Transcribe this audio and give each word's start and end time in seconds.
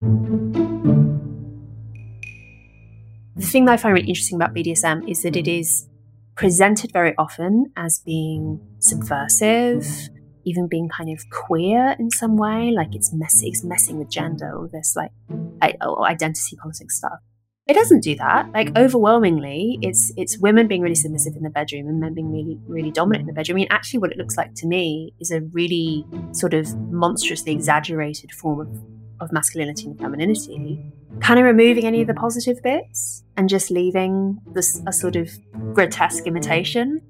The 0.00 0.10
thing 3.40 3.64
that 3.64 3.72
I 3.72 3.76
find 3.76 3.94
really 3.94 4.06
interesting 4.06 4.36
about 4.36 4.54
BDSM 4.54 5.08
is 5.10 5.22
that 5.22 5.34
it 5.34 5.48
is 5.48 5.88
presented 6.36 6.92
very 6.92 7.16
often 7.18 7.72
as 7.76 7.98
being 7.98 8.60
subversive, 8.78 9.84
even 10.44 10.68
being 10.68 10.88
kind 10.88 11.10
of 11.10 11.28
queer 11.30 11.96
in 11.98 12.10
some 12.12 12.36
way, 12.36 12.70
like 12.70 12.94
it's 12.94 13.12
messy, 13.12 13.48
it's 13.48 13.64
messing 13.64 13.98
with 13.98 14.08
gender 14.08 14.56
or 14.56 14.68
this 14.68 14.94
like 14.94 15.10
oh, 15.80 16.04
identity 16.04 16.56
politics 16.62 16.96
stuff. 16.96 17.18
It 17.66 17.74
doesn't 17.74 18.04
do 18.04 18.14
that. 18.16 18.52
Like 18.52 18.78
overwhelmingly, 18.78 19.80
it's 19.82 20.12
it's 20.16 20.38
women 20.38 20.68
being 20.68 20.80
really 20.80 20.94
submissive 20.94 21.34
in 21.34 21.42
the 21.42 21.50
bedroom 21.50 21.88
and 21.88 21.98
men 21.98 22.14
being 22.14 22.32
really 22.32 22.60
really 22.68 22.92
dominant 22.92 23.22
in 23.22 23.26
the 23.26 23.32
bedroom. 23.32 23.56
I 23.56 23.60
mean, 23.62 23.68
actually, 23.70 23.98
what 23.98 24.12
it 24.12 24.16
looks 24.16 24.36
like 24.36 24.54
to 24.54 24.66
me 24.68 25.12
is 25.18 25.32
a 25.32 25.40
really 25.40 26.06
sort 26.32 26.54
of 26.54 26.72
monstrously 26.92 27.52
exaggerated 27.52 28.30
form 28.30 28.60
of 28.60 28.68
of 29.20 29.32
masculinity 29.32 29.86
and 29.86 29.98
femininity, 29.98 30.92
kind 31.20 31.38
of 31.40 31.44
removing 31.44 31.84
any 31.84 32.00
of 32.00 32.06
the 32.06 32.14
positive 32.14 32.62
bits 32.62 33.24
and 33.36 33.48
just 33.48 33.70
leaving 33.70 34.38
this 34.52 34.80
a 34.86 34.92
sort 34.92 35.16
of 35.16 35.30
grotesque 35.74 36.26
imitation. 36.26 37.00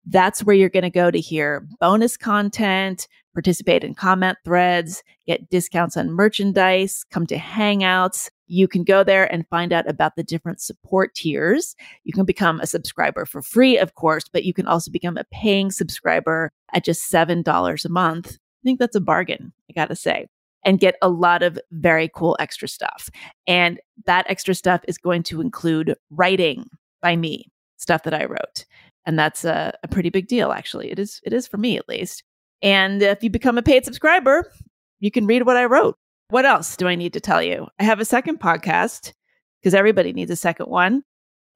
That's 0.10 0.42
where 0.44 0.56
you're 0.56 0.70
going 0.70 0.84
to 0.84 0.90
go 0.90 1.12
to 1.12 1.20
hear 1.20 1.68
bonus 1.82 2.16
content, 2.16 3.10
participate 3.38 3.84
in 3.84 3.94
comment 3.94 4.36
threads, 4.44 5.04
get 5.28 5.48
discounts 5.52 5.96
on 5.96 6.10
merchandise, 6.10 7.06
come 7.12 7.28
to 7.28 7.38
hangouts. 7.38 8.32
You 8.48 8.68
can 8.68 8.84
go 8.84 9.04
there 9.04 9.32
and 9.32 9.48
find 9.48 9.72
out 9.72 9.88
about 9.88 10.16
the 10.16 10.24
different 10.24 10.60
support 10.60 11.14
tiers. 11.14 11.76
You 12.04 12.14
can 12.14 12.26
become 12.26 12.60
a 12.60 12.66
subscriber 12.66 13.28
for 13.28 13.44
free, 13.44 13.78
of 13.78 13.94
course, 13.94 14.24
but 14.28 14.44
you 14.44 14.56
can 14.56 14.66
also 14.66 14.90
become 14.90 15.18
a 15.18 15.24
paying 15.26 15.70
subscriber 15.70 16.52
at 16.74 16.84
just 16.84 17.12
$7 17.12 17.86
a 17.86 17.90
month. 17.90 18.32
I 18.32 18.64
think 18.64 18.80
that's 18.80 18.96
a 18.96 19.02
bargain, 19.02 19.54
I 19.70 19.74
gotta 19.74 19.96
say, 19.96 20.26
and 20.66 20.80
get 20.80 20.96
a 21.04 21.10
lot 21.10 21.44
of 21.44 21.60
very 21.70 22.10
cool 22.16 22.36
extra 22.40 22.68
stuff. 22.68 23.08
And 23.46 23.80
that 24.08 24.26
extra 24.28 24.56
stuff 24.56 24.82
is 24.88 24.98
going 24.98 25.22
to 25.24 25.42
include 25.42 25.94
writing 26.10 26.66
by 27.04 27.16
me, 27.16 27.52
stuff 27.78 28.02
that 28.02 28.16
I 28.16 28.26
wrote 28.26 28.66
and 29.06 29.18
that's 29.18 29.46
a, 29.46 29.74
a 29.84 29.88
pretty 29.88 30.10
big 30.10 30.28
deal 30.28 30.52
actually 30.52 30.92
it 30.92 31.00
is 31.00 31.22
it 31.24 31.32
is 31.32 31.48
for 31.48 31.58
me 31.58 31.78
at 31.78 31.88
least 31.88 32.24
and 32.62 33.02
if 33.02 33.24
you 33.24 33.30
become 33.30 33.58
a 33.58 33.64
paid 33.64 33.86
subscriber 33.86 34.52
you 35.00 35.12
can 35.12 35.28
read 35.28 35.46
what 35.46 35.58
i 35.58 35.66
wrote. 35.66 35.98
What 36.30 36.46
else 36.46 36.76
do 36.76 36.88
i 36.88 36.96
need 36.96 37.14
to 37.14 37.20
tell 37.20 37.42
you? 37.42 37.68
I 37.80 37.84
have 37.84 38.00
a 38.00 38.06
second 38.06 38.40
podcast 38.40 39.14
because 39.62 39.74
everybody 39.74 40.14
needs 40.14 40.32
a 40.32 40.36
second 40.36 40.68
one. 40.68 41.04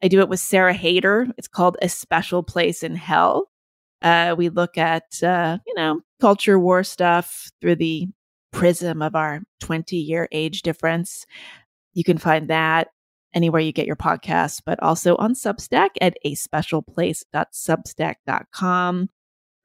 I 0.03 0.07
do 0.07 0.19
it 0.19 0.29
with 0.29 0.39
sarah 0.39 0.75
Haider. 0.75 1.31
it's 1.37 1.47
called 1.47 1.77
a 1.81 1.89
special 1.89 2.43
place 2.43 2.83
in 2.83 2.95
hell. 2.95 3.49
Uh, 4.01 4.35
we 4.37 4.49
look 4.49 4.77
at 4.77 5.23
uh, 5.23 5.57
you 5.65 5.73
know 5.75 6.01
culture 6.19 6.59
war 6.59 6.83
stuff 6.83 7.49
through 7.61 7.75
the 7.75 8.07
prism 8.51 9.01
of 9.01 9.15
our 9.15 9.41
20 9.61 9.95
year 9.95 10.27
age 10.31 10.61
difference. 10.61 11.25
You 11.93 12.03
can 12.03 12.17
find 12.17 12.49
that 12.49 12.89
anywhere 13.33 13.61
you 13.61 13.71
get 13.71 13.87
your 13.87 13.95
podcasts, 13.95 14.61
but 14.65 14.77
also 14.81 15.15
on 15.17 15.33
Substack 15.33 15.91
at 16.01 16.17
a 16.23 16.35
specialplace.substack.com. 16.35 19.09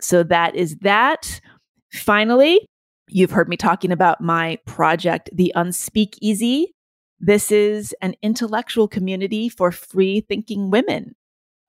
So 0.00 0.22
that 0.24 0.54
is 0.54 0.76
that. 0.82 1.40
Finally, 1.92 2.60
you've 3.08 3.30
heard 3.30 3.48
me 3.48 3.56
talking 3.56 3.92
about 3.92 4.20
my 4.20 4.58
project, 4.66 5.30
The 5.32 5.52
Unspeakeasy. 5.56 6.66
This 7.18 7.50
is 7.50 7.94
an 8.02 8.14
intellectual 8.22 8.88
community 8.88 9.48
for 9.48 9.72
free 9.72 10.20
thinking 10.20 10.70
women. 10.70 11.14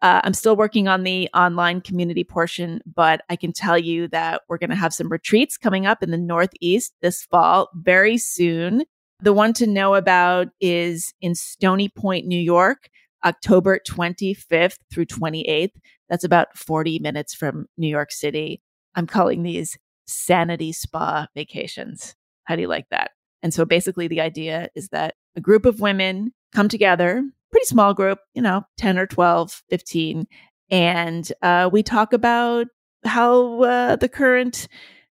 Uh, 0.01 0.21
I'm 0.23 0.33
still 0.33 0.55
working 0.55 0.87
on 0.87 1.03
the 1.03 1.27
online 1.33 1.81
community 1.81 2.23
portion, 2.23 2.81
but 2.85 3.21
I 3.29 3.35
can 3.35 3.51
tell 3.51 3.77
you 3.77 4.07
that 4.09 4.41
we're 4.47 4.59
going 4.59 4.69
to 4.69 4.75
have 4.75 4.93
some 4.93 5.09
retreats 5.09 5.57
coming 5.57 5.85
up 5.87 6.03
in 6.03 6.11
the 6.11 6.17
Northeast 6.17 6.93
this 7.01 7.23
fall 7.23 7.69
very 7.73 8.17
soon. 8.17 8.83
The 9.21 9.33
one 9.33 9.53
to 9.53 9.65
know 9.65 9.95
about 9.95 10.49
is 10.61 11.13
in 11.21 11.33
Stony 11.33 11.89
Point, 11.89 12.27
New 12.27 12.39
York, 12.39 12.89
October 13.27 13.79
25th 13.85 14.77
through 14.91 15.05
28th. 15.05 15.73
That's 16.09 16.23
about 16.23 16.57
40 16.57 16.99
minutes 16.99 17.33
from 17.33 17.67
New 17.77 17.89
York 17.89 18.11
City. 18.11 18.61
I'm 18.95 19.07
calling 19.07 19.43
these 19.43 19.77
sanity 20.07 20.71
spa 20.71 21.27
vacations. 21.35 22.15
How 22.45 22.55
do 22.55 22.61
you 22.61 22.69
like 22.69 22.87
that? 22.89 23.11
And 23.43 23.53
so 23.53 23.65
basically, 23.65 24.07
the 24.07 24.21
idea 24.21 24.69
is 24.75 24.87
that 24.89 25.15
a 25.35 25.41
group 25.41 25.65
of 25.65 25.81
women 25.81 26.33
come 26.55 26.69
together, 26.69 27.23
pretty 27.51 27.65
small 27.65 27.93
group, 27.93 28.19
you 28.33 28.41
know, 28.41 28.63
10 28.77 28.97
or 28.97 29.05
12, 29.05 29.63
15, 29.69 30.25
and 30.71 31.31
uh, 31.41 31.69
we 31.71 31.83
talk 31.83 32.13
about 32.13 32.67
how 33.05 33.61
uh, 33.63 33.95
the 33.97 34.09
current 34.09 34.67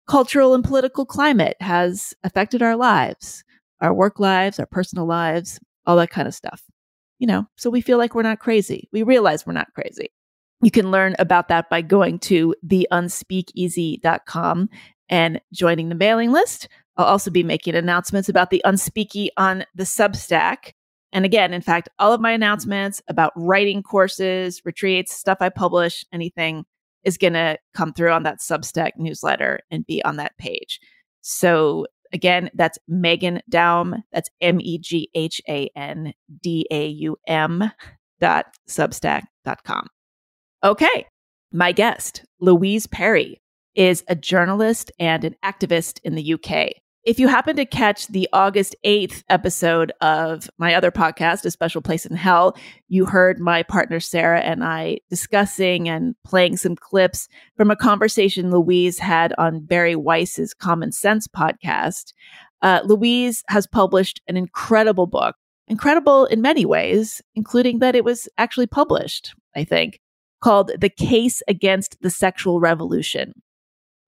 cultural 0.08 0.54
and 0.54 0.64
political 0.64 1.06
climate 1.06 1.58
has 1.60 2.14
affected 2.24 2.62
our 2.62 2.76
lives 2.76 3.44
our 3.82 3.94
work 3.94 4.20
lives, 4.20 4.60
our 4.60 4.66
personal 4.66 5.06
lives, 5.06 5.60
all 5.86 5.96
that 5.96 6.10
kind 6.10 6.28
of 6.28 6.34
stuff. 6.34 6.62
You 7.20 7.28
know, 7.28 7.46
so 7.58 7.70
we 7.70 7.82
feel 7.82 7.98
like 7.98 8.16
we're 8.16 8.24
not 8.24 8.40
crazy. 8.40 8.90
We 8.92 9.04
realize 9.04 9.46
we're 9.46 9.54
not 9.54 9.74
crazy. 9.76 10.12
You 10.62 10.72
can 10.72 10.92
learn 10.92 11.16
about 11.20 11.48
that 11.50 11.70
by 11.70 11.82
going 11.82 12.20
to 12.20 12.56
theunspeakeasy.com 12.66 14.70
and 15.10 15.42
joining 15.54 15.90
the 15.90 15.96
mailing 15.96 16.32
list. 16.32 16.68
I'll 16.98 17.06
also 17.06 17.32
be 17.32 17.44
making 17.44 17.76
announcements 17.76 18.30
about 18.30 18.50
the 18.50 18.62
Unspeaky 18.66 19.30
on 19.38 19.66
the 19.74 19.84
Substack. 19.84 20.74
And 21.12 21.26
again, 21.26 21.54
in 21.54 21.62
fact, 21.62 21.90
all 21.98 22.14
of 22.14 22.22
my 22.22 22.32
announcements 22.32 23.02
about 23.08 23.34
writing 23.36 23.82
courses, 23.82 24.62
retreats, 24.66 25.16
stuff 25.16 25.40
I 25.42 25.50
publish, 25.50 26.06
anything 26.12 26.66
is 27.04 27.18
going 27.18 27.34
to 27.34 27.58
come 27.74 27.94
through 27.94 28.12
on 28.12 28.24
that 28.24 28.40
Substack 28.40 28.92
newsletter 28.98 29.62
and 29.72 29.88
be 29.88 30.04
on 30.04 30.18
that 30.18 30.38
page. 30.38 30.80
So 31.22 31.88
Again, 32.12 32.50
that's 32.54 32.78
Meghan 32.90 33.42
Daum. 33.52 34.02
That's 34.12 34.30
M 34.42 34.60
E 34.62 34.78
G 34.80 35.10
H 35.14 35.42
A 35.48 35.70
N 35.76 36.14
D 36.42 36.68
A 36.72 36.88
U 36.88 37.18
M 37.28 37.72
dot 38.20 38.46
substack 38.68 39.24
dot 39.46 39.64
com. 39.64 39.88
Okay. 40.64 41.06
My 41.52 41.72
guest, 41.72 42.26
Louise 42.40 42.86
Perry, 42.86 43.42
is 43.76 44.04
a 44.08 44.16
journalist 44.16 44.92
and 45.00 45.24
an 45.24 45.36
activist 45.44 46.00
in 46.04 46.16
the 46.16 46.34
UK. 46.34 46.74
If 47.06 47.18
you 47.18 47.30
happen 47.30 47.56
to 47.56 47.66
catch 47.66 48.08
the 48.08 48.28
August 48.34 48.76
8th 48.86 49.24
episode 49.30 49.94
of 50.02 50.50
my 50.58 50.74
other 50.74 50.92
podcast, 50.92 51.46
A 51.46 51.52
Special 51.52 51.82
Place 51.82 52.06
in 52.06 52.18
Hell, 52.18 52.58
you 52.90 53.06
heard 53.06 53.40
my 53.40 53.64
partner 53.64 54.02
Sarah 54.02 54.42
and 54.42 54.66
I 54.66 55.00
discussing 55.10 55.88
and 55.88 56.14
playing 56.26 56.58
some 56.58 56.76
clips 56.76 57.30
from 57.56 57.72
a 57.72 57.78
conversation 57.78 58.52
Louise 58.52 59.00
had 59.00 59.34
on 59.38 59.62
Bari 59.62 59.96
Weiss's 59.96 60.54
Common 60.54 60.92
Sense 60.92 61.26
podcast. 61.26 62.12
Uh, 62.62 62.82
Louise 62.84 63.46
has 63.48 63.66
published 63.66 64.22
an 64.28 64.36
incredible 64.36 65.08
book, 65.08 65.38
incredible 65.70 66.26
in 66.26 66.42
many 66.42 66.66
ways, 66.66 67.22
including 67.34 67.80
that 67.80 67.96
it 67.96 68.04
was 68.04 68.28
actually 68.38 68.68
published, 68.68 69.34
I 69.56 69.64
think, 69.64 70.02
called 70.42 70.72
The 70.78 70.90
Case 70.90 71.42
Against 71.48 71.96
the 72.02 72.10
Sexual 72.10 72.60
Revolution 72.60 73.42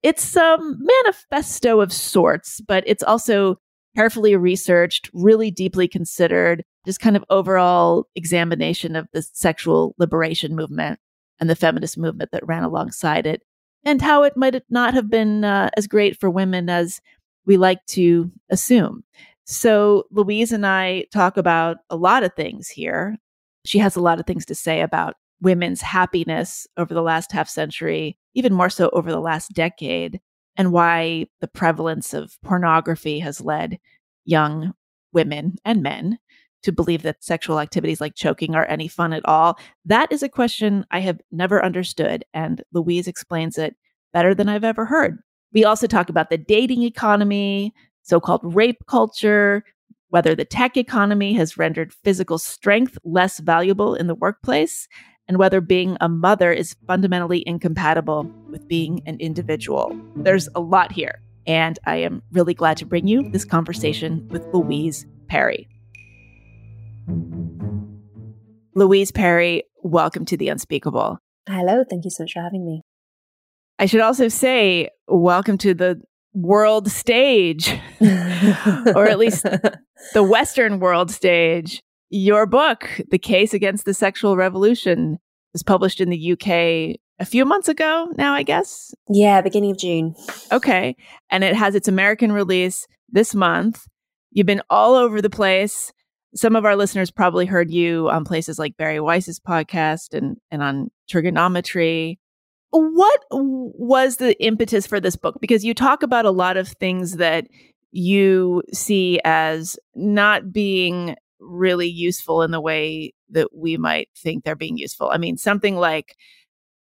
it's 0.02 0.36
a 0.36 0.58
manifesto 0.60 1.80
of 1.80 1.92
sorts, 1.92 2.60
but 2.60 2.84
it's 2.86 3.02
also 3.02 3.58
carefully 3.94 4.34
researched, 4.36 5.10
really 5.12 5.50
deeply 5.50 5.86
considered, 5.86 6.64
just 6.86 7.00
kind 7.00 7.16
of 7.16 7.24
overall 7.30 8.06
examination 8.16 8.96
of 8.96 9.06
the 9.12 9.22
sexual 9.22 9.94
liberation 9.98 10.56
movement 10.56 10.98
and 11.40 11.48
the 11.48 11.56
feminist 11.56 11.98
movement 11.98 12.30
that 12.32 12.46
ran 12.46 12.64
alongside 12.64 13.26
it, 13.26 13.42
and 13.84 14.00
how 14.00 14.22
it 14.22 14.36
might 14.36 14.60
not 14.70 14.94
have 14.94 15.10
been 15.10 15.44
uh, 15.44 15.70
as 15.76 15.86
great 15.86 16.18
for 16.18 16.30
women 16.30 16.68
as 16.68 17.00
we 17.46 17.56
like 17.56 17.84
to 17.86 18.30
assume. 18.50 19.04
So, 19.44 20.04
Louise 20.10 20.52
and 20.52 20.66
I 20.66 21.04
talk 21.12 21.36
about 21.36 21.78
a 21.90 21.96
lot 21.96 22.22
of 22.22 22.32
things 22.34 22.68
here. 22.68 23.18
She 23.64 23.78
has 23.78 23.96
a 23.96 24.00
lot 24.00 24.20
of 24.20 24.26
things 24.26 24.46
to 24.46 24.54
say 24.54 24.80
about 24.80 25.14
women's 25.42 25.82
happiness 25.82 26.66
over 26.76 26.94
the 26.94 27.02
last 27.02 27.32
half 27.32 27.48
century, 27.48 28.16
even 28.34 28.54
more 28.54 28.70
so 28.70 28.88
over 28.92 29.10
the 29.10 29.20
last 29.20 29.52
decade, 29.52 30.20
and 30.56 30.72
why 30.72 31.26
the 31.40 31.48
prevalence 31.48 32.14
of 32.14 32.40
pornography 32.42 33.18
has 33.18 33.40
led 33.40 33.78
young 34.24 34.72
women 35.12 35.56
and 35.64 35.82
men 35.82 36.18
to 36.62 36.72
believe 36.72 37.02
that 37.02 37.24
sexual 37.24 37.58
activities 37.58 38.00
like 38.00 38.14
choking 38.14 38.54
are 38.54 38.66
any 38.66 38.86
fun 38.86 39.12
at 39.12 39.26
all. 39.26 39.58
That 39.84 40.10
is 40.12 40.22
a 40.22 40.28
question 40.28 40.86
I 40.90 41.00
have 41.00 41.20
never 41.32 41.64
understood, 41.64 42.24
and 42.32 42.62
Louise 42.72 43.08
explains 43.08 43.58
it 43.58 43.74
better 44.12 44.34
than 44.34 44.48
I've 44.48 44.64
ever 44.64 44.84
heard. 44.84 45.18
We 45.52 45.64
also 45.64 45.86
talk 45.86 46.08
about 46.08 46.30
the 46.30 46.38
dating 46.38 46.82
economy, 46.82 47.74
so 48.02 48.20
called 48.20 48.54
rape 48.54 48.86
culture, 48.86 49.64
whether 50.08 50.34
the 50.34 50.44
tech 50.44 50.76
economy 50.76 51.32
has 51.32 51.58
rendered 51.58 51.92
physical 51.92 52.38
strength 52.38 52.96
less 53.02 53.40
valuable 53.40 53.94
in 53.94 54.06
the 54.06 54.14
workplace, 54.14 54.86
and 55.32 55.38
whether 55.38 55.62
being 55.62 55.96
a 56.02 56.10
mother 56.10 56.52
is 56.52 56.76
fundamentally 56.86 57.42
incompatible 57.46 58.30
with 58.50 58.68
being 58.68 59.00
an 59.06 59.16
individual. 59.18 59.98
There's 60.14 60.46
a 60.54 60.60
lot 60.60 60.92
here, 60.92 61.22
and 61.46 61.78
I 61.86 61.96
am 61.96 62.22
really 62.32 62.52
glad 62.52 62.76
to 62.76 62.84
bring 62.84 63.06
you 63.06 63.30
this 63.30 63.46
conversation 63.46 64.28
with 64.28 64.44
Louise 64.52 65.06
Perry. 65.28 65.66
Louise 68.74 69.10
Perry, 69.10 69.62
welcome 69.82 70.26
to 70.26 70.36
The 70.36 70.50
Unspeakable. 70.50 71.16
Hello, 71.48 71.82
thank 71.88 72.04
you 72.04 72.10
so 72.10 72.24
much 72.24 72.34
for 72.34 72.42
having 72.42 72.66
me. 72.66 72.82
I 73.78 73.86
should 73.86 74.02
also 74.02 74.28
say, 74.28 74.90
welcome 75.08 75.56
to 75.56 75.72
the 75.72 76.02
world 76.34 76.90
stage, 76.90 77.72
or 78.02 79.08
at 79.08 79.18
least 79.18 79.44
the 79.44 80.22
Western 80.22 80.78
world 80.78 81.10
stage. 81.10 81.80
Your 82.14 82.44
book, 82.44 83.00
The 83.10 83.18
Case 83.18 83.54
Against 83.54 83.86
the 83.86 83.94
Sexual 83.94 84.36
Revolution, 84.36 85.18
was 85.54 85.62
published 85.62 85.98
in 85.98 86.10
the 86.10 86.32
UK 86.32 87.00
a 87.18 87.24
few 87.24 87.46
months 87.46 87.70
ago 87.70 88.08
now, 88.18 88.34
I 88.34 88.42
guess. 88.42 88.94
Yeah, 89.08 89.40
beginning 89.40 89.70
of 89.70 89.78
June. 89.78 90.14
Okay. 90.52 90.94
And 91.30 91.42
it 91.42 91.56
has 91.56 91.74
its 91.74 91.88
American 91.88 92.30
release 92.30 92.86
this 93.08 93.34
month. 93.34 93.86
You've 94.30 94.46
been 94.46 94.60
all 94.68 94.94
over 94.94 95.22
the 95.22 95.30
place. 95.30 95.90
Some 96.34 96.54
of 96.54 96.66
our 96.66 96.76
listeners 96.76 97.10
probably 97.10 97.46
heard 97.46 97.70
you 97.70 98.10
on 98.10 98.26
places 98.26 98.58
like 98.58 98.76
Bari 98.76 99.00
Weiss's 99.00 99.40
podcast 99.40 100.12
and, 100.12 100.36
and 100.50 100.62
on 100.62 100.90
Triggernometry. 101.10 102.18
What 102.72 103.20
was 103.30 104.18
the 104.18 104.38
impetus 104.44 104.86
for 104.86 105.00
this 105.00 105.16
book? 105.16 105.38
Because 105.40 105.64
you 105.64 105.72
talk 105.72 106.02
about 106.02 106.26
a 106.26 106.30
lot 106.30 106.58
of 106.58 106.68
things 106.68 107.16
that 107.16 107.46
you 107.90 108.62
see 108.70 109.18
as 109.24 109.78
not 109.94 110.52
being 110.52 111.16
really 111.42 111.88
useful 111.88 112.42
in 112.42 112.50
the 112.50 112.60
way 112.60 113.12
that 113.30 113.48
we 113.54 113.76
might 113.76 114.08
think 114.16 114.44
they're 114.44 114.54
being 114.56 114.78
useful. 114.78 115.10
I 115.10 115.18
mean, 115.18 115.36
something 115.36 115.76
like 115.76 116.16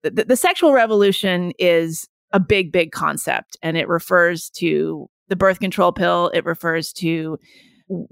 the, 0.04 0.12
the 0.12 0.36
sexual 0.36 0.74
revolution 0.74 1.52
is 1.60 2.08
a 2.32 2.40
big, 2.40 2.72
big 2.72 2.92
concept, 2.92 3.58
and 3.62 3.78
it 3.78 3.88
refers 3.88 4.50
to 4.52 5.10
the 5.28 5.36
birth 5.36 5.60
control 5.60 5.92
pill, 5.92 6.30
it 6.34 6.46
refers 6.46 6.94
to 6.94 7.38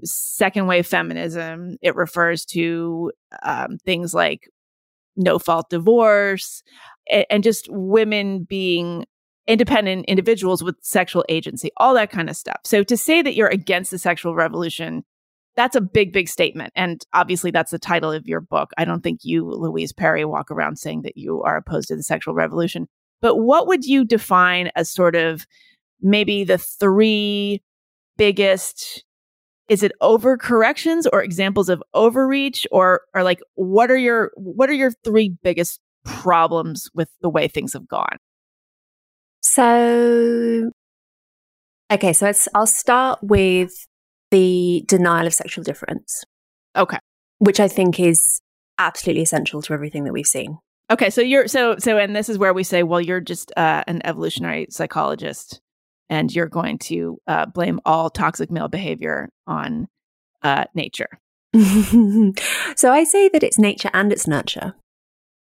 second 0.04 0.66
wave 0.66 0.86
feminism, 0.86 1.76
it 1.82 1.94
refers 1.96 2.44
to 2.44 3.12
um, 3.42 3.78
things 3.84 4.14
like 4.14 4.48
no 5.16 5.38
fault 5.38 5.70
divorce, 5.70 6.62
and, 7.10 7.26
and 7.30 7.42
just 7.42 7.66
women 7.70 8.44
being 8.44 9.06
independent 9.46 10.04
individuals 10.06 10.62
with 10.62 10.76
sexual 10.82 11.24
agency, 11.28 11.70
all 11.78 11.94
that 11.94 12.10
kind 12.10 12.30
of 12.30 12.36
stuff. 12.36 12.60
So 12.64 12.82
to 12.84 12.96
say 12.96 13.20
that 13.22 13.34
you're 13.34 13.48
against 13.48 13.90
the 13.90 13.98
sexual 13.98 14.34
revolution, 14.34 15.02
that's 15.56 15.76
a 15.76 15.80
big, 15.80 16.12
big 16.12 16.28
statement. 16.28 16.72
And 16.76 17.02
obviously, 17.12 17.50
that's 17.50 17.70
the 17.70 17.78
title 17.78 18.12
of 18.12 18.26
your 18.26 18.40
book. 18.40 18.70
I 18.78 18.84
don't 18.84 19.02
think 19.02 19.20
you, 19.22 19.44
Louise 19.44 19.92
Perry, 19.92 20.24
walk 20.24 20.50
around 20.50 20.78
saying 20.78 21.02
that 21.02 21.16
you 21.16 21.42
are 21.42 21.56
opposed 21.56 21.88
to 21.88 21.96
the 21.96 22.02
sexual 22.02 22.34
revolution. 22.34 22.86
But 23.20 23.36
what 23.36 23.66
would 23.66 23.84
you 23.84 24.04
define 24.04 24.70
as 24.76 24.88
sort 24.88 25.16
of 25.16 25.46
maybe 26.00 26.44
the 26.44 26.58
three 26.58 27.62
biggest 28.16 29.04
is 29.68 29.84
it 29.84 29.92
overcorrections 30.02 31.06
or 31.12 31.22
examples 31.22 31.68
of 31.68 31.82
overreach 31.94 32.66
or 32.72 33.02
or 33.14 33.22
like 33.22 33.40
what 33.54 33.90
are 33.90 33.96
your 33.96 34.30
what 34.34 34.68
are 34.68 34.74
your 34.74 34.90
three 35.04 35.34
biggest 35.42 35.80
problems 36.04 36.90
with 36.92 37.08
the 37.22 37.28
way 37.28 37.46
things 37.48 37.72
have 37.72 37.86
gone 37.88 38.16
so 39.42 40.70
okay 41.90 42.12
so 42.12 42.26
it's 42.26 42.48
i'll 42.54 42.66
start 42.66 43.18
with 43.22 43.86
the 44.30 44.84
denial 44.86 45.26
of 45.26 45.34
sexual 45.34 45.64
difference 45.64 46.24
okay 46.76 46.98
which 47.38 47.60
i 47.60 47.68
think 47.68 47.98
is 47.98 48.40
absolutely 48.78 49.22
essential 49.22 49.60
to 49.62 49.72
everything 49.72 50.04
that 50.04 50.12
we've 50.12 50.26
seen 50.26 50.58
okay 50.90 51.10
so 51.10 51.20
you're 51.20 51.48
so 51.48 51.76
so 51.78 51.98
and 51.98 52.14
this 52.14 52.28
is 52.28 52.38
where 52.38 52.54
we 52.54 52.62
say 52.62 52.82
well 52.82 53.00
you're 53.00 53.20
just 53.20 53.52
uh, 53.56 53.82
an 53.86 54.00
evolutionary 54.04 54.66
psychologist 54.70 55.60
and 56.10 56.34
you're 56.34 56.48
going 56.48 56.76
to 56.76 57.18
uh, 57.28 57.46
blame 57.46 57.80
all 57.86 58.10
toxic 58.10 58.50
male 58.50 58.68
behavior 58.68 59.30
on 59.46 59.86
uh, 60.42 60.64
nature. 60.74 61.18
so 61.54 62.92
I 62.92 63.04
say 63.04 63.28
that 63.28 63.42
it's 63.42 63.58
nature 63.58 63.90
and 63.94 64.12
it's 64.12 64.26
nurture, 64.26 64.74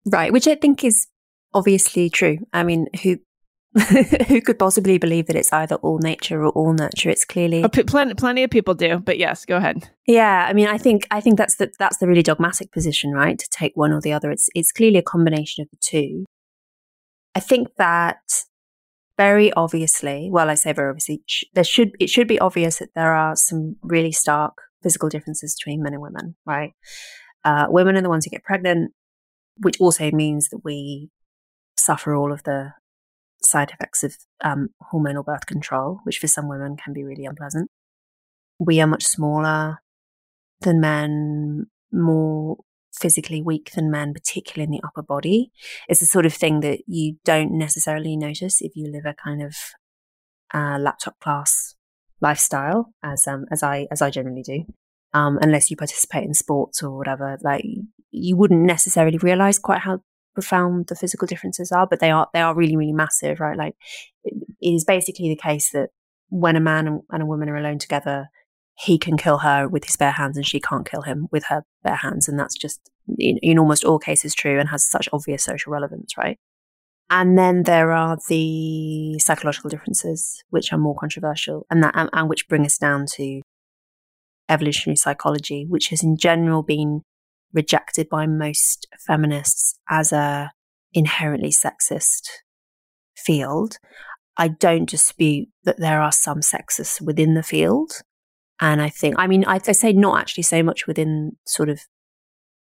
right? 0.06 0.32
Which 0.32 0.48
I 0.48 0.54
think 0.54 0.82
is 0.82 1.06
obviously 1.52 2.10
true. 2.10 2.38
I 2.52 2.64
mean, 2.64 2.88
who 3.02 3.18
who 4.28 4.40
could 4.40 4.58
possibly 4.58 4.98
believe 4.98 5.26
that 5.26 5.34
it's 5.34 5.52
either 5.52 5.74
all 5.76 5.98
nature 5.98 6.44
or 6.44 6.50
all 6.50 6.72
nurture? 6.72 7.10
It's 7.10 7.24
clearly 7.24 7.64
oh, 7.64 7.68
p- 7.68 7.82
plenty, 7.82 8.14
plenty 8.14 8.44
of 8.44 8.50
people 8.50 8.74
do, 8.74 9.00
but 9.00 9.18
yes, 9.18 9.44
go 9.44 9.56
ahead. 9.56 9.90
Yeah, 10.06 10.46
I 10.48 10.52
mean, 10.52 10.68
I 10.68 10.78
think 10.78 11.08
I 11.10 11.20
think 11.20 11.38
that's 11.38 11.56
the 11.56 11.72
that's 11.78 11.98
the 11.98 12.06
really 12.06 12.22
dogmatic 12.22 12.70
position, 12.70 13.10
right? 13.12 13.36
To 13.36 13.48
take 13.50 13.72
one 13.74 13.92
or 13.92 14.00
the 14.00 14.12
other. 14.12 14.30
It's 14.30 14.48
it's 14.54 14.70
clearly 14.70 14.98
a 14.98 15.02
combination 15.02 15.62
of 15.62 15.70
the 15.70 15.76
two. 15.80 16.24
I 17.34 17.40
think 17.40 17.74
that 17.76 18.20
very 19.16 19.52
obviously, 19.54 20.28
well, 20.30 20.50
I 20.50 20.54
say 20.54 20.72
very 20.72 20.90
obviously, 20.90 21.22
there 21.54 21.64
should 21.64 21.92
it 21.98 22.10
should 22.10 22.28
be 22.28 22.38
obvious 22.38 22.78
that 22.78 22.94
there 22.94 23.14
are 23.14 23.34
some 23.34 23.76
really 23.82 24.12
stark 24.12 24.54
physical 24.84 25.08
differences 25.08 25.56
between 25.58 25.82
men 25.82 25.94
and 25.94 26.02
women, 26.02 26.36
right? 26.46 26.74
Uh, 27.44 27.66
women 27.68 27.96
are 27.96 28.02
the 28.02 28.08
ones 28.08 28.24
who 28.24 28.30
get 28.30 28.44
pregnant, 28.44 28.92
which 29.58 29.80
also 29.80 30.12
means 30.12 30.48
that 30.50 30.60
we 30.64 31.10
suffer 31.76 32.14
all 32.14 32.32
of 32.32 32.44
the 32.44 32.72
side 33.54 33.70
effects 33.70 34.02
of 34.02 34.16
um, 34.42 34.70
hormonal 34.92 35.24
birth 35.24 35.46
control, 35.46 36.00
which 36.04 36.18
for 36.18 36.26
some 36.26 36.48
women 36.48 36.76
can 36.76 36.92
be 36.92 37.04
really 37.04 37.24
unpleasant. 37.24 37.70
We 38.58 38.80
are 38.80 38.86
much 38.86 39.04
smaller 39.04 39.78
than 40.60 40.80
men, 40.80 41.66
more 41.92 42.56
physically 42.92 43.42
weak 43.42 43.70
than 43.74 43.90
men, 43.90 44.12
particularly 44.12 44.64
in 44.64 44.70
the 44.70 44.86
upper 44.86 45.02
body. 45.02 45.52
It's 45.88 46.00
the 46.00 46.06
sort 46.06 46.26
of 46.26 46.34
thing 46.34 46.60
that 46.60 46.80
you 46.86 47.16
don't 47.24 47.52
necessarily 47.52 48.16
notice 48.16 48.60
if 48.60 48.72
you 48.74 48.90
live 48.90 49.06
a 49.06 49.14
kind 49.14 49.42
of 49.42 49.54
uh, 50.52 50.78
laptop 50.78 51.18
class 51.20 51.74
lifestyle, 52.20 52.92
as 53.02 53.26
um, 53.26 53.44
as 53.50 53.62
I 53.62 53.86
as 53.90 54.02
I 54.02 54.10
generally 54.10 54.42
do. 54.42 54.64
Um, 55.12 55.38
unless 55.40 55.70
you 55.70 55.76
participate 55.76 56.24
in 56.24 56.34
sports 56.34 56.82
or 56.82 56.96
whatever, 56.96 57.38
like 57.42 57.64
you 58.10 58.36
wouldn't 58.36 58.62
necessarily 58.62 59.18
realize 59.18 59.60
quite 59.60 59.82
how 59.82 60.00
profound 60.34 60.88
the 60.88 60.96
physical 60.96 61.26
differences 61.26 61.72
are, 61.72 61.86
but 61.86 62.00
they 62.00 62.10
are 62.10 62.28
they 62.32 62.40
are 62.40 62.54
really 62.54 62.76
really 62.76 62.92
massive, 62.92 63.40
right? 63.40 63.56
Like 63.56 63.76
it 64.24 64.34
is 64.60 64.84
basically 64.84 65.28
the 65.28 65.36
case 65.36 65.70
that 65.70 65.90
when 66.28 66.56
a 66.56 66.60
man 66.60 67.00
and 67.10 67.22
a 67.22 67.26
woman 67.26 67.48
are 67.48 67.56
alone 67.56 67.78
together, 67.78 68.28
he 68.76 68.98
can 68.98 69.16
kill 69.16 69.38
her 69.38 69.68
with 69.68 69.84
his 69.84 69.96
bare 69.96 70.12
hands 70.12 70.36
and 70.36 70.46
she 70.46 70.60
can't 70.60 70.88
kill 70.88 71.02
him 71.02 71.28
with 71.30 71.44
her 71.44 71.64
bare 71.82 71.96
hands. 71.96 72.28
And 72.28 72.38
that's 72.38 72.56
just 72.56 72.90
in, 73.18 73.38
in 73.38 73.58
almost 73.58 73.84
all 73.84 73.98
cases 73.98 74.34
true 74.34 74.58
and 74.58 74.68
has 74.70 74.84
such 74.84 75.08
obvious 75.12 75.44
social 75.44 75.72
relevance, 75.72 76.16
right? 76.16 76.38
And 77.10 77.38
then 77.38 77.64
there 77.64 77.92
are 77.92 78.16
the 78.28 79.18
psychological 79.18 79.70
differences, 79.70 80.42
which 80.50 80.72
are 80.72 80.78
more 80.78 80.96
controversial 80.98 81.66
and 81.70 81.82
that, 81.82 81.92
and, 81.94 82.10
and 82.12 82.28
which 82.28 82.48
bring 82.48 82.64
us 82.64 82.78
down 82.78 83.06
to 83.14 83.42
evolutionary 84.48 84.96
psychology, 84.96 85.66
which 85.68 85.88
has 85.88 86.02
in 86.02 86.16
general 86.16 86.62
been 86.62 87.02
rejected 87.54 88.08
by 88.08 88.26
most 88.26 88.86
feminists 89.06 89.78
as 89.88 90.12
a 90.12 90.52
inherently 90.92 91.50
sexist 91.50 92.28
field. 93.16 93.78
I 94.36 94.48
don't 94.48 94.88
dispute 94.88 95.48
that 95.64 95.78
there 95.78 96.00
are 96.02 96.12
some 96.12 96.40
sexists 96.40 97.00
within 97.00 97.34
the 97.34 97.42
field. 97.42 97.92
And 98.60 98.82
I 98.82 98.88
think, 98.88 99.14
I 99.18 99.26
mean, 99.26 99.44
I, 99.44 99.60
I 99.66 99.72
say 99.72 99.92
not 99.92 100.18
actually 100.20 100.42
so 100.42 100.62
much 100.62 100.86
within 100.86 101.36
sort 101.46 101.68
of 101.68 101.80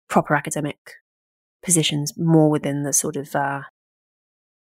proper 0.09 0.35
academic 0.35 0.77
positions, 1.63 2.13
more 2.17 2.50
within 2.50 2.83
the 2.83 2.93
sort 2.93 3.15
of 3.15 3.35
uh, 3.35 3.62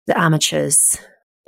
the 0.07 0.17
amateurs. 0.17 0.97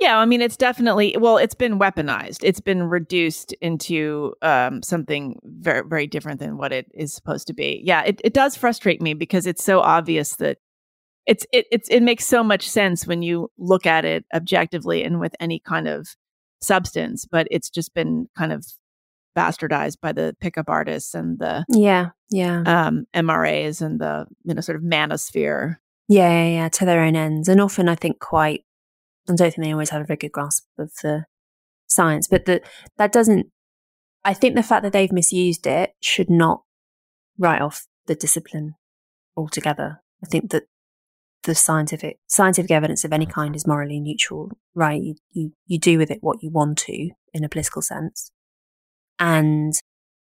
Yeah, 0.00 0.18
I 0.18 0.24
mean, 0.24 0.40
it's 0.40 0.56
definitely 0.56 1.14
well, 1.18 1.36
it's 1.36 1.54
been 1.54 1.78
weaponized. 1.78 2.38
It's 2.42 2.60
been 2.60 2.84
reduced 2.84 3.52
into 3.60 4.34
um, 4.40 4.82
something 4.82 5.38
very, 5.44 5.82
very 5.86 6.06
different 6.06 6.40
than 6.40 6.56
what 6.56 6.72
it 6.72 6.86
is 6.94 7.12
supposed 7.12 7.46
to 7.48 7.52
be. 7.52 7.82
Yeah, 7.84 8.02
it, 8.04 8.20
it 8.24 8.32
does 8.32 8.56
frustrate 8.56 9.02
me 9.02 9.12
because 9.12 9.46
it's 9.46 9.62
so 9.62 9.80
obvious 9.80 10.36
that 10.36 10.56
it's 11.26 11.46
it 11.52 11.66
it's 11.70 11.88
it 11.90 12.02
makes 12.02 12.24
so 12.26 12.42
much 12.42 12.68
sense 12.68 13.06
when 13.06 13.22
you 13.22 13.50
look 13.58 13.84
at 13.84 14.06
it 14.06 14.24
objectively 14.34 15.04
and 15.04 15.20
with 15.20 15.34
any 15.38 15.60
kind 15.60 15.86
of 15.86 16.08
substance, 16.62 17.26
but 17.30 17.46
it's 17.50 17.68
just 17.68 17.94
been 17.94 18.26
kind 18.36 18.52
of 18.52 18.66
bastardized 19.36 20.00
by 20.00 20.12
the 20.12 20.34
pickup 20.40 20.68
artists 20.68 21.14
and 21.14 21.38
the 21.38 21.64
yeah 21.68 22.10
yeah 22.30 22.62
um, 22.66 23.06
MRAs 23.14 23.80
and 23.80 24.00
the 24.00 24.26
you 24.44 24.54
know 24.54 24.60
sort 24.60 24.76
of 24.76 24.82
manosphere. 24.82 25.76
Yeah, 26.08 26.28
yeah, 26.28 26.48
yeah, 26.48 26.68
to 26.70 26.84
their 26.84 27.02
own 27.02 27.16
ends, 27.16 27.48
and 27.48 27.60
often 27.60 27.88
I 27.88 27.94
think 27.94 28.18
quite. 28.18 28.64
I 29.30 29.44
don't 29.44 29.54
think 29.54 29.64
they 29.64 29.72
always 29.72 29.90
have 29.90 30.02
a 30.02 30.06
very 30.06 30.16
good 30.16 30.32
grasp 30.32 30.64
of 30.78 30.92
the 31.02 31.24
science, 31.86 32.28
but 32.28 32.44
that 32.46 32.62
that 32.98 33.12
doesn't. 33.12 33.46
I 34.24 34.34
think 34.34 34.54
the 34.54 34.62
fact 34.62 34.82
that 34.82 34.92
they've 34.92 35.12
misused 35.12 35.66
it 35.66 35.94
should 36.00 36.30
not 36.30 36.62
write 37.38 37.62
off 37.62 37.86
the 38.06 38.14
discipline 38.14 38.74
altogether. 39.36 40.02
I 40.22 40.26
think 40.26 40.50
that 40.50 40.64
the 41.44 41.54
scientific 41.54 42.18
scientific 42.26 42.70
evidence 42.70 43.04
of 43.04 43.12
any 43.12 43.26
kind 43.26 43.56
is 43.56 43.66
morally 43.66 44.00
neutral, 44.00 44.50
right? 44.74 45.00
You, 45.00 45.14
you 45.32 45.52
you 45.66 45.78
do 45.78 45.98
with 45.98 46.10
it 46.10 46.18
what 46.20 46.42
you 46.42 46.50
want 46.50 46.78
to 46.78 47.10
in 47.32 47.44
a 47.44 47.48
political 47.48 47.82
sense. 47.82 48.30
And 49.18 49.74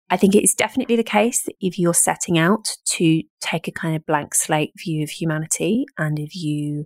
I 0.10 0.17
think 0.17 0.36
it 0.36 0.43
is 0.43 0.53
definitely 0.53 0.95
the 0.95 1.03
case 1.03 1.43
that 1.43 1.55
if 1.60 1.79
you're 1.79 1.93
setting 1.93 2.38
out 2.38 2.67
to 2.91 3.24
take 3.41 3.67
a 3.67 3.72
kind 3.72 3.95
of 3.95 4.05
blank 4.05 4.36
slate 4.36 4.74
view 4.77 5.03
of 5.03 5.10
humanity 5.10 5.86
and 5.98 6.19
if 6.19 6.36
you 6.36 6.86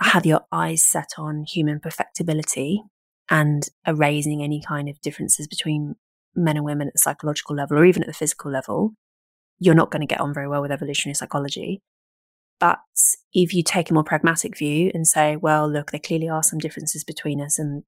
have 0.00 0.26
your 0.26 0.42
eyes 0.52 0.82
set 0.82 1.12
on 1.18 1.44
human 1.44 1.80
perfectibility 1.80 2.82
and 3.30 3.68
erasing 3.86 4.42
any 4.42 4.62
kind 4.66 4.88
of 4.88 5.00
differences 5.00 5.46
between 5.46 5.96
men 6.34 6.56
and 6.56 6.64
women 6.64 6.88
at 6.88 6.94
the 6.94 6.98
psychological 6.98 7.56
level 7.56 7.78
or 7.78 7.84
even 7.84 8.02
at 8.02 8.06
the 8.06 8.14
physical 8.14 8.50
level, 8.50 8.94
you're 9.58 9.74
not 9.74 9.90
going 9.90 10.00
to 10.00 10.06
get 10.06 10.20
on 10.20 10.32
very 10.32 10.48
well 10.48 10.62
with 10.62 10.70
evolutionary 10.70 11.14
psychology. 11.14 11.82
But 12.60 12.78
if 13.32 13.54
you 13.54 13.62
take 13.62 13.90
a 13.90 13.94
more 13.94 14.04
pragmatic 14.04 14.56
view 14.56 14.90
and 14.94 15.06
say, 15.06 15.36
well, 15.36 15.70
look, 15.70 15.90
there 15.90 16.00
clearly 16.00 16.28
are 16.28 16.42
some 16.42 16.58
differences 16.58 17.04
between 17.04 17.40
us 17.40 17.58
and 17.58 17.82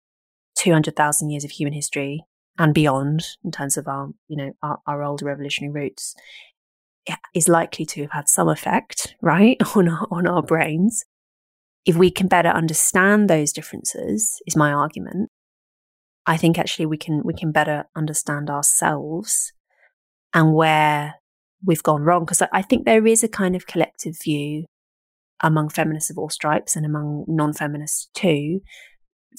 200,000 0.56 1.30
years 1.30 1.44
of 1.44 1.50
human 1.50 1.72
history 1.72 2.22
and 2.58 2.74
beyond 2.74 3.24
in 3.44 3.50
terms 3.50 3.76
of 3.76 3.88
our, 3.88 4.10
you 4.28 4.36
know, 4.36 4.52
our, 4.62 4.78
our 4.86 5.02
older 5.02 5.24
revolutionary 5.24 5.72
roots 5.72 6.14
is 7.34 7.48
likely 7.48 7.84
to 7.86 8.02
have 8.02 8.10
had 8.12 8.28
some 8.28 8.48
effect, 8.48 9.14
right, 9.22 9.56
on 9.76 9.88
our, 9.88 10.06
on 10.10 10.26
our 10.26 10.42
brains. 10.42 11.04
If 11.86 11.96
we 11.96 12.10
can 12.10 12.28
better 12.28 12.50
understand 12.50 13.28
those 13.28 13.52
differences, 13.52 14.40
is 14.46 14.56
my 14.56 14.72
argument, 14.72 15.30
I 16.26 16.36
think 16.36 16.58
actually 16.58 16.86
we 16.86 16.98
can 16.98 17.22
we 17.24 17.34
can 17.34 17.52
better 17.52 17.84
understand 17.96 18.50
ourselves 18.50 19.52
and 20.34 20.54
where 20.54 21.14
we've 21.64 21.82
gone 21.82 22.02
wrong. 22.02 22.24
Because 22.24 22.42
I 22.52 22.62
think 22.62 22.84
there 22.84 23.06
is 23.06 23.24
a 23.24 23.28
kind 23.28 23.56
of 23.56 23.66
collective 23.66 24.16
view 24.22 24.66
among 25.42 25.70
feminists 25.70 26.10
of 26.10 26.18
all 26.18 26.28
stripes 26.28 26.76
and 26.76 26.84
among 26.84 27.24
non-feminists 27.26 28.08
too 28.14 28.60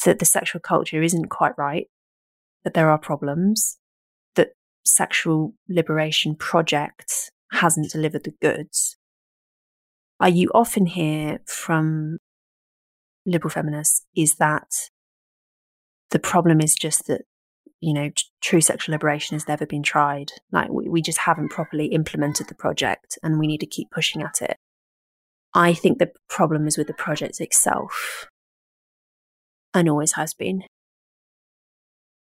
that 0.06 0.20
the 0.20 0.26
sexual 0.26 0.60
culture 0.60 1.02
isn't 1.02 1.30
quite 1.30 1.54
right, 1.58 1.88
that 2.64 2.74
there 2.74 2.90
are 2.90 2.98
problems, 2.98 3.78
that 4.36 4.54
sexual 4.84 5.54
liberation 5.70 6.36
projects 6.36 7.30
hasn't 7.52 7.92
delivered 7.92 8.24
the 8.24 8.34
goods. 8.42 8.98
Uh, 10.24 10.28
you 10.28 10.50
often 10.54 10.86
hear 10.86 11.40
from 11.46 12.18
liberal 13.26 13.52
feminists 13.52 14.06
is 14.16 14.36
that 14.36 14.68
the 16.12 16.20
problem 16.20 16.60
is 16.60 16.76
just 16.76 17.08
that, 17.08 17.22
you 17.80 17.94
know, 17.94 18.10
true 18.42 18.62
sexual 18.62 18.94
liberation 18.94 19.36
has 19.36 19.48
never 19.48 19.66
been 19.66 19.84
tried. 19.84 20.32
Like 20.52 20.70
we, 20.70 20.90
we 20.90 21.02
just 21.02 21.20
haven't 21.20 21.50
properly 21.50 21.88
implemented 21.88 22.48
the 22.48 22.56
project 22.56 23.18
and 23.24 23.40
we 23.40 23.48
need 23.48 23.60
to 23.60 23.66
keep 23.66 23.90
pushing 23.92 24.22
at 24.22 24.42
it. 24.42 24.58
I 25.54 25.74
think 25.74 25.98
the 25.98 26.12
problem 26.30 26.68
is 26.68 26.78
with 26.78 26.88
the 26.88 26.94
project 26.94 27.42
itself 27.42 28.28
and 29.74 29.90
always 29.90 30.14
has 30.14 30.34
been. 30.34 30.64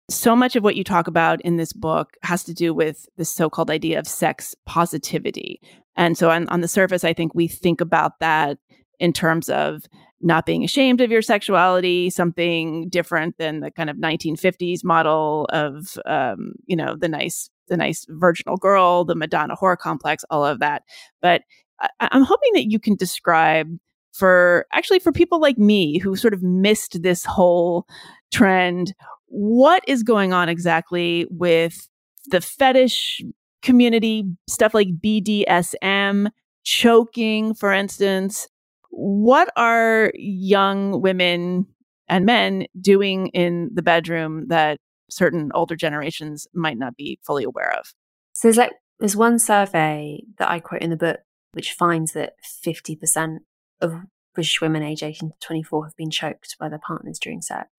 So 0.10 0.36
much 0.36 0.56
of 0.56 0.63
what 0.63 0.75
you 0.75 0.84
talk 0.84 1.08
about 1.08 1.42
in 1.42 1.58
this 1.58 1.74
book 1.74 2.15
has 2.22 2.44
to 2.44 2.54
do 2.54 2.74
with 2.74 3.08
this 3.18 3.30
so 3.30 3.50
called 3.50 3.72
idea 3.72 3.98
of 3.98 4.08
sex 4.08 4.54
positivity. 4.65 5.60
And 5.96 6.18
so, 6.18 6.30
on, 6.30 6.48
on 6.50 6.62
the 6.62 6.68
surface, 6.68 7.04
I 7.04 7.13
think 7.13 7.34
we 7.34 7.48
think 7.48 7.82
about 7.82 8.20
that 8.20 8.60
in 8.99 9.13
terms 9.13 9.49
of 9.49 9.83
not 10.21 10.45
being 10.45 10.63
ashamed 10.63 11.01
of 11.01 11.11
your 11.11 11.21
sexuality, 11.21 12.09
something 12.09 12.89
different 12.89 13.37
than 13.37 13.59
the 13.59 13.71
kind 13.71 13.89
of 13.89 13.97
1950s 13.97 14.83
model 14.83 15.45
of, 15.51 15.97
um, 16.05 16.53
you 16.65 16.75
know, 16.75 16.95
the 16.95 17.09
nice, 17.09 17.49
the 17.67 17.77
nice 17.77 18.05
virginal 18.09 18.57
girl, 18.57 19.05
the 19.05 19.15
Madonna 19.15 19.55
whore 19.55 19.77
complex, 19.77 20.23
all 20.29 20.45
of 20.45 20.59
that. 20.59 20.83
But 21.21 21.41
I- 21.81 21.89
I'm 22.11 22.23
hoping 22.23 22.51
that 22.53 22.71
you 22.71 22.79
can 22.79 22.95
describe 22.95 23.69
for 24.13 24.65
actually 24.71 24.99
for 24.99 25.11
people 25.11 25.39
like 25.41 25.57
me 25.57 25.99
who 25.99 26.15
sort 26.15 26.33
of 26.33 26.41
missed 26.41 27.01
this 27.03 27.25
whole 27.25 27.85
trend, 28.31 28.93
what 29.27 29.83
is 29.87 30.03
going 30.03 30.31
on 30.31 30.47
exactly 30.47 31.27
with 31.29 31.89
the 32.27 32.39
fetish 32.39 33.21
community, 33.61 34.23
stuff 34.47 34.73
like 34.73 34.87
BDSM, 35.01 36.29
choking, 36.63 37.53
for 37.53 37.73
instance, 37.73 38.47
what 38.95 39.49
are 39.57 40.13
young 40.15 41.01
women 41.01 41.67
and 42.07 42.25
men 42.25 42.65
doing 42.79 43.27
in 43.27 43.69
the 43.73 43.81
bedroom 43.81 44.47
that 44.47 44.77
certain 45.09 45.51
older 45.53 45.75
generations 45.75 46.47
might 46.53 46.77
not 46.77 46.95
be 46.95 47.19
fully 47.25 47.43
aware 47.43 47.73
of? 47.77 47.93
So 48.35 48.47
there's 48.47 48.57
like 48.57 48.71
there's 48.99 49.15
one 49.15 49.37
survey 49.37 50.23
that 50.37 50.49
I 50.49 50.59
quote 50.61 50.81
in 50.81 50.91
the 50.91 50.95
book 50.95 51.19
which 51.51 51.73
finds 51.73 52.13
that 52.13 52.33
50% 52.65 53.37
of 53.81 53.93
British 54.33 54.59
women 54.59 54.83
aged 54.83 55.03
18 55.03 55.29
to 55.29 55.35
24 55.39 55.85
have 55.85 55.95
been 55.95 56.11
choked 56.11 56.55
by 56.59 56.67
their 56.67 56.81
partners 56.85 57.17
during 57.17 57.41
sex. 57.41 57.69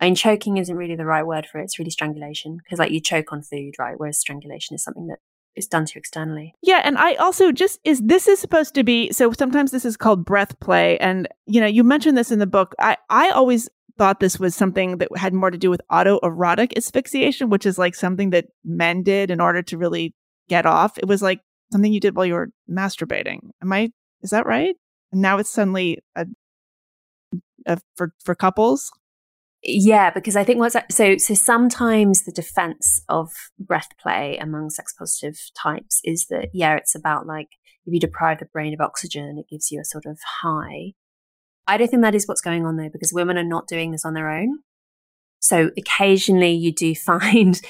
I 0.00 0.06
mean, 0.06 0.14
choking 0.14 0.56
isn't 0.56 0.76
really 0.76 0.96
the 0.96 1.04
right 1.04 1.26
word 1.26 1.46
for 1.46 1.58
it. 1.58 1.64
It's 1.64 1.78
really 1.78 1.90
strangulation 1.90 2.56
because, 2.56 2.78
like, 2.78 2.90
you 2.90 3.00
choke 3.00 3.32
on 3.32 3.42
food, 3.42 3.74
right? 3.78 3.94
Whereas 3.96 4.18
strangulation 4.18 4.74
is 4.74 4.82
something 4.82 5.06
that 5.08 5.18
is 5.56 5.66
done 5.66 5.84
to 5.86 5.98
externally. 5.98 6.54
Yeah, 6.62 6.80
and 6.84 6.96
I 6.98 7.14
also 7.14 7.52
just 7.52 7.80
is 7.84 8.00
this 8.00 8.28
is 8.28 8.38
supposed 8.38 8.74
to 8.74 8.84
be 8.84 9.12
so 9.12 9.32
sometimes 9.32 9.70
this 9.70 9.84
is 9.84 9.96
called 9.96 10.24
breath 10.24 10.58
play 10.60 10.98
and 10.98 11.28
you 11.46 11.60
know, 11.60 11.66
you 11.66 11.84
mentioned 11.84 12.16
this 12.16 12.30
in 12.30 12.38
the 12.38 12.46
book. 12.46 12.74
I 12.78 12.96
I 13.08 13.30
always 13.30 13.68
thought 13.98 14.20
this 14.20 14.38
was 14.38 14.54
something 14.54 14.98
that 14.98 15.08
had 15.16 15.34
more 15.34 15.50
to 15.50 15.58
do 15.58 15.68
with 15.68 15.82
autoerotic 15.92 16.76
asphyxiation, 16.76 17.50
which 17.50 17.66
is 17.66 17.78
like 17.78 17.94
something 17.94 18.30
that 18.30 18.46
men 18.64 19.02
did 19.02 19.30
in 19.30 19.40
order 19.40 19.62
to 19.62 19.76
really 19.76 20.14
get 20.48 20.64
off. 20.64 20.96
It 20.96 21.06
was 21.06 21.20
like 21.20 21.40
something 21.70 21.92
you 21.92 22.00
did 22.00 22.16
while 22.16 22.26
you 22.26 22.34
were 22.34 22.50
masturbating. 22.68 23.50
Am 23.60 23.72
I 23.72 23.90
is 24.22 24.30
that 24.30 24.46
right? 24.46 24.74
And 25.12 25.20
now 25.20 25.38
it's 25.38 25.52
suddenly 25.52 25.98
a, 26.14 26.26
a 27.66 27.78
for 27.96 28.12
for 28.24 28.34
couples. 28.34 28.90
Yeah, 29.62 30.10
because 30.10 30.36
I 30.36 30.44
think 30.44 30.58
what's 30.58 30.76
so 30.90 31.18
so 31.18 31.34
sometimes 31.34 32.24
the 32.24 32.32
defense 32.32 33.02
of 33.10 33.30
breath 33.58 33.88
play 34.00 34.38
among 34.38 34.70
sex 34.70 34.94
positive 34.98 35.38
types 35.60 36.00
is 36.02 36.26
that 36.30 36.48
yeah, 36.54 36.76
it's 36.76 36.94
about 36.94 37.26
like 37.26 37.48
if 37.84 37.92
you 37.92 38.00
deprive 38.00 38.38
the 38.38 38.46
brain 38.46 38.72
of 38.72 38.80
oxygen, 38.80 39.36
it 39.38 39.50
gives 39.50 39.70
you 39.70 39.80
a 39.80 39.84
sort 39.84 40.06
of 40.06 40.18
high. 40.42 40.92
I 41.66 41.76
don't 41.76 41.88
think 41.88 42.02
that 42.02 42.14
is 42.14 42.26
what's 42.26 42.40
going 42.40 42.64
on 42.64 42.76
though, 42.76 42.88
because 42.90 43.12
women 43.12 43.36
are 43.36 43.44
not 43.44 43.66
doing 43.68 43.90
this 43.90 44.04
on 44.04 44.14
their 44.14 44.30
own. 44.30 44.60
So 45.40 45.70
occasionally 45.76 46.52
you 46.52 46.72
do 46.72 46.94
find 47.06 47.60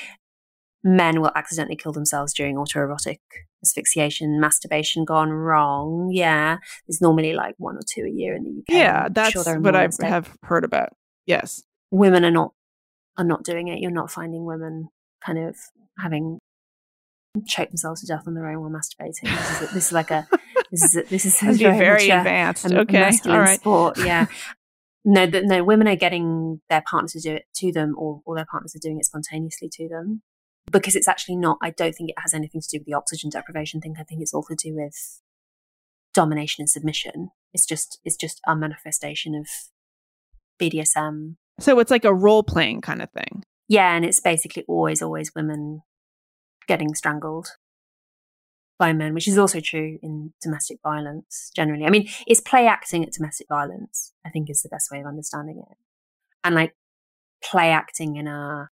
men 0.84 1.20
will 1.20 1.32
accidentally 1.34 1.76
kill 1.76 1.92
themselves 1.92 2.32
during 2.32 2.54
autoerotic 2.54 3.18
asphyxiation, 3.64 4.40
masturbation 4.40 5.04
gone 5.04 5.30
wrong. 5.30 6.10
Yeah, 6.12 6.58
there's 6.86 7.00
normally 7.00 7.32
like 7.32 7.56
one 7.58 7.74
or 7.74 7.82
two 7.84 8.04
a 8.04 8.10
year 8.10 8.36
in 8.36 8.44
the 8.44 8.50
UK. 8.60 8.78
Yeah, 8.78 9.08
that's 9.10 9.32
sure 9.32 9.58
what 9.58 9.74
I 9.74 9.88
have 10.02 10.36
heard 10.44 10.62
about. 10.62 10.90
Yes 11.26 11.64
women 11.90 12.24
are 12.24 12.30
not 12.30 12.52
are 13.18 13.24
not 13.24 13.44
doing 13.44 13.68
it. 13.68 13.80
You're 13.80 13.90
not 13.90 14.10
finding 14.10 14.44
women 14.44 14.88
kind 15.24 15.38
of 15.38 15.56
having 15.98 16.38
choked 17.46 17.70
themselves 17.72 18.00
to 18.00 18.06
death 18.06 18.24
on 18.26 18.34
their 18.34 18.48
own 18.48 18.60
while 18.60 18.70
masturbating. 18.70 19.22
This 19.22 19.62
is, 19.62 19.72
this 19.72 19.86
is 19.86 19.92
like 19.92 20.10
a 20.10 20.26
this 20.70 20.82
is 20.84 20.96
a, 20.96 21.02
this 21.02 21.24
is 21.24 21.42
a 21.42 21.52
very, 21.52 21.78
very 21.78 22.08
advanced. 22.10 22.70
A, 22.70 22.76
a 22.76 22.80
okay, 22.80 23.12
all 23.26 23.38
right. 23.38 23.60
Sport, 23.60 23.98
yeah. 23.98 24.26
no, 25.04 25.26
the, 25.26 25.42
no, 25.42 25.64
women 25.64 25.88
are 25.88 25.96
getting 25.96 26.60
their 26.68 26.82
partners 26.88 27.12
to 27.12 27.20
do 27.20 27.34
it 27.34 27.44
to 27.56 27.72
them, 27.72 27.94
or, 27.98 28.22
or 28.24 28.36
their 28.36 28.46
partners 28.50 28.74
are 28.74 28.80
doing 28.80 28.98
it 28.98 29.04
spontaneously 29.04 29.68
to 29.72 29.88
them, 29.88 30.22
because 30.70 30.96
it's 30.96 31.08
actually 31.08 31.36
not. 31.36 31.58
I 31.62 31.70
don't 31.70 31.92
think 31.92 32.10
it 32.10 32.18
has 32.18 32.34
anything 32.34 32.60
to 32.60 32.68
do 32.70 32.78
with 32.78 32.86
the 32.86 32.94
oxygen 32.94 33.30
deprivation 33.30 33.80
thing. 33.80 33.96
I 33.98 34.04
think 34.04 34.22
it's 34.22 34.34
all 34.34 34.44
to 34.44 34.54
do 34.54 34.74
with 34.74 35.20
domination 36.14 36.62
and 36.62 36.70
submission. 36.70 37.30
It's 37.52 37.66
just 37.66 37.98
it's 38.04 38.16
just 38.16 38.40
a 38.46 38.54
manifestation 38.56 39.34
of 39.34 39.46
BDSM 40.60 41.36
so 41.60 41.78
it's 41.78 41.90
like 41.90 42.04
a 42.04 42.14
role 42.14 42.42
playing 42.42 42.80
kind 42.80 43.02
of 43.02 43.10
thing. 43.10 43.44
Yeah, 43.68 43.94
and 43.94 44.04
it's 44.04 44.20
basically 44.20 44.64
always, 44.66 45.00
always 45.00 45.32
women 45.34 45.82
getting 46.66 46.94
strangled 46.94 47.52
by 48.78 48.92
men, 48.92 49.14
which 49.14 49.28
is 49.28 49.38
also 49.38 49.60
true 49.60 49.98
in 50.02 50.32
domestic 50.42 50.78
violence 50.82 51.50
generally. 51.54 51.84
I 51.84 51.90
mean, 51.90 52.08
it's 52.26 52.40
play 52.40 52.66
acting 52.66 53.04
at 53.04 53.12
domestic 53.12 53.46
violence, 53.48 54.12
I 54.24 54.30
think 54.30 54.50
is 54.50 54.62
the 54.62 54.68
best 54.68 54.90
way 54.90 55.00
of 55.00 55.06
understanding 55.06 55.62
it. 55.70 55.76
And 56.42 56.54
like 56.54 56.74
play 57.42 57.70
acting 57.70 58.16
in 58.16 58.26
a 58.26 58.70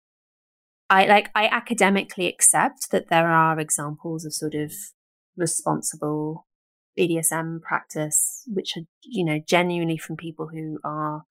I 0.90 1.06
like 1.06 1.30
I 1.34 1.46
academically 1.46 2.28
accept 2.28 2.90
that 2.90 3.08
there 3.08 3.28
are 3.30 3.58
examples 3.58 4.24
of 4.24 4.34
sort 4.34 4.54
of 4.54 4.72
responsible 5.36 6.46
BDSM 6.98 7.62
practice, 7.62 8.42
which 8.46 8.76
are, 8.76 8.82
you 9.02 9.24
know, 9.24 9.40
genuinely 9.46 9.96
from 9.96 10.16
people 10.16 10.48
who 10.48 10.78
are 10.84 11.24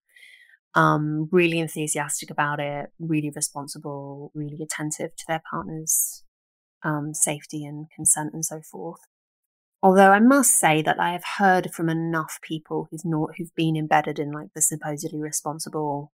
um, 0.75 1.29
really 1.31 1.59
enthusiastic 1.59 2.29
about 2.29 2.59
it, 2.59 2.89
really 2.99 3.31
responsible, 3.35 4.31
really 4.33 4.59
attentive 4.61 5.15
to 5.15 5.25
their 5.27 5.41
partner's 5.49 6.23
um, 6.83 7.13
safety 7.13 7.65
and 7.65 7.87
consent 7.95 8.31
and 8.33 8.43
so 8.43 8.61
forth. 8.61 8.99
Although 9.81 10.11
I 10.11 10.19
must 10.19 10.57
say 10.57 10.81
that 10.81 10.99
I 10.99 11.11
have 11.11 11.25
heard 11.37 11.73
from 11.73 11.89
enough 11.89 12.39
people 12.41 12.87
who've 12.89 13.05
not 13.05 13.31
who've 13.37 13.53
been 13.55 13.75
embedded 13.75 14.17
in 14.17 14.31
like 14.31 14.47
the 14.55 14.61
supposedly 14.61 15.21
responsible 15.21 16.11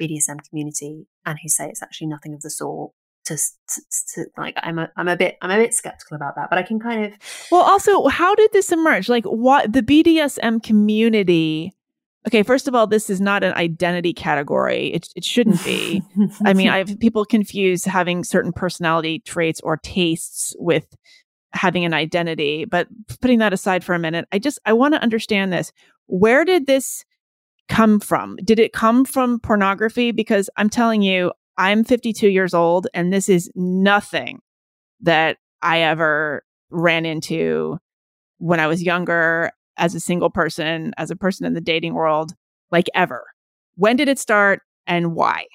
BDSM 0.00 0.46
community 0.48 1.06
and 1.24 1.38
who 1.40 1.48
say 1.48 1.68
it's 1.68 1.82
actually 1.82 2.08
nothing 2.08 2.34
of 2.34 2.42
the 2.42 2.50
sort. 2.50 2.90
to, 3.26 3.36
to, 3.36 3.80
to, 4.14 4.26
like 4.36 4.56
I'm 4.60 4.80
a 4.80 4.90
I'm 4.96 5.06
a 5.06 5.16
bit 5.16 5.38
I'm 5.40 5.52
a 5.52 5.62
bit 5.62 5.74
skeptical 5.74 6.16
about 6.16 6.34
that, 6.34 6.50
but 6.50 6.58
I 6.58 6.62
can 6.62 6.80
kind 6.80 7.06
of 7.06 7.12
Well, 7.52 7.62
also, 7.62 8.08
how 8.08 8.34
did 8.34 8.50
this 8.52 8.72
emerge? 8.72 9.08
Like 9.08 9.24
what 9.24 9.72
the 9.72 9.82
BDSM 9.82 10.60
community 10.62 11.72
Okay, 12.26 12.42
first 12.42 12.68
of 12.68 12.74
all, 12.74 12.86
this 12.86 13.10
is 13.10 13.20
not 13.20 13.44
an 13.44 13.52
identity 13.54 14.12
category. 14.12 14.88
It 14.88 15.08
it 15.14 15.24
shouldn't 15.24 15.62
be. 15.64 16.02
I 16.44 16.54
mean, 16.54 16.68
I 16.68 16.78
have 16.78 16.98
people 17.00 17.24
confuse 17.24 17.84
having 17.84 18.24
certain 18.24 18.52
personality 18.52 19.20
traits 19.20 19.60
or 19.60 19.76
tastes 19.76 20.54
with 20.58 20.86
having 21.52 21.84
an 21.84 21.94
identity, 21.94 22.64
but 22.64 22.88
putting 23.20 23.38
that 23.38 23.52
aside 23.52 23.84
for 23.84 23.94
a 23.94 23.98
minute, 23.98 24.26
I 24.32 24.38
just 24.38 24.58
I 24.64 24.72
want 24.72 24.94
to 24.94 25.02
understand 25.02 25.52
this. 25.52 25.70
Where 26.06 26.44
did 26.44 26.66
this 26.66 27.04
come 27.68 28.00
from? 28.00 28.36
Did 28.44 28.58
it 28.58 28.72
come 28.72 29.04
from 29.04 29.38
pornography 29.40 30.10
because 30.10 30.48
I'm 30.56 30.70
telling 30.70 31.02
you, 31.02 31.32
I'm 31.56 31.84
52 31.84 32.28
years 32.28 32.54
old 32.54 32.86
and 32.94 33.12
this 33.12 33.28
is 33.28 33.50
nothing 33.54 34.40
that 35.00 35.38
I 35.62 35.80
ever 35.80 36.44
ran 36.70 37.06
into 37.06 37.78
when 38.38 38.60
I 38.60 38.66
was 38.66 38.82
younger 38.82 39.52
as 39.76 39.94
a 39.94 40.00
single 40.00 40.30
person, 40.30 40.92
as 40.96 41.10
a 41.10 41.16
person 41.16 41.46
in 41.46 41.54
the 41.54 41.60
dating 41.60 41.94
world, 41.94 42.32
like 42.70 42.86
ever. 42.94 43.24
When 43.76 43.96
did 43.96 44.08
it 44.08 44.18
start 44.18 44.60
and 44.86 45.14
why? 45.14 45.46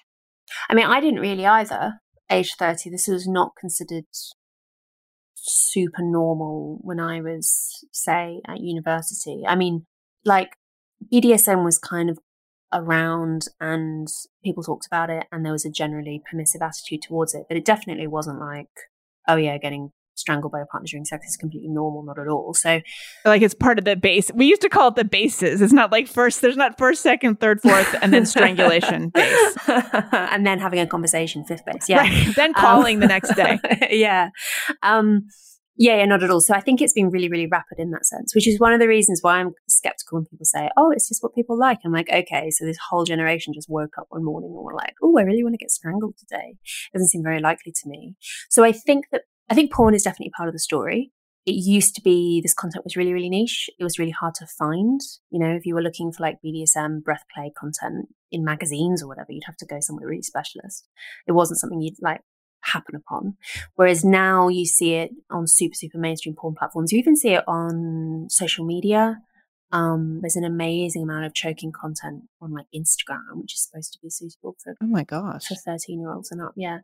I 0.70 0.74
mean, 0.74 0.86
I 0.86 1.00
didn't 1.00 1.20
really 1.20 1.46
either. 1.46 2.00
Age 2.30 2.56
30, 2.56 2.90
this 2.90 3.08
was 3.08 3.28
not 3.28 3.52
considered 3.60 4.06
super 5.36 6.02
normal 6.02 6.80
when 6.82 7.00
I 7.00 7.22
was, 7.22 7.86
say, 7.92 8.42
at 8.48 8.60
university. 8.60 9.44
I 9.48 9.56
mean, 9.56 9.86
like, 10.26 10.50
BDSM 11.12 11.64
was 11.64 11.80
kind 11.80 12.10
of 12.10 12.20
around 12.72 13.48
and 13.60 14.08
people 14.44 14.64
talked 14.64 14.86
about 14.86 15.10
it 15.10 15.26
and 15.32 15.44
there 15.44 15.52
was 15.52 15.66
a 15.66 15.72
generally 15.72 16.22
permissive 16.30 16.62
attitude 16.62 17.02
towards 17.02 17.34
it 17.34 17.46
but 17.48 17.58
it 17.58 17.66
definitely 17.66 18.06
wasn't 18.06 18.40
like 18.40 18.70
oh 19.28 19.36
yeah 19.36 19.58
getting 19.58 19.92
strangled 20.20 20.52
by 20.52 20.60
a 20.60 20.66
partner 20.66 20.88
during 20.88 21.06
sex 21.06 21.28
is 21.28 21.38
completely 21.38 21.70
normal 21.70 22.04
not 22.04 22.20
at 22.20 22.28
all 22.28 22.54
so 22.54 22.82
like 23.26 23.42
it's 23.42 23.54
part 23.54 23.80
of 23.80 23.86
the 23.86 23.96
base 23.96 24.32
we 24.34 24.46
used 24.46 24.62
to 24.62 24.70
call 24.70 24.90
it 24.90 24.96
the 24.96 25.06
bases 25.06 25.62
it's 25.62 25.74
not 25.74 25.92
like 25.92 26.08
first 26.08 26.42
there's 26.42 26.58
not 26.58 26.78
first 26.78 27.02
second 27.02 27.40
third 27.40 27.62
fourth 27.62 27.96
and 28.02 28.14
then 28.14 28.26
strangulation 28.26 29.10
base 29.14 29.58
and 29.68 30.46
then 30.46 30.60
having 30.60 30.80
a 30.80 30.88
conversation 30.88 31.44
fifth 31.44 31.66
base 31.66 31.88
yeah 31.88 32.00
right. 32.00 32.36
then 32.36 32.54
calling 32.54 32.98
um, 32.98 33.02
the 33.02 33.08
next 33.08 33.34
day 33.36 33.60
yeah 33.92 34.30
um 34.84 35.24
yeah, 35.82 35.96
yeah, 35.96 36.06
not 36.06 36.22
at 36.24 36.30
all. 36.30 36.42
So 36.42 36.54
I 36.54 36.60
think 36.60 36.82
it's 36.82 36.92
been 36.92 37.10
really, 37.10 37.30
really 37.30 37.48
rapid 37.48 37.80
in 37.80 37.92
that 37.92 38.06
sense, 38.06 38.36
which 38.36 38.50
is 38.50 38.60
one 38.60 38.74
of 38.74 38.82
the 38.82 38.88
reasons 38.88 39.20
why 39.22 39.38
I'm 39.38 39.54
skeptical 39.70 40.18
when 40.18 40.26
people 40.26 40.46
say, 40.46 40.70
oh, 40.76 40.92
it's 40.92 41.08
just 41.08 41.24
what 41.24 41.34
people 41.34 41.58
like. 41.58 41.80
I'm 41.86 41.94
like, 41.94 42.10
okay, 42.12 42.50
so 42.52 42.66
this 42.66 42.78
whole 42.90 43.06
generation 43.06 43.54
just 43.54 43.70
woke 43.70 43.98
up 43.98 44.08
one 44.10 44.26
morning 44.26 44.50
and 44.54 44.62
were 44.62 44.76
like, 44.76 44.96
oh, 45.02 45.18
I 45.18 45.22
really 45.22 45.42
want 45.42 45.54
to 45.54 45.58
get 45.58 45.72
strangled 45.72 46.16
today. 46.18 46.58
It 46.58 46.98
doesn't 46.98 47.08
seem 47.08 47.24
very 47.24 47.40
likely 47.40 47.72
to 47.72 47.88
me. 47.88 48.16
So 48.50 48.66
I 48.66 48.74
think 48.74 49.06
that, 49.14 49.22
I 49.50 49.56
think 49.56 49.72
porn 49.72 49.96
is 49.96 50.04
definitely 50.04 50.32
part 50.36 50.50
of 50.50 50.54
the 50.54 50.60
story. 50.60 51.12
It 51.46 51.54
used 51.54 51.96
to 51.96 52.02
be 52.02 52.42
this 52.42 52.54
content 52.54 52.84
was 52.84 52.96
really, 52.96 53.14
really 53.14 53.30
niche. 53.30 53.70
It 53.80 53.84
was 53.84 53.98
really 53.98 54.12
hard 54.12 54.36
to 54.36 54.46
find. 54.46 55.02
You 55.32 55.40
know, 55.40 55.56
if 55.56 55.66
you 55.66 55.74
were 55.74 55.82
looking 55.82 56.12
for 56.12 56.22
like 56.22 56.38
BDSM, 56.46 57.04
breath 57.04 57.24
play 57.34 57.52
content 57.58 58.10
in 58.32 58.44
magazines 58.44 59.02
or 59.02 59.08
whatever, 59.08 59.32
you'd 59.32 59.46
have 59.46 59.58
to 59.58 59.66
go 59.66 59.80
somewhere 59.80 60.08
really 60.08 60.22
specialist. 60.22 60.88
It 61.28 61.32
wasn't 61.32 61.60
something 61.60 61.82
you'd 61.82 62.02
like 62.02 62.22
happen 62.62 62.96
upon. 62.96 63.38
Whereas 63.76 64.04
now 64.04 64.48
you 64.48 64.66
see 64.66 64.94
it 64.94 65.12
on 65.30 65.48
super, 65.48 65.76
super 65.76 65.98
mainstream 65.98 66.36
porn 66.36 66.56
platforms. 66.56 66.92
You 66.92 67.00
even 67.00 67.16
see 67.16 67.30
it 67.30 67.44
on 67.48 68.28
social 68.30 68.66
media. 68.66 69.20
Um, 69.72 70.20
there's 70.22 70.36
an 70.36 70.44
amazing 70.44 71.04
amount 71.04 71.26
of 71.26 71.34
choking 71.34 71.72
content 71.72 72.24
on 72.42 72.54
like 72.54 72.66
Instagram, 72.76 73.42
which 73.42 73.54
is 73.54 73.68
supposed 73.68 73.94
to 73.94 74.00
be 74.02 74.10
suitable 74.10 74.56
for 74.64 74.76
oh 74.82 74.88
my 74.88 75.04
gosh 75.04 75.46
for 75.46 75.56
13 75.56 76.00
year 76.00 76.12
olds 76.12 76.32
and 76.32 76.42
up. 76.42 76.54
Yeah. 76.56 76.80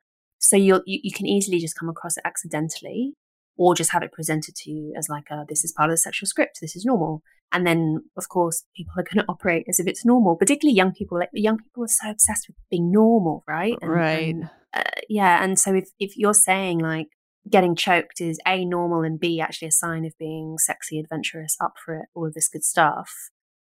So 0.48 0.56
you 0.56 0.82
you 0.86 1.12
can 1.12 1.26
easily 1.26 1.60
just 1.60 1.78
come 1.78 1.90
across 1.90 2.18
it 2.18 2.24
accidentally 2.26 3.14
or 3.58 3.76
just 3.76 3.92
have 3.92 4.04
it 4.04 4.12
presented 4.12 4.56
to 4.56 4.72
you 4.72 4.94
as 4.98 5.08
like 5.10 5.30
a, 5.32 5.46
this 5.48 5.64
is 5.64 5.72
part 5.72 5.90
of 5.90 5.94
the 5.94 5.98
sexual 5.98 6.28
script. 6.28 6.60
This 6.62 6.76
is 6.76 6.86
normal. 6.86 7.22
And 7.52 7.66
then, 7.66 8.04
of 8.18 8.28
course, 8.28 8.64
people 8.76 8.94
are 8.98 9.04
going 9.04 9.26
to 9.26 9.32
operate 9.32 9.66
as 9.70 9.80
if 9.80 9.88
it's 9.88 10.06
normal, 10.06 10.36
particularly 10.36 10.76
young 10.76 10.94
people. 10.94 11.20
Like 11.20 11.30
young 11.34 11.58
people 11.58 11.84
are 11.84 11.88
so 11.88 12.10
obsessed 12.10 12.48
with 12.48 12.58
being 12.70 12.92
normal, 12.92 13.44
right? 13.48 13.76
And, 13.82 13.92
right. 13.92 14.36
And, 14.36 14.50
uh, 14.74 15.02
yeah. 15.10 15.44
And 15.44 15.58
so 15.58 15.74
if, 15.74 15.90
if 16.00 16.18
you're 16.18 16.34
saying 16.34 16.80
like 16.80 17.08
getting 17.50 17.76
choked 17.76 18.20
is 18.20 18.40
A, 18.48 18.66
normal 18.66 19.04
and 19.04 19.20
B, 19.20 19.40
actually 19.40 19.70
a 19.70 19.72
sign 19.72 20.06
of 20.06 20.14
being 20.20 20.58
sexy, 20.58 21.00
adventurous, 21.00 21.56
up 21.62 21.74
for 21.84 21.96
it, 21.96 22.06
all 22.14 22.28
of 22.28 22.34
this 22.34 22.50
good 22.50 22.64
stuff, 22.64 23.10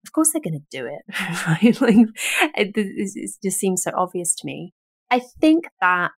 of 0.06 0.12
course 0.12 0.30
they're 0.32 0.42
going 0.42 0.60
to 0.60 0.78
do 0.78 0.86
it. 0.86 1.02
Right? 1.46 1.80
like 1.80 2.08
it, 2.56 2.72
it 2.74 3.30
just 3.42 3.58
seems 3.58 3.82
so 3.82 3.90
obvious 3.94 4.34
to 4.36 4.46
me. 4.46 4.72
I 5.10 5.20
think 5.40 5.66
that 5.80 6.12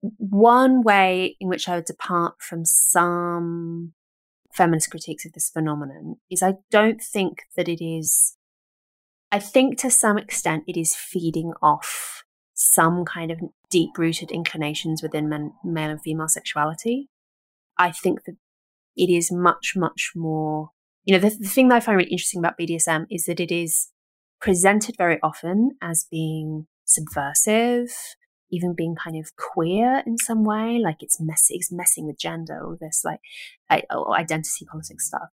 one 0.00 0.82
way 0.82 1.36
in 1.40 1.48
which 1.48 1.68
I 1.68 1.76
would 1.76 1.84
depart 1.84 2.34
from 2.40 2.64
some 2.64 3.94
feminist 4.52 4.90
critiques 4.90 5.24
of 5.26 5.32
this 5.32 5.50
phenomenon 5.50 6.16
is 6.30 6.42
I 6.42 6.54
don't 6.70 7.02
think 7.02 7.42
that 7.56 7.68
it 7.68 7.84
is, 7.84 8.36
I 9.30 9.38
think 9.38 9.78
to 9.78 9.90
some 9.90 10.18
extent 10.18 10.64
it 10.66 10.78
is 10.78 10.94
feeding 10.94 11.52
off 11.62 12.22
some 12.54 13.04
kind 13.04 13.30
of 13.30 13.38
deep 13.70 13.90
rooted 13.96 14.30
inclinations 14.30 15.02
within 15.02 15.28
men, 15.28 15.52
male 15.64 15.90
and 15.90 16.02
female 16.02 16.28
sexuality. 16.28 17.08
I 17.78 17.92
think 17.92 18.24
that 18.24 18.36
it 18.96 19.10
is 19.12 19.30
much, 19.30 19.74
much 19.76 20.12
more, 20.16 20.70
you 21.04 21.14
know, 21.14 21.20
the, 21.20 21.36
the 21.38 21.48
thing 21.48 21.68
that 21.68 21.76
I 21.76 21.80
find 21.80 21.96
really 21.96 22.10
interesting 22.10 22.40
about 22.40 22.58
BDSM 22.58 23.06
is 23.10 23.26
that 23.26 23.38
it 23.38 23.52
is 23.52 23.90
presented 24.40 24.96
very 24.98 25.18
often 25.22 25.70
as 25.80 26.06
being 26.10 26.66
subversive, 26.84 27.92
even 28.50 28.74
being 28.74 28.94
kind 28.94 29.16
of 29.16 29.34
queer 29.36 30.02
in 30.06 30.18
some 30.18 30.44
way, 30.44 30.78
like 30.82 31.02
it's 31.02 31.20
messy, 31.20 31.56
it's 31.56 31.72
messing 31.72 32.06
with 32.06 32.18
gender, 32.18 32.64
all 32.64 32.76
this 32.80 33.02
like 33.04 33.20
identity 33.70 34.66
politics 34.70 35.06
stuff. 35.06 35.28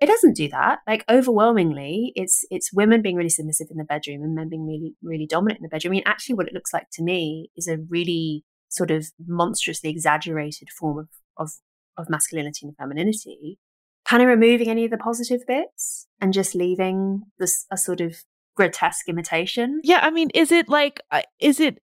It 0.00 0.06
doesn't 0.06 0.36
do 0.36 0.48
that. 0.48 0.80
Like 0.86 1.04
overwhelmingly, 1.08 2.12
it's 2.16 2.44
it's 2.50 2.72
women 2.72 3.02
being 3.02 3.14
really 3.16 3.28
submissive 3.28 3.68
in 3.70 3.76
the 3.76 3.84
bedroom 3.84 4.22
and 4.22 4.34
men 4.34 4.48
being 4.48 4.66
really 4.66 4.94
really 5.02 5.26
dominant 5.26 5.60
in 5.60 5.62
the 5.62 5.68
bedroom. 5.68 5.92
I 5.92 5.96
mean, 5.96 6.02
actually, 6.06 6.34
what 6.34 6.48
it 6.48 6.54
looks 6.54 6.72
like 6.72 6.88
to 6.94 7.02
me 7.02 7.50
is 7.56 7.68
a 7.68 7.78
really 7.88 8.44
sort 8.68 8.90
of 8.90 9.06
monstrously 9.26 9.90
exaggerated 9.90 10.68
form 10.70 10.98
of 10.98 11.08
of, 11.36 11.50
of 11.96 12.10
masculinity 12.10 12.66
and 12.66 12.76
femininity, 12.76 13.58
kind 14.04 14.22
of 14.22 14.28
removing 14.28 14.68
any 14.68 14.84
of 14.84 14.90
the 14.90 14.98
positive 14.98 15.46
bits 15.46 16.08
and 16.20 16.32
just 16.32 16.54
leaving 16.54 17.22
this 17.38 17.66
a 17.70 17.76
sort 17.76 18.00
of 18.00 18.16
grotesque 18.56 19.08
imitation. 19.08 19.80
Yeah, 19.84 20.00
I 20.02 20.10
mean, 20.10 20.30
is 20.30 20.50
it 20.52 20.68
like 20.68 21.00
uh, 21.10 21.22
is 21.38 21.60
it 21.60 21.78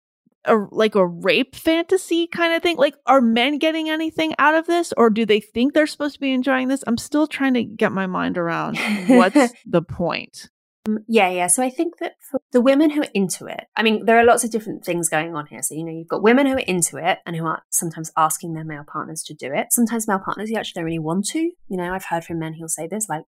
a 0.45 0.55
like 0.71 0.95
a 0.95 1.05
rape 1.05 1.55
fantasy 1.55 2.27
kind 2.27 2.53
of 2.53 2.61
thing? 2.61 2.77
Like, 2.77 2.95
are 3.05 3.21
men 3.21 3.57
getting 3.57 3.89
anything 3.89 4.33
out 4.39 4.55
of 4.55 4.67
this, 4.67 4.93
or 4.97 5.09
do 5.09 5.25
they 5.25 5.39
think 5.39 5.73
they're 5.73 5.87
supposed 5.87 6.15
to 6.15 6.19
be 6.19 6.33
enjoying 6.33 6.67
this? 6.67 6.83
I'm 6.87 6.97
still 6.97 7.27
trying 7.27 7.53
to 7.55 7.63
get 7.63 7.91
my 7.91 8.07
mind 8.07 8.37
around 8.37 8.77
what's 9.07 9.53
the 9.65 9.81
point. 9.81 10.49
Um, 10.87 10.99
yeah, 11.07 11.29
yeah. 11.29 11.47
So 11.47 11.63
I 11.63 11.69
think 11.69 11.97
that 11.99 12.13
for 12.19 12.39
the 12.51 12.61
women 12.61 12.91
who 12.91 13.01
are 13.01 13.09
into 13.13 13.47
it, 13.47 13.65
I 13.75 13.83
mean, 13.83 14.05
there 14.05 14.19
are 14.19 14.23
lots 14.23 14.43
of 14.43 14.51
different 14.51 14.85
things 14.85 15.09
going 15.09 15.35
on 15.35 15.47
here. 15.47 15.61
So, 15.61 15.73
you 15.73 15.83
know, 15.83 15.91
you've 15.91 16.07
got 16.07 16.21
women 16.21 16.45
who 16.45 16.53
are 16.53 16.59
into 16.59 16.97
it 16.97 17.19
and 17.25 17.35
who 17.35 17.45
are 17.45 17.63
sometimes 17.71 18.11
asking 18.15 18.53
their 18.53 18.63
male 18.63 18.85
partners 18.87 19.23
to 19.23 19.33
do 19.33 19.51
it. 19.51 19.67
Sometimes 19.71 20.07
male 20.07 20.19
partners 20.23 20.49
who 20.49 20.57
actually 20.57 20.79
don't 20.79 20.85
really 20.85 20.99
want 20.99 21.25
to. 21.29 21.39
You 21.39 21.77
know, 21.77 21.93
I've 21.93 22.05
heard 22.05 22.23
from 22.23 22.39
men 22.39 22.53
who'll 22.53 22.67
say 22.67 22.87
this, 22.87 23.09
like, 23.09 23.23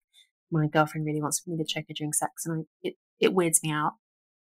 my 0.52 0.68
girlfriend 0.68 1.06
really 1.06 1.22
wants 1.22 1.46
me 1.46 1.58
to 1.58 1.66
choke 1.66 1.86
her 1.88 1.94
during 1.94 2.14
sex, 2.14 2.46
and 2.46 2.62
I, 2.62 2.88
it, 2.88 2.96
it 3.20 3.34
weirds 3.34 3.62
me 3.64 3.72
out. 3.72 3.94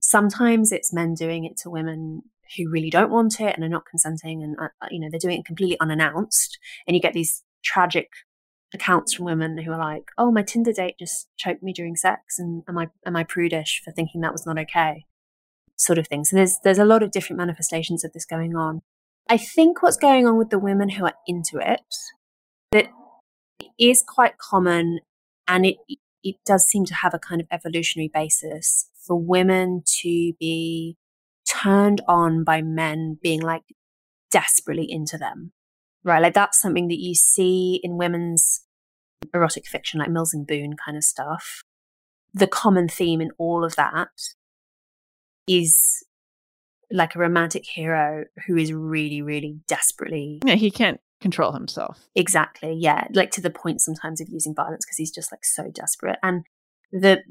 Sometimes 0.01 0.73
it's 0.73 0.93
men 0.93 1.15
doing 1.15 1.45
it 1.45 1.57
to 1.59 1.71
women 1.71 2.23
who 2.57 2.71
really 2.71 2.91
don't 2.91 3.11
want 3.11 3.41
it 3.41 3.55
and 3.55 3.65
are 3.65 3.69
not 3.69 3.87
consenting 3.87 4.43
and 4.43 4.57
uh, 4.59 4.69
uh, 4.81 4.89
you 4.91 5.01
know 5.01 5.09
they're 5.11 5.19
doing 5.19 5.41
it 5.41 5.45
completely 5.45 5.79
unannounced 5.81 6.59
and 6.87 6.95
you 6.95 7.01
get 7.01 7.13
these 7.13 7.43
tragic 7.65 8.09
accounts 8.75 9.15
from 9.15 9.27
women 9.27 9.59
who 9.59 9.71
are 9.71 9.79
like 9.79 10.05
oh 10.19 10.31
my 10.31 10.43
tinder 10.43 10.73
date 10.73 10.95
just 10.99 11.29
choked 11.37 11.63
me 11.63 11.73
during 11.73 11.95
sex 11.97 12.39
and 12.39 12.63
am 12.69 12.79
i 12.79 12.89
am 13.07 13.17
i 13.17 13.23
prudish 13.23 13.83
for 13.85 13.93
thinking 13.93 14.21
that 14.21 14.33
was 14.33 14.47
not 14.47 14.59
okay? 14.59 15.05
sort 15.83 15.99
of 15.99 16.07
thing. 16.07 16.25
So 16.25 16.37
there's 16.37 16.59
there's 16.65 16.79
a 16.79 16.85
lot 16.85 17.03
of 17.03 17.11
different 17.11 17.39
manifestations 17.39 18.05
of 18.05 18.13
this 18.13 18.25
going 18.25 18.57
on. 18.57 18.83
I 19.29 19.37
think 19.37 19.83
what's 19.83 19.97
going 19.97 20.27
on 20.27 20.37
with 20.37 20.51
the 20.51 20.59
women 20.59 20.91
who 20.91 21.05
are 21.05 21.15
into 21.27 21.59
it 21.59 21.95
that 22.73 22.89
is 23.79 24.05
quite 24.07 24.39
common 24.39 25.01
and 25.47 25.67
it 25.67 25.77
it 26.23 26.37
does 26.47 26.65
seem 26.65 26.85
to 26.87 26.95
have 26.95 27.15
a 27.15 27.19
kind 27.19 27.41
of 27.41 27.49
evolutionary 27.51 28.11
basis 28.13 28.89
for 29.07 29.17
women 29.17 29.83
to 30.01 30.33
be 30.39 30.97
turned 31.53 32.01
on 32.09 32.45
by 32.45 32.63
men 32.63 33.19
being 33.23 33.41
like 33.41 33.63
desperately 34.31 34.91
into 34.91 35.19
them, 35.19 35.53
right? 36.05 36.23
Like 36.23 36.35
that's 36.35 36.61
something 36.61 36.89
that 36.89 37.01
you 37.01 37.15
see 37.15 37.81
in 37.83 37.97
women's 37.97 38.65
erotic 39.35 39.67
fiction, 39.67 40.01
like 40.01 40.11
Mills 40.11 40.35
and 40.35 40.47
Boon 40.47 40.75
kind 40.77 40.97
of 40.97 41.05
stuff. 41.05 41.63
The 42.35 42.47
common 42.47 42.89
theme 42.89 43.21
in 43.21 43.31
all 43.39 43.65
of 43.65 43.77
that 43.77 44.09
is 45.47 46.03
like 46.91 47.15
a 47.15 47.19
romantic 47.19 47.65
hero 47.67 48.25
who 48.47 48.57
is 48.57 48.73
really, 48.73 49.23
really 49.23 49.61
desperately. 49.67 50.41
Yeah, 50.45 50.55
he 50.55 50.71
can't 50.71 51.01
control 51.21 51.53
himself. 51.53 52.01
Exactly. 52.15 52.75
Yeah. 52.75 53.07
Like 53.13 53.31
to 53.33 53.41
the 53.41 53.51
point 53.51 53.81
sometimes 53.81 54.21
of 54.21 54.29
using 54.29 54.55
violence 54.55 54.85
because 54.85 54.99
he's 54.99 55.11
just 55.11 55.33
like 55.33 55.45
so 55.45 55.71
desperate. 55.73 56.19
And 56.23 56.45
the 56.93 57.23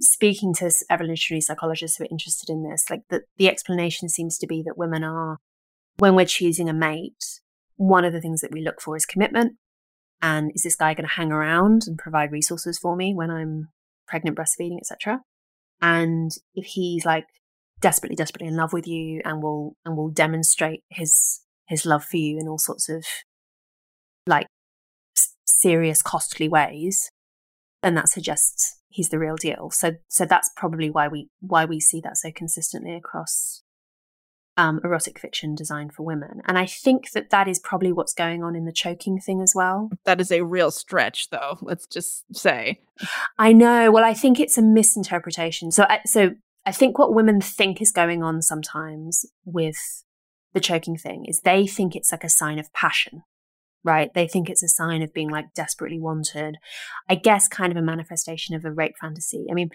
speaking 0.00 0.54
to 0.54 0.70
evolutionary 0.88 1.40
psychologists 1.40 1.96
who 1.96 2.04
are 2.04 2.08
interested 2.10 2.48
in 2.48 2.62
this, 2.62 2.88
like 2.88 3.02
the, 3.10 3.22
the 3.36 3.48
explanation 3.48 4.08
seems 4.08 4.38
to 4.38 4.46
be 4.46 4.62
that 4.62 4.78
women 4.78 5.02
are 5.02 5.38
when 5.98 6.14
we're 6.14 6.24
choosing 6.24 6.68
a 6.68 6.72
mate, 6.72 7.40
one 7.76 8.04
of 8.04 8.12
the 8.12 8.20
things 8.20 8.40
that 8.40 8.52
we 8.52 8.62
look 8.62 8.80
for 8.80 8.96
is 8.96 9.04
commitment. 9.04 9.56
And 10.22 10.52
is 10.54 10.62
this 10.62 10.76
guy 10.76 10.94
going 10.94 11.08
to 11.08 11.14
hang 11.14 11.32
around 11.32 11.82
and 11.86 11.98
provide 11.98 12.32
resources 12.32 12.78
for 12.78 12.96
me 12.96 13.12
when 13.14 13.30
I'm 13.30 13.68
pregnant, 14.06 14.36
breastfeeding, 14.36 14.78
etc.? 14.78 15.20
And 15.80 16.30
if 16.54 16.66
he's 16.66 17.04
like 17.04 17.24
desperately, 17.80 18.16
desperately 18.16 18.48
in 18.48 18.56
love 18.56 18.72
with 18.72 18.86
you 18.86 19.20
and 19.24 19.42
will 19.42 19.76
and 19.84 19.96
will 19.96 20.10
demonstrate 20.10 20.82
his 20.90 21.40
his 21.66 21.84
love 21.84 22.04
for 22.04 22.16
you 22.16 22.38
in 22.38 22.48
all 22.48 22.58
sorts 22.58 22.88
of 22.88 23.04
like 24.26 24.46
serious, 25.44 26.02
costly 26.02 26.48
ways, 26.48 27.10
then 27.82 27.94
that 27.94 28.08
suggests 28.08 28.77
he's 28.88 29.08
the 29.08 29.18
real 29.18 29.36
deal. 29.36 29.70
So 29.70 29.92
so 30.08 30.24
that's 30.24 30.50
probably 30.56 30.90
why 30.90 31.08
we 31.08 31.28
why 31.40 31.64
we 31.64 31.80
see 31.80 32.00
that 32.02 32.16
so 32.16 32.30
consistently 32.32 32.94
across 32.94 33.62
um, 34.58 34.80
erotic 34.82 35.20
fiction 35.20 35.54
designed 35.54 35.94
for 35.94 36.02
women. 36.02 36.42
And 36.44 36.58
I 36.58 36.66
think 36.66 37.12
that 37.12 37.30
that 37.30 37.46
is 37.46 37.60
probably 37.60 37.92
what's 37.92 38.12
going 38.12 38.42
on 38.42 38.56
in 38.56 38.64
the 38.64 38.72
choking 38.72 39.20
thing 39.20 39.40
as 39.40 39.52
well. 39.54 39.88
That 40.04 40.20
is 40.20 40.32
a 40.32 40.42
real 40.42 40.72
stretch, 40.72 41.30
though. 41.30 41.58
Let's 41.62 41.86
just 41.86 42.24
say. 42.36 42.80
I 43.38 43.52
know. 43.52 43.92
Well, 43.92 44.04
I 44.04 44.14
think 44.14 44.40
it's 44.40 44.58
a 44.58 44.62
misinterpretation. 44.62 45.70
So, 45.70 45.84
I, 45.88 46.00
so 46.04 46.32
I 46.66 46.72
think 46.72 46.98
what 46.98 47.14
women 47.14 47.40
think 47.40 47.80
is 47.80 47.92
going 47.92 48.24
on 48.24 48.42
sometimes 48.42 49.24
with 49.44 50.04
the 50.54 50.60
choking 50.60 50.96
thing 50.96 51.24
is 51.26 51.40
they 51.40 51.66
think 51.68 51.94
it's 51.94 52.10
like 52.10 52.24
a 52.24 52.28
sign 52.28 52.58
of 52.58 52.72
passion, 52.72 53.22
right? 53.84 54.10
They 54.14 54.26
think 54.26 54.48
it's 54.48 54.62
a 54.62 54.68
sign 54.68 55.02
of 55.02 55.12
being 55.12 55.30
like 55.30 55.54
desperately 55.54 55.98
wanted. 55.98 56.56
I 57.08 57.14
guess 57.14 57.48
kind 57.48 57.72
of 57.72 57.76
a 57.76 57.82
manifestation 57.82 58.54
of 58.54 58.64
a 58.64 58.72
rape 58.72 58.94
fantasy. 59.00 59.46
I 59.50 59.54
mean, 59.54 59.70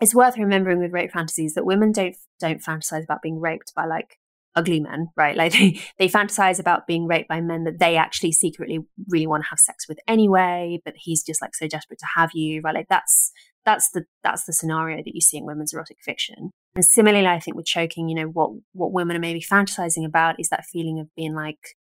it's 0.00 0.14
worth 0.14 0.38
remembering 0.38 0.80
with 0.80 0.92
rape 0.92 1.12
fantasies 1.12 1.54
that 1.54 1.66
women 1.66 1.92
don't 1.92 2.16
don't 2.40 2.62
fantasize 2.62 3.04
about 3.04 3.22
being 3.22 3.40
raped 3.40 3.74
by 3.74 3.86
like 3.86 4.16
ugly 4.56 4.80
men, 4.80 5.08
right? 5.16 5.36
Like 5.40 5.52
they, 5.52 5.80
they 5.98 6.08
fantasize 6.08 6.58
about 6.58 6.86
being 6.86 7.06
raped 7.06 7.28
by 7.28 7.40
men 7.40 7.64
that 7.64 7.78
they 7.78 7.96
actually 7.96 8.32
secretly 8.32 8.80
really 9.08 9.26
want 9.26 9.44
to 9.44 9.50
have 9.50 9.58
sex 9.58 9.86
with 9.88 9.98
anyway, 10.08 10.80
but 10.84 10.94
he's 10.96 11.22
just 11.22 11.40
like 11.40 11.54
so 11.54 11.68
desperate 11.68 11.98
to 12.00 12.06
have 12.16 12.30
you, 12.34 12.60
right? 12.62 12.74
Like 12.74 12.88
that's 12.88 13.32
that's 13.64 13.90
the 13.90 14.04
that's 14.24 14.44
the 14.44 14.52
scenario 14.52 14.98
that 14.98 15.14
you 15.14 15.20
see 15.20 15.36
in 15.36 15.46
women's 15.46 15.72
erotic 15.72 15.98
fiction. 16.04 16.50
And 16.74 16.84
similarly, 16.84 17.26
I 17.26 17.40
think 17.40 17.56
with 17.56 17.66
choking, 17.66 18.08
you 18.08 18.14
know, 18.14 18.26
what 18.26 18.50
what 18.72 18.92
women 18.92 19.16
are 19.16 19.20
maybe 19.20 19.40
fantasizing 19.40 20.06
about 20.06 20.36
is 20.38 20.48
that 20.48 20.64
feeling 20.72 20.98
of 20.98 21.08
being 21.16 21.34
like 21.34 21.76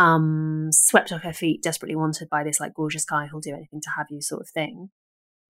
um 0.00 0.68
swept 0.72 1.12
off 1.12 1.22
her 1.22 1.32
feet, 1.32 1.62
desperately 1.62 1.96
wanted 1.96 2.28
by 2.28 2.42
this 2.42 2.60
like 2.60 2.74
gorgeous 2.74 3.04
guy 3.04 3.26
who'll 3.26 3.40
do 3.40 3.54
anything 3.54 3.80
to 3.82 3.90
have 3.96 4.06
you 4.10 4.20
sort 4.20 4.40
of 4.40 4.48
thing 4.48 4.90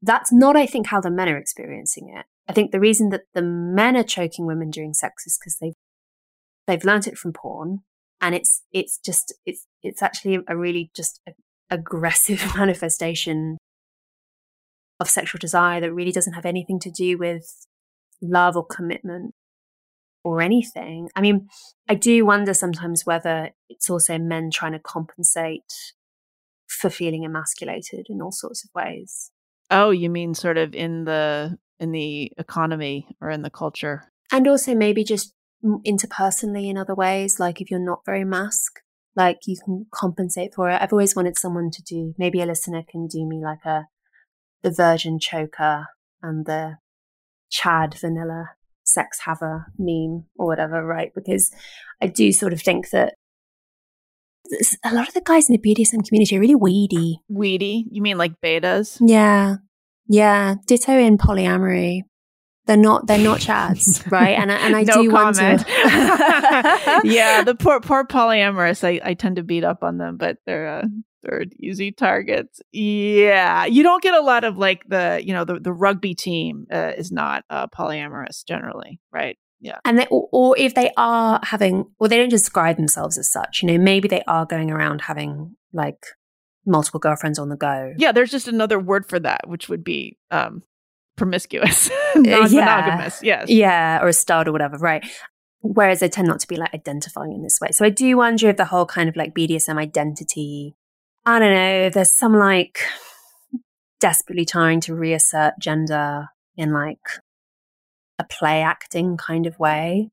that's 0.03 0.33
not, 0.33 0.57
I 0.57 0.67
think, 0.67 0.87
how 0.87 1.01
the 1.01 1.11
men 1.11 1.29
are 1.29 1.37
experiencing 1.37 2.13
it. 2.15 2.25
I 2.49 2.53
think 2.53 2.73
the 2.73 2.81
reason 2.81 3.11
that 3.11 3.23
the 3.35 3.43
men 3.43 3.97
are 3.97 4.03
choking 4.03 4.47
women 4.47 4.71
during 4.71 4.95
sex 4.95 5.27
is 5.27 5.39
because 5.39 5.59
they've 5.59 5.75
they've 6.67 6.85
learnt 6.85 7.07
it 7.07 7.19
from 7.19 7.33
porn, 7.33 7.81
and 8.21 8.35
it's 8.35 8.63
it's 8.73 8.99
just 8.99 9.35
it's 9.45 9.67
it's 9.83 10.03
actually 10.03 10.39
a 10.49 10.57
really 10.57 10.91
just 10.97 11.21
a, 11.29 11.33
aggressive 11.71 12.43
manifestation 12.57 13.59
of 14.99 15.09
sexual 15.09 15.39
desire 15.39 15.81
that 15.81 15.93
really 15.93 16.13
doesn't 16.13 16.35
have 16.35 16.47
anything 16.47 16.79
to 16.81 16.91
do 16.91 17.17
with 17.17 17.67
love 18.23 18.57
or 18.57 18.67
commitment 18.67 19.35
or 20.23 20.41
anything. 20.41 21.09
I 21.17 21.21
mean, 21.21 21.49
I 21.89 21.95
do 21.95 22.25
wonder 22.25 22.55
sometimes 22.55 23.07
whether 23.07 23.51
it's 23.69 23.91
also 23.91 24.19
men 24.19 24.51
trying 24.51 24.73
to 24.73 24.79
compensate 24.79 25.73
for 26.69 26.91
feeling 26.91 27.25
emasculated 27.25 28.07
in 28.09 28.23
all 28.23 28.33
sorts 28.33 28.65
of 28.65 28.71
ways. 28.75 29.31
Oh, 29.71 29.91
you 29.91 30.11
mean 30.11 30.35
sort 30.35 30.59
of 30.59 30.75
in 30.75 31.05
the 31.05 31.59
in 31.79 31.93
the 31.93 32.33
economy 32.39 33.17
or 33.21 33.31
in 33.31 33.43
the 33.43 33.51
culture? 33.51 34.11
And 34.33 34.47
also 34.47 34.75
maybe 34.75 35.05
just 35.05 35.33
interpersonally 35.65 36.69
in 36.69 36.79
other 36.79 36.95
ways, 36.95 37.39
like 37.39 37.61
if 37.61 37.71
you're 37.71 37.81
not 37.81 38.01
very 38.05 38.25
masc, 38.25 38.81
like 39.17 39.41
you 39.47 39.57
can 39.65 39.87
compensate 39.93 40.55
for 40.55 40.71
it. 40.71 40.81
I've 40.81 40.93
always 40.93 41.17
wanted 41.17 41.39
someone 41.39 41.71
to 41.71 41.83
do 41.83 42.15
maybe 42.19 42.41
a 42.41 42.47
listener 42.47 42.83
can 42.89 43.07
do 43.07 43.27
me 43.27 43.41
like 43.43 43.65
a 43.65 43.87
the 44.63 44.71
virgin 44.71 45.19
choker 45.19 45.87
and 46.23 46.45
the 46.45 46.77
Chad 47.51 47.95
vanilla 47.99 48.51
sex 48.85 49.21
haver 49.25 49.67
meme 49.79 50.25
or 50.37 50.47
whatever, 50.47 50.85
right? 50.85 51.13
Because 51.15 51.51
I 52.01 52.07
do 52.07 52.33
sort 52.33 52.53
of 52.53 52.61
think 52.63 52.91
that 52.91 53.15
a 54.85 54.95
lot 54.95 55.09
of 55.09 55.15
the 55.15 55.23
guys 55.25 55.49
in 55.49 55.57
the 55.57 55.75
BDSM 55.75 56.07
community 56.07 56.37
are 56.37 56.41
really 56.41 56.55
weedy. 56.57 57.21
Weedy? 57.29 57.87
You 57.91 58.03
mean 58.03 58.19
like 58.19 58.41
betas? 58.45 58.99
Yeah. 59.01 59.57
Yeah. 60.09 60.57
Ditto 60.67 60.93
in 60.99 61.19
polyamory. 61.19 62.03
They're 62.67 62.77
not 62.77 63.07
they're 63.07 63.19
not 63.19 63.41
chads, 63.41 64.09
right? 64.13 64.39
And 64.39 64.51
and 64.51 64.77
I 64.77 64.83
no 64.83 65.03
do 65.03 65.11
comment. 65.11 65.39
want 65.39 65.67
to 65.67 67.01
Yeah, 67.05 67.43
the 67.43 67.55
poor 67.55 67.81
poor 67.81 68.05
polyamorous, 68.05 68.85
I, 68.85 69.01
I 69.11 69.15
tend 69.15 69.37
to 69.37 69.43
beat 69.43 69.65
up 69.65 69.83
on 69.83 69.99
them, 69.99 70.17
but 70.17 70.37
they're 70.47 70.69
uh, 70.69 70.87
they're 71.23 71.45
easy 71.59 71.93
targets. 71.93 72.61
Yeah. 72.73 73.65
You 73.67 73.83
don't 73.83 74.03
get 74.03 74.15
a 74.15 74.21
lot 74.21 74.45
of 74.45 74.57
like 74.57 74.83
the, 74.89 75.21
you 75.25 75.33
know, 75.33 75.45
the, 75.45 75.59
the 75.61 75.73
rugby 75.73 76.15
team 76.15 76.67
uh, 76.73 76.93
is 76.97 77.13
not 77.13 77.45
uh, 77.51 77.67
polyamorous 77.67 78.45
generally, 78.47 79.01
right? 79.13 79.37
Yeah. 79.61 79.79
And 79.85 79.99
they, 79.99 80.07
or, 80.07 80.29
or 80.33 80.59
if 80.59 80.75
they 80.75 80.91
are 80.97 81.41
having, 81.43 81.85
or 81.99 82.09
they 82.09 82.17
don't 82.17 82.31
describe 82.31 82.77
themselves 82.77 83.19
as 83.19 83.31
such, 83.31 83.63
you 83.63 83.69
know, 83.69 83.79
maybe 83.79 84.09
they 84.09 84.23
are 84.27 84.47
going 84.47 84.71
around 84.71 85.03
having 85.03 85.57
like 85.73 86.07
multiple 86.67 87.01
girlfriends 87.01 87.39
on 87.39 87.49
the 87.49 87.57
go. 87.57 87.93
Yeah, 87.99 88.13
there's 88.13 88.31
just 88.31 88.49
another 88.49 88.79
word 88.79 89.09
for 89.09 89.21
that, 89.21 89.49
which 89.49 89.69
would 89.69 89.85
be 89.85 90.19
um, 90.31 90.63
promiscuous, 91.17 91.91
non-monogamous. 92.17 93.23
Yeah. 93.23 93.41
Yes. 93.41 93.51
Yeah, 93.51 94.03
or 94.03 94.09
a 94.09 94.13
stud 94.13 94.49
or 94.49 94.53
whatever, 94.53 94.79
right? 94.79 95.05
Whereas 95.63 96.01
they 96.01 96.09
tend 96.09 96.29
not 96.29 96.41
to 96.41 96.49
be 96.49 96.57
like 96.57 96.73
identifying 96.73 97.33
in 97.33 97.43
this 97.43 97.59
way. 97.61 97.69
So 97.73 97.85
I 97.85 97.91
do 97.91 98.17
wonder 98.17 98.49
if 98.49 98.57
the 98.57 98.65
whole 98.65 98.87
kind 98.87 99.09
of 99.09 99.17
like 99.17 99.35
BDSM 99.35 99.77
identity, 99.77 100.75
I 101.27 101.39
don't 101.39 101.55
know, 101.55 101.91
there's 101.91 102.17
some 102.17 102.35
like 102.35 102.81
desperately 104.01 104.45
trying 104.45 104.81
to 104.81 104.95
reassert 104.95 105.55
gender 105.61 106.29
in 106.57 106.73
like 106.73 106.99
a 108.19 108.25
play 108.25 108.63
acting 108.63 109.17
kind 109.17 109.47
of 109.47 109.59
way. 109.59 110.11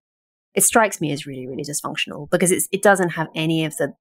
It 0.53 0.63
strikes 0.63 0.99
me 0.99 1.11
as 1.11 1.25
really, 1.25 1.47
really 1.47 1.63
dysfunctional 1.63 2.29
because 2.29 2.51
it 2.51 2.81
doesn't 2.81 3.11
have 3.11 3.27
any 3.35 3.63
of 3.63 3.77
the 3.77 3.93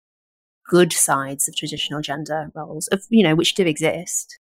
good 0.68 0.92
sides 0.92 1.48
of 1.48 1.56
traditional 1.56 2.00
gender 2.00 2.50
roles, 2.54 2.88
of 2.88 3.02
you 3.10 3.22
know, 3.22 3.34
which 3.34 3.54
do 3.54 3.64
exist. 3.64 4.38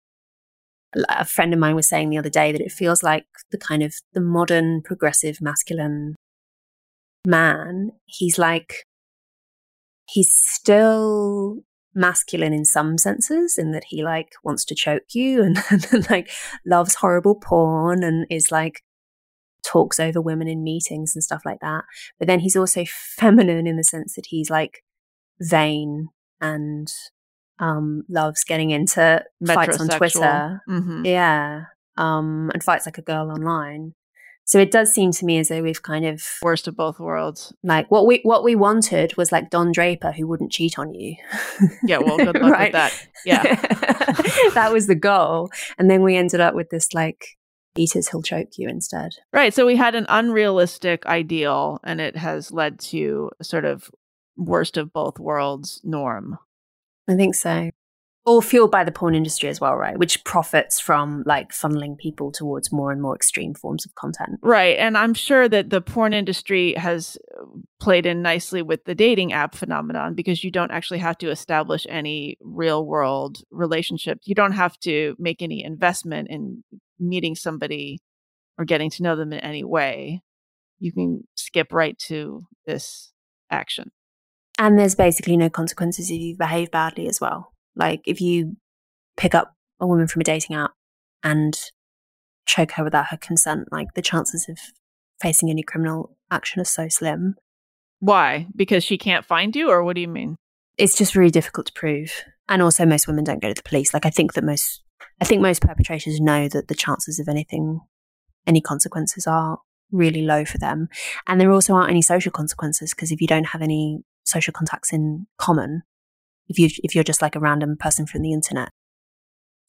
A 1.10 1.26
friend 1.26 1.54
of 1.54 1.60
mine 1.60 1.76
was 1.76 1.90
saying 1.90 2.10
the 2.12 2.20
other 2.20 2.30
day 2.30 2.52
that 2.52 2.62
it 2.62 2.72
feels 2.72 3.02
like 3.02 3.26
the 3.52 3.58
kind 3.58 3.82
of 3.82 3.96
the 4.14 4.22
modern 4.22 4.82
progressive 4.84 5.42
masculine 5.42 6.16
man. 7.26 7.92
He's 8.06 8.38
like 8.38 8.86
he's 10.08 10.34
still 10.34 11.64
masculine 11.96 12.54
in 12.54 12.66
some 12.66 12.98
senses 12.98 13.58
in 13.58 13.72
that 13.72 13.86
he 13.88 14.04
like 14.04 14.30
wants 14.44 14.66
to 14.66 14.76
choke 14.76 15.14
you 15.14 15.44
and, 15.44 15.58
and 15.70 16.10
like 16.10 16.30
loves 16.66 16.96
horrible 16.96 17.36
porn 17.36 18.04
and 18.04 18.26
is 18.30 18.52
like 18.52 18.82
talks 19.64 20.00
over 20.00 20.22
women 20.22 20.48
in 20.48 20.64
meetings 20.64 21.16
and 21.16 21.24
stuff 21.24 21.42
like 21.46 21.60
that. 21.62 21.84
But 22.20 22.28
then 22.28 22.40
he's 22.40 22.56
also 22.56 22.84
feminine 22.88 23.66
in 23.66 23.78
the 23.78 23.84
sense 23.84 24.16
that 24.16 24.28
he's 24.28 24.50
like 24.50 24.84
vain 25.40 26.10
and 26.42 26.92
um, 27.60 28.04
loves 28.10 28.44
getting 28.44 28.72
into 28.72 29.24
fights 29.46 29.80
on 29.80 29.88
Twitter. 29.88 30.62
Mm-hmm. 30.70 31.06
Yeah. 31.06 31.62
Um, 31.96 32.52
and 32.54 32.64
fights 32.64 32.86
like 32.86 32.98
a 32.98 33.04
girl 33.04 33.32
online. 33.32 33.94
So 34.46 34.60
it 34.60 34.72
does 34.72 34.94
seem 34.94 35.12
to 35.14 35.26
me 35.26 35.38
as 35.38 35.48
though 35.48 35.62
we've 35.62 35.82
kind 35.82 36.06
of 36.06 36.22
worst 36.42 36.68
of 36.68 36.76
both 36.76 37.00
worlds. 37.00 37.54
Like 37.64 37.90
what 37.90 38.06
we 38.06 38.20
what 38.24 38.44
we 38.44 38.56
wanted 38.56 39.16
was 39.16 39.32
like 39.32 39.50
Don 39.50 39.72
Draper 39.72 40.12
who 40.12 40.28
wouldn't 40.28 40.52
cheat 40.52 40.78
on 40.78 40.94
you. 40.94 41.16
yeah, 41.84 42.00
well, 42.00 42.18
good 42.18 42.40
luck 42.40 42.52
right? 42.52 42.66
with 42.66 42.74
that. 42.74 43.08
Yeah, 43.26 43.44
that 44.54 44.72
was 44.74 44.88
the 44.88 44.96
goal, 44.96 45.50
and 45.78 45.90
then 45.90 46.04
we 46.04 46.18
ended 46.18 46.42
up 46.42 46.56
with 46.56 46.70
this 46.70 46.94
like 46.94 47.38
eaters 47.76 48.10
he'll 48.10 48.22
choke 48.22 48.58
you 48.58 48.68
instead. 48.70 49.14
Right. 49.32 49.54
So 49.54 49.66
we 49.66 49.76
had 49.76 49.96
an 49.96 50.06
unrealistic 50.10 51.06
ideal, 51.06 51.80
and 51.84 52.02
it 52.02 52.18
has 52.18 52.52
led 52.52 52.80
to 52.80 53.32
a 53.40 53.44
sort 53.44 53.66
of 53.66 53.90
worst 54.36 54.78
of 54.78 54.92
both 54.92 55.20
worlds 55.20 55.80
norm. 55.84 56.38
I 57.08 57.16
think 57.16 57.36
so. 57.36 57.72
All 58.26 58.42
fueled 58.42 58.72
by 58.72 58.86
the 58.86 58.92
porn 58.92 59.16
industry 59.16 59.50
as 59.50 59.60
well, 59.60 59.76
right? 59.76 59.98
Which 59.98 60.24
profits 60.24 60.80
from 60.80 61.24
like 61.26 61.52
funneling 61.52 61.98
people 61.98 62.32
towards 62.32 62.72
more 62.72 62.92
and 62.92 63.02
more 63.02 63.16
extreme 63.16 63.54
forms 63.54 63.86
of 63.86 63.96
content. 63.96 64.40
Right. 64.42 64.78
And 64.78 64.98
I'm 64.98 65.14
sure 65.14 65.50
that 65.50 65.70
the 65.70 65.82
porn 65.82 66.14
industry 66.14 66.74
has 66.76 67.18
played 67.82 68.06
in 68.06 68.22
nicely 68.22 68.62
with 68.62 68.86
the 68.86 68.96
dating 68.96 69.34
app 69.34 69.56
phenomenon 69.56 70.16
because 70.16 70.42
you 70.42 70.52
don't 70.52 70.72
actually 70.72 71.00
have 71.00 71.18
to 71.18 71.32
establish 71.32 71.86
any 71.90 72.38
real 72.40 72.86
world 72.86 73.40
relationship. 73.52 74.20
You 74.24 74.36
don't 74.36 74.54
have 74.54 74.80
to 74.82 75.16
make 75.20 75.42
any 75.42 75.62
investment 75.64 76.30
in 76.30 76.64
meeting 77.00 77.36
somebody 77.36 78.00
or 78.58 78.64
getting 78.64 78.90
to 78.92 79.04
know 79.04 79.18
them 79.18 79.34
in 79.34 79.40
any 79.40 79.66
way. 79.66 80.22
You 80.80 80.94
can 80.94 81.28
skip 81.36 81.74
right 81.74 81.98
to 82.08 82.46
this 82.66 83.12
action. 83.52 83.92
And 84.58 84.78
there's 84.78 84.96
basically 84.96 85.36
no 85.36 85.50
consequences 85.50 86.10
if 86.10 86.22
you 86.22 86.38
behave 86.38 86.72
badly 86.72 87.08
as 87.08 87.20
well. 87.20 87.53
Like 87.76 88.02
if 88.06 88.22
you 88.22 88.58
pick 89.18 89.36
up 89.36 89.54
a 89.80 89.88
woman 89.88 90.08
from 90.08 90.22
a 90.22 90.26
dating 90.26 90.56
app 90.56 90.72
and 91.24 91.58
choke 92.46 92.72
her 92.72 92.84
without 92.84 93.08
her 93.08 93.18
consent, 93.18 93.72
like 93.72 93.94
the 93.96 94.02
chances 94.02 94.48
of 94.50 94.58
facing 95.22 95.50
any 95.50 95.64
criminal 95.64 96.16
action 96.30 96.62
are 96.62 96.66
so 96.66 96.88
slim. 96.88 97.36
Why? 98.00 98.48
Because 98.56 98.84
she 98.84 98.98
can't 98.98 99.26
find 99.26 99.56
you, 99.56 99.70
or 99.70 99.84
what 99.84 99.96
do 99.96 100.02
you 100.02 100.08
mean? 100.08 100.36
It's 100.78 100.98
just 100.98 101.16
really 101.16 101.32
difficult 101.32 101.68
to 101.68 101.74
prove. 101.74 102.12
And 102.50 102.62
also, 102.62 102.86
most 102.86 103.08
women 103.08 103.24
don't 103.24 103.42
go 103.42 103.48
to 103.48 103.54
the 103.54 103.64
police. 103.64 103.94
Like, 103.94 104.06
I 104.06 104.10
think 104.10 104.34
that 104.34 104.44
most, 104.44 104.84
I 105.22 105.26
think 105.26 105.42
most 105.42 105.62
perpetrators 105.62 106.20
know 106.20 106.50
that 106.50 106.68
the 106.68 106.76
chances 106.76 107.20
of 107.20 107.30
anything, 107.30 107.80
any 108.46 108.60
consequences 108.60 109.26
are 109.26 109.60
really 109.92 110.24
low 110.24 110.44
for 110.44 110.58
them. 110.58 110.90
And 111.28 111.40
there 111.40 111.52
also 111.52 111.76
aren't 111.76 111.92
any 111.92 112.02
social 112.02 112.32
consequences 112.32 112.94
because 112.94 113.12
if 113.12 113.22
you 113.22 113.28
don't 113.28 113.48
have 113.48 113.62
any 113.62 114.02
social 114.26 114.52
contacts 114.52 114.92
in 114.92 115.28
common, 115.38 115.84
if 116.48 116.60
you 116.60 116.70
if 116.84 116.96
you're 116.96 117.04
just 117.04 117.22
like 117.22 117.36
a 117.36 117.40
random 117.40 117.78
person 117.78 118.06
from 118.06 118.22
the 118.22 118.34
internet, 118.34 118.70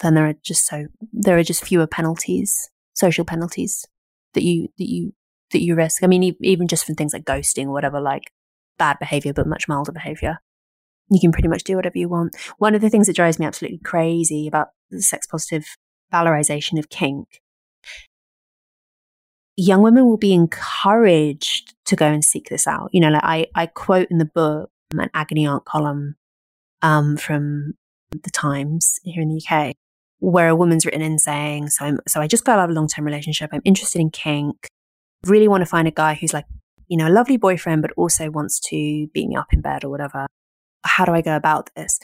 then 0.01 0.15
there 0.15 0.27
are 0.27 0.35
just 0.43 0.67
so 0.67 0.87
there 1.13 1.39
are 1.39 1.43
just 1.43 1.65
fewer 1.65 1.87
penalties, 1.87 2.71
social 2.95 3.25
penalties 3.25 3.87
that 4.35 4.43
you 4.43 4.69
that 4.79 4.89
you 4.89 5.13
that 5.53 5.63
you 5.63 5.75
risk. 5.75 6.03
I 6.03 6.07
mean, 6.07 6.37
even 6.41 6.69
just 6.69 6.85
from 6.85 6.95
things 6.95 7.13
like 7.13 7.25
ghosting 7.25 7.67
or 7.67 7.73
whatever, 7.73 8.01
like 8.01 8.31
bad 8.79 8.99
behavior 8.99 9.33
but 9.33 9.47
much 9.47 9.69
milder 9.69 9.93
behavior, 9.93 10.39
you 11.11 11.21
can 11.21 11.33
pretty 11.33 11.49
much 11.49 11.65
do 11.65 11.77
whatever 11.77 11.99
you 11.99 12.09
want. 12.09 12.37
One 12.59 12.75
of 12.75 12.81
the 12.81 12.91
things 12.91 13.07
that 13.07 13.17
drives 13.17 13.39
me 13.39 13.47
absolutely 13.47 13.81
crazy 13.85 14.47
about 14.49 14.69
the 14.91 15.03
sex 15.03 15.27
positive 15.27 15.65
valorization 16.13 16.79
of 16.79 16.89
kink 16.89 17.41
young 19.57 19.83
women 19.83 20.07
will 20.07 20.17
be 20.17 20.33
encouraged 20.33 21.75
to 21.87 21.97
go 21.97 22.07
and 22.07 22.25
seek 22.25 22.49
this 22.49 22.67
out. 22.67 22.91
You 22.93 23.01
know, 23.01 23.11
like 23.11 23.25
I, 23.25 23.47
I 23.55 23.67
quote 23.67 24.09
in 24.11 24.19
the 24.19 24.25
book 24.25 24.71
um, 24.93 25.01
an 25.01 25.11
agony 25.15 25.47
aunt 25.47 25.65
column 25.65 26.17
um, 26.85 27.17
from 27.17 27.73
the 28.13 28.31
Times 28.31 29.01
here 29.03 29.23
in 29.23 29.31
the 29.31 29.43
UK, 29.43 29.75
where 30.21 30.49
a 30.49 30.55
woman's 30.55 30.85
written 30.85 31.03
in 31.03 31.19
saying, 31.19 31.71
"So, 31.71 31.87
I'm, 31.87 31.99
so 32.07 32.21
I 32.21 32.29
just 32.29 32.45
got 32.45 32.59
out 32.59 32.67
of 32.67 32.71
a 32.71 32.79
long 32.79 32.87
term 32.87 33.05
relationship. 33.05 33.51
I'm 33.53 33.63
interested 33.65 34.01
in 34.01 34.11
kink. 34.11 34.69
Really 35.27 35.49
want 35.49 35.63
to 35.63 35.67
find 35.67 35.89
a 35.89 35.91
guy 35.91 36.15
who's 36.15 36.35
like, 36.35 36.45
you 36.87 36.99
know, 36.99 37.09
a 37.09 37.17
lovely 37.19 37.39
boyfriend, 37.39 37.83
but 37.83 37.93
also 37.97 38.31
wants 38.31 38.61
to 38.69 39.09
beat 39.15 39.29
me 39.29 39.35
up 39.35 39.53
in 39.53 39.63
bed 39.63 39.83
or 39.83 39.89
whatever. 39.89 40.27
How 40.85 41.07
do 41.07 41.13
I 41.13 41.23
go 41.23 41.35
about 41.35 41.71
this?" 41.75 41.99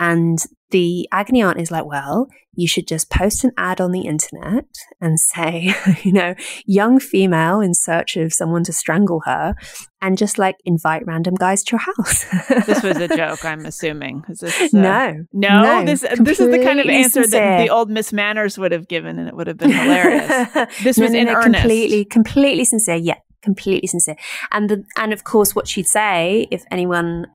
And 0.00 0.38
the 0.70 1.08
agony 1.12 1.42
aunt 1.42 1.60
is 1.60 1.70
like, 1.70 1.84
well, 1.84 2.28
you 2.54 2.66
should 2.66 2.86
just 2.88 3.10
post 3.10 3.44
an 3.44 3.52
ad 3.56 3.80
on 3.80 3.92
the 3.92 4.02
internet 4.02 4.64
and 5.00 5.20
say, 5.20 5.74
you 6.02 6.12
know, 6.12 6.34
young 6.66 6.98
female 6.98 7.60
in 7.60 7.74
search 7.74 8.16
of 8.16 8.32
someone 8.32 8.64
to 8.64 8.72
strangle 8.72 9.20
her 9.26 9.54
and 10.00 10.16
just 10.16 10.38
like 10.38 10.56
invite 10.64 11.06
random 11.06 11.34
guys 11.34 11.62
to 11.64 11.72
your 11.72 11.80
house. 11.80 12.24
this 12.66 12.82
was 12.82 12.96
a 12.96 13.08
joke, 13.08 13.44
I'm 13.44 13.66
assuming. 13.66 14.24
Is 14.28 14.38
this, 14.38 14.60
uh, 14.60 14.68
no, 14.72 15.26
no, 15.32 15.62
no, 15.62 15.84
this, 15.84 16.00
this 16.18 16.40
is 16.40 16.50
the 16.50 16.64
kind 16.64 16.80
of 16.80 16.86
answer 16.86 17.22
sincere. 17.22 17.40
that 17.40 17.62
the 17.62 17.70
old 17.70 17.90
Miss 17.90 18.12
Manners 18.12 18.58
would 18.58 18.72
have 18.72 18.88
given 18.88 19.18
and 19.18 19.28
it 19.28 19.36
would 19.36 19.46
have 19.46 19.58
been 19.58 19.70
hilarious. 19.70 20.30
This 20.82 20.98
no, 20.98 21.04
was 21.04 21.12
no, 21.12 21.18
in 21.18 21.28
earnest. 21.28 21.60
Completely, 21.62 22.04
completely 22.04 22.64
sincere. 22.64 22.96
Yeah, 22.96 23.16
completely 23.42 23.86
sincere. 23.86 24.16
And 24.50 24.70
the, 24.70 24.84
and 24.96 25.12
of 25.12 25.24
course, 25.24 25.54
what 25.54 25.68
she'd 25.68 25.86
say 25.86 26.48
if 26.50 26.64
anyone 26.70 27.26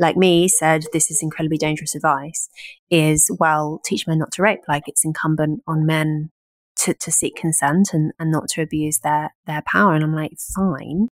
like 0.00 0.16
me 0.16 0.48
said 0.48 0.84
this 0.92 1.10
is 1.10 1.22
incredibly 1.22 1.58
dangerous 1.58 1.94
advice 1.94 2.48
is 2.90 3.30
well 3.38 3.80
teach 3.84 4.06
men 4.06 4.18
not 4.18 4.32
to 4.32 4.42
rape. 4.42 4.60
Like 4.66 4.84
it's 4.86 5.04
incumbent 5.04 5.62
on 5.66 5.86
men 5.86 6.30
to, 6.76 6.94
to 6.94 7.12
seek 7.12 7.36
consent 7.36 7.90
and, 7.92 8.12
and 8.18 8.32
not 8.32 8.48
to 8.50 8.62
abuse 8.62 9.00
their 9.00 9.34
their 9.46 9.62
power. 9.66 9.94
And 9.94 10.02
i'm 10.02 10.14
like 10.14 10.32
fine. 10.54 11.08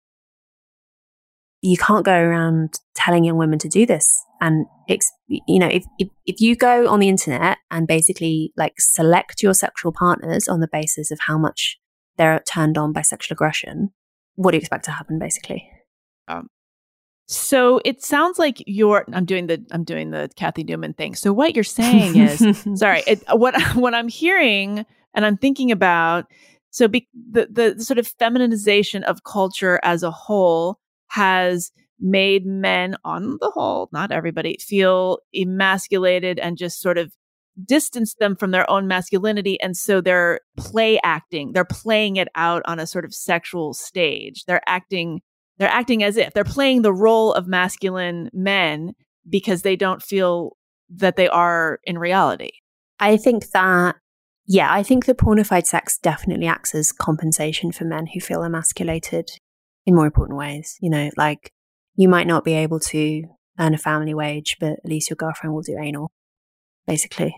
You 1.60 1.76
can't 1.76 2.04
go 2.04 2.16
around 2.16 2.80
telling 2.94 3.24
young 3.24 3.36
women 3.36 3.58
to 3.60 3.68
do 3.68 3.84
this. 3.84 4.24
And 4.40 4.66
it's 4.88 5.12
you 5.26 5.58
know 5.58 5.68
if, 5.68 5.84
if 5.98 6.08
if 6.26 6.40
you 6.40 6.56
go 6.56 6.88
on 6.88 7.00
the 7.00 7.08
internet 7.08 7.58
and 7.70 7.86
basically 7.86 8.52
like 8.56 8.74
select 8.78 9.42
your 9.42 9.54
sexual 9.54 9.92
partners 9.92 10.48
on 10.48 10.60
the 10.60 10.68
basis 10.68 11.10
of 11.10 11.20
how 11.26 11.38
much 11.38 11.78
they're 12.16 12.40
turned 12.40 12.78
on 12.78 12.92
by 12.92 13.02
sexual 13.02 13.34
aggression 13.34 13.90
what 14.38 14.52
do 14.52 14.56
you 14.56 14.60
expect 14.60 14.84
to 14.84 14.92
happen 14.92 15.18
basically? 15.18 15.68
Um, 16.28 16.48
so 17.30 17.78
it 17.84 18.02
sounds 18.02 18.38
like 18.38 18.62
you're 18.66 19.04
I'm 19.12 19.26
doing 19.26 19.48
the 19.48 19.62
I'm 19.70 19.84
doing 19.84 20.10
the 20.10 20.30
Cathy 20.36 20.64
Newman 20.64 20.94
thing. 20.94 21.14
So 21.14 21.30
what 21.30 21.54
you're 21.54 21.62
saying 21.62 22.16
is 22.16 22.66
sorry, 22.74 23.02
it, 23.06 23.22
what 23.30 23.54
what 23.74 23.94
I'm 23.94 24.08
hearing 24.08 24.86
and 25.14 25.26
I'm 25.26 25.36
thinking 25.36 25.70
about 25.70 26.24
so 26.70 26.88
be, 26.88 27.06
the 27.30 27.48
the 27.50 27.84
sort 27.84 27.98
of 27.98 28.06
feminization 28.06 29.04
of 29.04 29.24
culture 29.24 29.78
as 29.82 30.02
a 30.02 30.10
whole 30.10 30.78
has 31.08 31.70
made 32.00 32.46
men 32.46 32.96
on 33.04 33.36
the 33.40 33.50
whole, 33.50 33.90
not 33.92 34.10
everybody, 34.10 34.56
feel 34.58 35.18
emasculated 35.34 36.38
and 36.38 36.56
just 36.56 36.80
sort 36.80 36.96
of 36.96 37.12
distance 37.62 38.14
them 38.20 38.36
from 38.36 38.52
their 38.52 38.70
own 38.70 38.86
masculinity 38.86 39.60
and 39.60 39.76
so 39.76 40.00
they're 40.00 40.40
play 40.56 40.98
acting. 41.04 41.52
They're 41.52 41.64
playing 41.64 42.16
it 42.16 42.28
out 42.34 42.62
on 42.64 42.78
a 42.78 42.86
sort 42.86 43.04
of 43.04 43.12
sexual 43.12 43.74
stage. 43.74 44.44
They're 44.46 44.62
acting 44.66 45.20
they're 45.58 45.68
acting 45.68 46.02
as 46.02 46.16
if 46.16 46.32
they're 46.32 46.44
playing 46.44 46.82
the 46.82 46.92
role 46.92 47.32
of 47.32 47.46
masculine 47.46 48.30
men 48.32 48.94
because 49.28 49.62
they 49.62 49.76
don't 49.76 50.02
feel 50.02 50.56
that 50.88 51.16
they 51.16 51.28
are 51.28 51.80
in 51.84 51.98
reality. 51.98 52.50
I 52.98 53.16
think 53.16 53.50
that, 53.50 53.96
yeah, 54.46 54.72
I 54.72 54.82
think 54.82 55.04
that 55.06 55.18
pornified 55.18 55.66
sex 55.66 55.98
definitely 55.98 56.46
acts 56.46 56.74
as 56.74 56.92
compensation 56.92 57.72
for 57.72 57.84
men 57.84 58.06
who 58.06 58.20
feel 58.20 58.42
emasculated 58.42 59.28
in 59.84 59.94
more 59.94 60.06
important 60.06 60.38
ways. 60.38 60.76
You 60.80 60.90
know, 60.90 61.10
like 61.16 61.52
you 61.94 62.08
might 62.08 62.26
not 62.26 62.44
be 62.44 62.54
able 62.54 62.80
to 62.80 63.24
earn 63.58 63.74
a 63.74 63.78
family 63.78 64.14
wage, 64.14 64.56
but 64.60 64.72
at 64.72 64.84
least 64.84 65.10
your 65.10 65.16
girlfriend 65.16 65.54
will 65.54 65.62
do 65.62 65.78
anal 65.78 66.12
basically. 66.88 67.36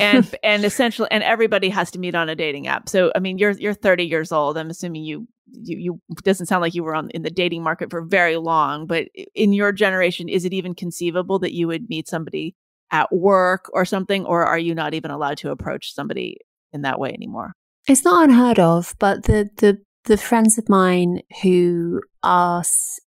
and 0.00 0.32
and 0.42 0.64
essentially 0.64 1.08
and 1.10 1.24
everybody 1.24 1.70
has 1.70 1.90
to 1.90 1.98
meet 1.98 2.14
on 2.14 2.28
a 2.28 2.36
dating 2.36 2.68
app. 2.68 2.88
So 2.88 3.10
I 3.16 3.18
mean 3.18 3.38
you're 3.38 3.52
you're 3.52 3.74
30 3.74 4.04
years 4.04 4.30
old. 4.30 4.56
I'm 4.56 4.70
assuming 4.70 5.02
you 5.02 5.26
you, 5.50 5.78
you 5.78 6.00
doesn't 6.22 6.46
sound 6.46 6.60
like 6.60 6.74
you 6.74 6.84
were 6.84 6.94
on 6.94 7.08
in 7.10 7.22
the 7.22 7.30
dating 7.30 7.62
market 7.62 7.90
for 7.90 8.02
very 8.02 8.36
long, 8.36 8.86
but 8.86 9.06
in 9.34 9.52
your 9.52 9.72
generation 9.72 10.28
is 10.28 10.44
it 10.44 10.52
even 10.52 10.74
conceivable 10.74 11.38
that 11.38 11.54
you 11.54 11.66
would 11.66 11.88
meet 11.88 12.06
somebody 12.06 12.54
at 12.92 13.12
work 13.12 13.68
or 13.72 13.84
something 13.84 14.24
or 14.26 14.44
are 14.44 14.58
you 14.58 14.74
not 14.74 14.94
even 14.94 15.10
allowed 15.10 15.38
to 15.38 15.50
approach 15.50 15.92
somebody 15.92 16.38
in 16.72 16.82
that 16.82 17.00
way 17.00 17.10
anymore? 17.10 17.54
It's 17.88 18.04
not 18.04 18.28
unheard 18.28 18.58
of, 18.58 18.94
but 18.98 19.24
the 19.24 19.48
the 19.56 19.78
the 20.04 20.18
friends 20.18 20.58
of 20.58 20.68
mine 20.68 21.22
who 21.42 22.02
are 22.22 22.62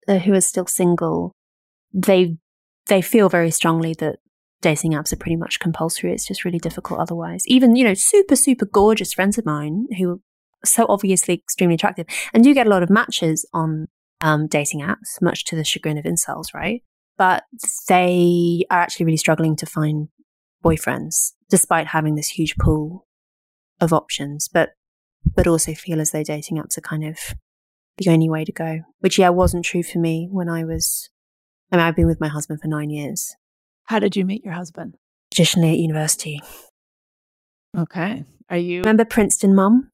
uh, 0.07 0.17
who 0.19 0.33
are 0.33 0.41
still 0.41 0.65
single, 0.65 1.33
they 1.93 2.37
they 2.87 3.01
feel 3.03 3.29
very 3.29 3.51
strongly 3.51 3.93
that 3.99 4.17
dating 4.61 4.93
apps 4.93 5.13
are 5.13 5.17
pretty 5.17 5.35
much 5.35 5.59
compulsory. 5.59 6.13
It's 6.13 6.27
just 6.27 6.43
really 6.43 6.59
difficult 6.59 6.99
otherwise. 6.99 7.43
Even, 7.47 7.75
you 7.75 7.83
know, 7.83 7.93
super, 7.93 8.35
super 8.35 8.65
gorgeous 8.65 9.13
friends 9.13 9.37
of 9.37 9.45
mine 9.45 9.87
who 9.97 10.11
are 10.11 10.19
so 10.65 10.85
obviously 10.89 11.35
extremely 11.35 11.75
attractive 11.75 12.05
and 12.33 12.43
do 12.43 12.53
get 12.53 12.67
a 12.67 12.69
lot 12.69 12.83
of 12.83 12.89
matches 12.89 13.47
on 13.53 13.87
um, 14.21 14.47
dating 14.47 14.81
apps, 14.81 15.21
much 15.21 15.45
to 15.45 15.55
the 15.55 15.63
chagrin 15.63 15.97
of 15.97 16.05
incels, 16.05 16.53
right? 16.53 16.83
But 17.17 17.43
they 17.87 18.65
are 18.69 18.79
actually 18.79 19.05
really 19.05 19.17
struggling 19.17 19.55
to 19.57 19.65
find 19.65 20.09
boyfriends 20.63 21.33
despite 21.49 21.87
having 21.87 22.15
this 22.15 22.29
huge 22.29 22.55
pool 22.57 23.07
of 23.79 23.93
options, 23.93 24.49
but, 24.49 24.71
but 25.35 25.47
also 25.47 25.73
feel 25.73 26.01
as 26.01 26.11
though 26.11 26.23
dating 26.23 26.57
apps 26.57 26.77
are 26.77 26.81
kind 26.81 27.05
of 27.05 27.17
the 27.97 28.09
only 28.09 28.29
way 28.29 28.43
to 28.43 28.51
go, 28.51 28.81
which 28.99 29.17
yeah, 29.17 29.29
wasn't 29.29 29.65
true 29.65 29.83
for 29.83 29.99
me 29.99 30.27
when 30.29 30.49
I 30.49 30.65
was, 30.65 31.09
I 31.71 31.77
mean, 31.77 31.85
I've 31.85 31.95
been 31.95 32.07
with 32.07 32.21
my 32.21 32.27
husband 32.27 32.59
for 32.61 32.67
nine 32.67 32.89
years 32.89 33.35
how 33.89 33.97
did 33.97 34.15
you 34.15 34.23
meet 34.23 34.45
your 34.45 34.53
husband? 34.53 34.95
Traditionally 35.33 35.71
at 35.71 35.77
university. 35.79 36.39
Okay. 37.75 38.23
Are 38.49 38.57
you 38.57 38.81
remember 38.81 39.03
Princeton 39.03 39.55
mom? 39.55 39.89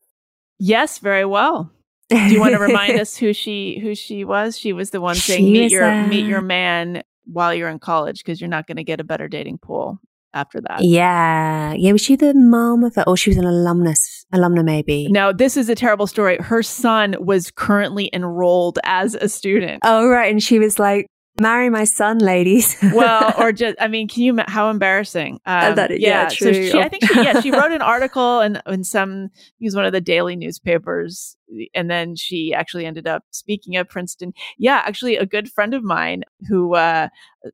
Yes, 0.60 1.00
very 1.00 1.24
well. 1.24 1.72
Do 2.10 2.18
you 2.18 2.42
want 2.42 2.54
to 2.54 2.60
remind 2.60 3.00
us 3.00 3.16
who 3.18 3.32
she 3.32 3.80
who 3.80 3.96
she 3.96 4.26
was? 4.26 4.58
She 4.58 4.74
was 4.74 4.90
the 4.90 5.00
one 5.00 5.16
saying 5.16 5.52
meet 5.52 5.72
your 5.72 5.86
a... 5.86 6.08
meet 6.08 6.26
your 6.26 6.42
man 6.42 7.04
while 7.24 7.54
you're 7.54 7.70
in 7.70 7.80
college 7.80 8.20
because 8.20 8.42
you're 8.42 8.50
not 8.50 8.68
going 8.68 8.78
to 8.78 8.84
get 8.84 9.00
a 9.00 9.06
better 9.06 9.30
dating 9.30 9.60
pool 9.60 10.00
after 10.34 10.60
that. 10.68 10.84
Yeah. 10.84 11.74
Yeah. 11.74 11.94
Was 11.94 12.02
she 12.02 12.18
the 12.18 12.34
mom 12.34 12.84
of 12.84 12.98
it? 12.98 13.06
Or 13.08 13.16
she 13.16 13.30
was 13.30 13.38
an 13.38 13.46
alumnus, 13.46 14.26
alumna 14.34 14.64
maybe? 14.64 15.08
No, 15.10 15.32
this 15.32 15.56
is 15.56 15.70
a 15.70 15.76
terrible 15.76 16.06
story. 16.06 16.38
Her 16.38 16.62
son 16.62 17.16
was 17.20 17.50
currently 17.50 18.10
enrolled 18.12 18.78
as 18.84 19.16
a 19.16 19.30
student. 19.30 19.80
Oh, 19.86 20.10
right. 20.10 20.30
And 20.30 20.44
she 20.44 20.60
was 20.60 20.78
like, 20.80 21.08
marry 21.40 21.70
my 21.70 21.84
son, 21.84 22.20
ladies. 22.20 22.78
well, 22.94 23.34
or 23.38 23.52
just, 23.52 23.76
I 23.80 23.88
mean, 23.88 24.08
can 24.08 24.24
you, 24.24 24.38
how 24.48 24.70
embarrassing. 24.70 25.40
Um, 25.46 25.76
that, 25.76 25.92
yeah, 26.00 26.24
yeah 26.24 26.30
true. 26.30 26.54
So 26.54 26.72
she, 26.72 26.80
I 26.80 26.90
think 26.90 27.06
she, 27.06 27.16
yeah, 27.16 27.42
she 27.42 27.52
wrote 27.52 27.72
an 27.72 27.82
article 27.82 28.40
and 28.40 28.62
in, 28.66 28.74
in 28.74 28.84
some, 28.84 29.30
he 29.58 29.66
was 29.66 29.76
one 29.76 29.86
of 29.86 29.92
the 29.92 30.02
daily 30.02 30.36
newspapers. 30.36 31.38
And 31.74 31.90
then 31.90 32.16
she 32.16 32.54
actually 32.54 32.86
ended 32.86 33.08
up 33.08 33.24
speaking 33.32 33.76
at 33.76 33.90
Princeton. 33.90 34.34
Yeah, 34.58 34.82
actually 34.86 35.18
a 35.18 35.26
good 35.26 35.50
friend 35.50 35.74
of 35.74 35.84
mine 35.84 36.24
who, 36.48 36.76
uh, 36.76 37.10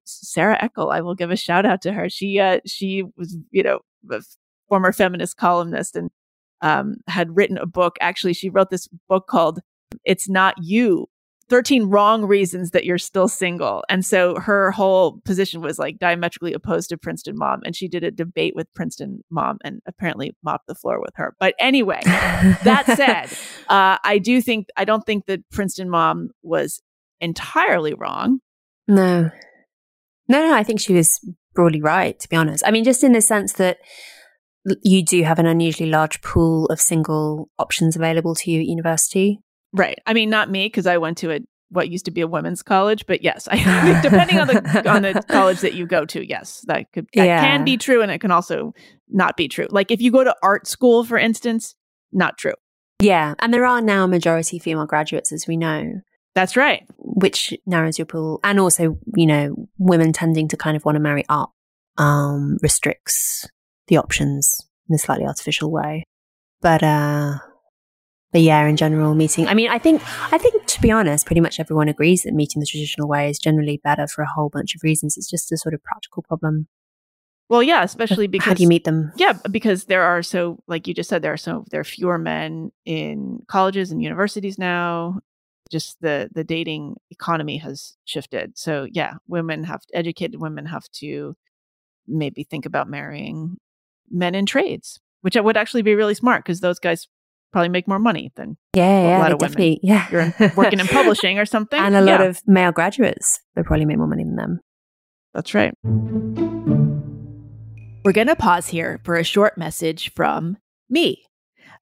Sara 0.06 0.58
Eckel, 0.62 0.94
I 0.94 1.02
will 1.02 1.16
give 1.16 1.32
a 1.32 1.36
shout 1.36 1.66
out 1.66 1.82
to 1.82 1.94
her. 1.94 2.10
She, 2.10 2.40
uh, 2.40 2.60
she 2.66 3.04
was, 3.18 3.38
you 3.52 3.64
know, 3.64 3.80
a 4.12 4.22
former 4.70 4.92
feminist 4.92 5.38
columnist 5.38 5.96
and, 5.96 6.10
um, 6.62 6.98
had 7.08 7.36
written 7.36 7.58
a 7.58 7.66
book. 7.66 7.96
Actually, 8.00 8.34
she 8.34 8.50
wrote 8.50 8.70
this 8.70 8.88
book 9.10 9.28
called 9.28 9.60
It's 10.06 10.30
Not 10.30 10.56
You, 10.62 11.08
13 11.52 11.90
wrong 11.90 12.24
reasons 12.24 12.72
that 12.72 12.86
you're 12.86 12.98
still 12.98 13.28
single. 13.28 13.84
And 13.90 14.06
so 14.06 14.40
her 14.40 14.72
whole 14.72 15.20
position 15.26 15.60
was 15.60 15.78
like 15.78 16.00
diametrically 16.00 16.54
opposed 16.54 16.88
to 16.90 16.98
Princeton 16.98 17.38
mom. 17.38 17.60
And 17.66 17.76
she 17.76 17.90
did 17.90 18.06
a 18.06 18.10
debate 18.10 18.56
with 18.56 18.74
Princeton 18.74 19.22
mom 19.30 19.58
and 19.62 19.82
apparently 19.86 20.34
mopped 20.46 20.68
the 20.68 20.76
floor 20.76 21.02
with 21.02 21.12
her. 21.16 21.36
But 21.42 21.54
anyway, 21.60 22.00
that 22.06 22.86
said, 22.96 23.38
uh, 23.68 23.98
I 24.02 24.18
do 24.18 24.42
think, 24.42 24.68
I 24.78 24.86
don't 24.86 25.06
think 25.06 25.26
that 25.26 25.42
Princeton 25.52 25.90
mom 25.90 26.30
was 26.42 26.82
entirely 27.20 27.94
wrong. 27.94 28.40
No. 28.88 29.30
No, 30.30 30.42
no, 30.48 30.54
I 30.54 30.64
think 30.64 30.80
she 30.80 30.94
was 30.94 31.20
broadly 31.54 31.82
right, 31.82 32.18
to 32.18 32.30
be 32.30 32.38
honest. 32.38 32.64
I 32.66 32.72
mean, 32.72 32.86
just 32.86 33.04
in 33.04 33.12
the 33.12 33.20
sense 33.20 33.52
that 33.54 33.78
you 34.84 35.04
do 35.04 35.24
have 35.24 35.38
an 35.38 35.48
unusually 35.48 35.90
large 35.90 36.22
pool 36.22 36.68
of 36.68 36.80
single 36.80 37.50
options 37.60 37.98
available 37.98 38.36
to 38.36 38.52
you 38.52 38.62
at 38.62 38.68
university. 38.68 39.42
Right. 39.74 40.00
I 40.06 40.14
mean, 40.14 40.30
not 40.30 40.50
me, 40.50 40.66
because 40.66 40.88
I 40.88 40.98
went 40.98 41.18
to 41.20 41.32
a 41.32 41.40
what 41.72 41.90
used 41.90 42.04
to 42.06 42.12
be 42.12 42.20
a 42.20 42.28
women's 42.28 42.62
college, 42.62 43.06
but 43.06 43.24
yes, 43.24 43.48
I 43.50 44.00
depending 44.04 44.40
on 44.40 44.48
the 44.48 44.90
on 44.90 45.02
the 45.02 45.24
college 45.30 45.62
that 45.62 45.74
you 45.74 45.86
go 45.86 46.06
to, 46.06 46.28
yes, 46.28 46.64
that 46.68 46.92
could 46.92 47.08
that 47.14 47.26
yeah. 47.26 47.42
can 47.42 47.64
be 47.64 47.78
true, 47.78 48.02
and 48.02 48.12
it 48.12 48.20
can 48.20 48.32
also 48.32 48.74
not 49.10 49.38
be 49.38 49.48
true. 49.48 49.68
Like 49.70 49.92
if 49.92 50.02
you 50.02 50.12
go 50.12 50.24
to 50.24 50.36
art 50.44 50.68
school, 50.68 51.04
for 51.04 51.18
instance, 51.18 51.76
not 52.12 52.38
true. 52.38 52.54
Yeah, 53.02 53.34
and 53.40 53.54
there 53.54 53.66
are 53.66 53.82
now 53.82 54.06
majority 54.06 54.60
female 54.60 54.86
graduates, 54.86 55.32
as 55.32 55.48
we 55.48 55.58
know. 55.58 56.02
That's 56.36 56.56
right. 56.56 56.86
Which 56.98 57.54
narrows 57.66 57.98
your 57.98 58.06
pool, 58.06 58.40
and 58.44 58.60
also, 58.60 58.98
you 59.16 59.26
know, 59.26 59.68
women 59.78 60.14
tending 60.14 60.48
to 60.50 60.58
kind 60.58 60.78
of 60.78 60.86
want 60.86 60.98
to 60.98 61.02
marry 61.02 61.24
up 61.30 61.52
um, 61.98 62.58
restricts 62.62 63.48
the 63.88 63.98
options 63.98 64.62
in 64.90 64.96
a 64.96 65.00
slightly 65.00 65.26
artificial 65.26 65.72
way. 65.72 66.04
But 66.62 66.84
uh, 66.84 67.40
but 68.32 68.42
yeah, 68.42 68.66
in 68.66 68.78
general, 68.78 69.14
meeting. 69.14 69.48
I 69.48 69.54
mean, 69.54 69.70
I 69.70 69.78
think, 69.78 70.02
I 70.34 70.38
think 70.38 70.66
to 70.66 70.82
be 70.82 70.92
honest, 70.92 71.26
pretty 71.26 71.42
much 71.42 71.60
everyone 71.60 71.90
agrees 71.90 72.24
that 72.24 72.34
meeting 72.34 72.60
the 72.60 72.66
traditional 72.66 73.08
way 73.08 73.30
is 73.30 73.40
generally 73.40 73.82
better 73.84 74.08
for 74.08 74.22
a 74.22 74.30
whole 74.30 74.50
bunch 74.50 74.76
of 74.76 74.84
reasons. 74.84 75.18
It's 75.18 75.30
just 75.30 75.52
a 75.52 75.58
sort 75.58 75.74
of 75.74 75.84
practical 75.84 76.24
problem. 76.24 76.68
Well, 77.50 77.62
yeah, 77.62 77.84
especially 77.84 78.28
because 78.28 78.48
how 78.48 78.54
do 78.54 78.64
you 78.64 78.70
meet 78.70 78.86
them? 78.86 79.12
Yeah, 79.18 79.34
because 79.52 79.84
there 79.84 80.04
are 80.04 80.24
so, 80.24 80.60
like 80.68 80.88
you 80.88 80.94
just 80.94 81.10
said, 81.10 81.22
there 81.22 81.34
are 81.34 81.38
so 81.38 81.66
there 81.70 81.82
are 81.82 81.84
fewer 81.84 82.18
men 82.18 82.72
in 82.86 83.44
colleges 83.48 83.92
and 83.92 84.02
universities 84.02 84.58
now. 84.58 85.20
Just 85.70 86.00
the 86.00 86.30
the 86.34 86.46
dating 86.46 86.96
economy 87.10 87.58
has 87.58 87.98
shifted. 88.06 88.58
So 88.58 88.88
yeah, 88.90 89.16
women 89.28 89.66
have 89.66 89.82
educated 89.94 90.40
women 90.40 90.66
have 90.66 90.90
to 91.00 91.36
maybe 92.08 92.46
think 92.46 92.66
about 92.66 92.90
marrying 92.90 93.58
men 94.10 94.34
in 94.34 94.46
trades, 94.46 95.02
which 95.20 95.36
would 95.36 95.58
actually 95.58 95.82
be 95.82 95.96
really 95.96 96.16
smart 96.16 96.46
because 96.46 96.62
those 96.62 96.80
guys 96.80 97.10
probably 97.52 97.70
make 97.70 97.88
more 97.88 98.00
money 98.00 98.32
than 98.36 98.58
yeah, 98.76 99.02
yeah, 99.02 99.18
a 99.18 99.20
lot 99.20 99.32
of 99.32 99.42
women. 99.42 99.78
Yeah, 99.82 100.08
you're 100.12 100.52
working 100.56 100.80
in 100.80 100.88
publishing 101.00 101.40
or 101.40 101.46
something, 101.46 101.80
and 101.80 101.96
a 101.96 102.02
lot 102.02 102.22
of 102.22 102.42
male 102.48 102.72
graduates 102.72 103.40
they 103.56 103.64
probably 103.64 103.86
make 103.86 103.98
more 103.98 104.08
money 104.08 104.24
than 104.24 104.36
them. 104.36 104.60
That's 105.34 105.54
right. 105.54 105.74
We're 108.04 108.14
going 108.14 108.28
to 108.28 108.36
pause 108.36 108.68
here 108.68 109.00
for 109.04 109.16
a 109.16 109.24
short 109.24 109.58
message 109.58 110.12
from 110.16 110.58
me. 110.90 111.24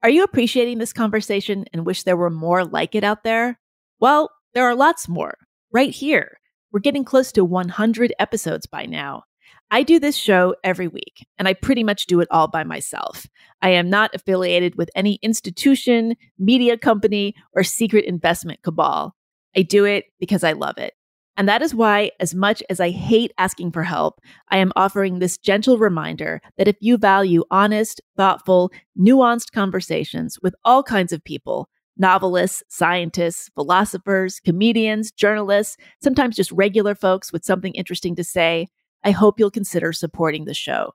Are 0.03 0.09
you 0.09 0.23
appreciating 0.23 0.77
this 0.77 0.93
conversation 0.93 1.65
and 1.73 1.85
wish 1.85 2.03
there 2.03 2.17
were 2.17 2.29
more 2.29 2.65
like 2.65 2.95
it 2.95 3.03
out 3.03 3.23
there? 3.23 3.59
Well, 3.99 4.29
there 4.53 4.65
are 4.65 4.75
lots 4.75 5.07
more 5.07 5.35
right 5.71 5.91
here. 5.91 6.39
We're 6.71 6.79
getting 6.79 7.03
close 7.03 7.31
to 7.33 7.43
100 7.43 8.13
episodes 8.19 8.65
by 8.65 8.85
now. 8.85 9.23
I 9.71 9.83
do 9.83 9.99
this 9.99 10.15
show 10.17 10.55
every 10.63 10.87
week, 10.87 11.27
and 11.37 11.47
I 11.47 11.53
pretty 11.53 11.83
much 11.83 12.07
do 12.07 12.21
it 12.21 12.27
all 12.31 12.47
by 12.47 12.63
myself. 12.63 13.27
I 13.61 13.69
am 13.69 13.89
not 13.89 14.15
affiliated 14.15 14.75
with 14.75 14.89
any 14.95 15.19
institution, 15.21 16.15
media 16.39 16.75
company, 16.75 17.35
or 17.53 17.63
secret 17.63 18.05
investment 18.05 18.63
cabal. 18.63 19.15
I 19.55 19.61
do 19.61 19.85
it 19.85 20.05
because 20.19 20.43
I 20.43 20.53
love 20.53 20.77
it. 20.79 20.93
And 21.37 21.47
that 21.47 21.61
is 21.61 21.73
why, 21.73 22.11
as 22.19 22.35
much 22.35 22.63
as 22.69 22.79
I 22.79 22.89
hate 22.89 23.31
asking 23.37 23.71
for 23.71 23.83
help, 23.83 24.19
I 24.49 24.57
am 24.57 24.73
offering 24.75 25.19
this 25.19 25.37
gentle 25.37 25.77
reminder 25.77 26.41
that 26.57 26.67
if 26.67 26.75
you 26.81 26.97
value 26.97 27.43
honest, 27.49 28.01
thoughtful, 28.17 28.71
nuanced 28.99 29.51
conversations 29.53 30.37
with 30.41 30.53
all 30.65 30.83
kinds 30.83 31.13
of 31.13 31.23
people, 31.23 31.69
novelists, 31.95 32.63
scientists, 32.69 33.49
philosophers, 33.55 34.39
comedians, 34.39 35.11
journalists, 35.11 35.77
sometimes 36.01 36.35
just 36.35 36.51
regular 36.51 36.95
folks 36.95 37.31
with 37.31 37.45
something 37.45 37.73
interesting 37.73 38.15
to 38.15 38.23
say, 38.23 38.67
I 39.03 39.11
hope 39.11 39.39
you'll 39.39 39.51
consider 39.51 39.93
supporting 39.93 40.45
the 40.45 40.53
show. 40.53 40.93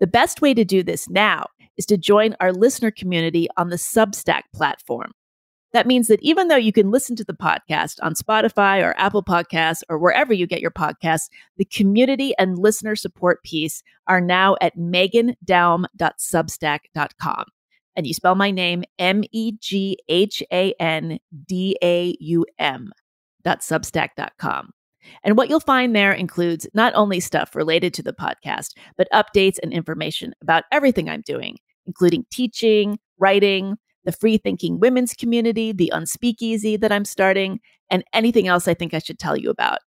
The 0.00 0.06
best 0.06 0.42
way 0.42 0.52
to 0.54 0.64
do 0.64 0.82
this 0.82 1.08
now 1.08 1.46
is 1.76 1.86
to 1.86 1.96
join 1.96 2.34
our 2.40 2.52
listener 2.52 2.90
community 2.90 3.46
on 3.56 3.70
the 3.70 3.76
Substack 3.76 4.42
platform. 4.54 5.12
That 5.72 5.86
means 5.86 6.08
that 6.08 6.20
even 6.22 6.48
though 6.48 6.56
you 6.56 6.72
can 6.72 6.90
listen 6.90 7.14
to 7.16 7.24
the 7.24 7.34
podcast 7.34 7.96
on 8.00 8.14
Spotify 8.14 8.82
or 8.82 8.98
Apple 8.98 9.22
Podcasts 9.22 9.82
or 9.88 9.98
wherever 9.98 10.32
you 10.32 10.46
get 10.46 10.62
your 10.62 10.70
podcasts, 10.70 11.28
the 11.58 11.66
community 11.66 12.34
and 12.38 12.58
listener 12.58 12.96
support 12.96 13.42
piece 13.42 13.82
are 14.06 14.20
now 14.20 14.56
at 14.60 14.76
meghandaum.substack.com. 14.76 17.44
And 17.94 18.06
you 18.06 18.14
spell 18.14 18.34
my 18.34 18.50
name 18.50 18.84
M 18.98 19.22
E 19.32 19.52
G 19.60 19.98
H 20.08 20.42
A 20.52 20.72
N 20.80 21.18
D 21.46 21.76
A 21.82 22.16
U 22.20 22.46
M 22.58 22.90
dot 23.42 23.60
substack.com. 23.60 24.70
And 25.24 25.36
what 25.36 25.48
you'll 25.48 25.60
find 25.60 25.94
there 25.94 26.12
includes 26.12 26.66
not 26.74 26.94
only 26.94 27.20
stuff 27.20 27.54
related 27.54 27.94
to 27.94 28.02
the 28.02 28.12
podcast, 28.12 28.74
but 28.96 29.08
updates 29.12 29.58
and 29.62 29.72
information 29.72 30.34
about 30.42 30.64
everything 30.72 31.08
I'm 31.08 31.22
doing, 31.22 31.56
including 31.86 32.26
teaching, 32.30 32.98
writing, 33.18 33.76
the 34.04 34.12
free 34.12 34.38
thinking 34.38 34.78
women's 34.78 35.14
community, 35.14 35.72
the 35.72 35.92
Unspeakeasy 35.94 36.80
that 36.80 36.92
I'm 36.92 37.04
starting, 37.04 37.60
and 37.90 38.04
anything 38.12 38.48
else 38.48 38.68
I 38.68 38.74
think 38.74 38.94
I 38.94 39.00
should 39.00 39.18
tell 39.18 39.36
you 39.36 39.50
about. 39.50 39.78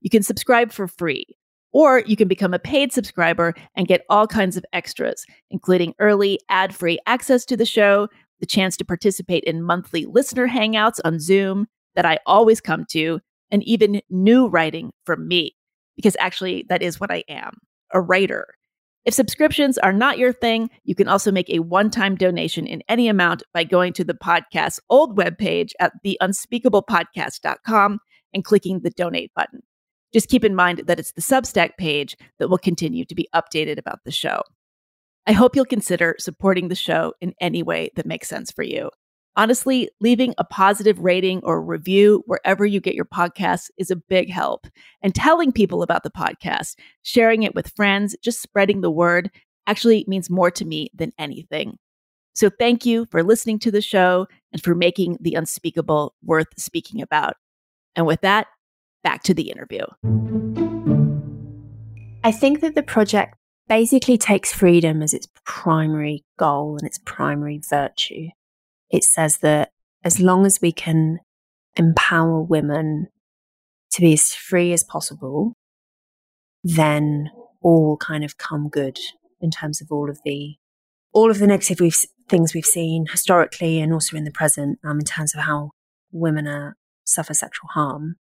You 0.00 0.10
can 0.10 0.22
subscribe 0.22 0.72
for 0.72 0.86
free, 0.86 1.26
or 1.72 2.00
you 2.06 2.16
can 2.16 2.28
become 2.28 2.54
a 2.54 2.58
paid 2.58 2.92
subscriber 2.92 3.54
and 3.76 3.88
get 3.88 4.04
all 4.08 4.26
kinds 4.26 4.56
of 4.56 4.64
extras, 4.72 5.24
including 5.50 5.94
early 5.98 6.38
ad 6.48 6.74
free 6.74 6.98
access 7.06 7.44
to 7.46 7.56
the 7.56 7.64
show, 7.64 8.08
the 8.40 8.46
chance 8.46 8.76
to 8.76 8.84
participate 8.84 9.44
in 9.44 9.62
monthly 9.62 10.06
listener 10.06 10.48
hangouts 10.48 11.00
on 11.04 11.18
Zoom 11.18 11.66
that 11.94 12.06
I 12.06 12.18
always 12.26 12.60
come 12.60 12.84
to, 12.90 13.20
and 13.50 13.62
even 13.64 14.00
new 14.10 14.48
writing 14.48 14.90
from 15.04 15.26
me, 15.26 15.56
because 15.96 16.16
actually, 16.20 16.64
that 16.68 16.82
is 16.82 17.00
what 17.00 17.10
I 17.10 17.24
am 17.28 17.58
a 17.92 18.00
writer. 18.00 18.46
If 19.04 19.14
subscriptions 19.14 19.78
are 19.78 19.92
not 19.92 20.18
your 20.18 20.32
thing, 20.32 20.68
you 20.84 20.94
can 20.94 21.08
also 21.08 21.32
make 21.32 21.48
a 21.48 21.60
one 21.60 21.90
time 21.90 22.14
donation 22.14 22.66
in 22.66 22.82
any 22.88 23.08
amount 23.08 23.42
by 23.54 23.64
going 23.64 23.94
to 23.94 24.04
the 24.04 24.14
podcast's 24.14 24.80
old 24.90 25.16
webpage 25.16 25.70
at 25.80 25.92
theunspeakablepodcast.com 26.04 28.00
and 28.34 28.44
clicking 28.44 28.80
the 28.80 28.90
donate 28.90 29.32
button. 29.34 29.62
Just 30.12 30.28
keep 30.28 30.44
in 30.44 30.54
mind 30.54 30.82
that 30.86 30.98
it's 30.98 31.12
the 31.12 31.22
Substack 31.22 31.76
page 31.78 32.16
that 32.38 32.48
will 32.48 32.58
continue 32.58 33.04
to 33.06 33.14
be 33.14 33.28
updated 33.34 33.78
about 33.78 34.00
the 34.04 34.10
show. 34.10 34.42
I 35.26 35.32
hope 35.32 35.54
you'll 35.54 35.66
consider 35.66 36.14
supporting 36.18 36.68
the 36.68 36.74
show 36.74 37.12
in 37.20 37.34
any 37.40 37.62
way 37.62 37.90
that 37.96 38.06
makes 38.06 38.28
sense 38.28 38.50
for 38.50 38.62
you. 38.62 38.90
Honestly, 39.38 39.88
leaving 40.00 40.34
a 40.36 40.42
positive 40.42 40.98
rating 40.98 41.40
or 41.44 41.62
review 41.62 42.24
wherever 42.26 42.66
you 42.66 42.80
get 42.80 42.96
your 42.96 43.04
podcasts 43.04 43.70
is 43.78 43.88
a 43.88 43.94
big 43.94 44.28
help. 44.28 44.66
And 45.00 45.14
telling 45.14 45.52
people 45.52 45.84
about 45.84 46.02
the 46.02 46.10
podcast, 46.10 46.74
sharing 47.04 47.44
it 47.44 47.54
with 47.54 47.72
friends, 47.76 48.16
just 48.20 48.42
spreading 48.42 48.80
the 48.80 48.90
word 48.90 49.30
actually 49.68 50.04
means 50.08 50.28
more 50.28 50.50
to 50.50 50.64
me 50.64 50.90
than 50.92 51.12
anything. 51.20 51.78
So 52.34 52.50
thank 52.50 52.84
you 52.84 53.06
for 53.12 53.22
listening 53.22 53.60
to 53.60 53.70
the 53.70 53.80
show 53.80 54.26
and 54.52 54.60
for 54.60 54.74
making 54.74 55.18
the 55.20 55.34
unspeakable 55.34 56.16
worth 56.24 56.48
speaking 56.56 57.00
about. 57.00 57.36
And 57.94 58.08
with 58.08 58.22
that, 58.22 58.48
back 59.04 59.22
to 59.22 59.34
the 59.34 59.52
interview. 59.52 59.84
I 62.24 62.32
think 62.32 62.60
that 62.62 62.74
the 62.74 62.82
project 62.82 63.36
basically 63.68 64.18
takes 64.18 64.52
freedom 64.52 65.00
as 65.00 65.14
its 65.14 65.28
primary 65.44 66.24
goal 66.40 66.76
and 66.76 66.84
its 66.84 66.98
primary 66.98 67.60
virtue 67.70 68.30
it 68.90 69.04
says 69.04 69.38
that 69.38 69.70
as 70.04 70.20
long 70.20 70.46
as 70.46 70.60
we 70.60 70.72
can 70.72 71.18
empower 71.76 72.42
women 72.42 73.08
to 73.92 74.00
be 74.00 74.12
as 74.12 74.34
free 74.34 74.72
as 74.72 74.84
possible, 74.84 75.54
then 76.62 77.30
all 77.62 77.96
kind 77.96 78.24
of 78.24 78.38
come 78.38 78.68
good 78.68 78.98
in 79.40 79.50
terms 79.50 79.80
of 79.80 79.88
all 79.90 80.10
of 80.10 80.20
the 80.24 80.56
all 81.12 81.30
of 81.30 81.38
the 81.38 81.46
negative 81.46 81.80
we've, 81.80 82.04
things 82.28 82.52
we've 82.54 82.66
seen 82.66 83.06
historically 83.10 83.80
and 83.80 83.92
also 83.92 84.16
in 84.16 84.24
the 84.24 84.30
present 84.30 84.78
um, 84.84 84.98
in 84.98 85.04
terms 85.04 85.34
of 85.34 85.40
how 85.40 85.70
women 86.12 86.46
are, 86.46 86.76
suffer 87.04 87.32
sexual 87.32 87.68
harm. 87.68 88.16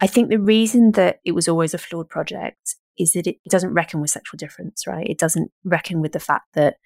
I 0.00 0.06
think 0.06 0.28
the 0.28 0.38
reason 0.38 0.92
that 0.92 1.18
it 1.24 1.32
was 1.32 1.48
always 1.48 1.74
a 1.74 1.78
flawed 1.78 2.08
project 2.08 2.76
is 2.96 3.12
that 3.12 3.26
it 3.26 3.38
doesn't 3.48 3.74
reckon 3.74 4.00
with 4.00 4.10
sexual 4.10 4.38
difference, 4.38 4.86
right? 4.86 5.06
It 5.06 5.18
doesn't 5.18 5.50
reckon 5.64 6.00
with 6.00 6.12
the 6.12 6.20
fact 6.20 6.46
that 6.54 6.76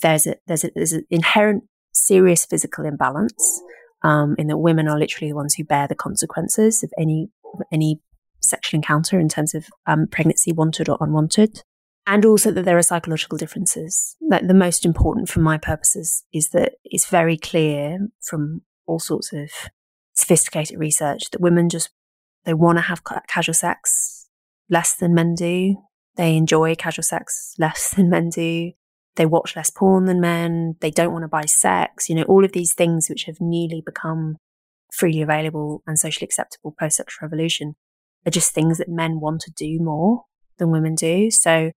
there's 0.00 0.26
a 0.26 0.36
there's 0.46 0.64
a, 0.64 0.70
there's 0.74 0.92
an 0.92 1.06
inherent 1.10 1.64
serious 1.92 2.44
physical 2.44 2.84
imbalance 2.84 3.62
um, 4.02 4.34
in 4.38 4.48
that 4.48 4.58
women 4.58 4.88
are 4.88 4.98
literally 4.98 5.30
the 5.30 5.36
ones 5.36 5.54
who 5.54 5.64
bear 5.64 5.86
the 5.86 5.94
consequences 5.94 6.82
of 6.82 6.92
any 6.98 7.30
any 7.70 8.00
sexual 8.40 8.78
encounter 8.78 9.20
in 9.20 9.28
terms 9.28 9.54
of 9.54 9.66
um, 9.86 10.06
pregnancy, 10.06 10.52
wanted 10.52 10.88
or 10.88 10.98
unwanted, 11.00 11.62
and 12.06 12.24
also 12.24 12.50
that 12.50 12.64
there 12.64 12.78
are 12.78 12.82
psychological 12.82 13.38
differences. 13.38 14.16
Like 14.20 14.46
the 14.46 14.54
most 14.54 14.84
important, 14.84 15.28
for 15.28 15.40
my 15.40 15.58
purposes, 15.58 16.24
is 16.32 16.50
that 16.50 16.74
it's 16.84 17.08
very 17.08 17.36
clear 17.36 17.98
from 18.20 18.62
all 18.86 18.98
sorts 18.98 19.32
of 19.32 19.50
sophisticated 20.14 20.78
research 20.78 21.30
that 21.30 21.40
women 21.40 21.68
just 21.68 21.90
they 22.44 22.54
want 22.54 22.78
to 22.78 22.82
have 22.82 23.02
casual 23.28 23.54
sex 23.54 24.28
less 24.68 24.96
than 24.96 25.14
men 25.14 25.34
do. 25.34 25.76
They 26.16 26.36
enjoy 26.36 26.74
casual 26.74 27.04
sex 27.04 27.54
less 27.58 27.94
than 27.94 28.10
men 28.10 28.30
do 28.30 28.72
they 29.16 29.26
watch 29.26 29.56
less 29.56 29.70
porn 29.70 30.06
than 30.06 30.20
men, 30.20 30.76
they 30.80 30.90
don't 30.90 31.12
want 31.12 31.22
to 31.22 31.28
buy 31.28 31.44
sex, 31.44 32.08
you 32.08 32.14
know, 32.14 32.22
all 32.22 32.44
of 32.44 32.52
these 32.52 32.74
things 32.74 33.08
which 33.08 33.24
have 33.24 33.40
newly 33.40 33.82
become 33.84 34.36
freely 34.92 35.22
available 35.22 35.82
and 35.86 35.98
socially 35.98 36.24
acceptable 36.24 36.74
post 36.78 36.96
sexual 36.96 37.26
revolution 37.26 37.74
are 38.26 38.30
just 38.30 38.52
things 38.52 38.78
that 38.78 38.88
men 38.88 39.20
want 39.20 39.40
to 39.40 39.50
do 39.50 39.78
more 39.80 40.24
than 40.58 40.70
women 40.70 40.94
do. 40.94 41.30
So, 41.30 41.72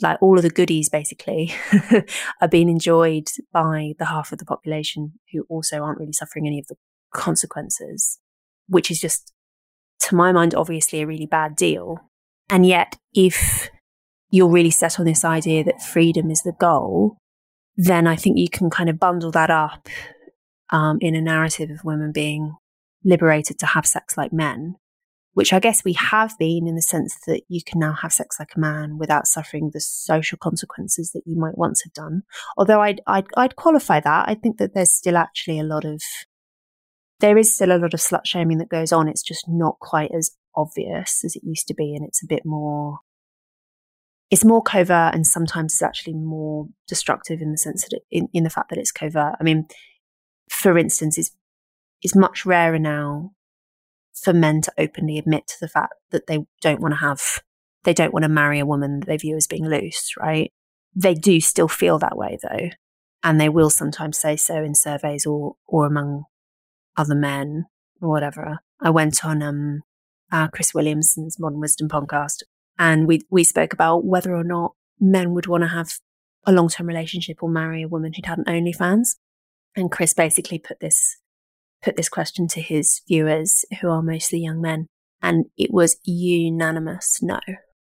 like 0.00 0.18
all 0.20 0.36
of 0.36 0.42
the 0.42 0.50
goodies 0.50 0.90
basically 0.90 1.54
are 2.40 2.48
being 2.48 2.68
enjoyed 2.68 3.28
by 3.52 3.94
the 3.98 4.06
half 4.06 4.30
of 4.32 4.38
the 4.38 4.44
population 4.44 5.14
who 5.32 5.46
also 5.48 5.82
aren't 5.82 5.98
really 5.98 6.12
suffering 6.12 6.46
any 6.46 6.58
of 6.58 6.66
the 6.66 6.76
consequences, 7.14 8.18
which 8.68 8.90
is 8.90 9.00
just, 9.00 9.32
to 10.00 10.14
my 10.14 10.32
mind, 10.32 10.54
obviously 10.54 11.00
a 11.00 11.06
really 11.06 11.26
bad 11.26 11.56
deal. 11.56 11.98
And 12.50 12.66
yet, 12.66 12.98
if 13.14 13.70
you're 14.30 14.50
really 14.50 14.70
set 14.70 14.98
on 14.98 15.06
this 15.06 15.24
idea 15.24 15.64
that 15.64 15.82
freedom 15.82 16.30
is 16.30 16.42
the 16.42 16.52
goal, 16.52 17.16
then 17.76 18.06
I 18.06 18.16
think 18.16 18.38
you 18.38 18.48
can 18.48 18.70
kind 18.70 18.88
of 18.88 18.98
bundle 18.98 19.30
that 19.32 19.50
up 19.50 19.88
um, 20.70 20.98
in 21.00 21.14
a 21.14 21.20
narrative 21.20 21.70
of 21.70 21.84
women 21.84 22.12
being 22.12 22.54
liberated 23.04 23.58
to 23.60 23.66
have 23.66 23.86
sex 23.86 24.16
like 24.16 24.32
men, 24.32 24.76
which 25.34 25.52
I 25.52 25.60
guess 25.60 25.84
we 25.84 25.92
have 25.92 26.36
been 26.38 26.66
in 26.66 26.74
the 26.74 26.82
sense 26.82 27.16
that 27.26 27.42
you 27.48 27.60
can 27.64 27.78
now 27.78 27.92
have 27.92 28.12
sex 28.12 28.36
like 28.40 28.54
a 28.56 28.60
man 28.60 28.98
without 28.98 29.26
suffering 29.26 29.70
the 29.72 29.80
social 29.80 30.38
consequences 30.38 31.12
that 31.12 31.22
you 31.26 31.38
might 31.38 31.58
once 31.58 31.82
have 31.84 31.92
done. 31.92 32.22
Although 32.56 32.80
I'd, 32.80 33.00
I'd, 33.06 33.26
I'd 33.36 33.56
qualify 33.56 34.00
that. 34.00 34.28
I 34.28 34.34
think 34.34 34.58
that 34.58 34.74
there's 34.74 34.92
still 34.92 35.16
actually 35.16 35.60
a 35.60 35.64
lot 35.64 35.84
of, 35.84 36.02
there 37.20 37.38
is 37.38 37.54
still 37.54 37.70
a 37.70 37.78
lot 37.78 37.94
of 37.94 38.00
slut 38.00 38.24
shaming 38.24 38.58
that 38.58 38.68
goes 38.68 38.92
on. 38.92 39.08
It's 39.08 39.22
just 39.22 39.44
not 39.46 39.78
quite 39.78 40.10
as 40.16 40.32
obvious 40.56 41.22
as 41.24 41.36
it 41.36 41.44
used 41.44 41.68
to 41.68 41.74
be. 41.74 41.94
And 41.94 42.04
it's 42.04 42.24
a 42.24 42.26
bit 42.26 42.44
more, 42.44 43.00
it's 44.30 44.44
more 44.44 44.62
covert 44.62 45.14
and 45.14 45.26
sometimes 45.26 45.74
it's 45.74 45.82
actually 45.82 46.14
more 46.14 46.66
destructive 46.88 47.40
in 47.40 47.52
the 47.52 47.58
sense 47.58 47.84
that 47.84 47.96
it, 47.96 48.02
in, 48.10 48.28
in 48.32 48.44
the 48.44 48.50
fact 48.50 48.70
that 48.70 48.78
it's 48.78 48.92
covert. 48.92 49.36
I 49.40 49.44
mean, 49.44 49.66
for 50.48 50.76
instance, 50.78 51.18
is 51.18 51.32
is 52.02 52.14
much 52.14 52.44
rarer 52.44 52.78
now 52.78 53.32
for 54.14 54.32
men 54.32 54.60
to 54.62 54.72
openly 54.78 55.18
admit 55.18 55.46
to 55.46 55.56
the 55.60 55.68
fact 55.68 55.94
that 56.10 56.26
they 56.26 56.40
don't 56.60 56.80
want 56.80 56.92
to 56.92 57.00
have 57.00 57.42
they 57.84 57.94
don't 57.94 58.12
want 58.12 58.24
to 58.24 58.28
marry 58.28 58.58
a 58.58 58.66
woman 58.66 59.00
that 59.00 59.06
they 59.06 59.16
view 59.16 59.36
as 59.36 59.46
being 59.46 59.68
loose, 59.68 60.14
right? 60.18 60.52
They 60.94 61.14
do 61.14 61.40
still 61.40 61.68
feel 61.68 61.98
that 62.00 62.16
way 62.16 62.38
though. 62.42 62.70
And 63.22 63.40
they 63.40 63.48
will 63.48 63.70
sometimes 63.70 64.18
say 64.18 64.36
so 64.36 64.56
in 64.56 64.74
surveys 64.74 65.24
or 65.24 65.54
or 65.66 65.86
among 65.86 66.24
other 66.96 67.14
men 67.14 67.66
or 68.00 68.08
whatever. 68.08 68.58
I 68.80 68.90
went 68.90 69.24
on 69.24 69.42
um 69.42 69.82
uh, 70.32 70.48
Chris 70.48 70.74
Williamson's 70.74 71.38
Modern 71.38 71.60
Wisdom 71.60 71.88
podcast 71.88 72.42
and 72.78 73.06
we 73.06 73.20
we 73.30 73.44
spoke 73.44 73.72
about 73.72 74.04
whether 74.04 74.34
or 74.34 74.44
not 74.44 74.72
men 75.00 75.32
would 75.32 75.46
want 75.46 75.62
to 75.62 75.68
have 75.68 75.88
a 76.44 76.52
long 76.52 76.68
term 76.68 76.86
relationship 76.86 77.42
or 77.42 77.48
marry 77.48 77.82
a 77.82 77.88
woman 77.88 78.12
who'd 78.12 78.26
had 78.26 78.38
an 78.38 78.44
OnlyFans. 78.44 79.16
And 79.74 79.90
Chris 79.90 80.14
basically 80.14 80.58
put 80.58 80.80
this 80.80 81.18
put 81.82 81.96
this 81.96 82.08
question 82.08 82.48
to 82.48 82.60
his 82.60 83.02
viewers, 83.06 83.64
who 83.80 83.90
are 83.90 84.02
mostly 84.02 84.40
young 84.40 84.60
men, 84.60 84.86
and 85.22 85.46
it 85.56 85.72
was 85.72 85.96
unanimous 86.04 87.18
no. 87.22 87.38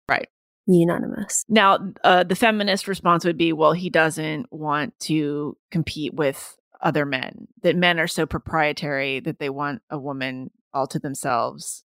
Right. 0.09 0.29
Unanimous. 0.67 1.45
Now, 1.49 1.79
uh, 2.05 2.25
the 2.25 2.37
feminist 2.37 2.87
response 2.87 3.25
would 3.25 3.39
be, 3.39 3.53
well, 3.53 3.73
he 3.73 3.91
doesn't 3.91 4.53
want 4.53 4.99
to 5.01 5.57
compete 5.71 6.15
with 6.15 6.57
other 6.83 7.07
men. 7.07 7.49
That 7.63 7.77
men 7.77 7.99
are 7.99 8.07
so 8.07 8.27
proprietary 8.27 9.21
that 9.21 9.39
they 9.39 9.51
want 9.51 9.83
a 9.91 9.99
woman 9.99 10.51
all 10.73 10.87
to 10.89 10.99
themselves 10.99 11.85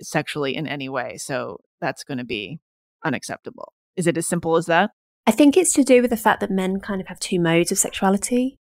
sexually 0.00 0.54
in 0.54 0.66
any 0.66 0.88
way. 0.88 1.16
So 1.16 1.60
that's 1.80 2.04
going 2.04 2.18
to 2.18 2.24
be 2.24 2.60
unacceptable. 3.04 3.72
Is 3.96 4.06
it 4.06 4.16
as 4.16 4.26
simple 4.26 4.56
as 4.56 4.66
that? 4.66 4.90
I 5.26 5.32
think 5.32 5.56
it's 5.56 5.72
to 5.74 5.84
do 5.84 6.02
with 6.02 6.10
the 6.10 6.16
fact 6.16 6.40
that 6.40 6.50
men 6.50 6.80
kind 6.80 7.00
of 7.00 7.06
have 7.08 7.20
two 7.20 7.38
modes 7.38 7.70
of 7.70 7.78
sexuality 7.78 8.58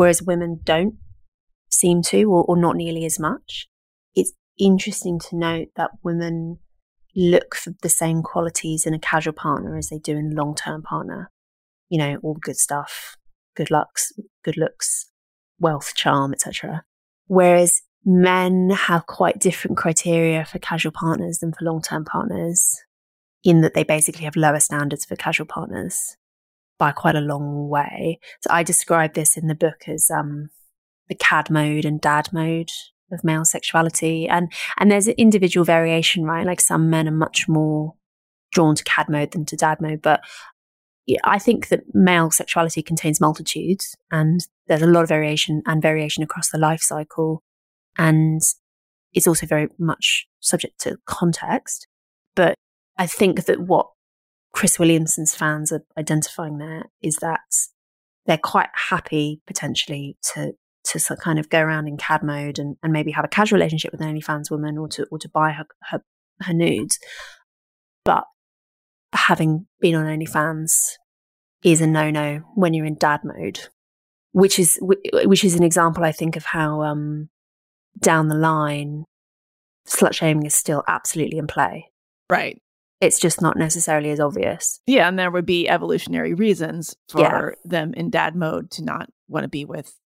whereas 0.00 0.22
women 0.22 0.58
don't 0.64 0.94
seem 1.70 2.00
to, 2.00 2.24
or, 2.24 2.42
or 2.44 2.56
not 2.56 2.74
nearly 2.74 3.04
as 3.04 3.18
much. 3.18 3.68
It's 4.14 4.32
interesting 4.58 5.18
to 5.28 5.36
note 5.36 5.68
that 5.76 5.90
women 6.02 6.58
look 7.14 7.54
for 7.54 7.74
the 7.82 7.90
same 7.90 8.22
qualities 8.22 8.86
in 8.86 8.94
a 8.94 8.98
casual 8.98 9.34
partner 9.34 9.76
as 9.76 9.88
they 9.88 9.98
do 9.98 10.16
in 10.16 10.32
a 10.32 10.34
long 10.34 10.54
term 10.54 10.82
partner. 10.82 11.30
You 11.90 11.98
know, 11.98 12.16
all 12.22 12.32
the 12.34 12.40
good 12.40 12.56
stuff, 12.56 13.16
good 13.54 13.70
looks, 13.70 14.12
good 14.42 14.56
looks, 14.56 15.10
wealth, 15.58 15.92
charm, 15.94 16.32
etc. 16.32 16.84
Whereas 17.26 17.82
men 18.04 18.70
have 18.70 19.06
quite 19.06 19.38
different 19.38 19.76
criteria 19.76 20.44
for 20.44 20.58
casual 20.58 20.92
partners 20.92 21.38
than 21.38 21.52
for 21.52 21.64
long 21.64 21.82
term 21.82 22.04
partners, 22.04 22.82
in 23.44 23.60
that 23.62 23.74
they 23.74 23.84
basically 23.84 24.24
have 24.24 24.36
lower 24.36 24.60
standards 24.60 25.04
for 25.04 25.16
casual 25.16 25.46
partners 25.46 26.16
by 26.78 26.92
quite 26.92 27.14
a 27.14 27.20
long 27.20 27.68
way. 27.68 28.18
So 28.40 28.50
I 28.50 28.62
describe 28.62 29.14
this 29.14 29.36
in 29.36 29.46
the 29.46 29.54
book 29.54 29.82
as 29.86 30.10
um, 30.10 30.48
the 31.08 31.14
cad 31.14 31.50
mode 31.50 31.84
and 31.84 32.00
dad 32.00 32.32
mode 32.32 32.70
of 33.12 33.24
male 33.24 33.44
sexuality. 33.44 34.28
And 34.28 34.52
and 34.78 34.90
there's 34.90 35.08
an 35.08 35.14
individual 35.18 35.64
variation, 35.64 36.24
right? 36.24 36.46
Like 36.46 36.60
some 36.60 36.90
men 36.90 37.08
are 37.08 37.12
much 37.12 37.48
more 37.48 37.94
drawn 38.52 38.74
to 38.74 38.84
cad 38.84 39.08
mode 39.08 39.32
than 39.32 39.44
to 39.46 39.56
dad 39.56 39.80
mode. 39.80 40.02
But 40.02 40.22
I 41.24 41.38
think 41.38 41.68
that 41.68 41.82
male 41.92 42.30
sexuality 42.30 42.82
contains 42.82 43.20
multitudes 43.20 43.96
and 44.10 44.40
there's 44.66 44.82
a 44.82 44.86
lot 44.86 45.02
of 45.02 45.08
variation 45.08 45.62
and 45.66 45.82
variation 45.82 46.22
across 46.22 46.50
the 46.50 46.58
life 46.58 46.82
cycle. 46.82 47.42
And 47.98 48.40
it's 49.12 49.26
also 49.26 49.46
very 49.46 49.68
much 49.78 50.26
subject 50.40 50.80
to 50.80 50.98
context. 51.06 51.86
But 52.34 52.54
I 52.96 53.06
think 53.06 53.46
that 53.46 53.60
what 53.60 53.88
Chris 54.52 54.78
Williamson's 54.78 55.34
fans 55.34 55.72
are 55.72 55.84
identifying 55.96 56.58
there 56.58 56.84
is 57.02 57.16
that 57.16 57.40
they're 58.26 58.38
quite 58.38 58.68
happy 58.90 59.40
potentially 59.46 60.16
to 60.34 60.52
to 60.82 61.16
kind 61.16 61.38
of 61.38 61.50
go 61.50 61.60
around 61.60 61.86
in 61.86 61.96
CAD 61.96 62.22
mode 62.22 62.58
and, 62.58 62.76
and 62.82 62.92
maybe 62.92 63.10
have 63.10 63.24
a 63.24 63.28
casual 63.28 63.58
relationship 63.58 63.92
with 63.92 64.00
an 64.00 64.14
OnlyFans 64.14 64.50
woman 64.50 64.78
or 64.78 64.88
to 64.88 65.06
or 65.10 65.18
to 65.18 65.28
buy 65.28 65.52
her 65.52 65.64
her, 65.90 66.02
her 66.42 66.54
nudes. 66.54 66.98
But 68.04 68.24
having 69.12 69.66
been 69.80 69.94
on 69.94 70.06
OnlyFans 70.06 70.92
is 71.62 71.80
a 71.80 71.86
no 71.86 72.10
no 72.10 72.42
when 72.54 72.74
you're 72.74 72.86
in 72.86 72.96
dad 72.96 73.20
mode, 73.24 73.60
which 74.32 74.58
is 74.58 74.78
which 74.80 75.44
is 75.44 75.54
an 75.54 75.62
example 75.62 76.04
I 76.04 76.12
think 76.12 76.36
of 76.36 76.44
how 76.44 76.82
um, 76.82 77.28
down 77.98 78.28
the 78.28 78.34
line 78.34 79.04
slut 79.86 80.14
shaming 80.14 80.46
is 80.46 80.54
still 80.54 80.84
absolutely 80.86 81.38
in 81.38 81.46
play. 81.46 81.90
Right 82.30 82.60
it's 83.00 83.18
just 83.18 83.40
not 83.40 83.56
necessarily 83.56 84.10
as 84.10 84.20
obvious. 84.20 84.80
Yeah, 84.86 85.08
and 85.08 85.18
there 85.18 85.30
would 85.30 85.46
be 85.46 85.68
evolutionary 85.68 86.34
reasons 86.34 86.94
for 87.08 87.20
yeah. 87.20 87.50
them 87.64 87.94
in 87.94 88.10
dad 88.10 88.36
mode 88.36 88.70
to 88.72 88.84
not 88.84 89.08
want 89.26 89.44
to 89.44 89.48
be 89.48 89.64
with 89.64 89.96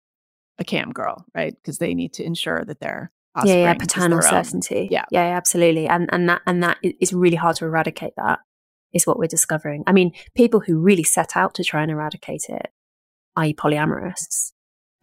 a 0.59 0.65
cam 0.65 0.93
girl, 0.93 1.25
right? 1.35 1.55
Because 1.55 1.79
they 1.79 1.95
need 1.95 2.13
to 2.15 2.25
ensure 2.25 2.65
that 2.65 2.79
they're 2.79 3.11
yeah, 3.45 3.55
yeah, 3.55 3.75
paternal 3.75 4.23
certainty. 4.23 4.87
Yeah. 4.93 5.07
yeah, 5.11 5.37
absolutely, 5.37 5.89
and 5.89 6.09
and 6.13 6.29
that 6.29 6.43
and 6.47 6.63
that 6.63 6.79
is 6.83 7.13
really 7.13 7.37
hard 7.37 7.57
to 7.57 7.65
eradicate. 7.65 8.13
That 8.17 8.39
is 8.93 9.09
what 9.09 9.19
we're 9.19 9.27
discovering. 9.27 9.83
I 9.89 9.93
mean, 9.93 10.13
people 10.37 10.61
who 10.61 10.79
really 10.79 11.03
set 11.03 11.31
out 11.35 11.55
to 11.55 11.65
try 11.65 11.83
and 11.83 11.91
eradicate 11.91 12.45
it, 12.49 12.69
i.e., 13.35 13.55
polyamorous, 13.55 14.53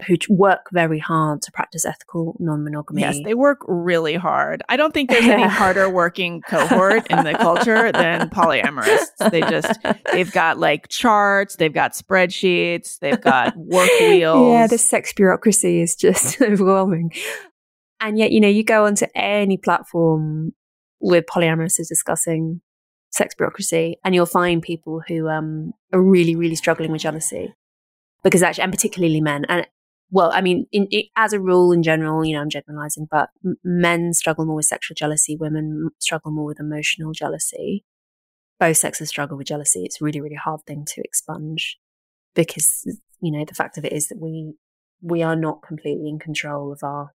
who 0.06 0.16
work 0.28 0.68
very 0.72 0.98
hard 0.98 1.42
to 1.42 1.52
practice 1.52 1.84
ethical 1.84 2.36
non-monogamy. 2.38 3.02
Yes, 3.02 3.18
they 3.24 3.34
work 3.34 3.58
really 3.66 4.14
hard. 4.14 4.62
I 4.68 4.76
don't 4.76 4.92
think 4.92 5.10
there's 5.10 5.24
any 5.24 5.42
harder 5.48 5.88
working 5.88 6.42
cohort 6.42 7.06
in 7.08 7.24
the 7.24 7.34
culture 7.34 7.92
than 7.92 8.28
polyamorists. 8.30 9.30
They 9.30 9.40
just 9.40 9.78
they've 10.12 10.30
got 10.32 10.58
like 10.58 10.88
charts, 10.88 11.56
they've 11.56 11.72
got 11.72 11.92
spreadsheets, 11.92 12.98
they've 12.98 13.20
got 13.20 13.56
work 13.56 13.90
wheels. 14.00 14.52
Yeah, 14.52 14.66
the 14.66 14.78
sex 14.78 15.12
bureaucracy 15.12 15.80
is 15.80 15.94
just 15.94 16.40
overwhelming. 16.40 17.12
And 18.00 18.18
yet, 18.18 18.32
you 18.32 18.40
know, 18.40 18.48
you 18.48 18.64
go 18.64 18.86
onto 18.86 19.06
any 19.14 19.56
platform 19.56 20.52
with 21.00 21.24
polyamorous 21.26 21.78
is 21.78 21.88
discussing 21.88 22.60
sex 23.10 23.34
bureaucracy, 23.34 23.98
and 24.04 24.14
you'll 24.14 24.26
find 24.26 24.62
people 24.62 25.02
who 25.06 25.28
um, 25.28 25.72
are 25.92 26.02
really, 26.02 26.34
really 26.34 26.56
struggling 26.56 26.90
with 26.90 27.02
jealousy 27.02 27.54
because 28.22 28.42
actually, 28.42 28.64
and 28.64 28.72
particularly 28.72 29.20
men, 29.20 29.44
and 29.48 29.66
well, 30.12 30.30
I 30.32 30.42
mean, 30.42 30.66
in, 30.72 30.86
in, 30.90 31.04
as 31.16 31.32
a 31.32 31.40
rule, 31.40 31.72
in 31.72 31.82
general, 31.82 32.22
you 32.22 32.34
know, 32.34 32.42
I'm 32.42 32.50
generalizing, 32.50 33.08
but 33.10 33.30
men 33.64 34.12
struggle 34.12 34.44
more 34.44 34.56
with 34.56 34.66
sexual 34.66 34.94
jealousy, 34.94 35.36
women 35.36 35.88
struggle 35.98 36.30
more 36.30 36.44
with 36.44 36.60
emotional 36.60 37.12
jealousy. 37.12 37.82
Both 38.60 38.76
sexes 38.76 39.08
struggle 39.08 39.38
with 39.38 39.46
jealousy. 39.46 39.84
It's 39.84 40.02
a 40.02 40.04
really, 40.04 40.20
really 40.20 40.36
hard 40.36 40.60
thing 40.66 40.84
to 40.84 41.00
expunge 41.02 41.78
because, 42.34 42.86
you 43.22 43.32
know, 43.32 43.46
the 43.46 43.54
fact 43.54 43.78
of 43.78 43.86
it 43.86 43.92
is 43.92 44.08
that 44.08 44.20
we 44.20 44.52
we 45.00 45.22
are 45.22 45.34
not 45.34 45.62
completely 45.62 46.08
in 46.08 46.18
control 46.18 46.72
of 46.72 46.80
our 46.84 47.12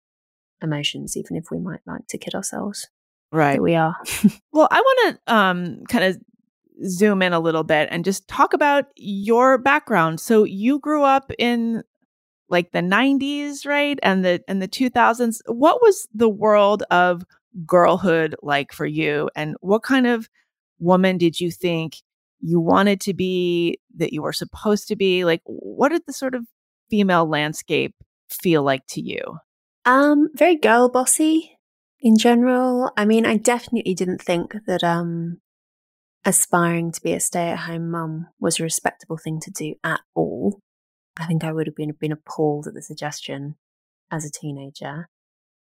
emotions, 0.62 1.16
even 1.18 1.36
if 1.36 1.50
we 1.50 1.58
might 1.58 1.80
like 1.86 2.06
to 2.08 2.18
kid 2.18 2.34
ourselves. 2.34 2.88
Right, 3.30 3.60
we 3.60 3.74
are. 3.74 3.94
well, 4.52 4.68
I 4.70 4.80
want 4.80 5.18
to 5.26 5.34
um, 5.34 5.84
kind 5.88 6.04
of 6.04 6.16
zoom 6.88 7.20
in 7.20 7.34
a 7.34 7.40
little 7.40 7.62
bit 7.62 7.88
and 7.92 8.04
just 8.04 8.26
talk 8.26 8.54
about 8.54 8.86
your 8.96 9.58
background. 9.58 10.18
So 10.18 10.44
you 10.44 10.78
grew 10.78 11.04
up 11.04 11.30
in 11.38 11.82
like 12.48 12.72
the 12.72 12.80
90s, 12.80 13.66
right? 13.66 13.98
And 14.02 14.24
the 14.24 14.42
and 14.48 14.62
the 14.62 14.68
2000s. 14.68 15.40
What 15.46 15.80
was 15.82 16.06
the 16.14 16.28
world 16.28 16.82
of 16.90 17.24
girlhood 17.64 18.34
like 18.42 18.72
for 18.72 18.84
you 18.84 19.30
and 19.34 19.56
what 19.60 19.82
kind 19.82 20.06
of 20.06 20.28
woman 20.78 21.16
did 21.16 21.40
you 21.40 21.50
think 21.50 21.96
you 22.40 22.60
wanted 22.60 23.00
to 23.00 23.14
be 23.14 23.78
that 23.96 24.12
you 24.12 24.22
were 24.22 24.32
supposed 24.32 24.88
to 24.88 24.96
be? 24.96 25.24
Like 25.24 25.40
what 25.44 25.90
did 25.90 26.02
the 26.06 26.12
sort 26.12 26.34
of 26.34 26.46
female 26.90 27.28
landscape 27.28 27.94
feel 28.28 28.62
like 28.62 28.86
to 28.88 29.00
you? 29.00 29.38
Um, 29.84 30.28
very 30.34 30.56
girl 30.56 30.88
bossy 30.88 31.58
in 32.00 32.18
general. 32.18 32.92
I 32.96 33.04
mean, 33.04 33.24
I 33.24 33.36
definitely 33.36 33.94
didn't 33.94 34.20
think 34.20 34.54
that 34.66 34.84
um 34.84 35.38
aspiring 36.24 36.90
to 36.90 37.00
be 37.00 37.12
a 37.12 37.20
stay-at-home 37.20 37.90
mum 37.90 38.26
was 38.40 38.58
a 38.58 38.64
respectable 38.64 39.16
thing 39.16 39.40
to 39.40 39.50
do 39.50 39.74
at 39.84 40.00
all. 40.14 40.60
I 41.16 41.26
think 41.26 41.44
I 41.44 41.52
would 41.52 41.66
have 41.66 41.76
been 41.76 41.92
been 41.92 42.12
appalled 42.12 42.66
at 42.66 42.74
the 42.74 42.82
suggestion 42.82 43.56
as 44.10 44.24
a 44.24 44.30
teenager. 44.30 45.08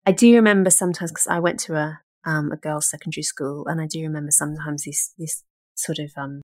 I 0.07 0.13
do 0.13 0.35
remember 0.35 0.71
sometimes 0.71 1.11
because 1.11 1.27
I 1.27 1.39
went 1.39 1.61
to 1.61 1.77
a 1.77 2.01
um, 2.25 2.53
a 2.53 2.57
girls' 2.57 2.89
secondary 2.89 3.23
school, 3.23 3.67
and 3.67 3.81
I 3.81 3.87
do 3.87 4.03
remember 4.03 4.31
sometimes 4.31 4.85
these 4.85 5.13
this 5.19 5.43
sort 5.75 5.99
of 5.99 6.13
um, 6.17 6.41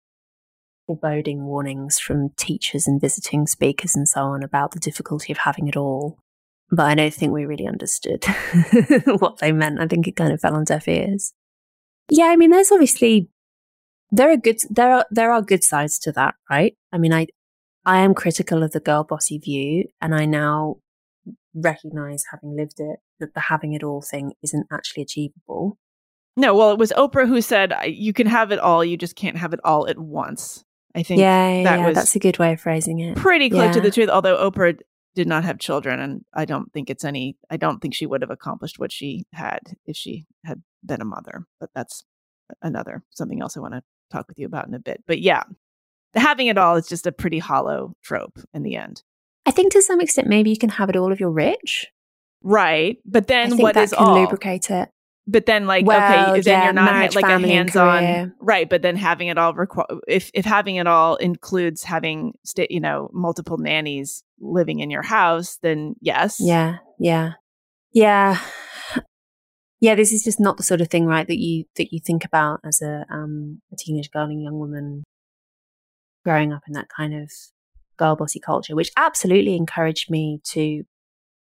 foreboding 0.87 1.45
warnings 1.45 1.99
from 1.99 2.31
teachers 2.37 2.87
and 2.87 3.01
visiting 3.01 3.47
speakers 3.47 3.95
and 3.95 4.09
so 4.09 4.23
on 4.23 4.43
about 4.43 4.73
the 4.73 4.81
difficulty 4.81 5.33
of 5.33 5.39
having 5.39 5.69
it 5.69 5.77
all. 5.77 6.19
But 6.71 6.87
I 6.87 6.95
don't 6.95 7.15
think 7.15 7.33
we 7.33 7.45
really 7.45 7.67
understood 7.67 8.25
what 9.05 9.39
they 9.39 9.53
meant. 9.53 9.81
I 9.81 9.87
think 9.87 10.09
it 10.09 10.17
kind 10.17 10.33
of 10.33 10.41
fell 10.41 10.55
on 10.55 10.65
deaf 10.65 10.89
ears. 10.89 11.33
Yeah, 12.11 12.27
I 12.27 12.37
mean, 12.37 12.51
there's 12.51 12.73
obviously 12.73 13.29
there 14.11 14.31
are 14.31 14.37
good 14.37 14.59
there 14.71 14.93
are 14.93 15.07
there 15.11 15.33
are 15.33 15.43
good 15.43 15.65
sides 15.65 15.99
to 16.01 16.13
that, 16.13 16.35
right? 16.51 16.75
I 16.93 16.99
mean, 16.99 17.13
I 17.13 17.27
I 17.87 17.99
am 17.99 18.15
critical 18.15 18.63
of 18.63 18.73
the 18.73 18.81
girl 18.81 19.05
bossy 19.05 19.39
view, 19.39 19.85
and 20.01 20.15
I 20.15 20.25
now 20.25 20.77
recognize, 21.55 22.25
having 22.31 22.57
lived 22.57 22.79
it, 22.81 22.99
that 23.21 23.35
the 23.35 23.41
having 23.41 23.73
it 23.75 23.83
all 23.83 24.03
thing 24.03 24.33
isn't 24.43 24.67
actually 24.73 25.03
achievable. 25.03 25.79
No, 26.37 26.55
well, 26.55 26.73
it 26.73 26.79
was 26.79 26.93
Oprah 26.97 27.29
who 27.29 27.41
said 27.41 27.73
you 27.87 28.13
can 28.13 28.27
have 28.27 28.51
it 28.51 28.59
all, 28.59 28.85
you 28.85 28.97
just 28.97 29.15
can't 29.15 29.37
have 29.37 29.53
it 29.53 29.61
all 29.65 29.87
at 29.89 29.99
once. 29.99 30.65
I 30.95 31.03
think 31.03 31.21
yeah, 31.21 31.63
that 31.65 31.79
yeah, 31.81 31.87
was 31.87 31.95
that's 31.95 32.17
a 32.17 32.21
good 32.21 32.39
way 32.39 32.53
of 32.53 32.61
phrasing 32.61 33.01
it. 33.01 33.17
Pretty 33.17 33.51
close 33.51 33.67
yeah. 33.67 33.73
to 33.73 33.81
the 33.81 33.91
truth, 33.91 34.09
although 34.09 34.51
Oprah 34.51 34.79
did 35.15 35.29
not 35.29 35.45
have 35.45 35.59
children, 35.59 36.01
and 36.01 36.25
I 36.33 36.45
don't 36.45 36.73
think 36.73 36.91
it's 36.91 37.05
any. 37.05 37.37
I 37.51 37.57
don't 37.57 37.81
think 37.81 37.95
she 37.95 38.07
would 38.07 38.23
have 38.23 38.31
accomplished 38.31 38.79
what 38.79 38.93
she 38.93 39.27
had 39.33 39.61
if 39.87 39.97
she 39.97 40.27
had 40.45 40.63
been 40.85 41.01
a 41.01 41.05
mother. 41.05 41.47
But 41.61 41.71
that's 41.75 42.05
another 42.63 43.03
something 43.11 43.41
else 43.41 43.57
I 43.57 43.61
want 43.61 43.75
to 43.75 43.83
talk 44.11 44.29
with 44.29 44.39
you 44.39 44.47
about 44.47 44.69
in 44.69 44.75
a 44.75 44.79
bit. 44.79 45.03
But 45.07 45.21
yeah, 45.21 45.45
having 46.15 46.47
it 46.47 46.59
all 46.59 46.77
is 46.77 46.89
just 46.89 47.07
a 47.07 47.13
pretty 47.13 47.39
hollow 47.39 47.95
trope 48.03 48.39
in 48.53 48.63
the 48.63 48.77
end. 48.77 49.03
I 49.47 49.51
think 49.51 49.73
to 49.73 49.83
some 49.83 50.01
extent, 50.01 50.29
maybe 50.29 50.51
you 50.51 50.57
can 50.57 50.71
have 50.71 50.89
it 50.89 50.97
all 50.97 51.13
if 51.13 51.21
you're 51.21 51.31
rich. 51.31 51.87
Right. 52.43 52.99
But 53.05 53.27
then 53.27 53.57
what 53.57 53.77
is 53.77 53.93
can 53.93 54.07
all? 54.07 54.15
lubricate 54.15 54.71
it. 54.71 54.91
But 55.27 55.47
then, 55.47 55.67
like, 55.67 55.87
well, 55.87 56.33
okay, 56.33 56.41
then 56.43 56.59
yeah, 56.59 56.65
you're 56.65 56.73
not 56.75 56.93
marriage, 56.93 57.15
like 57.15 57.25
a 57.25 57.29
and 57.29 57.47
hands-on, 57.47 58.35
right? 58.41 58.69
But 58.69 58.83
then 58.83 58.95
having 58.97 59.29
it 59.29 59.39
all 59.39 59.55
requ- 59.55 60.01
if 60.07 60.31
if 60.35 60.45
having 60.45 60.77
it 60.77 60.87
all 60.87 61.17
includes 61.17 61.83
having 61.83 62.35
sta- 62.45 62.67
you 62.69 62.81
know 62.81 63.09
multiple 63.11 63.57
nannies 63.57 64.23
living 64.39 64.81
in 64.81 64.91
your 64.91 65.03
house, 65.03 65.59
then 65.63 65.95
yes, 66.03 66.37
Yeah, 66.41 66.77
yeah, 66.99 67.33
yeah, 67.95 68.39
yeah. 69.81 69.95
This 69.95 70.13
is 70.13 70.23
just 70.25 70.39
not 70.39 70.59
the 70.59 70.63
sort 70.63 70.83
of 70.83 70.89
thing, 70.89 71.07
right? 71.07 71.27
That 71.27 71.39
you 71.39 71.65
that 71.77 71.91
you 71.91 72.01
think 72.01 72.27
about 72.27 72.61
as 72.63 72.83
a 72.83 73.07
um 73.09 73.63
a 73.73 73.77
teenage 73.77 74.11
girl 74.11 74.25
and 74.25 74.43
young 74.43 74.59
woman 74.59 75.05
growing 76.25 76.53
up 76.53 76.63
in 76.67 76.75
that 76.75 76.89
kind 76.95 77.15
of 77.15 77.31
girl 77.99 78.17
bossy 78.17 78.41
culture, 78.41 78.75
which 78.75 78.91
absolutely 78.97 79.57
encouraged 79.57 80.11
me 80.11 80.41
to 80.45 80.83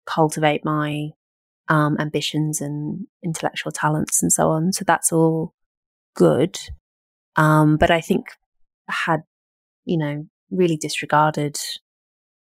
cultivate 0.06 0.64
my 0.64 1.10
um, 1.68 1.96
ambitions 2.00 2.60
and 2.60 3.06
intellectual 3.22 3.72
talents 3.72 4.22
and 4.22 4.32
so 4.32 4.48
on. 4.48 4.72
So 4.72 4.84
that's 4.84 5.12
all 5.12 5.54
good. 6.14 6.58
Um, 7.36 7.76
but 7.76 7.90
I 7.90 8.00
think 8.00 8.26
had, 8.88 9.22
you 9.84 9.96
know, 9.96 10.26
really 10.50 10.76
disregarded 10.76 11.56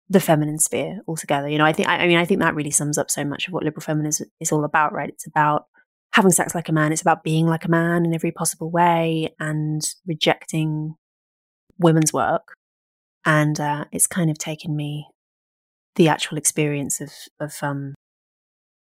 the 0.09 0.21
feminine 0.21 0.59
sphere 0.59 1.01
altogether. 1.07 1.49
You 1.49 1.59
know, 1.59 1.67
I 1.67 1.73
think, 1.73 1.89
I, 1.89 1.99
I 1.99 2.07
mean, 2.07 2.17
I 2.17 2.25
think 2.25 2.41
that 2.41 2.55
really 2.55 2.71
sums 2.71 2.99
up 2.99 3.11
so 3.11 3.25
much 3.25 3.47
of 3.47 3.53
what 3.53 3.63
liberal 3.63 3.83
feminism 3.83 4.29
is 4.41 4.53
all 4.53 4.65
about, 4.65 4.93
right? 4.93 5.09
It's 5.09 5.27
about 5.27 5.67
having 6.13 6.33
sex 6.33 6.55
like 6.55 6.69
a 6.69 6.73
man. 6.73 6.93
It's 6.93 7.03
about 7.03 7.23
being 7.23 7.47
like 7.47 7.65
a 7.65 7.71
man 7.71 8.05
in 8.05 8.15
every 8.15 8.33
possible 8.33 8.71
way 8.71 9.35
and 9.39 9.83
rejecting 10.07 10.97
women's 11.81 12.13
work. 12.13 12.55
And 13.25 13.59
uh, 13.59 13.87
it's 13.93 14.07
kind 14.07 14.31
of 14.31 14.39
taken 14.39 14.77
me 14.77 15.09
the 15.97 16.09
actual 16.09 16.39
experience 16.39 17.01
of 17.01 17.13
of 17.39 17.55
um, 17.63 17.95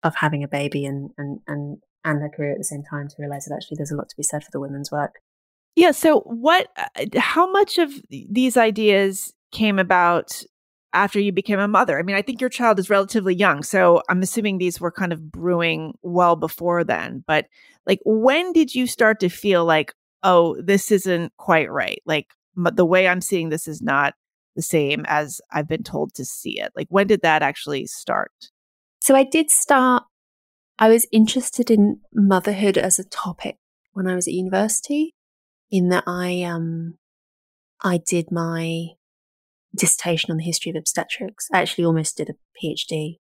of 0.03 0.17
having 0.17 0.45
a 0.45 0.49
baby 0.49 0.85
and 0.85 1.11
and 1.17 1.41
and 1.47 1.79
and 2.05 2.25
a 2.25 2.29
career 2.29 2.53
at 2.53 2.59
the 2.59 2.65
same 2.65 2.83
time 2.83 3.09
to 3.09 3.15
realize 3.19 3.47
that 3.47 3.55
actually 3.55 3.77
there's 3.77 3.91
a 3.91 3.97
lot 3.97 4.09
to 4.09 4.17
be 4.17 4.23
said 4.23 4.45
for 4.45 4.51
the 4.53 4.61
women's 4.61 4.91
work. 4.91 5.17
Yeah. 5.75 5.93
So, 5.93 6.21
what? 6.21 6.69
Uh, 6.77 7.07
how 7.19 7.51
much 7.51 7.79
of 7.79 7.93
these 8.11 8.57
ideas 8.57 9.33
came 9.53 9.79
about 9.79 10.43
after 10.93 11.21
you 11.21 11.33
became 11.33 11.59
a 11.59 11.69
mother? 11.69 11.99
I 11.99 12.03
mean, 12.03 12.17
I 12.17 12.23
think 12.23 12.41
your 12.41 12.51
child 12.51 12.79
is 12.79 12.91
relatively 12.91 13.35
young, 13.35 13.63
so 13.63 14.03
I'm 14.09 14.23
assuming 14.23 14.59
these 14.59 14.81
were 14.81 14.93
kind 14.93 15.13
of 15.13 15.31
brewing 15.31 15.95
well 16.03 16.37
before 16.37 16.85
then. 16.85 17.25
But 17.27 17.47
like, 17.87 18.01
when 18.05 18.53
did 18.53 18.75
you 18.75 18.87
start 18.87 19.21
to 19.21 19.29
feel 19.29 19.65
like, 19.65 19.95
oh, 20.23 20.61
this 20.61 20.91
isn't 20.91 21.33
quite 21.37 21.71
right? 21.71 22.03
Like, 22.05 22.27
the 22.59 22.85
way 22.85 23.07
I'm 23.07 23.21
seeing 23.21 23.49
this 23.49 23.69
is 23.69 23.81
not 23.81 24.15
the 24.57 24.63
same 24.63 25.05
as 25.07 25.41
I've 25.53 25.69
been 25.69 25.85
told 25.85 26.15
to 26.15 26.25
see 26.25 26.61
it. 26.61 26.73
Like, 26.75 26.89
when 26.91 27.07
did 27.07 27.23
that 27.23 27.43
actually 27.43 27.87
start? 27.87 28.33
So 29.01 29.15
I 29.15 29.23
did 29.23 29.51
start, 29.51 30.03
I 30.79 30.89
was 30.89 31.07
interested 31.13 31.71
in 31.71 32.01
motherhood 32.13 32.77
as 32.77 32.99
a 32.99 33.05
topic 33.05 33.57
when 33.93 34.09
I 34.09 34.15
was 34.15 34.27
at 34.27 34.35
university, 34.35 35.15
in 35.71 35.91
that 35.91 36.05
I, 36.07 36.43
um, 36.43 36.99
I 37.83 38.01
did 38.05 38.33
my 38.33 38.89
dissertation 39.77 40.31
on 40.31 40.39
the 40.39 40.45
history 40.45 40.71
of 40.71 40.77
obstetrics. 40.77 41.47
I 41.53 41.61
actually 41.61 41.85
almost 41.85 42.17
did 42.17 42.31
a 42.31 42.35
PhD 42.61 43.19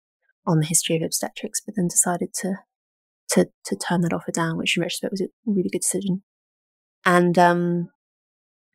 on 0.47 0.61
the 0.61 0.67
history 0.67 0.95
of 0.97 1.03
obstetrics, 1.03 1.61
but 1.61 1.75
then 1.77 1.89
decided 1.89 2.35
to, 2.35 2.59
to, 3.31 3.49
to 3.65 3.77
turn 3.77 4.03
that 4.03 4.13
offer 4.13 4.31
down, 4.31 4.59
which 4.59 4.77
in 4.77 4.83
retrospect 4.83 5.13
was 5.13 5.21
a 5.23 5.29
really 5.47 5.71
good 5.71 5.81
decision. 5.81 6.23
And, 7.05 7.39
um, 7.39 7.91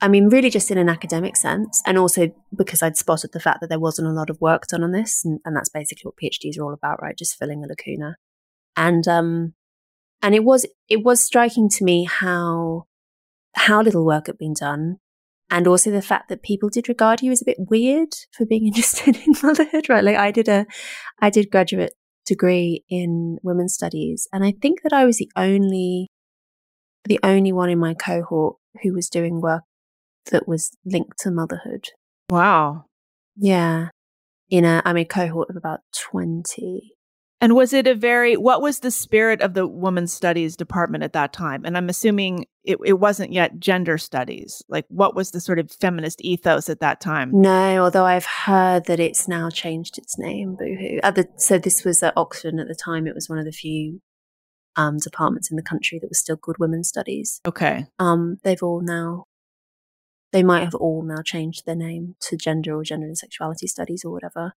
I 0.01 0.07
mean, 0.07 0.29
really 0.29 0.49
just 0.49 0.71
in 0.71 0.77
an 0.77 0.87
academic 0.87 1.35
sense, 1.35 1.81
and 1.85 1.97
also 1.97 2.31
because 2.55 2.81
I'd 2.81 2.95
spotted 2.95 3.31
the 3.33 3.39
fact 3.39 3.59
that 3.59 3.67
there 3.67 3.79
wasn't 3.79 4.07
a 4.07 4.13
lot 4.13 4.29
of 4.29 4.39
work 4.39 4.65
done 4.67 4.83
on 4.83 4.91
this, 4.91 5.25
and, 5.25 5.39
and 5.43 5.55
that's 5.55 5.69
basically 5.69 6.03
what 6.03 6.15
PhDs 6.15 6.57
are 6.57 6.63
all 6.63 6.73
about, 6.73 7.01
right? 7.01 7.17
Just 7.17 7.37
filling 7.37 7.63
a 7.63 7.67
lacuna. 7.67 8.15
And 8.77 9.05
um, 9.09 9.53
and 10.21 10.35
it 10.35 10.45
was 10.45 10.65
it 10.87 11.03
was 11.03 11.23
striking 11.23 11.69
to 11.69 11.83
me 11.83 12.05
how 12.05 12.85
how 13.55 13.81
little 13.81 14.05
work 14.05 14.27
had 14.27 14.37
been 14.37 14.53
done, 14.53 14.97
and 15.49 15.67
also 15.67 15.91
the 15.91 16.01
fact 16.01 16.29
that 16.29 16.43
people 16.43 16.69
did 16.69 16.87
regard 16.87 17.21
you 17.21 17.31
as 17.33 17.41
a 17.41 17.45
bit 17.45 17.57
weird 17.59 18.13
for 18.31 18.45
being 18.45 18.67
interested 18.67 19.17
in 19.17 19.33
motherhood, 19.43 19.89
right? 19.89 20.03
Like 20.03 20.17
I 20.17 20.31
did 20.31 20.47
a 20.47 20.65
I 21.21 21.29
did 21.29 21.51
graduate 21.51 21.93
degree 22.25 22.85
in 22.89 23.37
women's 23.43 23.73
studies, 23.73 24.29
and 24.31 24.45
I 24.45 24.53
think 24.61 24.81
that 24.83 24.93
I 24.93 25.03
was 25.03 25.17
the 25.17 25.31
only 25.35 26.07
the 27.03 27.19
only 27.21 27.51
one 27.51 27.69
in 27.69 27.79
my 27.79 27.93
cohort 27.93 28.57
who 28.83 28.93
was 28.93 29.09
doing 29.09 29.41
work 29.41 29.63
that 30.32 30.47
was 30.47 30.71
linked 30.86 31.19
to 31.19 31.32
motherhood. 31.32 31.86
Wow. 32.30 32.86
Yeah. 33.36 33.89
In 34.49 34.65
a, 34.65 34.82
I'm 34.86 34.97
a 34.97 35.05
cohort 35.05 35.49
of 35.49 35.55
about 35.55 35.82
20. 35.95 36.93
And 37.41 37.55
was 37.55 37.71
it 37.71 37.88
a 37.88 37.95
very, 37.95 38.36
what 38.36 38.61
was 38.61 38.80
the 38.80 38.91
spirit 38.91 39.41
of 39.41 39.53
the 39.53 39.65
women's 39.65 40.11
studies 40.11 40.57
department 40.57 41.05
at 41.05 41.13
that 41.13 41.32
time? 41.32 41.63
And 41.63 41.77
I'm 41.77 41.88
assuming 41.88 42.47
it, 42.65 42.77
it 42.84 42.99
wasn't 42.99 43.32
yet 43.32 43.59
gender 43.59 43.97
studies. 43.97 44.61
Like, 44.67 44.86
what 44.89 45.15
was 45.15 45.32
the 45.32 45.39
sort 45.39 45.57
of 45.57 45.71
feminist 45.71 46.19
ethos 46.21 46.69
at 46.69 46.82
that 46.82 46.99
time? 46.99 47.32
No, 47.34 47.84
although 47.84 48.03
I've 48.03 48.25
heard 48.25 48.86
that 48.88 48.99
it's 48.99 49.27
now 49.27 49.49
changed 49.49 49.97
its 49.97 50.17
name, 50.19 50.57
boohoo. 50.59 50.99
Uh, 51.01 51.11
the, 51.11 51.30
so 51.38 51.57
this 51.57 51.86
was 51.86 52.03
at 52.03 52.13
Oxford, 52.17 52.49
and 52.49 52.59
at 52.59 52.67
the 52.67 52.75
time 52.75 53.07
it 53.07 53.15
was 53.15 53.30
one 53.30 53.39
of 53.39 53.45
the 53.45 53.53
few 53.53 54.01
um, 54.75 54.97
departments 54.97 55.49
in 55.49 55.55
the 55.55 55.63
country 55.63 55.97
that 55.99 56.09
was 56.09 56.19
still 56.19 56.36
called 56.36 56.57
women's 56.59 56.89
studies. 56.89 57.39
Okay. 57.45 57.86
Um, 57.99 58.38
they've 58.43 58.61
all 58.61 58.82
now 58.82 59.23
they 60.32 60.43
might 60.43 60.63
have 60.63 60.75
all 60.75 61.01
now 61.03 61.21
changed 61.23 61.65
their 61.65 61.75
name 61.75 62.15
to 62.21 62.38
gender 62.38 62.75
or 62.75 62.84
gender 62.84 63.07
and 63.07 63.17
sexuality 63.17 63.67
studies 63.67 64.03
or 64.05 64.11
whatever. 64.11 64.53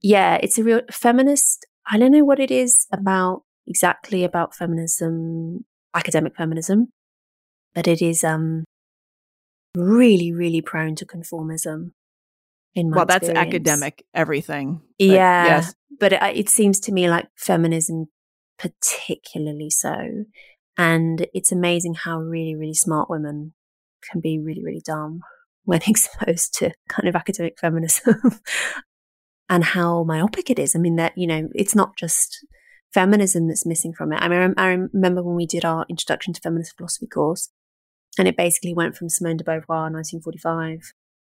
Yeah, 0.00 0.38
it's 0.42 0.58
a 0.58 0.64
real 0.64 0.80
feminist. 0.90 1.66
I 1.90 1.98
don't 1.98 2.12
know 2.12 2.24
what 2.24 2.40
it 2.40 2.50
is 2.50 2.86
about 2.92 3.42
exactly 3.66 4.24
about 4.24 4.54
feminism, 4.54 5.64
academic 5.94 6.36
feminism, 6.36 6.88
but 7.74 7.86
it 7.86 8.00
is 8.00 8.24
um 8.24 8.64
really, 9.76 10.32
really 10.32 10.62
prone 10.62 10.94
to 10.96 11.06
conformism. 11.06 11.92
In 12.74 12.90
my 12.90 12.98
well, 12.98 13.06
that's 13.06 13.28
experience. 13.28 13.48
academic 13.48 14.06
everything. 14.14 14.80
Yeah, 14.98 15.46
yes. 15.46 15.74
but 15.98 16.12
it, 16.12 16.22
it 16.22 16.48
seems 16.48 16.78
to 16.80 16.92
me 16.92 17.10
like 17.10 17.26
feminism, 17.36 18.06
particularly 18.58 19.70
so, 19.70 20.24
and 20.78 21.26
it's 21.34 21.52
amazing 21.52 21.94
how 21.94 22.20
really, 22.20 22.54
really 22.54 22.74
smart 22.74 23.10
women 23.10 23.54
can 24.10 24.20
be 24.20 24.38
really, 24.38 24.64
really 24.64 24.82
dumb 24.84 25.20
when 25.64 25.80
exposed 25.86 26.54
to 26.54 26.72
kind 26.88 27.08
of 27.08 27.16
academic 27.16 27.58
feminism 27.58 28.16
and 29.48 29.64
how 29.64 30.04
myopic 30.04 30.50
it 30.50 30.58
is. 30.58 30.74
I 30.74 30.78
mean, 30.78 30.96
that, 30.96 31.16
you 31.16 31.26
know, 31.26 31.48
it's 31.54 31.74
not 31.74 31.96
just 31.96 32.44
feminism 32.92 33.48
that's 33.48 33.66
missing 33.66 33.92
from 33.92 34.12
it. 34.12 34.20
I 34.22 34.28
mean, 34.28 34.54
I 34.56 34.66
remember 34.68 35.22
when 35.22 35.36
we 35.36 35.46
did 35.46 35.64
our 35.64 35.86
introduction 35.88 36.32
to 36.34 36.40
feminist 36.40 36.76
philosophy 36.76 37.06
course, 37.06 37.50
and 38.18 38.26
it 38.26 38.36
basically 38.36 38.74
went 38.74 38.96
from 38.96 39.08
Simone 39.08 39.36
de 39.36 39.44
Beauvoir, 39.44 39.90
1945, 39.92 40.92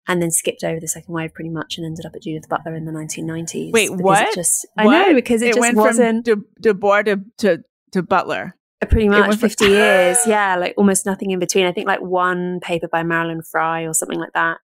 and 0.06 0.22
then 0.22 0.30
skipped 0.30 0.64
over 0.64 0.80
the 0.80 0.88
second 0.88 1.12
wave 1.12 1.34
pretty 1.34 1.50
much 1.50 1.76
and 1.76 1.86
ended 1.86 2.06
up 2.06 2.14
at 2.14 2.22
Judith 2.22 2.48
Butler 2.48 2.74
in 2.74 2.84
the 2.84 2.92
1990s. 2.92 3.72
Wait, 3.72 3.90
what? 3.90 4.34
Just 4.34 4.66
what? 4.74 4.94
I 4.94 5.06
know 5.06 5.14
because 5.14 5.42
it, 5.42 5.48
it 5.48 5.54
just 5.54 5.60
went 5.60 5.76
wasn't 5.76 6.26
from 6.26 6.44
de 6.60 6.74
Beauvoir 6.74 7.04
to, 7.04 7.20
to 7.38 7.62
to 7.92 8.02
Butler. 8.02 8.56
Pretty 8.88 9.08
much 9.08 9.28
went 9.28 9.40
from- 9.40 9.48
50 9.48 9.66
years. 9.66 10.18
Yeah, 10.26 10.56
like 10.56 10.74
almost 10.76 11.04
nothing 11.06 11.30
in 11.30 11.38
between. 11.38 11.66
I 11.66 11.72
think 11.72 11.86
like 11.86 12.00
one 12.00 12.60
paper 12.60 12.88
by 12.88 13.02
Marilyn 13.02 13.42
Frye 13.42 13.82
or 13.82 13.92
something 13.94 14.18
like 14.18 14.32
that. 14.34 14.58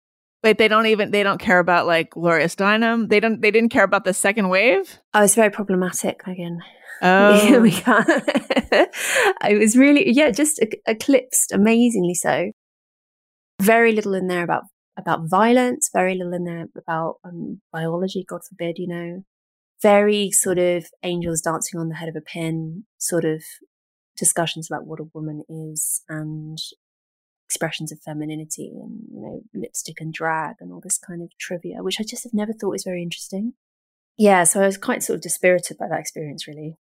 Wait, 0.44 0.58
they 0.58 0.68
don't 0.68 0.88
even 0.88 1.12
they 1.12 1.24
don't 1.24 1.40
care 1.40 1.60
about 1.60 1.88
like 1.88 2.12
Gloria 2.12 2.48
Steinem. 2.48 3.08
They 3.10 3.20
don't 3.20 3.42
they 3.42 3.50
didn't 3.50 3.70
care 3.70 3.86
about 3.86 4.04
the 4.04 4.14
second 4.14 4.50
wave. 4.50 5.00
Oh, 5.14 5.24
it's 5.24 5.36
very 5.36 5.50
problematic, 5.50 6.24
Meghan. 6.24 6.58
Oh, 7.06 7.60
we 7.60 7.72
can't. 7.72 8.08
it 8.08 9.60
was 9.60 9.76
really, 9.76 10.10
yeah, 10.10 10.32
just 10.32 10.64
eclipsed 10.88 11.52
amazingly 11.52 12.14
so. 12.14 12.52
Very 13.62 13.92
little 13.92 14.14
in 14.14 14.28
there 14.28 14.44
about 14.44 14.64
about 14.98 15.30
violence. 15.30 15.90
Very 15.92 16.16
little 16.16 16.34
in 16.34 16.46
there 16.46 16.68
about 16.78 17.16
um, 17.26 17.60
biology. 17.74 18.24
God 18.26 18.42
forbid, 18.48 18.78
you 18.78 18.88
know. 18.88 19.24
Very 19.82 20.32
sort 20.32 20.60
of 20.60 20.86
angels 21.04 21.42
dancing 21.42 21.78
on 21.78 21.90
the 21.90 21.96
head 21.96 22.08
of 22.08 22.16
a 22.16 22.22
pin. 22.22 22.86
Sort 23.00 23.26
of 23.26 23.44
discussions 24.18 24.70
about 24.70 24.86
what 24.86 25.00
a 25.00 25.10
woman 25.14 25.44
is 25.50 26.02
and 26.08 26.58
expressions 27.46 27.92
of 27.92 28.00
femininity 28.00 28.72
and 28.82 29.02
you 29.12 29.22
know 29.22 29.42
lipstick 29.54 30.00
and 30.00 30.14
drag 30.14 30.56
and 30.60 30.72
all 30.72 30.82
this 30.82 30.98
kind 30.98 31.22
of 31.22 31.30
trivia, 31.38 31.84
which 31.84 32.00
I 32.00 32.04
just 32.04 32.24
have 32.24 32.34
never 32.34 32.54
thought 32.54 32.72
was 32.72 32.84
very 32.84 33.04
interesting. 33.04 33.54
Yeah, 34.18 34.44
so 34.44 34.62
I 34.62 34.66
was 34.66 34.78
quite 34.78 35.04
sort 35.04 35.16
of 35.16 35.24
dispirited 35.24 35.78
by 35.78 35.88
that 35.88 36.00
experience, 36.00 36.48
really 36.48 36.78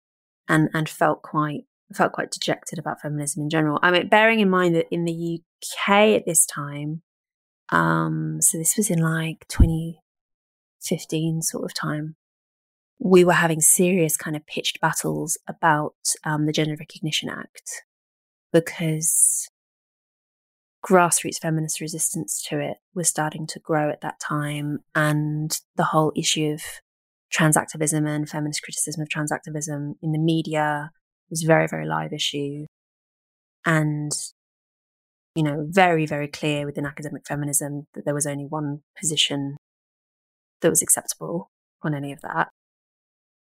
and 0.49 0.69
and 0.73 0.89
felt 0.89 1.21
quite 1.21 1.61
felt 1.93 2.11
quite 2.11 2.32
dejected 2.32 2.77
about 2.77 2.99
feminism 3.01 3.43
in 3.43 3.49
general. 3.49 3.80
I 3.82 3.91
mean, 3.91 4.09
bearing 4.09 4.41
in 4.41 4.49
mind 4.49 4.75
that 4.75 4.88
in 4.91 5.05
the 5.05 5.41
UK 5.41 6.15
at 6.15 6.25
this 6.25 6.45
time, 6.45 7.01
um, 7.71 8.41
so 8.41 8.57
this 8.57 8.75
was 8.75 8.89
in 8.89 8.99
like 8.99 9.47
2015 9.47 11.41
sort 11.41 11.63
of 11.63 11.73
time, 11.73 12.15
we 12.99 13.23
were 13.23 13.33
having 13.33 13.61
serious 13.61 14.17
kind 14.17 14.35
of 14.35 14.45
pitched 14.45 14.81
battles 14.81 15.37
about 15.47 15.95
um, 16.25 16.45
the 16.45 16.51
Gender 16.51 16.75
Recognition 16.77 17.29
Act 17.29 17.83
because 18.51 19.47
grassroots 20.85 21.39
feminist 21.39 21.81
resistance 21.81 22.43
to 22.49 22.59
it 22.59 22.77
was 22.93 23.07
starting 23.07 23.47
to 23.47 23.59
grow 23.59 23.89
at 23.89 24.01
that 24.01 24.19
time, 24.19 24.79
and 24.95 25.59
the 25.75 25.85
whole 25.85 26.11
issue 26.15 26.51
of 26.53 26.61
trans 27.31 27.55
activism 27.55 28.05
and 28.05 28.29
feminist 28.29 28.63
criticism 28.63 29.01
of 29.01 29.09
trans 29.09 29.31
activism 29.31 29.95
in 30.01 30.11
the 30.11 30.19
media 30.19 30.91
was 31.29 31.43
a 31.43 31.47
very, 31.47 31.67
very 31.67 31.85
live 31.85 32.11
issue. 32.11 32.65
And, 33.65 34.11
you 35.35 35.43
know, 35.43 35.67
very, 35.69 36.05
very 36.05 36.27
clear 36.27 36.65
within 36.65 36.85
academic 36.85 37.27
feminism 37.27 37.87
that 37.93 38.03
there 38.05 38.15
was 38.15 38.25
only 38.25 38.45
one 38.45 38.81
position 38.99 39.57
that 40.61 40.69
was 40.69 40.81
acceptable 40.81 41.51
on 41.83 41.93
any 41.93 42.11
of 42.11 42.21
that. 42.21 42.49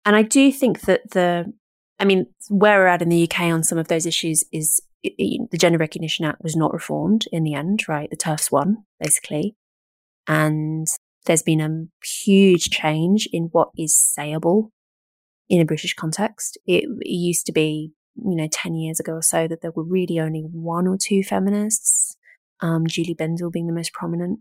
And 0.05 0.16
I 0.16 0.22
do 0.22 0.50
think 0.53 0.82
that 0.82 1.11
the, 1.11 1.53
I 1.98 2.05
mean, 2.05 2.26
where 2.48 2.78
we're 2.78 2.86
at 2.86 3.03
in 3.03 3.09
the 3.09 3.24
UK 3.24 3.42
on 3.42 3.62
some 3.62 3.78
of 3.78 3.88
those 3.88 4.07
issues 4.07 4.44
is 4.53 4.80
it, 5.03 5.14
it, 5.18 5.50
the 5.50 5.59
Gender 5.59 5.78
Recognition 5.78 6.24
Act 6.24 6.42
was 6.42 6.57
not 6.57 6.72
reformed 6.72 7.26
in 7.32 7.44
the 7.44 7.55
end, 7.55 7.88
right? 7.88 8.11
The 8.11 8.16
TERFs 8.16 8.50
won, 8.50 8.84
basically. 9.00 9.57
And 10.26 10.86
there's 11.26 11.42
been 11.42 11.61
a 11.61 12.07
huge 12.07 12.70
change 12.70 13.28
in 13.32 13.44
what 13.53 13.70
is 13.76 13.94
sayable 13.94 14.70
in 15.48 15.61
a 15.61 15.64
British 15.64 15.94
context. 15.94 16.59
It, 16.66 16.84
it, 17.00 17.09
used 17.09 17.46
to 17.46 17.53
be, 17.53 17.92
you 18.16 18.36
know, 18.36 18.48
10 18.50 18.74
years 18.74 19.00
ago 19.00 19.14
or 19.14 19.22
so 19.22 19.46
that 19.48 19.61
there 19.61 19.72
were 19.72 19.84
really 19.84 20.18
only 20.18 20.40
one 20.40 20.86
or 20.86 20.96
two 20.96 21.22
feminists, 21.22 22.16
um, 22.61 22.86
Julie 22.86 23.14
Bindel 23.14 23.53
being 23.53 23.66
the 23.66 23.72
most 23.72 23.92
prominent, 23.92 24.40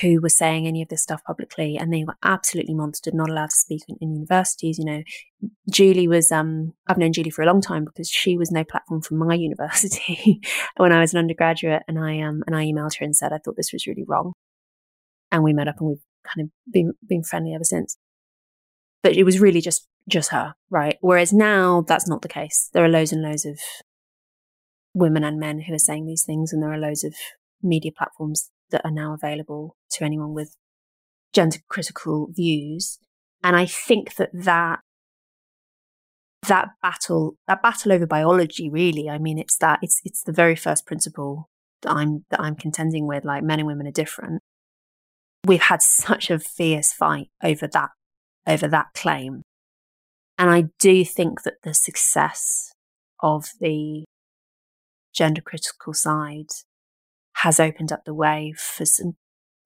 who 0.00 0.20
were 0.20 0.28
saying 0.28 0.66
any 0.66 0.82
of 0.82 0.88
this 0.88 1.02
stuff 1.02 1.22
publicly. 1.24 1.76
And 1.76 1.92
they 1.92 2.04
were 2.04 2.16
absolutely 2.22 2.74
monstered, 2.74 3.14
not 3.14 3.30
allowed 3.30 3.50
to 3.50 3.56
speak 3.56 3.82
in, 3.88 3.96
in 4.00 4.14
universities. 4.14 4.78
You 4.78 4.84
know, 4.84 5.02
Julie 5.70 6.08
was, 6.08 6.32
um, 6.32 6.72
I've 6.88 6.98
known 6.98 7.12
Julie 7.12 7.30
for 7.30 7.42
a 7.42 7.46
long 7.46 7.60
time 7.60 7.84
because 7.84 8.08
she 8.08 8.36
was 8.36 8.50
no 8.50 8.64
platform 8.64 9.02
for 9.02 9.14
my 9.14 9.34
university 9.36 10.40
when 10.76 10.92
I 10.92 11.00
was 11.00 11.12
an 11.12 11.20
undergraduate. 11.20 11.82
And 11.86 11.98
I, 11.98 12.20
um, 12.20 12.42
and 12.46 12.56
I 12.56 12.64
emailed 12.64 12.98
her 12.98 13.04
and 13.04 13.14
said, 13.14 13.32
I 13.32 13.38
thought 13.38 13.56
this 13.56 13.72
was 13.72 13.86
really 13.86 14.04
wrong 14.06 14.32
and 15.30 15.42
we 15.42 15.52
met 15.52 15.68
up 15.68 15.76
and 15.80 15.88
we've 15.90 16.04
kind 16.24 16.46
of 16.46 16.72
been 16.72 16.92
been 17.06 17.22
friendly 17.22 17.54
ever 17.54 17.64
since. 17.64 17.96
But 19.02 19.16
it 19.16 19.24
was 19.24 19.40
really 19.40 19.60
just 19.60 19.86
just 20.08 20.30
her, 20.30 20.54
right? 20.70 20.96
Whereas 21.00 21.32
now 21.32 21.84
that's 21.86 22.08
not 22.08 22.22
the 22.22 22.28
case. 22.28 22.70
There 22.72 22.84
are 22.84 22.88
loads 22.88 23.12
and 23.12 23.22
loads 23.22 23.44
of 23.44 23.58
women 24.94 25.24
and 25.24 25.38
men 25.38 25.60
who 25.60 25.74
are 25.74 25.78
saying 25.78 26.06
these 26.06 26.24
things, 26.24 26.52
and 26.52 26.62
there 26.62 26.72
are 26.72 26.78
loads 26.78 27.04
of 27.04 27.14
media 27.62 27.90
platforms 27.96 28.50
that 28.70 28.84
are 28.84 28.90
now 28.90 29.14
available 29.14 29.76
to 29.92 30.04
anyone 30.04 30.34
with 30.34 30.56
gender 31.32 31.58
critical 31.68 32.28
views. 32.30 32.98
And 33.42 33.56
I 33.56 33.66
think 33.66 34.16
that 34.16 34.30
that 34.32 34.80
that 36.48 36.68
battle 36.82 37.36
that 37.46 37.62
battle 37.62 37.92
over 37.92 38.06
biology 38.06 38.70
really 38.70 39.08
i 39.08 39.18
mean 39.18 39.38
it's 39.38 39.56
that 39.58 39.78
it's 39.82 40.00
it's 40.04 40.22
the 40.22 40.32
very 40.32 40.54
first 40.54 40.86
principle 40.86 41.48
that 41.82 41.90
i'm 41.90 42.24
that 42.30 42.40
i'm 42.40 42.54
contending 42.54 43.06
with 43.06 43.24
like 43.24 43.42
men 43.42 43.58
and 43.58 43.66
women 43.66 43.86
are 43.86 43.92
different 43.92 44.40
we've 45.44 45.62
had 45.62 45.82
such 45.82 46.30
a 46.30 46.38
fierce 46.38 46.92
fight 46.92 47.28
over 47.42 47.66
that 47.66 47.90
over 48.46 48.68
that 48.68 48.86
claim 48.94 49.42
and 50.38 50.50
i 50.50 50.64
do 50.78 51.04
think 51.04 51.42
that 51.42 51.54
the 51.62 51.74
success 51.74 52.72
of 53.20 53.46
the 53.60 54.04
gender 55.12 55.40
critical 55.40 55.94
side 55.94 56.50
has 57.42 57.60
opened 57.60 57.92
up 57.92 58.04
the 58.04 58.14
way 58.14 58.52
for 58.56 58.84
some 58.84 59.16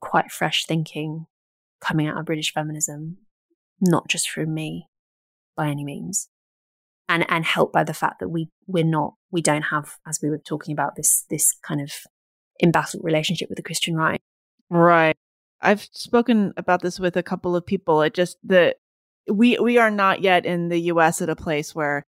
quite 0.01 0.31
fresh 0.31 0.65
thinking 0.67 1.27
coming 1.81 2.07
out 2.07 2.19
of 2.19 2.25
british 2.25 2.53
feminism 2.53 3.19
not 3.81 4.09
just 4.09 4.29
from 4.29 4.53
me 4.53 4.87
by 5.57 5.69
any 5.69 5.85
means 5.85 6.29
and 7.09 7.25
and 7.29 7.45
helped 7.45 7.73
by 7.73 7.85
the 7.85 7.95
fact 7.95 8.21
that 8.21 8.29
we 8.29 8.49
we're 8.67 8.85
not 8.85 9.15
we 9.31 9.43
don't 9.43 9.63
have 9.63 9.97
as 10.07 10.21
we 10.23 10.31
were 10.31 10.39
talking 10.39 10.73
about 10.73 10.97
this 10.97 11.25
this 11.31 11.55
kind 11.67 11.81
of 11.81 11.93
embattled 12.63 13.03
relationship 13.05 13.49
with 13.49 13.57
the 13.57 13.63
christian 13.63 13.95
right 13.95 14.21
right 14.69 15.17
I've 15.61 15.89
spoken 15.93 16.53
about 16.57 16.83
this 16.83 16.99
with 16.99 17.17
a 17.17 17.23
couple 17.23 17.55
of 17.55 17.67
people. 17.67 18.03
It 18.03 18.15
just 18.15 18.39
the 18.43 18.77
we 19.31 19.59
we 19.59 19.79
are 19.79 19.91
not 19.91 20.23
yet 20.23 20.47
in 20.47 20.69
the 20.69 20.81
US 20.93 21.21
at 21.21 21.29
a 21.29 21.37
place 21.37 21.75
where 21.75 22.05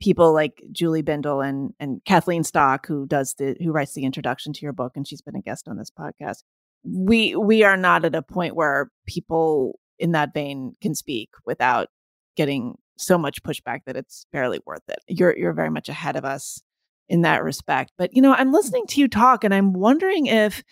people 0.00 0.32
like 0.32 0.62
Julie 0.72 1.02
Bindel 1.02 1.46
and 1.46 1.72
and 1.80 2.00
Kathleen 2.04 2.44
Stock 2.44 2.86
who 2.86 3.06
does 3.06 3.34
the 3.38 3.56
who 3.62 3.72
writes 3.72 3.94
the 3.94 4.04
introduction 4.04 4.52
to 4.52 4.60
your 4.62 4.72
book 4.72 4.92
and 4.96 5.06
she's 5.06 5.22
been 5.22 5.36
a 5.36 5.42
guest 5.42 5.68
on 5.68 5.76
this 5.76 5.90
podcast. 5.90 6.42
We 6.84 7.34
we 7.34 7.62
are 7.64 7.76
not 7.76 8.04
at 8.04 8.14
a 8.14 8.22
point 8.22 8.54
where 8.54 8.90
people 9.06 9.78
in 9.98 10.12
that 10.12 10.34
vein 10.34 10.74
can 10.80 10.94
speak 10.94 11.30
without 11.44 11.88
getting 12.36 12.76
so 12.98 13.18
much 13.18 13.42
pushback 13.42 13.80
that 13.86 13.96
it's 13.96 14.26
barely 14.32 14.60
worth 14.66 14.82
it. 14.88 14.98
You're 15.08 15.36
you're 15.36 15.52
very 15.52 15.70
much 15.70 15.88
ahead 15.88 16.16
of 16.16 16.24
us 16.24 16.62
in 17.08 17.22
that 17.22 17.44
respect. 17.44 17.92
But 17.96 18.14
you 18.14 18.22
know, 18.22 18.34
I'm 18.34 18.50
mm. 18.50 18.54
listening 18.54 18.86
to 18.88 19.00
you 19.00 19.08
talk 19.08 19.44
and 19.44 19.54
I'm 19.54 19.72
wondering 19.72 20.26
if 20.26 20.62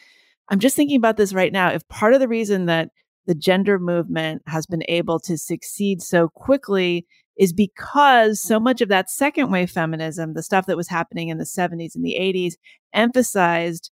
I'm 0.48 0.58
just 0.58 0.76
thinking 0.76 0.96
about 0.96 1.16
this 1.16 1.32
right 1.32 1.52
now. 1.52 1.70
If 1.70 1.86
part 1.88 2.14
of 2.14 2.20
the 2.20 2.28
reason 2.28 2.66
that 2.66 2.90
the 3.26 3.34
gender 3.34 3.78
movement 3.78 4.42
has 4.46 4.66
been 4.66 4.82
able 4.88 5.18
to 5.20 5.38
succeed 5.38 6.02
so 6.02 6.28
quickly 6.28 7.06
is 7.36 7.52
because 7.52 8.40
so 8.40 8.60
much 8.60 8.80
of 8.80 8.88
that 8.88 9.10
second 9.10 9.50
wave 9.50 9.70
feminism, 9.70 10.34
the 10.34 10.42
stuff 10.42 10.66
that 10.66 10.76
was 10.76 10.88
happening 10.88 11.28
in 11.28 11.38
the 11.38 11.44
70s 11.44 11.94
and 11.94 12.04
the 12.04 12.16
80s, 12.18 12.54
emphasized 12.92 13.90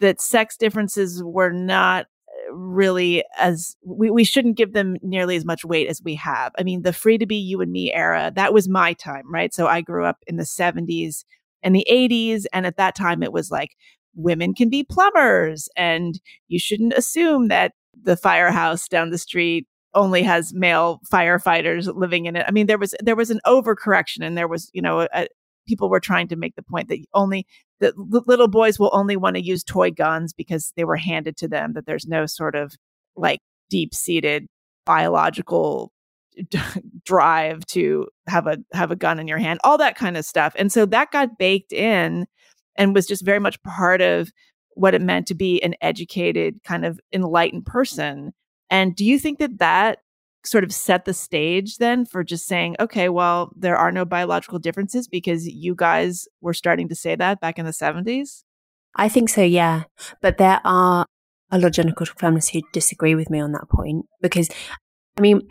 that 0.00 0.20
sex 0.20 0.56
differences 0.56 1.22
were 1.24 1.52
not 1.52 2.06
uh, 2.28 2.54
really 2.54 3.24
as 3.38 3.76
we, 3.84 4.10
we 4.10 4.24
shouldn't 4.24 4.56
give 4.56 4.72
them 4.72 4.96
nearly 5.02 5.36
as 5.36 5.44
much 5.44 5.64
weight 5.64 5.88
as 5.88 6.02
we 6.04 6.14
have. 6.16 6.52
I 6.58 6.64
mean, 6.64 6.82
the 6.82 6.92
free 6.92 7.18
to 7.18 7.26
be 7.26 7.36
you 7.36 7.60
and 7.60 7.72
me 7.72 7.92
era, 7.92 8.32
that 8.34 8.52
was 8.52 8.68
my 8.68 8.92
time, 8.94 9.32
right? 9.32 9.54
So 9.54 9.66
I 9.66 9.80
grew 9.80 10.04
up 10.04 10.18
in 10.26 10.36
the 10.36 10.42
70s 10.42 11.24
and 11.62 11.74
the 11.74 11.86
80s. 11.90 12.44
And 12.52 12.66
at 12.66 12.76
that 12.76 12.94
time, 12.94 13.22
it 13.22 13.32
was 13.32 13.50
like 13.50 13.70
women 14.14 14.54
can 14.54 14.68
be 14.68 14.84
plumbers 14.84 15.68
and 15.76 16.20
you 16.48 16.58
shouldn't 16.58 16.92
assume 16.92 17.48
that 17.48 17.72
the 18.00 18.16
firehouse 18.16 18.88
down 18.88 19.10
the 19.10 19.18
street 19.18 19.66
only 19.94 20.22
has 20.22 20.54
male 20.54 21.00
firefighters 21.10 21.92
living 21.94 22.26
in 22.26 22.36
it. 22.36 22.44
I 22.46 22.50
mean, 22.50 22.66
there 22.66 22.78
was 22.78 22.94
there 23.00 23.16
was 23.16 23.30
an 23.30 23.40
overcorrection, 23.46 24.24
and 24.24 24.36
there 24.36 24.48
was 24.48 24.70
you 24.72 24.82
know 24.82 25.08
a, 25.12 25.28
people 25.66 25.88
were 25.88 26.00
trying 26.00 26.28
to 26.28 26.36
make 26.36 26.54
the 26.56 26.62
point 26.62 26.88
that 26.88 26.98
only 27.14 27.46
that 27.80 27.96
little 27.98 28.48
boys 28.48 28.78
will 28.78 28.90
only 28.92 29.16
want 29.16 29.36
to 29.36 29.42
use 29.42 29.64
toy 29.64 29.90
guns 29.90 30.32
because 30.32 30.72
they 30.76 30.84
were 30.84 30.96
handed 30.96 31.36
to 31.38 31.48
them. 31.48 31.72
That 31.74 31.86
there's 31.86 32.06
no 32.06 32.26
sort 32.26 32.54
of 32.54 32.74
like 33.16 33.40
deep 33.70 33.94
seated 33.94 34.46
biological 34.84 35.92
drive 37.04 37.64
to 37.66 38.08
have 38.26 38.46
a 38.46 38.58
have 38.72 38.90
a 38.90 38.96
gun 38.96 39.18
in 39.18 39.28
your 39.28 39.38
hand, 39.38 39.60
all 39.64 39.78
that 39.78 39.96
kind 39.96 40.16
of 40.16 40.24
stuff. 40.24 40.54
And 40.56 40.72
so 40.72 40.86
that 40.86 41.10
got 41.10 41.38
baked 41.38 41.72
in 41.72 42.26
and 42.76 42.94
was 42.94 43.06
just 43.06 43.24
very 43.24 43.38
much 43.38 43.62
part 43.62 44.00
of 44.00 44.30
what 44.74 44.94
it 44.94 45.02
meant 45.02 45.26
to 45.28 45.34
be 45.34 45.62
an 45.62 45.74
educated, 45.82 46.62
kind 46.64 46.84
of 46.84 46.98
enlightened 47.12 47.66
person. 47.66 48.32
And 48.72 48.96
do 48.96 49.04
you 49.04 49.18
think 49.18 49.38
that 49.38 49.58
that 49.58 49.98
sort 50.44 50.64
of 50.64 50.72
set 50.72 51.04
the 51.04 51.12
stage 51.12 51.76
then 51.76 52.06
for 52.06 52.24
just 52.24 52.46
saying, 52.46 52.74
okay, 52.80 53.10
well, 53.10 53.52
there 53.54 53.76
are 53.76 53.92
no 53.92 54.06
biological 54.06 54.58
differences 54.58 55.06
because 55.06 55.46
you 55.46 55.74
guys 55.74 56.26
were 56.40 56.54
starting 56.54 56.88
to 56.88 56.94
say 56.94 57.14
that 57.14 57.38
back 57.38 57.58
in 57.58 57.66
the 57.66 57.70
70s? 57.70 58.42
I 58.96 59.10
think 59.10 59.28
so, 59.28 59.42
yeah. 59.42 59.84
But 60.22 60.38
there 60.38 60.60
are 60.64 61.04
a 61.50 61.58
lot 61.58 61.78
of 61.78 61.84
gynecological 61.84 62.18
feminists 62.18 62.50
who 62.50 62.62
disagree 62.72 63.14
with 63.14 63.28
me 63.28 63.40
on 63.40 63.52
that 63.52 63.68
point 63.70 64.06
because, 64.22 64.48
I 65.18 65.20
mean, 65.20 65.42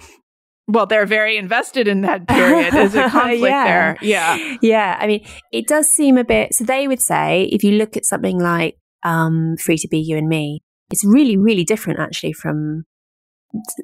well, 0.67 0.88
they're 0.88 1.05
very 1.05 1.38
invested 1.38 1.88
in 1.88 2.01
that 2.01 2.28
period. 2.28 2.74
There's 2.74 2.95
a 2.95 3.09
conflict 3.09 3.43
yeah. 3.43 3.63
there. 3.63 3.97
Yeah. 4.01 4.57
Yeah. 4.61 4.97
I 4.99 5.05
mean, 5.05 5.26
it 5.51 5.67
does 5.67 5.88
seem 5.89 6.17
a 6.17 6.24
bit, 6.24 6.55
so 6.55 6.63
they 6.63 6.88
would 6.88 7.01
say, 7.01 7.49
if 7.51 7.63
you 7.63 7.74
look 7.74 7.95
at 7.95 8.05
something 8.05 8.39
like 8.39 8.78
um, 9.03 9.57
Free 9.57 9.78
to 9.78 9.88
Be 9.88 9.99
You 9.99 10.17
and 10.17 10.28
Me, 10.28 10.63
it's 10.89 11.05
really, 11.05 11.38
really 11.38 11.63
different 11.63 11.99
actually 11.99 12.34
from, 12.34 12.86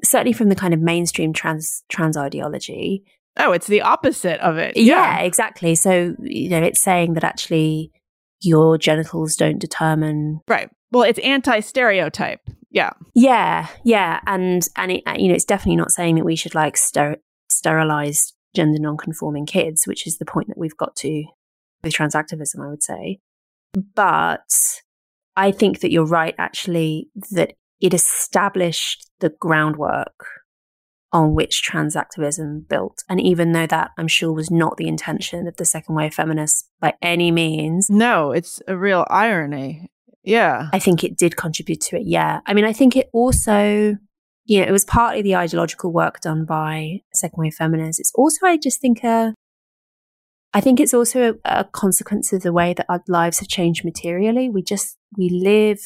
certainly 0.04 0.34
from 0.34 0.50
the 0.50 0.56
kind 0.56 0.74
of 0.74 0.80
mainstream 0.80 1.34
trans, 1.34 1.84
trans 1.90 2.18
ideology. 2.18 3.04
Oh, 3.38 3.52
it's 3.52 3.68
the 3.68 3.82
opposite 3.82 4.40
of 4.42 4.58
it. 4.58 4.76
Yeah. 4.76 5.20
yeah, 5.20 5.20
exactly. 5.20 5.76
So, 5.76 6.16
you 6.22 6.50
know, 6.50 6.62
it's 6.62 6.82
saying 6.82 7.14
that 7.14 7.24
actually 7.24 7.92
your 8.42 8.78
genitals 8.78 9.36
don't 9.36 9.60
determine. 9.60 10.42
Right. 10.48 10.70
Well, 10.92 11.04
it's 11.04 11.20
anti 11.20 11.60
stereotype. 11.60 12.42
Yeah. 12.72 12.92
Yeah. 13.14 13.68
Yeah. 13.84 14.20
And, 14.26 14.68
and 14.76 14.92
it, 14.92 15.04
you 15.18 15.28
know, 15.30 15.36
it's 15.36 15.46
definitely 15.46 15.78
not 15.78 15.92
saying 15.92 16.16
that 16.16 16.26
we 16.26 16.36
should 16.36 16.56
like 16.56 16.78
ster- 16.78 17.18
sterilize 17.50 18.34
gender 18.56 18.80
non-conforming 18.80 19.46
kids, 19.46 19.86
which 19.86 20.08
is 20.08 20.18
the 20.18 20.26
point 20.26 20.48
that 20.48 20.58
we've 20.58 20.78
got 20.78 20.96
to 20.98 21.26
with 21.84 21.94
trans 21.94 22.16
activism, 22.16 22.62
I 22.62 22.70
would 22.70 22.84
say. 22.84 23.20
But 23.96 24.50
I 25.36 25.52
think 25.52 25.82
that 25.82 25.92
you're 25.92 26.06
right, 26.06 26.36
actually, 26.38 27.10
that 27.32 27.54
it 27.80 27.94
established 27.94 29.10
the 29.20 29.30
groundwork 29.30 30.26
on 31.14 31.34
which 31.34 31.62
trans 31.64 31.96
activism 31.96 32.66
built. 32.68 33.04
And 33.08 33.22
even 33.22 33.54
though 33.54 33.68
that 33.68 33.92
I'm 33.98 34.08
sure 34.08 34.34
was 34.34 34.52
not 34.52 34.78
the 34.78 34.88
intention 34.88 35.48
of 35.48 35.56
the 35.56 35.66
second 35.66 35.96
wave 35.96 36.14
feminists 36.14 36.70
by 36.80 36.94
any 37.02 37.32
means. 37.32 37.90
No, 37.90 38.32
it's 38.32 38.62
a 38.68 38.78
real 38.78 39.06
irony. 39.10 39.90
Yeah. 40.24 40.68
I 40.74 40.80
think 40.80 41.04
it 41.04 41.18
did 41.18 41.38
contribute 41.38 41.82
to 41.82 41.98
it. 41.98 42.04
Yeah. 42.06 42.42
I 42.46 42.54
mean, 42.54 42.66
I 42.66 42.74
think 42.74 42.98
it 42.98 43.10
also, 43.14 43.96
you 44.46 44.60
know, 44.60 44.68
it 44.68 44.72
was 44.72 44.84
partly 44.84 45.22
the 45.22 45.38
ideological 45.38 45.94
work 45.94 46.20
done 46.20 46.46
by 46.46 47.02
second 47.14 47.40
wave 47.40 47.54
feminists. 47.54 48.00
It's 48.00 48.12
also, 48.14 48.46
I 48.46 48.58
just 48.58 48.82
think, 48.82 49.04
a, 49.06 49.34
I 50.54 50.60
think 50.60 50.82
it's 50.82 50.94
also 50.94 51.36
a, 51.46 51.60
a 51.60 51.64
consequence 51.64 52.34
of 52.34 52.42
the 52.42 52.52
way 52.52 52.74
that 52.74 52.86
our 52.90 53.02
lives 53.08 53.40
have 53.40 53.48
changed 53.48 53.86
materially. 53.86 54.50
We 54.50 54.62
just, 54.62 54.98
we 55.18 55.30
live 55.30 55.80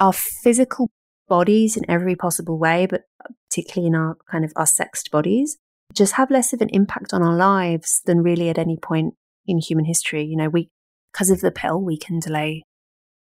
our 0.00 0.12
physical 0.12 0.90
bodies 1.28 1.76
in 1.76 1.88
every 1.88 2.16
possible 2.16 2.58
way, 2.58 2.86
but 2.86 3.02
particularly 3.48 3.86
in 3.86 3.94
our 3.94 4.16
kind 4.30 4.44
of 4.44 4.52
our 4.56 4.66
sexed 4.66 5.10
bodies, 5.10 5.58
just 5.94 6.14
have 6.14 6.30
less 6.30 6.52
of 6.52 6.60
an 6.60 6.68
impact 6.70 7.12
on 7.12 7.22
our 7.22 7.36
lives 7.36 8.02
than 8.06 8.22
really 8.22 8.48
at 8.48 8.58
any 8.58 8.76
point 8.76 9.14
in 9.46 9.58
human 9.58 9.84
history. 9.84 10.24
You 10.24 10.36
know, 10.36 10.48
we, 10.48 10.68
because 11.12 11.30
of 11.30 11.40
the 11.40 11.50
pill, 11.50 11.80
we 11.80 11.96
can 11.96 12.18
delay 12.18 12.64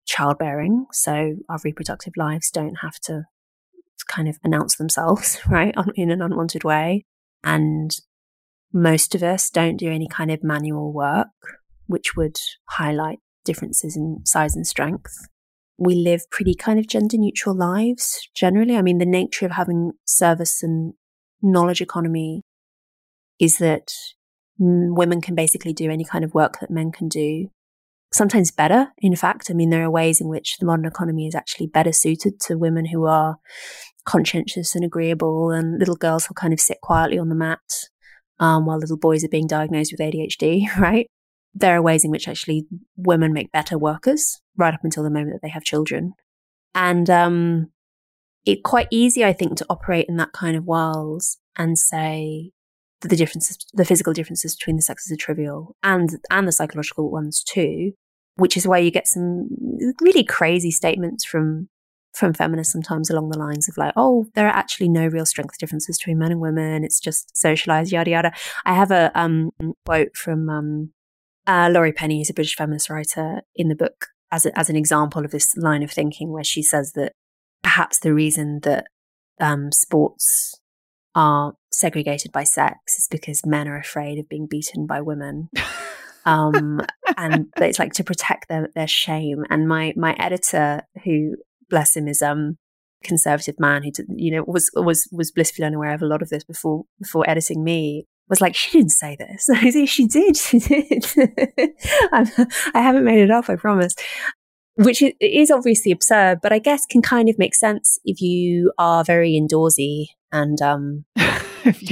childbearing. 0.06 0.86
So 0.92 1.36
our 1.48 1.58
reproductive 1.64 2.12
lives 2.16 2.50
don't 2.50 2.76
have 2.82 2.98
to 3.00 3.24
kind 4.08 4.28
of 4.28 4.38
announce 4.44 4.76
themselves, 4.76 5.38
right, 5.48 5.74
in 5.94 6.10
an 6.10 6.22
unwanted 6.22 6.64
way. 6.64 7.04
And 7.42 7.90
most 8.72 9.14
of 9.14 9.22
us 9.22 9.50
don't 9.50 9.76
do 9.76 9.90
any 9.90 10.08
kind 10.08 10.30
of 10.30 10.42
manual 10.42 10.92
work, 10.92 11.28
which 11.86 12.16
would 12.16 12.38
highlight 12.68 13.18
differences 13.44 13.96
in 13.96 14.20
size 14.24 14.54
and 14.56 14.66
strength. 14.66 15.16
We 15.78 15.94
live 15.94 16.30
pretty 16.30 16.54
kind 16.54 16.78
of 16.78 16.86
gender 16.86 17.16
neutral 17.18 17.54
lives 17.54 18.28
generally. 18.34 18.76
I 18.76 18.82
mean, 18.82 18.98
the 18.98 19.06
nature 19.06 19.46
of 19.46 19.52
having 19.52 19.92
service 20.06 20.62
and 20.62 20.94
knowledge 21.42 21.80
economy 21.80 22.42
is 23.38 23.58
that 23.58 23.92
women 24.58 25.20
can 25.20 25.34
basically 25.34 25.72
do 25.72 25.90
any 25.90 26.04
kind 26.04 26.24
of 26.24 26.34
work 26.34 26.60
that 26.60 26.70
men 26.70 26.90
can 26.92 27.08
do 27.08 27.50
sometimes 28.12 28.50
better. 28.50 28.88
In 28.98 29.14
fact, 29.16 29.50
I 29.50 29.54
mean, 29.54 29.70
there 29.70 29.84
are 29.84 29.90
ways 29.90 30.20
in 30.20 30.28
which 30.28 30.56
the 30.58 30.66
modern 30.66 30.86
economy 30.86 31.26
is 31.26 31.34
actually 31.34 31.66
better 31.66 31.92
suited 31.92 32.40
to 32.42 32.56
women 32.56 32.86
who 32.86 33.04
are 33.04 33.36
conscientious 34.06 34.74
and 34.74 34.84
agreeable, 34.84 35.50
and 35.50 35.78
little 35.78 35.96
girls 35.96 36.28
will 36.28 36.34
kind 36.34 36.52
of 36.52 36.60
sit 36.60 36.80
quietly 36.80 37.18
on 37.18 37.28
the 37.28 37.34
mat 37.34 37.60
um, 38.38 38.66
while 38.66 38.78
little 38.78 38.96
boys 38.96 39.24
are 39.24 39.28
being 39.28 39.46
diagnosed 39.46 39.92
with 39.92 40.00
ADHD, 40.00 40.74
right? 40.78 41.06
There 41.54 41.76
are 41.76 41.82
ways 41.82 42.04
in 42.04 42.10
which 42.10 42.28
actually 42.28 42.66
women 42.96 43.32
make 43.32 43.52
better 43.52 43.78
workers 43.78 44.40
right 44.56 44.74
up 44.74 44.84
until 44.84 45.02
the 45.02 45.10
moment 45.10 45.32
that 45.32 45.42
they 45.42 45.50
have 45.50 45.64
children. 45.64 46.12
And 46.74 47.08
um, 47.08 47.70
it's 48.44 48.62
quite 48.64 48.88
easy, 48.90 49.24
I 49.24 49.32
think, 49.32 49.56
to 49.58 49.66
operate 49.70 50.06
in 50.08 50.16
that 50.16 50.32
kind 50.32 50.56
of 50.56 50.64
world 50.64 51.22
and 51.56 51.78
say 51.78 52.52
that 53.00 53.08
the 53.08 53.16
differences, 53.16 53.58
the 53.72 53.84
physical 53.84 54.12
differences 54.12 54.56
between 54.56 54.76
the 54.76 54.82
sexes 54.82 55.12
are 55.12 55.16
trivial 55.16 55.76
and, 55.82 56.10
and 56.30 56.46
the 56.46 56.52
psychological 56.52 57.10
ones 57.10 57.42
too 57.42 57.92
which 58.36 58.56
is 58.56 58.66
why 58.66 58.78
you 58.78 58.90
get 58.90 59.08
some 59.08 59.48
really 60.00 60.24
crazy 60.24 60.70
statements 60.70 61.24
from 61.24 61.68
from 62.14 62.32
feminists 62.32 62.72
sometimes 62.72 63.10
along 63.10 63.28
the 63.28 63.38
lines 63.38 63.68
of 63.68 63.76
like, 63.76 63.92
oh, 63.94 64.26
there 64.34 64.46
are 64.46 64.56
actually 64.56 64.88
no 64.88 65.06
real 65.06 65.26
strength 65.26 65.58
differences 65.58 65.98
between 65.98 66.18
men 66.18 66.32
and 66.32 66.40
women. 66.40 66.82
It's 66.82 66.98
just 66.98 67.36
socialized, 67.36 67.92
yada 67.92 68.10
yada. 68.10 68.32
I 68.64 68.72
have 68.72 68.90
a 68.90 69.10
um, 69.14 69.50
quote 69.84 70.16
from 70.16 70.48
um, 70.48 70.92
uh, 71.46 71.68
Laurie 71.70 71.92
Penny, 71.92 72.18
who's 72.18 72.30
a 72.30 72.34
British 72.34 72.56
feminist 72.56 72.88
writer, 72.88 73.42
in 73.54 73.68
the 73.68 73.74
book 73.74 74.06
as 74.32 74.46
a, 74.46 74.58
as 74.58 74.68
an 74.68 74.76
example 74.76 75.24
of 75.24 75.30
this 75.30 75.56
line 75.56 75.82
of 75.82 75.90
thinking, 75.90 76.32
where 76.32 76.44
she 76.44 76.62
says 76.62 76.92
that 76.92 77.12
perhaps 77.62 77.98
the 77.98 78.14
reason 78.14 78.60
that 78.62 78.86
um, 79.40 79.72
sports 79.72 80.60
are 81.14 81.54
segregated 81.72 82.30
by 82.32 82.44
sex 82.44 82.98
is 82.98 83.08
because 83.10 83.46
men 83.46 83.66
are 83.68 83.78
afraid 83.78 84.18
of 84.18 84.28
being 84.28 84.46
beaten 84.46 84.86
by 84.86 85.00
women. 85.00 85.48
um, 86.24 86.80
and 87.16 87.46
it's 87.56 87.78
like 87.78 87.92
to 87.94 88.04
protect 88.04 88.48
their 88.48 88.68
their 88.74 88.86
shame. 88.86 89.44
And 89.50 89.68
my 89.68 89.92
my 89.96 90.14
editor, 90.18 90.82
who 91.04 91.36
bless 91.70 91.96
him, 91.96 92.08
is 92.08 92.22
um 92.22 92.58
conservative 93.04 93.54
man 93.58 93.82
who 93.82 93.90
you 94.16 94.32
know 94.32 94.44
was 94.46 94.70
was 94.74 95.08
was 95.12 95.30
blissfully 95.30 95.66
unaware 95.66 95.94
of 95.94 96.02
a 96.02 96.06
lot 96.06 96.22
of 96.22 96.28
this 96.28 96.44
before 96.44 96.84
before 97.00 97.28
editing 97.28 97.62
me 97.62 98.06
was 98.28 98.40
like 98.40 98.54
she 98.54 98.70
didn't 98.70 98.92
say 98.92 99.16
this 99.16 99.48
I 99.54 99.70
say 99.70 99.86
she 99.86 100.06
did 100.06 100.36
she 100.36 100.58
did 100.58 101.06
I 102.12 102.26
haven't 102.74 103.04
made 103.04 103.20
it 103.20 103.30
up 103.30 103.48
I 103.48 103.56
promise 103.56 103.94
which 104.74 105.02
is 105.20 105.50
obviously 105.50 105.92
absurd 105.92 106.40
but 106.42 106.52
I 106.52 106.58
guess 106.58 106.86
can 106.86 107.02
kind 107.02 107.28
of 107.28 107.38
make 107.38 107.54
sense 107.54 107.98
if 108.04 108.20
you 108.20 108.72
are 108.78 109.04
very 109.04 109.32
indoorsy 109.32 110.06
and 110.32 110.60
um 110.60 111.04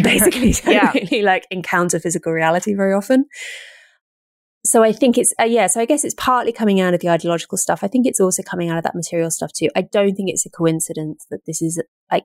basically 0.03 0.53
don't 0.53 0.75
yeah. 0.75 0.93
really 0.93 1.23
like 1.23 1.47
encounter 1.51 1.99
physical 1.99 2.33
reality 2.33 2.75
very 2.75 2.93
often 2.93 3.27
so 4.67 4.83
I 4.83 4.93
think 4.93 5.19
it's 5.19 5.35
uh, 5.39 5.45
yeah. 5.45 5.67
So 5.67 5.81
I 5.81 5.85
guess 5.85 6.05
it's 6.05 6.15
partly 6.17 6.51
coming 6.51 6.81
out 6.81 6.95
of 6.95 7.01
the 7.01 7.11
ideological 7.11 7.59
stuff. 7.59 7.81
I 7.85 7.89
think 7.89 8.07
it's 8.07 8.21
also 8.21 8.43
coming 8.43 8.71
out 8.71 8.79
of 8.79 8.85
that 8.85 8.95
material 8.95 9.31
stuff 9.31 9.53
too. 9.53 9.69
I 9.77 9.83
don't 9.83 10.15
think 10.15 10.31
it's 10.31 10.47
a 10.47 10.51
coincidence 10.51 11.27
that 11.31 11.41
this 11.47 11.61
is 11.61 11.83
like 12.11 12.25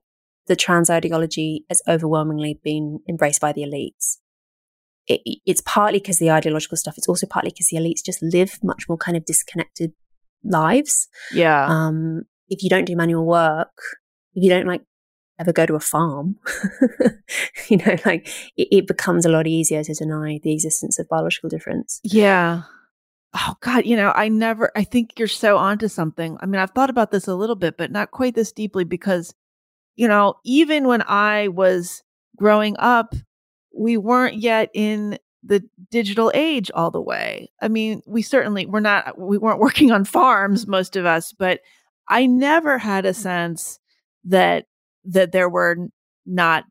the 0.50 0.56
trans 0.56 0.90
ideology 0.90 1.64
has 1.70 1.82
overwhelmingly 1.88 2.60
been 2.64 3.00
embraced 3.08 3.40
by 3.40 3.54
the 3.54 3.62
elites. 3.62 4.18
It, 5.08 5.22
it's 5.46 5.62
partly 5.62 6.00
because 6.00 6.18
the 6.18 6.32
ideological 6.32 6.76
stuff. 6.76 6.98
It's 6.98 7.08
also 7.08 7.28
partly 7.28 7.52
because 7.52 7.70
the 7.70 7.78
elites 7.78 8.04
just 8.04 8.22
live 8.22 8.60
much 8.62 8.90
more 8.90 8.98
kind 8.98 9.16
of 9.16 9.26
disconnected 9.26 9.94
lives. 10.44 11.08
Yeah. 11.32 11.66
Um, 11.68 12.24
if 12.50 12.64
you 12.64 12.70
don't 12.70 12.86
do 12.86 12.96
manual 12.96 13.26
work, 13.26 13.72
if 14.34 14.44
you 14.44 14.50
don't 14.50 14.66
like 14.66 14.82
ever 15.40 15.54
go 15.54 15.66
to 15.68 15.76
a 15.76 15.80
farm, 15.80 16.36
you 17.70 17.78
know, 17.78 17.96
like 18.06 18.28
it, 18.58 18.68
it, 18.72 18.88
becomes 18.88 19.26
a 19.26 19.30
lot 19.30 19.48
easier 19.48 19.84
to 19.84 19.94
deny 19.94 20.40
the 20.44 20.52
existence 20.52 20.98
of 21.00 21.08
biological 21.08 21.50
difference. 21.50 22.02
Yeah. 22.04 22.64
Oh 23.36 23.54
God, 23.62 23.86
you 23.86 23.96
know, 23.96 24.12
I 24.16 24.28
never 24.30 24.72
I 24.76 24.84
think 24.84 25.20
you're 25.20 25.28
so 25.28 25.58
onto 25.58 25.88
something. 25.88 26.38
I 26.42 26.48
mean, 26.48 26.60
I've 26.60 26.72
thought 26.72 26.90
about 26.90 27.12
this 27.12 27.28
a 27.28 27.36
little 27.36 27.56
bit, 27.56 27.78
but 27.78 27.92
not 27.92 28.10
quite 28.10 28.34
this 28.34 28.52
deeply 28.52 28.84
because, 28.84 29.34
you 30.00 30.08
know, 30.08 30.36
even 30.46 30.88
when 30.88 31.04
I 31.06 31.50
was 31.50 32.04
growing 32.38 32.78
up, 32.80 33.14
we 33.78 33.98
weren't 33.98 34.38
yet 34.38 34.70
in 34.74 35.20
the 35.44 35.62
digital 35.92 36.32
age 36.34 36.72
all 36.74 36.90
the 36.90 37.02
way. 37.02 37.52
I 37.62 37.68
mean, 37.68 38.02
we 38.08 38.22
certainly 38.22 38.66
we're 38.66 38.80
not 38.80 39.20
we 39.20 39.38
weren't 39.38 39.60
working 39.60 39.92
on 39.92 40.06
farms, 40.06 40.66
most 40.68 40.96
of 40.96 41.06
us, 41.06 41.34
but 41.34 41.60
I 42.08 42.28
never 42.28 42.78
had 42.78 43.06
a 43.06 43.14
sense 43.14 43.78
that 44.24 44.68
that 45.04 45.34
there 45.34 45.50
were 45.50 45.90
not 46.26 46.64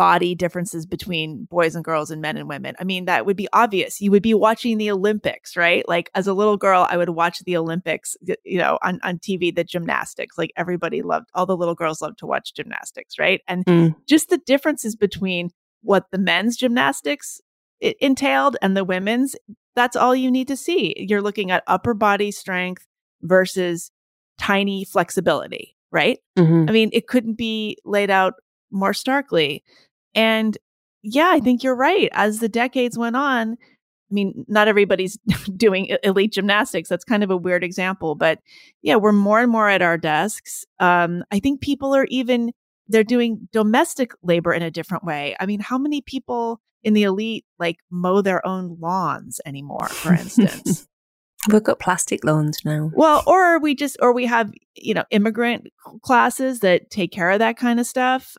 body 0.00 0.34
differences 0.34 0.86
between 0.86 1.44
boys 1.50 1.74
and 1.74 1.84
girls 1.84 2.10
and 2.10 2.22
men 2.22 2.38
and 2.38 2.48
women. 2.48 2.74
I 2.80 2.84
mean, 2.84 3.04
that 3.04 3.26
would 3.26 3.36
be 3.36 3.48
obvious. 3.52 4.00
You 4.00 4.10
would 4.12 4.22
be 4.22 4.32
watching 4.32 4.78
the 4.78 4.90
Olympics, 4.90 5.58
right? 5.58 5.86
Like 5.86 6.08
as 6.14 6.26
a 6.26 6.32
little 6.32 6.56
girl, 6.56 6.86
I 6.88 6.96
would 6.96 7.10
watch 7.10 7.40
the 7.40 7.54
Olympics, 7.54 8.16
you 8.42 8.56
know, 8.56 8.78
on, 8.80 8.98
on 9.02 9.18
TV, 9.18 9.54
the 9.54 9.62
gymnastics. 9.62 10.38
Like 10.38 10.54
everybody 10.56 11.02
loved, 11.02 11.28
all 11.34 11.44
the 11.44 11.54
little 11.54 11.74
girls 11.74 12.00
loved 12.00 12.16
to 12.20 12.26
watch 12.26 12.54
gymnastics, 12.54 13.18
right? 13.18 13.42
And 13.46 13.62
mm. 13.66 13.94
just 14.08 14.30
the 14.30 14.38
differences 14.38 14.96
between 14.96 15.50
what 15.82 16.06
the 16.12 16.18
men's 16.18 16.56
gymnastics 16.56 17.38
entailed 17.82 18.56
and 18.62 18.74
the 18.74 18.84
women's, 18.84 19.36
that's 19.76 19.96
all 19.96 20.16
you 20.16 20.30
need 20.30 20.48
to 20.48 20.56
see. 20.56 20.94
You're 20.96 21.20
looking 21.20 21.50
at 21.50 21.62
upper 21.66 21.92
body 21.92 22.30
strength 22.30 22.86
versus 23.20 23.90
tiny 24.38 24.82
flexibility, 24.82 25.76
right? 25.92 26.20
Mm-hmm. 26.38 26.70
I 26.70 26.72
mean, 26.72 26.88
it 26.94 27.06
couldn't 27.06 27.34
be 27.34 27.76
laid 27.84 28.08
out 28.08 28.32
more 28.70 28.94
starkly. 28.94 29.62
And 30.14 30.56
yeah, 31.02 31.30
I 31.30 31.40
think 31.40 31.62
you're 31.62 31.76
right. 31.76 32.08
As 32.12 32.40
the 32.40 32.48
decades 32.48 32.98
went 32.98 33.16
on, 33.16 33.52
I 33.52 34.14
mean, 34.14 34.44
not 34.48 34.68
everybody's 34.68 35.18
doing 35.56 35.96
elite 36.02 36.32
gymnastics. 36.32 36.88
That's 36.88 37.04
kind 37.04 37.22
of 37.22 37.30
a 37.30 37.36
weird 37.36 37.64
example, 37.64 38.14
but 38.14 38.40
yeah, 38.82 38.96
we're 38.96 39.12
more 39.12 39.40
and 39.40 39.50
more 39.50 39.68
at 39.68 39.82
our 39.82 39.96
desks. 39.96 40.64
Um, 40.78 41.24
I 41.30 41.38
think 41.38 41.60
people 41.60 41.94
are 41.94 42.06
even 42.10 42.52
they're 42.88 43.04
doing 43.04 43.48
domestic 43.52 44.12
labor 44.22 44.52
in 44.52 44.62
a 44.62 44.70
different 44.70 45.04
way. 45.04 45.36
I 45.38 45.46
mean, 45.46 45.60
how 45.60 45.78
many 45.78 46.00
people 46.02 46.60
in 46.82 46.92
the 46.92 47.04
elite 47.04 47.44
like 47.58 47.76
mow 47.88 48.20
their 48.20 48.44
own 48.44 48.76
lawns 48.80 49.40
anymore, 49.46 49.88
for 49.88 50.12
instance? 50.12 50.88
We've 51.48 51.62
got 51.62 51.78
plastic 51.78 52.22
lawns 52.24 52.58
now. 52.64 52.90
Well, 52.92 53.22
or 53.26 53.58
we 53.60 53.74
just, 53.74 53.96
or 54.02 54.12
we 54.12 54.26
have, 54.26 54.52
you 54.74 54.92
know, 54.92 55.04
immigrant 55.10 55.68
classes 56.02 56.60
that 56.60 56.90
take 56.90 57.12
care 57.12 57.30
of 57.30 57.38
that 57.38 57.56
kind 57.56 57.80
of 57.80 57.86
stuff 57.86 58.36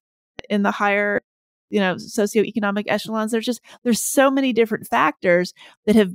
in 0.50 0.62
the 0.62 0.70
higher, 0.70 1.24
you 1.72 1.80
know, 1.80 1.96
socioeconomic 1.96 2.84
echelons. 2.88 3.32
There's 3.32 3.46
just, 3.46 3.62
there's 3.84 4.02
so 4.02 4.30
many 4.30 4.54
different 4.54 4.88
factors 4.88 5.54
that 5.86 5.96
have 5.96 6.14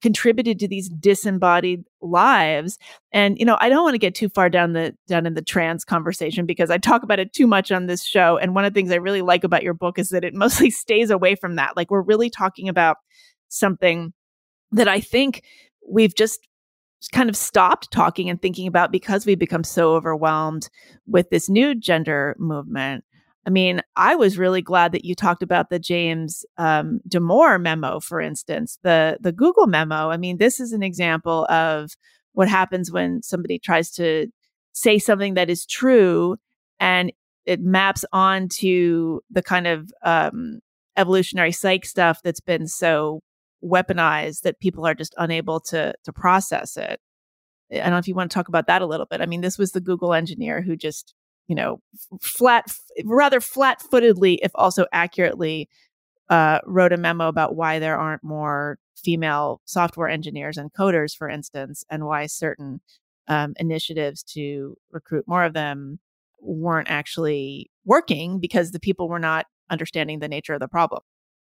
contributed 0.00 0.58
to 0.58 0.68
these 0.68 0.88
disembodied 0.88 1.84
lives 2.00 2.78
and 3.12 3.38
you 3.38 3.44
know 3.44 3.56
i 3.60 3.68
don't 3.68 3.82
want 3.82 3.94
to 3.94 3.98
get 3.98 4.14
too 4.14 4.28
far 4.28 4.48
down 4.48 4.72
the 4.72 4.94
down 5.08 5.26
in 5.26 5.34
the 5.34 5.42
trans 5.42 5.84
conversation 5.84 6.46
because 6.46 6.70
i 6.70 6.78
talk 6.78 7.02
about 7.02 7.18
it 7.18 7.32
too 7.32 7.46
much 7.46 7.72
on 7.72 7.86
this 7.86 8.04
show 8.04 8.38
and 8.38 8.54
one 8.54 8.64
of 8.64 8.72
the 8.72 8.78
things 8.78 8.92
i 8.92 8.96
really 8.96 9.22
like 9.22 9.44
about 9.44 9.62
your 9.62 9.74
book 9.74 9.98
is 9.98 10.10
that 10.10 10.24
it 10.24 10.34
mostly 10.36 10.70
stays 10.70 11.10
away 11.10 11.34
from 11.34 11.56
that 11.56 11.76
like 11.76 11.90
we're 11.90 12.00
really 12.00 12.30
talking 12.30 12.68
about 12.68 12.98
something 13.48 14.12
that 14.70 14.88
i 14.88 15.00
think 15.00 15.42
we've 15.88 16.14
just 16.14 16.46
kind 17.12 17.28
of 17.28 17.36
stopped 17.36 17.90
talking 17.92 18.28
and 18.28 18.42
thinking 18.42 18.66
about 18.66 18.90
because 18.90 19.24
we've 19.24 19.38
become 19.38 19.62
so 19.62 19.94
overwhelmed 19.94 20.68
with 21.06 21.30
this 21.30 21.48
new 21.48 21.74
gender 21.74 22.34
movement 22.38 23.04
I 23.48 23.50
mean, 23.50 23.80
I 23.96 24.14
was 24.14 24.36
really 24.36 24.60
glad 24.60 24.92
that 24.92 25.06
you 25.06 25.14
talked 25.14 25.42
about 25.42 25.70
the 25.70 25.78
James 25.78 26.44
um, 26.58 27.00
Damore 27.08 27.58
memo, 27.58 27.98
for 27.98 28.20
instance, 28.20 28.78
the 28.82 29.16
the 29.22 29.32
Google 29.32 29.66
memo. 29.66 30.10
I 30.10 30.18
mean, 30.18 30.36
this 30.36 30.60
is 30.60 30.74
an 30.74 30.82
example 30.82 31.46
of 31.48 31.92
what 32.34 32.46
happens 32.46 32.92
when 32.92 33.22
somebody 33.22 33.58
tries 33.58 33.90
to 33.92 34.26
say 34.74 34.98
something 34.98 35.32
that 35.32 35.48
is 35.48 35.64
true 35.64 36.36
and 36.78 37.10
it 37.46 37.62
maps 37.62 38.04
onto 38.12 39.20
the 39.30 39.42
kind 39.42 39.66
of 39.66 39.90
um, 40.04 40.60
evolutionary 40.98 41.52
psych 41.52 41.86
stuff 41.86 42.20
that's 42.22 42.40
been 42.40 42.66
so 42.68 43.20
weaponized 43.64 44.42
that 44.42 44.60
people 44.60 44.86
are 44.86 44.94
just 44.94 45.14
unable 45.16 45.58
to 45.58 45.94
to 46.04 46.12
process 46.12 46.76
it. 46.76 47.00
I 47.72 47.76
don't 47.76 47.92
know 47.92 47.96
if 47.96 48.08
you 48.08 48.14
want 48.14 48.30
to 48.30 48.34
talk 48.34 48.48
about 48.48 48.66
that 48.66 48.82
a 48.82 48.86
little 48.86 49.06
bit. 49.06 49.22
I 49.22 49.26
mean, 49.26 49.40
this 49.40 49.56
was 49.56 49.72
the 49.72 49.80
Google 49.80 50.12
engineer 50.12 50.60
who 50.60 50.76
just 50.76 51.14
you 51.48 51.54
know, 51.54 51.80
flat, 52.20 52.66
rather 53.04 53.40
flat 53.40 53.82
footedly, 53.82 54.38
if 54.42 54.52
also 54.54 54.86
accurately, 54.92 55.68
uh, 56.30 56.60
wrote 56.66 56.92
a 56.92 56.96
memo 56.96 57.26
about 57.26 57.56
why 57.56 57.78
there 57.78 57.98
aren't 57.98 58.22
more 58.22 58.78
female 58.96 59.60
software 59.64 60.08
engineers 60.08 60.56
and 60.56 60.72
coders, 60.72 61.16
for 61.16 61.28
instance, 61.28 61.84
and 61.90 62.04
why 62.04 62.26
certain 62.26 62.80
um, 63.28 63.54
initiatives 63.56 64.22
to 64.22 64.76
recruit 64.90 65.24
more 65.26 65.44
of 65.44 65.54
them 65.54 65.98
weren't 66.40 66.90
actually 66.90 67.70
working 67.84 68.38
because 68.38 68.70
the 68.70 68.80
people 68.80 69.08
were 69.08 69.18
not 69.18 69.46
understanding 69.70 70.18
the 70.18 70.28
nature 70.28 70.54
of 70.54 70.60
the 70.60 70.68
problem. 70.68 71.02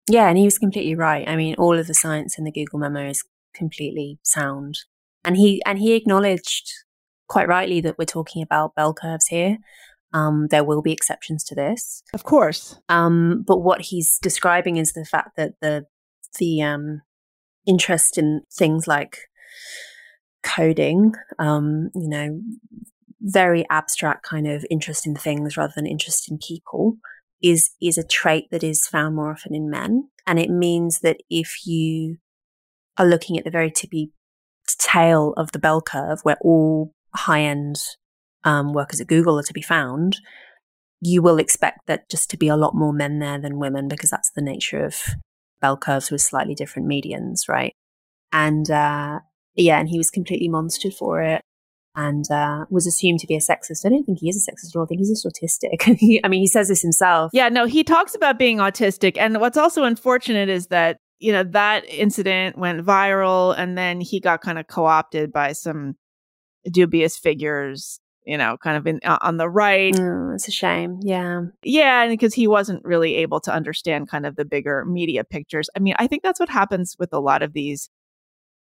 Yeah, 0.09 0.29
and 0.29 0.39
he 0.39 0.45
was 0.45 0.59
completely 0.59 0.95
right. 0.95 1.29
I 1.29 1.37
mean, 1.37 1.55
all 1.59 1.79
of 1.79 1.87
the 1.87 1.95
science 1.95 2.39
in 2.39 2.45
the 2.45 2.53
Google 2.53 2.79
memo 2.79 3.09
is 3.09 3.23
completely 3.55 4.19
sound. 4.23 4.79
And 5.25 5.37
he 5.37 5.61
and 5.67 5.79
he 5.79 5.95
acknowledged 5.95 6.71
quite 7.29 7.49
rightly 7.49 7.81
that 7.83 7.99
we're 7.99 8.05
talking 8.05 8.43
about 8.43 8.75
bell 8.75 8.95
curves 8.95 9.27
here. 9.27 9.59
Um, 10.13 10.47
there 10.51 10.65
will 10.65 10.81
be 10.81 10.93
exceptions 10.93 11.45
to 11.45 11.55
this, 11.55 12.03
of 12.15 12.25
course. 12.25 12.79
Um, 12.89 13.45
but 13.47 13.59
what 13.59 13.83
he's 13.83 14.19
describing 14.23 14.77
is 14.77 14.93
the 14.93 15.05
fact 15.05 15.37
that 15.37 15.53
the 15.61 15.85
the 16.39 16.63
um, 16.63 17.03
interest 17.67 18.17
in 18.17 18.43
things 18.53 18.87
like 18.87 19.19
coding, 20.43 21.13
um, 21.39 21.91
you 21.95 22.09
know, 22.09 22.41
very 23.21 23.67
abstract 23.71 24.25
kind 24.25 24.47
of 24.47 24.65
interest 24.71 25.07
in 25.07 25.15
things 25.15 25.57
rather 25.57 25.73
than 25.77 25.87
interest 25.87 26.31
in 26.31 26.39
people, 26.39 26.97
is 27.43 27.71
is 27.81 27.99
a 27.99 28.07
trait 28.07 28.47
that 28.51 28.65
is 28.65 28.87
found 28.87 29.15
more 29.15 29.31
often 29.31 29.55
in 29.55 29.69
men, 29.71 30.09
and 30.27 30.39
it 30.39 30.51
means 30.51 31.01
that 31.01 31.19
if 31.29 31.67
you 31.67 32.17
are 32.97 33.07
looking 33.07 33.39
at 33.39 33.45
the 33.45 33.51
very 33.51 33.71
tippy 33.71 34.11
tail 34.79 35.35
of 35.37 35.53
the 35.53 35.59
bell 35.59 35.81
curve, 35.81 36.21
where 36.23 36.39
all 36.41 36.95
high 37.15 37.43
end 37.43 37.77
um, 38.45 38.72
workers 38.72 39.01
at 39.01 39.07
Google 39.07 39.39
are 39.39 39.43
to 39.43 39.53
be 39.53 39.62
found, 39.62 40.18
you 41.01 41.22
will 41.22 41.39
expect 41.39 41.86
that 41.86 42.09
just 42.11 42.30
to 42.30 42.36
be 42.36 42.49
a 42.49 42.57
lot 42.57 42.74
more 42.74 42.93
men 42.93 43.18
there 43.18 43.39
than 43.39 43.59
women 43.59 43.89
because 43.89 44.11
that's 44.11 44.30
the 44.34 44.43
nature 44.43 44.84
of 44.84 44.97
bell 45.61 45.76
curves 45.76 46.11
with 46.11 46.20
slightly 46.20 46.55
different 46.55 46.89
medians, 46.89 47.49
right? 47.49 47.72
And 48.32 48.70
uh, 48.70 49.20
yeah, 49.55 49.78
and 49.78 49.89
he 49.89 49.99
was 49.99 50.11
completely 50.11 50.49
monstered 50.49 50.95
for 50.95 51.22
it 51.22 51.43
and 51.95 52.30
uh, 52.30 52.64
was 52.70 52.86
assumed 52.86 53.20
to 53.20 53.26
be 53.26 53.34
a 53.34 53.41
sexist. 53.41 53.84
I 53.84 53.89
don't 53.89 54.05
think 54.05 54.20
he 54.20 54.28
is 54.28 54.36
a 54.36 54.51
sexist 54.51 54.74
at 54.74 54.78
all. 54.78 54.84
I 54.84 54.86
think 54.86 55.01
he's 55.01 55.11
just 55.11 55.26
autistic. 55.26 56.20
I 56.24 56.28
mean, 56.28 56.41
he 56.41 56.47
says 56.47 56.68
this 56.68 56.82
himself. 56.82 57.30
Yeah, 57.32 57.49
no, 57.49 57.64
he 57.64 57.82
talks 57.82 58.14
about 58.14 58.39
being 58.39 58.59
autistic. 58.59 59.16
And 59.18 59.41
what's 59.41 59.57
also 59.57 59.84
unfortunate 59.84 60.49
is 60.49 60.68
that, 60.68 60.99
you 61.18 61.32
know, 61.32 61.43
that 61.43 61.84
incident 61.89 62.57
went 62.57 62.84
viral 62.84 63.55
and 63.59 63.76
then 63.76 64.01
he 64.01 64.20
got 64.20 64.43
kind 64.43 64.59
of 64.59 64.68
co 64.68 64.86
opted 64.86 65.32
by 65.32 65.53
some 65.53 65.97
dubious 66.70 67.16
figures 67.16 67.99
you 68.29 68.37
know, 68.37 68.59
kind 68.59 68.76
of 68.76 68.87
in 68.87 69.01
uh, 69.05 69.16
on 69.22 69.39
the 69.39 69.49
right. 69.49 69.95
Mm, 69.95 70.35
it's 70.35 70.47
a 70.47 70.53
shame. 70.53 71.01
Yeah. 71.03 71.47
Yeah, 71.62 72.03
and 72.03 72.11
because 72.11 72.35
he 72.35 72.47
wasn't 72.47 72.85
really 72.85 73.16
able 73.16 73.41
to 73.41 73.53
understand 73.53 74.11
kind 74.11 74.26
of 74.26 74.37
the 74.37 74.45
bigger 74.45 74.85
media 74.85 75.24
pictures. 75.24 75.70
I 75.74 75.79
mean, 75.79 75.95
I 75.99 76.07
think 76.07 76.22
that's 76.22 76.39
what 76.39 76.51
happens 76.51 76.95
with 76.99 77.12
a 77.14 77.20
lot 77.20 77.43
of 77.43 77.55
these 77.55 77.89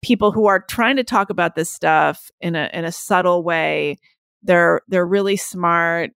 people 0.02 0.32
who 0.32 0.48
are 0.48 0.60
trying 0.60 0.96
to 0.96 1.04
talk 1.04 1.30
about 1.30 1.56
this 1.56 1.70
stuff 1.70 2.32
in 2.42 2.56
a 2.56 2.68
in 2.74 2.84
a 2.84 2.92
subtle 2.92 3.44
way. 3.44 3.98
They're 4.42 4.82
they're 4.88 5.06
really 5.06 5.38
smart 5.38 6.10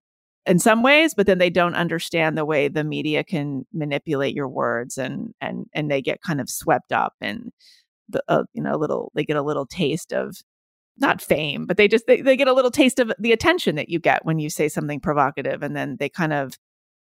in 0.44 0.58
some 0.58 0.82
ways, 0.82 1.14
but 1.14 1.26
then 1.26 1.38
they 1.38 1.50
don't 1.50 1.76
understand 1.76 2.36
the 2.36 2.44
way 2.44 2.66
the 2.66 2.82
media 2.82 3.22
can 3.22 3.66
manipulate 3.72 4.34
your 4.34 4.48
words 4.48 4.98
and 4.98 5.32
and 5.40 5.66
and 5.72 5.88
they 5.88 6.02
get 6.02 6.22
kind 6.22 6.40
of 6.40 6.50
swept 6.50 6.90
up 6.90 7.14
and 7.20 7.52
the 8.08 8.20
uh, 8.26 8.42
you 8.52 8.62
know 8.64 8.74
a 8.74 8.78
little 8.78 9.12
they 9.14 9.24
get 9.24 9.36
a 9.36 9.42
little 9.42 9.66
taste 9.66 10.12
of 10.12 10.36
not 11.00 11.22
fame, 11.22 11.66
but 11.66 11.76
they 11.76 11.88
just 11.88 12.06
they, 12.06 12.20
they 12.20 12.36
get 12.36 12.48
a 12.48 12.52
little 12.52 12.70
taste 12.70 12.98
of 12.98 13.12
the 13.18 13.32
attention 13.32 13.76
that 13.76 13.88
you 13.88 13.98
get 13.98 14.24
when 14.24 14.38
you 14.38 14.50
say 14.50 14.68
something 14.68 15.00
provocative 15.00 15.62
and 15.62 15.76
then 15.76 15.96
they 15.98 16.08
kind 16.08 16.32
of 16.32 16.54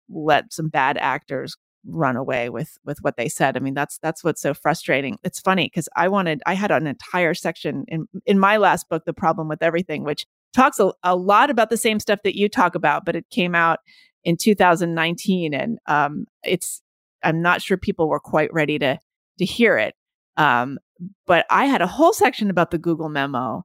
let 0.08 0.52
some 0.52 0.68
bad 0.68 0.96
actors 0.98 1.56
run 1.86 2.16
away 2.16 2.48
with 2.48 2.78
with 2.84 2.98
what 3.02 3.16
they 3.16 3.28
said. 3.28 3.56
I 3.56 3.60
mean, 3.60 3.74
that's 3.74 3.98
that's 3.98 4.24
what's 4.24 4.42
so 4.42 4.54
frustrating. 4.54 5.18
It's 5.22 5.40
funny 5.40 5.66
because 5.66 5.88
I 5.96 6.08
wanted 6.08 6.42
I 6.46 6.54
had 6.54 6.70
an 6.70 6.86
entire 6.86 7.34
section 7.34 7.84
in 7.88 8.06
in 8.26 8.38
my 8.38 8.56
last 8.56 8.88
book, 8.88 9.04
The 9.04 9.12
Problem 9.12 9.48
with 9.48 9.62
Everything, 9.62 10.04
which 10.04 10.26
talks 10.54 10.80
a, 10.80 10.92
a 11.02 11.16
lot 11.16 11.50
about 11.50 11.70
the 11.70 11.76
same 11.76 12.00
stuff 12.00 12.20
that 12.24 12.36
you 12.36 12.48
talk 12.48 12.74
about, 12.74 13.04
but 13.04 13.16
it 13.16 13.28
came 13.30 13.54
out 13.54 13.80
in 14.24 14.36
2019 14.36 15.54
and 15.54 15.78
um 15.86 16.26
it's 16.44 16.82
I'm 17.22 17.42
not 17.42 17.62
sure 17.62 17.76
people 17.76 18.08
were 18.08 18.20
quite 18.20 18.52
ready 18.52 18.78
to 18.80 18.98
to 19.38 19.44
hear 19.44 19.78
it. 19.78 19.94
Um, 20.36 20.78
but 21.26 21.46
I 21.50 21.66
had 21.66 21.82
a 21.82 21.86
whole 21.86 22.12
section 22.12 22.50
about 22.50 22.70
the 22.70 22.78
Google 22.78 23.08
memo 23.08 23.64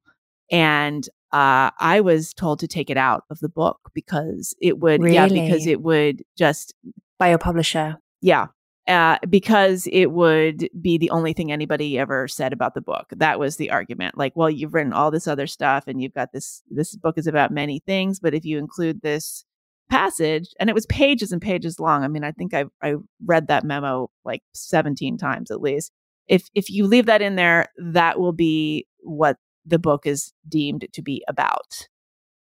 and 0.51 1.07
uh, 1.31 1.71
I 1.79 2.01
was 2.01 2.33
told 2.33 2.59
to 2.59 2.67
take 2.67 2.89
it 2.89 2.97
out 2.97 3.23
of 3.29 3.39
the 3.39 3.49
book 3.49 3.79
because 3.93 4.53
it 4.61 4.79
would, 4.79 5.01
really? 5.01 5.15
yeah, 5.15 5.27
because 5.27 5.65
it 5.65 5.81
would 5.81 6.23
just 6.37 6.73
by 7.17 7.29
a 7.29 7.37
publisher, 7.37 7.97
yeah, 8.21 8.47
uh, 8.87 9.17
because 9.29 9.87
it 9.91 10.07
would 10.07 10.67
be 10.81 10.97
the 10.97 11.09
only 11.09 11.31
thing 11.31 11.51
anybody 11.51 11.97
ever 11.97 12.27
said 12.27 12.51
about 12.51 12.73
the 12.73 12.81
book. 12.81 13.07
That 13.15 13.39
was 13.39 13.55
the 13.55 13.71
argument. 13.71 14.17
Like, 14.17 14.33
well, 14.35 14.49
you've 14.49 14.73
written 14.73 14.91
all 14.91 15.09
this 15.09 15.27
other 15.27 15.47
stuff, 15.47 15.85
and 15.87 16.01
you've 16.01 16.13
got 16.13 16.33
this. 16.33 16.61
This 16.69 16.95
book 16.97 17.17
is 17.17 17.27
about 17.27 17.51
many 17.51 17.79
things, 17.79 18.19
but 18.19 18.33
if 18.33 18.43
you 18.43 18.57
include 18.57 19.01
this 19.01 19.45
passage, 19.89 20.49
and 20.59 20.69
it 20.69 20.73
was 20.73 20.85
pages 20.87 21.31
and 21.31 21.41
pages 21.41 21.79
long. 21.79 22.03
I 22.03 22.09
mean, 22.09 22.25
I 22.25 22.33
think 22.33 22.53
I 22.53 22.65
I 22.81 22.95
read 23.25 23.47
that 23.47 23.63
memo 23.63 24.09
like 24.25 24.41
seventeen 24.53 25.17
times 25.17 25.49
at 25.49 25.61
least. 25.61 25.93
If 26.31 26.47
if 26.55 26.69
you 26.69 26.87
leave 26.87 27.07
that 27.07 27.21
in 27.21 27.35
there, 27.35 27.67
that 27.77 28.17
will 28.17 28.31
be 28.31 28.87
what 29.01 29.35
the 29.65 29.77
book 29.77 30.07
is 30.07 30.31
deemed 30.47 30.87
to 30.93 31.01
be 31.01 31.23
about. 31.27 31.87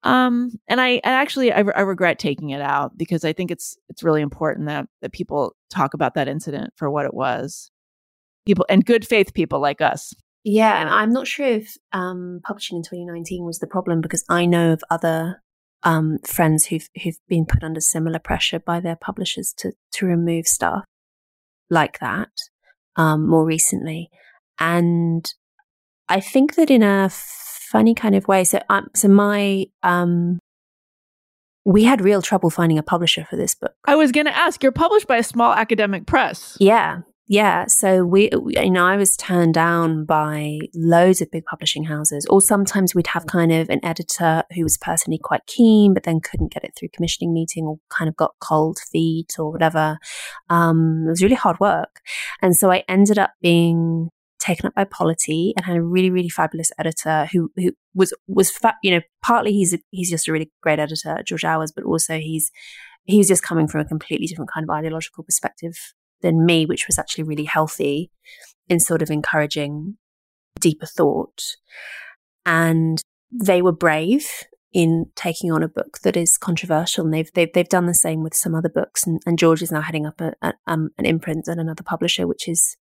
Um, 0.02 0.52
and 0.68 0.80
I, 0.80 1.00
actually, 1.02 1.52
I, 1.52 1.58
I 1.58 1.80
regret 1.80 2.18
taking 2.18 2.50
it 2.50 2.60
out 2.60 2.96
because 2.96 3.24
I 3.24 3.32
think 3.32 3.50
it's 3.50 3.76
it's 3.88 4.02
really 4.02 4.20
important 4.20 4.68
that 4.68 4.86
that 5.00 5.12
people 5.12 5.56
talk 5.70 5.94
about 5.94 6.14
that 6.14 6.28
incident 6.28 6.74
for 6.76 6.90
what 6.90 7.06
it 7.06 7.14
was. 7.14 7.70
People 8.44 8.66
and 8.68 8.84
good 8.84 9.06
faith 9.06 9.32
people 9.32 9.60
like 9.60 9.80
us. 9.80 10.12
Yeah, 10.44 10.78
and 10.78 10.90
I'm 10.90 11.12
not 11.12 11.26
sure 11.26 11.46
if 11.46 11.74
um, 11.92 12.40
publishing 12.44 12.76
in 12.76 12.82
2019 12.82 13.46
was 13.46 13.60
the 13.60 13.66
problem 13.66 14.02
because 14.02 14.24
I 14.28 14.44
know 14.44 14.72
of 14.72 14.82
other 14.90 15.42
um, 15.84 16.18
friends 16.26 16.66
who've 16.66 16.88
who've 17.02 17.18
been 17.28 17.46
put 17.46 17.64
under 17.64 17.80
similar 17.80 18.18
pressure 18.18 18.58
by 18.58 18.80
their 18.80 18.96
publishers 18.96 19.54
to 19.58 19.72
to 19.92 20.06
remove 20.06 20.46
stuff 20.46 20.84
like 21.70 21.98
that 22.00 22.28
um, 22.96 23.26
more 23.26 23.44
recently, 23.44 24.10
and 24.58 25.32
I 26.08 26.20
think 26.20 26.56
that 26.56 26.70
in 26.70 26.82
a 26.82 27.08
funny 27.70 27.94
kind 27.94 28.14
of 28.14 28.26
way. 28.26 28.44
So, 28.44 28.60
um, 28.68 28.88
so 28.94 29.08
my, 29.08 29.66
um, 29.82 30.40
we 31.64 31.84
had 31.84 32.00
real 32.00 32.20
trouble 32.20 32.50
finding 32.50 32.78
a 32.78 32.82
publisher 32.82 33.24
for 33.24 33.36
this 33.36 33.54
book. 33.54 33.74
I 33.86 33.94
was 33.94 34.10
going 34.10 34.26
to 34.26 34.36
ask, 34.36 34.62
you're 34.62 34.72
published 34.72 35.06
by 35.06 35.18
a 35.18 35.22
small 35.22 35.52
academic 35.52 36.06
press. 36.06 36.56
Yeah. 36.58 37.02
Yeah, 37.30 37.66
so 37.68 38.04
we, 38.04 38.28
you 38.48 38.72
know, 38.72 38.84
I 38.84 38.96
was 38.96 39.16
turned 39.16 39.54
down 39.54 40.04
by 40.04 40.58
loads 40.74 41.20
of 41.20 41.30
big 41.30 41.44
publishing 41.44 41.84
houses, 41.84 42.26
or 42.28 42.40
sometimes 42.40 42.92
we'd 42.92 43.06
have 43.06 43.26
kind 43.26 43.52
of 43.52 43.70
an 43.70 43.78
editor 43.84 44.42
who 44.52 44.64
was 44.64 44.76
personally 44.76 45.20
quite 45.22 45.46
keen, 45.46 45.94
but 45.94 46.02
then 46.02 46.18
couldn't 46.18 46.52
get 46.52 46.64
it 46.64 46.72
through 46.76 46.88
commissioning 46.92 47.32
meeting, 47.32 47.66
or 47.66 47.78
kind 47.88 48.08
of 48.08 48.16
got 48.16 48.34
cold 48.40 48.80
feet 48.90 49.36
or 49.38 49.52
whatever. 49.52 49.98
Um, 50.48 51.04
it 51.06 51.10
was 51.10 51.22
really 51.22 51.36
hard 51.36 51.60
work, 51.60 52.00
and 52.42 52.56
so 52.56 52.72
I 52.72 52.82
ended 52.88 53.16
up 53.16 53.30
being 53.40 54.08
taken 54.40 54.66
up 54.66 54.74
by 54.74 54.82
Polity 54.82 55.54
and 55.56 55.64
had 55.64 55.76
a 55.76 55.82
really, 55.82 56.10
really 56.10 56.30
fabulous 56.30 56.72
editor 56.80 57.28
who 57.30 57.52
who 57.56 57.70
was 57.94 58.12
was 58.26 58.50
fa- 58.50 58.74
you 58.82 58.90
know 58.90 59.02
partly 59.22 59.52
he's 59.52 59.72
a, 59.72 59.78
he's 59.92 60.10
just 60.10 60.26
a 60.26 60.32
really 60.32 60.50
great 60.64 60.80
editor, 60.80 61.22
George 61.24 61.44
Owers, 61.44 61.70
but 61.72 61.84
also 61.84 62.18
he's 62.18 62.50
he's 63.04 63.28
just 63.28 63.44
coming 63.44 63.68
from 63.68 63.82
a 63.82 63.84
completely 63.84 64.26
different 64.26 64.50
kind 64.52 64.64
of 64.64 64.70
ideological 64.70 65.22
perspective 65.22 65.76
than 66.22 66.44
me, 66.44 66.66
which 66.66 66.86
was 66.86 66.98
actually 66.98 67.24
really 67.24 67.44
healthy 67.44 68.10
in 68.68 68.80
sort 68.80 69.02
of 69.02 69.10
encouraging 69.10 69.96
deeper 70.60 70.86
thought. 70.86 71.42
And 72.46 73.02
they 73.30 73.62
were 73.62 73.72
brave 73.72 74.26
in 74.72 75.06
taking 75.16 75.50
on 75.50 75.62
a 75.62 75.68
book 75.68 75.98
that 76.04 76.16
is 76.16 76.38
controversial. 76.38 77.04
And 77.04 77.12
they've, 77.12 77.30
they've, 77.34 77.52
they've 77.52 77.68
done 77.68 77.86
the 77.86 77.94
same 77.94 78.22
with 78.22 78.34
some 78.34 78.54
other 78.54 78.68
books. 78.68 79.06
And, 79.06 79.20
and 79.26 79.38
George 79.38 79.62
is 79.62 79.72
now 79.72 79.80
heading 79.80 80.06
up 80.06 80.20
a, 80.20 80.32
a, 80.42 80.52
um, 80.66 80.90
an 80.98 81.06
imprint 81.06 81.48
and 81.48 81.60
another 81.60 81.82
publisher, 81.82 82.26
which 82.26 82.48
is 82.48 82.76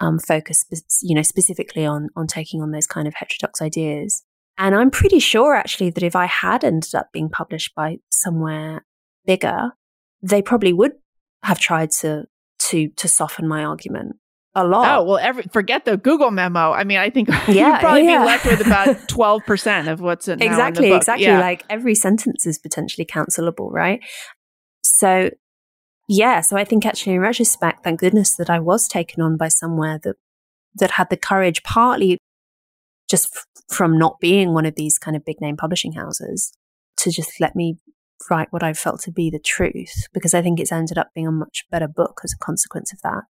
um, 0.00 0.18
focused, 0.18 0.66
you 1.02 1.14
know, 1.14 1.22
specifically 1.22 1.86
on, 1.86 2.08
on 2.16 2.26
taking 2.26 2.62
on 2.62 2.72
those 2.72 2.86
kind 2.86 3.06
of 3.06 3.14
heterodox 3.14 3.62
ideas. 3.62 4.24
And 4.56 4.74
I'm 4.74 4.90
pretty 4.90 5.20
sure 5.20 5.54
actually 5.54 5.90
that 5.90 6.02
if 6.02 6.16
I 6.16 6.26
had 6.26 6.64
ended 6.64 6.94
up 6.94 7.12
being 7.12 7.28
published 7.28 7.74
by 7.76 7.98
somewhere 8.10 8.84
bigger, 9.24 9.70
they 10.20 10.42
probably 10.42 10.72
would 10.72 10.92
have 11.44 11.60
tried 11.60 11.92
to 12.00 12.24
to 12.68 12.88
to 12.88 13.08
soften 13.08 13.46
my 13.46 13.64
argument 13.64 14.16
a 14.54 14.62
oh, 14.62 14.66
lot. 14.66 14.98
Oh 14.98 15.04
well, 15.04 15.18
every, 15.18 15.44
forget 15.52 15.84
the 15.84 15.96
Google 15.96 16.30
memo. 16.30 16.72
I 16.72 16.84
mean, 16.84 16.98
I 16.98 17.10
think 17.10 17.28
yeah, 17.48 17.72
you'd 17.72 17.80
probably 17.80 18.04
yeah. 18.04 18.20
be 18.20 18.24
left 18.24 18.44
with 18.46 18.66
about 18.66 19.08
twelve 19.08 19.44
percent 19.46 19.88
of 19.88 20.00
what's 20.00 20.28
in 20.28 20.42
exactly 20.42 20.90
in 20.90 20.96
exactly. 20.96 21.26
Yeah. 21.26 21.40
Like 21.40 21.64
every 21.70 21.94
sentence 21.94 22.46
is 22.46 22.58
potentially 22.58 23.04
cancelable, 23.04 23.70
right? 23.70 24.00
So 24.82 25.30
yeah, 26.08 26.40
so 26.40 26.56
I 26.56 26.64
think 26.64 26.86
actually 26.86 27.14
in 27.14 27.20
retrospect, 27.20 27.84
thank 27.84 28.00
goodness 28.00 28.36
that 28.36 28.50
I 28.50 28.58
was 28.58 28.88
taken 28.88 29.22
on 29.22 29.36
by 29.36 29.48
somewhere 29.48 30.00
that 30.02 30.16
that 30.76 30.92
had 30.92 31.10
the 31.10 31.16
courage, 31.16 31.62
partly 31.62 32.18
just 33.10 33.34
f- 33.34 33.46
from 33.68 33.98
not 33.98 34.18
being 34.20 34.54
one 34.54 34.66
of 34.66 34.74
these 34.74 34.98
kind 34.98 35.16
of 35.16 35.24
big 35.24 35.40
name 35.40 35.56
publishing 35.56 35.92
houses, 35.92 36.52
to 36.98 37.10
just 37.10 37.40
let 37.40 37.54
me 37.54 37.76
write 38.30 38.48
what 38.50 38.62
I 38.62 38.72
felt 38.72 39.00
to 39.02 39.12
be 39.12 39.30
the 39.30 39.38
truth 39.38 40.06
because 40.12 40.34
I 40.34 40.42
think 40.42 40.60
it's 40.60 40.72
ended 40.72 40.98
up 40.98 41.08
being 41.14 41.26
a 41.26 41.32
much 41.32 41.64
better 41.70 41.88
book 41.88 42.20
as 42.24 42.32
a 42.32 42.44
consequence 42.44 42.92
of 42.92 43.00
that. 43.02 43.24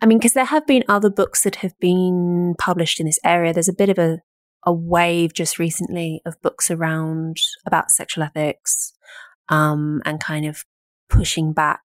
I 0.00 0.06
mean, 0.06 0.18
because 0.18 0.34
there 0.34 0.44
have 0.44 0.66
been 0.66 0.84
other 0.88 1.10
books 1.10 1.42
that 1.42 1.56
have 1.56 1.78
been 1.80 2.54
published 2.58 3.00
in 3.00 3.06
this 3.06 3.18
area. 3.24 3.52
There's 3.52 3.68
a 3.68 3.74
bit 3.74 3.88
of 3.88 3.98
a, 3.98 4.20
a 4.64 4.72
wave 4.72 5.34
just 5.34 5.58
recently 5.58 6.20
of 6.24 6.40
books 6.40 6.70
around 6.70 7.38
about 7.66 7.90
sexual 7.90 8.22
ethics 8.22 8.92
um, 9.48 10.00
and 10.04 10.20
kind 10.20 10.46
of 10.46 10.64
pushing 11.08 11.52
back 11.52 11.80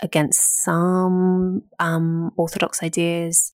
against 0.00 0.62
some 0.62 1.64
um, 1.78 2.30
orthodox 2.36 2.82
ideas 2.82 3.52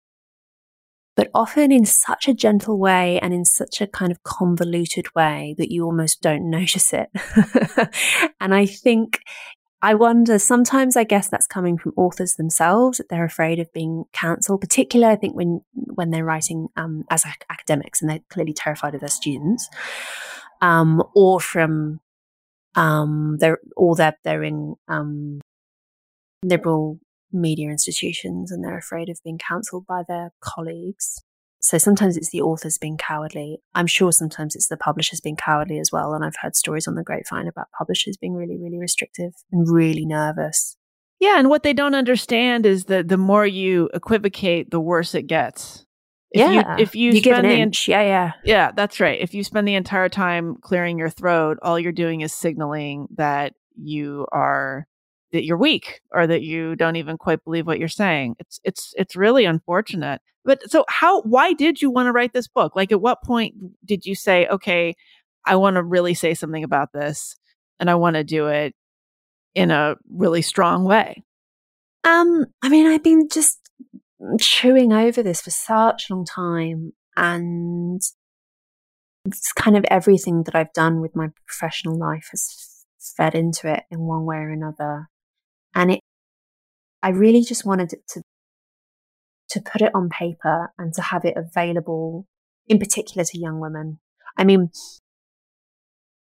but 1.17 1.31
often 1.35 1.71
in 1.71 1.85
such 1.85 2.29
a 2.29 2.35
gentle 2.35 2.79
way 2.79 3.19
and 3.21 3.35
in 3.35 3.45
such 3.45 3.81
a 3.81 3.87
kind 3.87 4.11
of 4.11 4.23
convoluted 4.23 5.15
way 5.15 5.55
that 5.59 5.71
you 5.71 5.85
almost 5.85 6.23
don't 6.23 6.49
notice 6.49 6.93
it. 6.93 7.11
and 8.41 8.55
I 8.55 8.65
think, 8.67 9.21
I 9.83 9.95
wonder, 9.95 10.39
sometimes 10.39 10.97
I 10.97 11.05
guess 11.05 11.29
that's 11.29 11.47
coming 11.47 11.77
from 11.77 11.93
authors 11.97 12.37
themselves, 12.37 12.99
that 12.99 13.09
they're 13.11 13.25
afraid 13.25 13.59
of 13.59 13.73
being 13.73 14.05
cancelled, 14.13 14.61
particularly 14.61 15.13
I 15.13 15.17
think 15.17 15.35
when, 15.35 15.61
when 15.73 16.11
they're 16.11 16.25
writing 16.25 16.69
um, 16.77 17.05
as 17.11 17.27
ac- 17.27 17.37
academics 17.51 18.01
and 18.01 18.11
they're 18.11 18.21
clearly 18.31 18.55
terrified 18.55 18.95
of 18.95 19.01
their 19.01 19.09
students, 19.09 19.69
um, 20.63 21.03
or 21.15 21.41
from, 21.41 22.01
um, 22.75 23.37
they're, 23.39 23.59
or 23.77 23.97
they're, 23.97 24.17
they're 24.25 24.45
in, 24.45 24.77
um, 24.89 25.41
liberal 26.43 26.99
media 27.33 27.71
institutions 27.71 28.51
and 28.51 28.65
they're 28.65 28.79
afraid 28.79 29.09
of 29.09 29.19
being 29.25 29.39
cancelled 29.39 29.87
by 29.87 30.03
their 30.07 30.33
colleagues. 30.41 31.23
So 31.61 31.79
sometimes 31.79 32.17
it's 32.17 32.31
the 32.31 32.43
authors 32.43 32.77
being 32.77 32.97
cowardly. 32.97 33.59
I'm 33.75 33.87
sure 33.87 34.11
sometimes 34.11 34.57
it's 34.57 34.67
the 34.67 34.77
publishers 34.77 35.21
being 35.21 35.37
cowardly 35.37 35.79
as 35.79 35.93
well. 35.93 36.13
And 36.13 36.25
I've 36.25 36.35
heard 36.41 36.57
stories 36.57 36.89
on 36.89 36.97
the 36.97 37.05
grapevine 37.05 37.47
about 37.47 37.69
publishers 37.79 38.17
being 38.17 38.35
really, 38.35 38.59
really 38.59 38.79
restrictive 38.79 39.33
and 39.53 39.73
really 39.73 40.05
nervous. 40.05 40.77
Yeah. 41.21 41.39
And 41.39 41.49
what 41.49 41.63
they 41.63 41.73
don't 41.73 41.95
understand 41.95 42.67
is 42.67 42.87
that 42.87 43.07
the 43.07 43.17
more 43.17 43.47
you 43.47 43.89
equivocate, 43.95 44.73
the 44.73 44.81
worse 44.81 45.15
it 45.15 45.29
gets. 45.29 45.87
If 46.33 46.41
yeah. 46.41 46.51
You, 46.51 46.83
if 46.83 46.97
you, 46.97 47.13
you 47.13 47.21
give 47.21 47.39
an 47.39 47.45
inch. 47.45 47.89
En- 47.89 47.93
yeah. 47.93 48.03
Yeah. 48.03 48.33
Yeah. 48.45 48.73
That's 48.75 48.99
right. 48.99 49.21
If 49.21 49.33
you 49.33 49.45
spend 49.45 49.69
the 49.69 49.77
entire 49.77 50.09
time 50.09 50.57
clearing 50.61 50.99
your 50.99 51.11
throat, 51.11 51.59
all 51.63 51.79
you're 51.79 51.93
doing 51.93 52.23
is 52.23 52.33
signaling 52.33 53.07
that 53.15 53.53
you 53.77 54.27
are 54.33 54.89
that 55.33 55.45
you're 55.45 55.57
weak 55.57 56.01
or 56.13 56.27
that 56.27 56.43
you 56.43 56.77
don't 56.77 56.97
even 56.97 57.17
quite 57.19 57.43
believe 57.45 57.67
what 57.67 57.79
you're 57.79 57.89
saying. 57.89 58.37
It's 58.39 58.61
it's 58.65 58.95
it's 58.97 59.17
really 59.17 59.45
unfortunate. 59.45 60.21
But 60.45 60.71
so 60.71 60.85
how 60.89 61.23
why 61.23 61.53
did 61.53 61.81
you 61.83 61.91
want 61.91 62.07
to 62.07 62.13
write 62.13 62.33
this 62.33 62.49
book? 62.49 62.77
Like 62.77 62.93
at 62.93 63.01
what 63.01 63.23
point 63.23 63.55
did 63.85 64.07
you 64.07 64.15
say, 64.15 64.47
"Okay, 64.47 64.95
I 65.47 65.57
want 65.57 65.77
to 65.77 65.83
really 65.83 66.15
say 66.15 66.35
something 66.35 66.65
about 66.65 66.93
this 66.93 67.37
and 67.81 67.91
I 67.91 67.95
want 67.97 68.15
to 68.17 68.25
do 68.25 68.49
it 68.49 68.75
in 69.55 69.71
a 69.71 69.97
really 70.11 70.43
strong 70.43 70.85
way?" 70.85 71.23
Um, 72.05 72.47
I 72.63 72.69
mean, 72.69 72.87
I've 72.87 73.03
been 73.03 73.29
just 73.31 73.59
chewing 74.41 74.93
over 74.93 75.23
this 75.23 75.41
for 75.41 75.51
such 75.51 76.09
a 76.09 76.15
long 76.15 76.25
time 76.25 76.93
and 77.17 78.01
it's 79.25 79.53
kind 79.53 79.77
of 79.77 79.85
everything 79.89 80.45
that 80.45 80.55
I've 80.55 80.73
done 80.73 81.01
with 81.01 81.15
my 81.15 81.29
professional 81.47 81.97
life 81.97 82.29
has 82.31 82.85
fed 83.17 83.35
into 83.35 83.73
it 83.73 83.85
in 83.91 84.01
one 84.01 84.25
way 84.25 84.37
or 84.37 84.51
another. 84.51 85.09
And 85.75 85.93
it, 85.93 86.01
I 87.03 87.11
really 87.11 87.43
just 87.43 87.65
wanted 87.65 87.95
to, 88.09 88.23
to 89.51 89.61
put 89.61 89.83
it 89.83 89.95
on 89.95 90.09
paper 90.09 90.73
and 90.79 90.93
to 90.95 91.03
have 91.03 91.25
it 91.25 91.35
available 91.37 92.27
in 92.67 92.79
particular 92.79 93.25
to 93.25 93.39
young 93.39 93.61
women. 93.61 93.99
I 94.37 94.45
mean, 94.45 94.71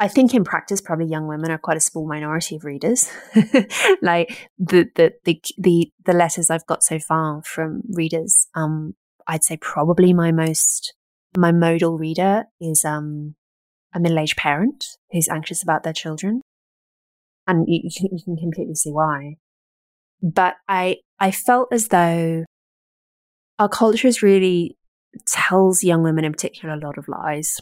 I 0.01 0.09
think 0.09 0.35
in 0.35 0.43
practice, 0.43 0.81
probably 0.81 1.07
young 1.07 1.29
women 1.29 1.51
are 1.51 1.59
quite 1.59 1.77
a 1.77 1.81
small 1.81 2.09
minority 2.09 2.57
of 2.57 2.65
readers. 2.65 3.09
like 4.03 4.49
the, 4.59 4.89
the, 4.97 5.13
the, 5.25 5.41
the, 5.59 5.93
the 6.05 6.13
letters 6.13 6.51
I've 6.51 6.67
got 6.67 6.83
so 6.83 6.99
far 6.99 7.43
from 7.45 7.83
readers, 7.89 8.49
um, 8.55 8.95
I'd 9.29 9.45
say 9.45 9.57
probably 9.59 10.13
my 10.13 10.33
most, 10.33 10.95
my 11.37 11.53
modal 11.53 11.99
reader 11.99 12.47
is, 12.61 12.85
um, 12.85 13.37
a 13.95 14.01
middle-aged 14.01 14.37
parent 14.37 14.85
who's 15.11 15.29
anxious 15.29 15.63
about 15.63 15.83
their 15.83 15.93
children 15.93 16.41
and 17.47 17.67
you, 17.69 17.81
you, 17.85 17.91
can, 17.97 18.17
you 18.17 18.25
can 18.25 18.37
completely 18.37 18.75
see 18.75 18.91
why. 18.91 19.37
But 20.23 20.55
I, 20.69 20.99
I 21.19 21.31
felt 21.31 21.69
as 21.73 21.89
though 21.89 22.45
our 23.59 23.69
culture 23.69 24.09
is 24.09 24.23
really 24.23 24.77
tells 25.27 25.85
young 25.85 26.03
women 26.03 26.25
in 26.25 26.33
particular 26.33 26.75
a 26.75 26.79
lot 26.79 26.99
of 26.99 27.09
lies. 27.09 27.61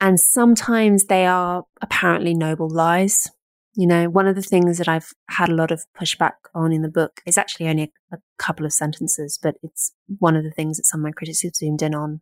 And 0.00 0.18
sometimes 0.18 1.06
they 1.06 1.26
are 1.26 1.64
apparently 1.80 2.34
noble 2.34 2.68
lies. 2.68 3.28
You 3.76 3.86
know, 3.86 4.08
one 4.08 4.26
of 4.28 4.36
the 4.36 4.42
things 4.42 4.78
that 4.78 4.88
I've 4.88 5.08
had 5.30 5.48
a 5.48 5.54
lot 5.54 5.70
of 5.70 5.84
pushback 5.98 6.32
on 6.54 6.72
in 6.72 6.82
the 6.82 6.88
book 6.88 7.20
is 7.26 7.38
actually 7.38 7.68
only 7.68 7.92
a, 8.12 8.16
a, 8.16 8.18
couple 8.38 8.66
of 8.66 8.72
sentences, 8.72 9.38
but 9.42 9.56
it's 9.62 9.92
one 10.18 10.36
of 10.36 10.44
the 10.44 10.50
things 10.50 10.76
that 10.76 10.84
some 10.84 11.00
of 11.00 11.04
my 11.04 11.10
critics 11.10 11.42
have 11.42 11.56
zoomed 11.56 11.82
in 11.82 11.94
on 11.94 12.20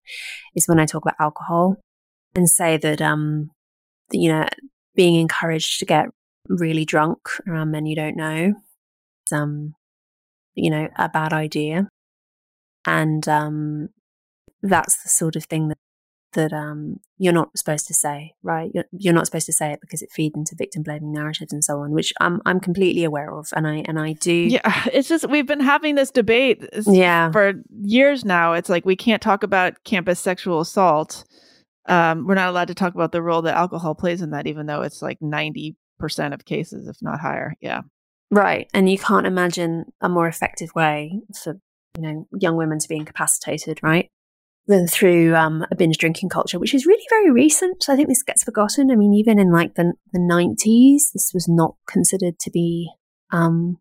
is 0.54 0.66
when 0.66 0.78
I 0.78 0.86
talk 0.86 1.02
about 1.02 1.20
alcohol 1.20 1.76
and 2.34 2.48
say 2.48 2.78
that, 2.78 3.02
um, 3.02 3.50
you 4.10 4.30
know, 4.30 4.46
being 4.94 5.16
encouraged 5.16 5.78
to 5.80 5.86
get 5.86 6.08
really 6.48 6.84
drunk 6.84 7.18
around 7.48 7.70
men 7.70 7.86
you 7.86 7.96
don't 7.96 8.16
know 8.16 8.54
is, 9.26 9.32
um, 9.32 9.74
you 10.54 10.70
know, 10.70 10.88
a 10.96 11.08
bad 11.08 11.32
idea. 11.32 11.88
And 12.86 13.26
um, 13.28 13.88
that's 14.62 15.02
the 15.02 15.08
sort 15.08 15.36
of 15.36 15.44
thing 15.44 15.68
that 15.68 15.78
that 16.32 16.52
um, 16.52 16.98
you're 17.18 17.32
not 17.32 17.50
supposed 17.56 17.86
to 17.86 17.94
say, 17.94 18.32
right? 18.42 18.70
You're, 18.74 18.86
you're, 18.92 19.12
not 19.12 19.26
supposed 19.26 19.46
to 19.46 19.52
say 19.52 19.72
it 19.72 19.80
because 19.82 20.00
it 20.00 20.10
feeds 20.10 20.34
into 20.34 20.54
victim 20.56 20.82
blaming 20.82 21.12
narratives 21.12 21.52
and 21.52 21.62
so 21.62 21.80
on, 21.80 21.90
which 21.90 22.12
I'm 22.20 22.40
I'm 22.46 22.58
completely 22.58 23.04
aware 23.04 23.30
of, 23.30 23.48
and 23.54 23.66
I 23.66 23.82
and 23.86 23.98
I 23.98 24.14
do. 24.14 24.32
Yeah, 24.32 24.84
it's 24.92 25.08
just 25.08 25.28
we've 25.28 25.46
been 25.46 25.60
having 25.60 25.94
this 25.94 26.10
debate, 26.10 26.64
yeah, 26.86 27.30
for 27.30 27.54
years 27.82 28.24
now. 28.24 28.54
It's 28.54 28.68
like 28.68 28.86
we 28.86 28.96
can't 28.96 29.22
talk 29.22 29.42
about 29.42 29.84
campus 29.84 30.20
sexual 30.20 30.60
assault 30.60 31.24
um, 31.86 32.26
we're 32.26 32.34
not 32.34 32.48
allowed 32.48 32.68
to 32.68 32.74
talk 32.74 32.94
about 32.94 33.12
the 33.12 33.22
role 33.22 33.42
that 33.42 33.56
alcohol 33.56 33.94
plays 33.94 34.22
in 34.22 34.30
that, 34.30 34.46
even 34.46 34.66
though 34.66 34.82
it's 34.82 35.02
like 35.02 35.18
90% 35.20 35.74
of 36.32 36.44
cases, 36.44 36.88
if 36.88 36.96
not 37.02 37.20
higher. 37.20 37.54
Yeah. 37.60 37.82
Right. 38.30 38.68
And 38.72 38.88
you 38.88 38.98
can't 38.98 39.26
imagine 39.26 39.86
a 40.00 40.08
more 40.08 40.26
effective 40.26 40.70
way 40.74 41.20
for, 41.42 41.54
you 41.96 42.02
know, 42.02 42.26
young 42.38 42.56
women 42.56 42.78
to 42.78 42.88
be 42.88 42.96
incapacitated, 42.96 43.80
right? 43.82 44.08
Than 44.66 44.86
through 44.86 45.34
um, 45.34 45.66
a 45.70 45.76
binge 45.76 45.98
drinking 45.98 46.28
culture, 46.28 46.58
which 46.58 46.72
is 46.72 46.86
really 46.86 47.04
very 47.10 47.30
recent. 47.30 47.88
I 47.88 47.96
think 47.96 48.08
this 48.08 48.22
gets 48.22 48.44
forgotten. 48.44 48.90
I 48.90 48.94
mean, 48.94 49.12
even 49.12 49.38
in 49.38 49.52
like 49.52 49.74
the, 49.74 49.94
the 50.12 50.20
90s, 50.20 51.12
this 51.12 51.32
was 51.34 51.48
not 51.48 51.74
considered 51.86 52.38
to 52.38 52.50
be 52.50 52.90
um, 53.32 53.78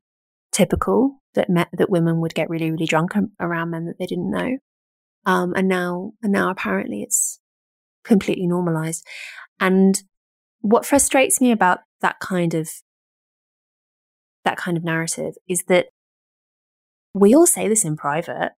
typical. 0.51 1.19
that 1.35 1.47
that 1.71 1.89
women 1.89 2.19
would 2.19 2.33
get 2.33 2.49
really, 2.49 2.71
really 2.71 2.87
drunk 2.87 3.13
around 3.39 3.69
men 3.69 3.85
that 3.85 3.99
they 3.99 4.07
didn't 4.07 4.31
know. 4.31 4.57
Um, 5.25 5.53
and 5.55 5.67
now, 5.67 6.13
and 6.23 6.33
now 6.33 6.49
apparently 6.49 7.03
it's 7.03 7.39
completely 8.03 8.47
normalized. 8.47 9.05
And 9.59 10.01
what 10.61 10.85
frustrates 10.85 11.41
me 11.41 11.51
about 11.51 11.79
that 12.01 12.19
kind 12.19 12.53
of 12.53 12.69
that 14.43 14.57
kind 14.57 14.75
of 14.77 14.83
narrative 14.83 15.35
is 15.47 15.63
that 15.67 15.87
we 17.13 17.35
all 17.35 17.45
say 17.45 17.67
this 17.67 17.85
in 17.85 17.95
private, 17.95 18.51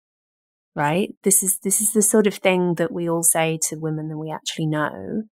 right? 0.76 1.14
This 1.24 1.42
is 1.42 1.60
this 1.64 1.82
is 1.82 1.94
the 1.94 2.02
sort 2.02 2.28
of 2.28 2.36
thing 2.36 2.76
that 2.76 2.92
we 2.92 3.10
all 3.10 3.24
say 3.24 3.58
to 3.70 3.78
women 3.78 4.10
that 4.10 4.18
we 4.18 4.32
actually 4.32 4.68
know. 4.68 5.24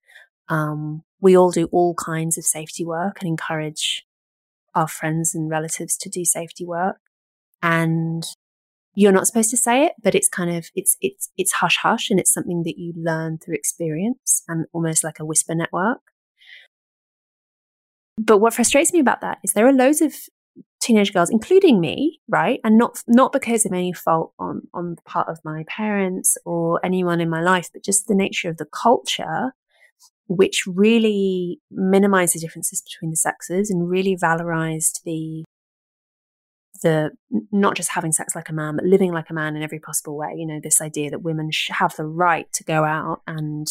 Um, 0.48 1.04
we 1.22 1.38
all 1.38 1.52
do 1.52 1.68
all 1.72 1.94
kinds 1.94 2.38
of 2.38 2.46
safety 2.46 2.86
work 2.86 3.18
and 3.20 3.28
encourage 3.28 4.04
our 4.74 4.88
friends 4.88 5.36
and 5.36 5.50
relatives 5.50 5.98
to 5.98 6.10
do 6.10 6.26
safety 6.26 6.66
work. 6.66 6.98
And 7.62 8.24
you're 9.00 9.14
not 9.14 9.28
supposed 9.28 9.50
to 9.50 9.56
say 9.56 9.86
it, 9.86 9.94
but 10.04 10.14
it's 10.14 10.28
kind 10.28 10.52
of 10.54 10.70
it's 10.76 10.98
it's 11.00 11.30
it's 11.38 11.54
hush 11.54 11.78
hush 11.78 12.10
and 12.10 12.20
it's 12.20 12.34
something 12.34 12.64
that 12.64 12.78
you 12.78 12.92
learn 12.98 13.38
through 13.38 13.56
experience 13.56 14.44
and 14.50 14.66
almost 14.74 15.06
like 15.06 15.22
a 15.22 15.26
whisper 15.26 15.56
network. 15.56 16.02
But 18.18 18.40
what 18.40 18.54
frustrates 18.54 18.92
me 18.92 19.00
about 19.00 19.22
that 19.22 19.38
is 19.42 19.54
there 19.54 19.66
are 19.70 19.72
loads 19.72 20.02
of 20.02 20.14
teenage 20.82 21.14
girls, 21.14 21.30
including 21.30 21.80
me, 21.80 22.20
right? 22.28 22.60
And 22.66 22.78
not 22.78 23.02
not 23.08 23.32
because 23.32 23.66
of 23.66 23.72
any 23.72 23.94
fault 23.94 24.34
on 24.38 24.64
on 24.74 24.96
the 24.96 25.02
part 25.04 25.30
of 25.30 25.40
my 25.46 25.64
parents 25.70 26.38
or 26.44 26.86
anyone 26.86 27.22
in 27.22 27.30
my 27.30 27.42
life, 27.42 27.70
but 27.72 27.86
just 27.86 28.08
the 28.10 28.16
nature 28.16 28.50
of 28.50 28.58
the 28.58 28.66
culture, 28.66 29.54
which 30.28 30.64
really 30.68 31.62
minimized 31.72 32.36
the 32.36 32.40
differences 32.40 32.82
between 32.82 33.12
the 33.12 33.16
sexes 33.16 33.70
and 33.70 33.90
really 33.90 34.18
valorized 34.18 35.04
the 35.06 35.46
the 36.82 37.12
not 37.52 37.76
just 37.76 37.92
having 37.92 38.12
sex 38.12 38.36
like 38.36 38.50
a 38.50 38.54
man, 38.54 38.76
but 38.76 38.86
living 38.86 39.12
like 39.12 39.30
a 39.30 39.34
man 39.34 39.56
in 39.56 39.64
every 39.64 39.80
possible 39.80 40.18
way. 40.18 40.34
You 40.36 40.48
know, 40.48 40.60
this 40.62 40.82
idea 40.82 41.10
that 41.10 41.22
women 41.22 41.50
have 41.70 41.96
the 41.96 42.06
right 42.06 42.52
to 42.54 42.64
go 42.64 42.84
out 42.84 43.22
and 43.28 43.68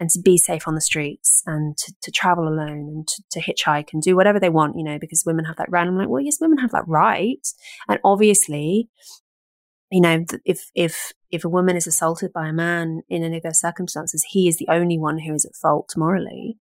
and 0.00 0.10
to 0.10 0.20
be 0.20 0.36
safe 0.36 0.66
on 0.66 0.74
the 0.74 0.80
streets 0.80 1.42
and 1.46 1.76
to, 1.76 1.94
to 2.02 2.10
travel 2.10 2.48
alone 2.48 2.88
and 2.88 3.08
to, 3.08 3.22
to, 3.30 3.40
hitchhike 3.40 3.92
and 3.92 4.02
do 4.02 4.16
whatever 4.16 4.40
they 4.40 4.48
want, 4.48 4.76
you 4.76 4.82
know, 4.82 4.98
because 4.98 5.22
women 5.24 5.44
have 5.44 5.56
that 5.56 5.70
right. 5.70 5.86
I'm 5.86 5.96
like, 5.96 6.08
well, 6.08 6.20
yes, 6.20 6.38
women 6.40 6.58
have 6.58 6.72
that 6.72 6.88
right. 6.88 7.46
And 7.88 8.00
obviously, 8.02 8.88
you 9.92 10.00
know, 10.00 10.24
if, 10.44 10.70
if, 10.74 11.12
if 11.30 11.44
a 11.44 11.48
woman 11.48 11.76
is 11.76 11.86
assaulted 11.86 12.32
by 12.32 12.48
a 12.48 12.52
man 12.52 13.02
in 13.08 13.22
any 13.22 13.36
of 13.36 13.44
those 13.44 13.60
circumstances, 13.60 14.26
he 14.30 14.48
is 14.48 14.56
the 14.56 14.68
only 14.68 14.98
one 14.98 15.20
who 15.20 15.32
is 15.32 15.44
at 15.44 15.54
fault 15.54 15.92
morally. 15.96 16.58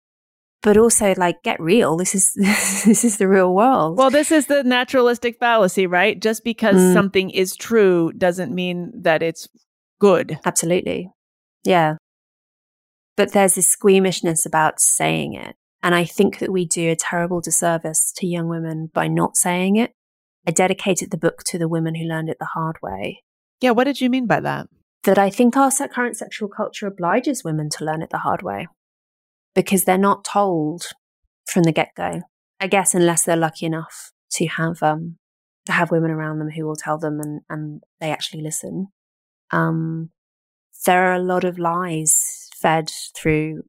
But 0.63 0.75
also, 0.75 1.13
like, 1.17 1.43
get 1.43 1.59
real. 1.59 1.97
This 1.97 2.15
is 2.15 2.33
this 2.35 3.03
is 3.03 3.17
the 3.17 3.27
real 3.27 3.53
world. 3.53 3.97
Well, 3.97 4.09
this 4.09 4.31
is 4.31 4.47
the 4.47 4.63
naturalistic 4.63 5.37
fallacy, 5.39 5.87
right? 5.87 6.19
Just 6.19 6.43
because 6.43 6.75
mm. 6.75 6.93
something 6.93 7.29
is 7.29 7.55
true 7.55 8.11
doesn't 8.13 8.53
mean 8.53 8.91
that 9.01 9.21
it's 9.21 9.47
good. 9.99 10.39
Absolutely. 10.45 11.11
Yeah 11.63 11.97
but 13.17 13.33
there's 13.33 13.55
this 13.55 13.67
squeamishness 13.67 14.45
about 14.45 14.79
saying 14.79 15.33
it. 15.33 15.55
And 15.83 15.93
I 15.93 16.05
think 16.05 16.39
that 16.39 16.51
we 16.51 16.65
do 16.65 16.91
a 16.91 16.95
terrible 16.95 17.41
disservice 17.41 18.13
to 18.17 18.27
young 18.27 18.47
women 18.47 18.89
by 18.93 19.07
not 19.07 19.35
saying 19.35 19.75
it. 19.75 19.91
I 20.47 20.51
dedicated 20.51 21.11
the 21.11 21.17
book 21.17 21.43
to 21.47 21.57
the 21.57 21.67
women 21.67 21.95
who 21.95 22.05
learned 22.05 22.29
it 22.29 22.37
the 22.39 22.45
hard 22.45 22.77
way. 22.81 23.23
Yeah, 23.59 23.71
what 23.71 23.83
did 23.83 23.99
you 23.99 24.09
mean 24.09 24.27
by 24.27 24.39
that? 24.41 24.67
That 25.03 25.17
I 25.17 25.29
think 25.29 25.57
our 25.57 25.71
current 25.71 26.15
sexual 26.17 26.47
culture 26.47 26.87
obliges 26.87 27.43
women 27.43 27.69
to 27.71 27.83
learn 27.83 28.01
it 28.01 28.11
the 28.11 28.19
hard 28.19 28.43
way 28.43 28.67
because 29.57 29.85
they're 29.85 29.97
not 29.97 30.23
told 30.23 30.83
from 31.51 31.63
the 31.63 31.71
get 31.71 31.89
go. 31.97 32.21
I 32.59 32.67
guess 32.67 32.93
unless 32.93 33.23
they're 33.23 33.35
lucky 33.35 33.65
enough 33.65 34.11
to 34.33 34.45
have 34.47 34.83
um 34.83 35.17
to 35.65 35.71
have 35.71 35.91
women 35.91 36.11
around 36.11 36.39
them 36.39 36.51
who 36.51 36.65
will 36.65 36.75
tell 36.75 36.99
them 36.99 37.19
and 37.19 37.41
and 37.49 37.81
they 37.99 38.11
actually 38.11 38.43
listen. 38.43 38.87
Um, 39.51 40.11
there 40.85 41.09
are 41.09 41.15
a 41.15 41.23
lot 41.23 41.43
of 41.43 41.57
lies 41.57 42.49
fed 42.55 42.91
through 43.15 43.63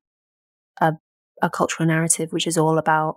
a, 0.80 0.92
a 1.40 1.48
cultural 1.48 1.86
narrative, 1.86 2.32
which 2.32 2.46
is 2.46 2.58
all 2.58 2.76
about 2.76 3.16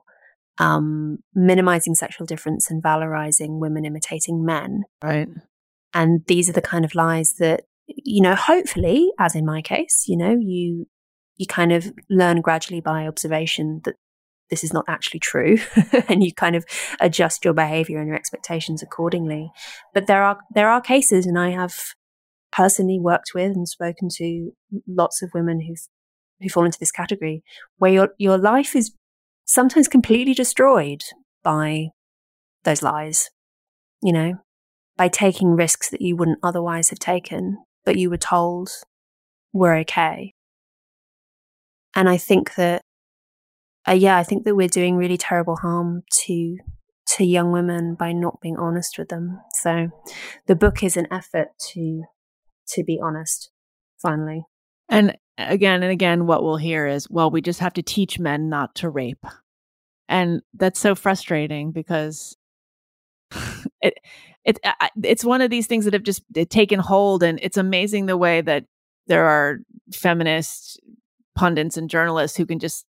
um, 0.57 1.17
minimizing 1.33 1.95
sexual 1.95 2.25
difference 2.25 2.71
and 2.71 2.81
valorizing 2.81 3.59
women 3.59 3.83
imitating 3.83 4.45
men. 4.45 4.83
Right. 5.03 5.27
And 5.93 6.21
these 6.27 6.49
are 6.49 6.53
the 6.53 6.61
kind 6.61 6.85
of 6.85 6.95
lies 6.95 7.33
that, 7.39 7.63
you 7.87 8.21
know, 8.21 8.35
hopefully, 8.35 9.11
as 9.19 9.35
in 9.35 9.45
my 9.45 9.61
case, 9.61 10.05
you 10.07 10.15
know, 10.15 10.37
you 10.39 10.87
you 11.41 11.47
kind 11.47 11.71
of 11.71 11.91
learn 12.09 12.41
gradually 12.41 12.81
by 12.81 13.07
observation 13.07 13.81
that 13.83 13.95
this 14.49 14.63
is 14.63 14.73
not 14.73 14.85
actually 14.87 15.19
true 15.19 15.57
and 16.09 16.23
you 16.23 16.33
kind 16.33 16.55
of 16.55 16.65
adjust 16.99 17.43
your 17.43 17.53
behavior 17.53 17.99
and 17.99 18.07
your 18.07 18.17
expectations 18.17 18.83
accordingly 18.83 19.51
but 19.93 20.07
there 20.07 20.23
are 20.23 20.37
there 20.53 20.69
are 20.69 20.81
cases 20.81 21.25
and 21.25 21.39
i 21.39 21.49
have 21.49 21.73
personally 22.51 22.99
worked 22.99 23.31
with 23.33 23.55
and 23.55 23.67
spoken 23.67 24.09
to 24.09 24.51
lots 24.87 25.21
of 25.21 25.31
women 25.33 25.61
who've 25.61 25.87
who 26.41 26.49
fall 26.49 26.65
into 26.65 26.79
this 26.79 26.91
category, 26.91 27.43
where 27.77 27.91
your 27.91 28.09
your 28.17 28.37
life 28.37 28.75
is 28.75 28.91
sometimes 29.45 29.87
completely 29.87 30.33
destroyed 30.33 31.01
by 31.43 31.87
those 32.63 32.81
lies. 32.81 33.29
You 34.01 34.13
know, 34.13 34.33
by 34.97 35.07
taking 35.07 35.55
risks 35.55 35.89
that 35.89 36.01
you 36.01 36.15
wouldn't 36.15 36.39
otherwise 36.41 36.89
have 36.89 36.99
taken, 36.99 37.57
but 37.85 37.97
you 37.97 38.09
were 38.09 38.17
told 38.17 38.69
were 39.53 39.75
okay. 39.75 40.33
And 41.95 42.09
I 42.09 42.17
think 42.17 42.55
that, 42.55 42.83
uh, 43.87 43.93
yeah, 43.93 44.17
I 44.17 44.23
think 44.23 44.45
that 44.45 44.55
we're 44.55 44.67
doing 44.67 44.95
really 44.95 45.17
terrible 45.17 45.57
harm 45.57 46.03
to 46.25 46.57
to 47.17 47.25
young 47.25 47.51
women 47.51 47.95
by 47.95 48.13
not 48.13 48.39
being 48.41 48.57
honest 48.57 48.97
with 48.97 49.09
them. 49.09 49.41
So, 49.55 49.89
the 50.47 50.55
book 50.55 50.83
is 50.83 50.95
an 50.95 51.07
effort 51.11 51.49
to 51.73 52.03
to 52.69 52.83
be 52.83 52.99
honest, 53.03 53.51
finally. 54.01 54.45
And 54.89 55.17
again 55.37 55.83
and 55.83 55.91
again, 55.91 56.27
what 56.27 56.43
we'll 56.43 56.57
hear 56.57 56.87
is, 56.87 57.09
well, 57.09 57.31
we 57.31 57.41
just 57.41 57.59
have 57.59 57.73
to 57.73 57.81
teach 57.81 58.19
men 58.19 58.49
not 58.49 58.75
to 58.75 58.89
rape. 58.89 59.25
And 60.07 60.41
that's 60.53 60.79
so 60.79 60.93
frustrating 60.93 61.71
because 61.71 62.35
it, 63.81 63.95
it, 64.43 64.59
it's 65.03 65.23
one 65.23 65.41
of 65.41 65.49
these 65.49 65.67
things 65.67 65.85
that 65.85 65.93
have 65.93 66.03
just 66.03 66.23
taken 66.49 66.79
hold. 66.79 67.23
And 67.23 67.39
it's 67.41 67.57
amazing 67.57 68.05
the 68.05 68.17
way 68.17 68.41
that 68.41 68.65
there 69.07 69.25
are 69.25 69.59
feminist 69.93 70.79
pundits 71.35 71.77
and 71.77 71.89
journalists 71.89 72.37
who 72.37 72.45
can 72.45 72.59
just 72.59 72.85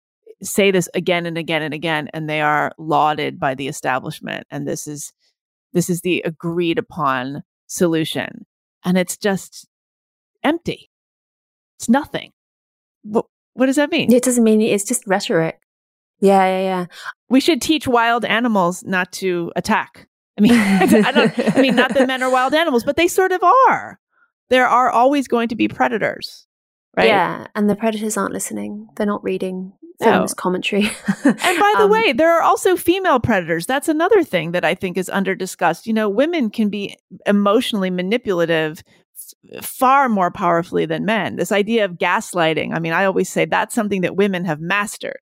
say 0.43 0.71
this 0.71 0.89
again 0.95 1.27
and 1.27 1.37
again 1.37 1.63
and 1.63 1.75
again 1.75 2.09
and 2.15 2.29
they 2.29 2.41
are 2.41 2.73
lauded 2.79 3.41
by 3.41 3.55
the 3.55 3.67
establishment 3.67 4.47
and 4.51 4.69
this 4.69 4.87
is 4.87 5.13
this 5.73 5.91
is 5.91 6.01
the 6.03 6.23
agreed 6.25 6.79
upon 6.79 7.43
solution 7.67 8.47
and 8.85 8.97
it's 8.97 9.17
just 9.17 9.69
empty. 10.43 10.91
It's 11.79 11.89
nothing. 11.89 12.33
What, 13.03 13.27
what 13.55 13.67
does 13.67 13.77
that 13.77 13.91
mean? 13.91 14.13
It 14.13 14.23
doesn't 14.23 14.45
mean 14.45 14.61
it's 14.61 14.85
just 14.85 15.07
rhetoric. 15.07 15.61
Yeah, 16.21 16.45
yeah, 16.45 16.61
yeah. 16.63 16.87
We 17.29 17.41
should 17.41 17.63
teach 17.63 17.87
wild 17.87 18.25
animals 18.25 18.83
not 18.85 19.13
to 19.13 19.53
attack. 19.55 20.09
I 20.37 20.41
mean, 20.41 20.53
I 20.55 21.13
don't. 21.13 21.57
I 21.57 21.61
mean, 21.61 21.77
not 21.77 21.95
that 21.95 22.09
men 22.09 22.23
are 22.23 22.31
wild 22.31 22.55
animals, 22.63 22.83
but 22.83 22.97
they 22.97 23.07
sort 23.07 23.31
of 23.31 23.43
are. 23.43 24.01
There 24.51 24.67
are 24.67 24.91
always 24.91 25.29
going 25.29 25.49
to 25.49 25.57
be 25.57 25.69
predators, 25.69 26.48
right? 26.97 27.09
Yeah, 27.09 27.47
and 27.55 27.69
the 27.69 27.77
predators 27.77 28.17
aren't 28.17 28.33
listening. 28.33 28.89
They're 28.97 29.07
not 29.07 29.25
reading 29.25 29.73
feminist 30.01 30.37
no. 30.37 30.41
commentary. 30.41 30.83
and 31.25 31.37
by 31.37 31.75
the 31.77 31.85
um, 31.85 31.91
way, 31.91 32.13
there 32.13 32.31
are 32.37 32.43
also 32.43 32.77
female 32.77 33.21
predators. 33.21 33.67
That's 33.67 33.89
another 33.89 34.23
thing 34.23 34.53
that 34.53 34.65
I 34.65 34.75
think 34.75 34.97
is 34.97 35.11
under 35.11 35.35
discussed. 35.35 35.87
You 35.87 35.93
know, 35.93 36.09
women 36.09 36.51
can 36.51 36.69
be 36.69 36.97
emotionally 37.27 37.91
manipulative 37.91 38.83
far 39.63 40.09
more 40.09 40.31
powerfully 40.31 40.87
than 40.87 41.05
men. 41.05 41.37
This 41.37 41.53
idea 41.53 41.85
of 41.85 41.93
gaslighting, 41.93 42.75
I 42.75 42.79
mean, 42.79 42.93
I 42.93 43.05
always 43.05 43.29
say 43.29 43.45
that's 43.45 43.75
something 43.75 44.03
that 44.03 44.17
women 44.17 44.45
have 44.45 44.61
mastered. 44.61 45.19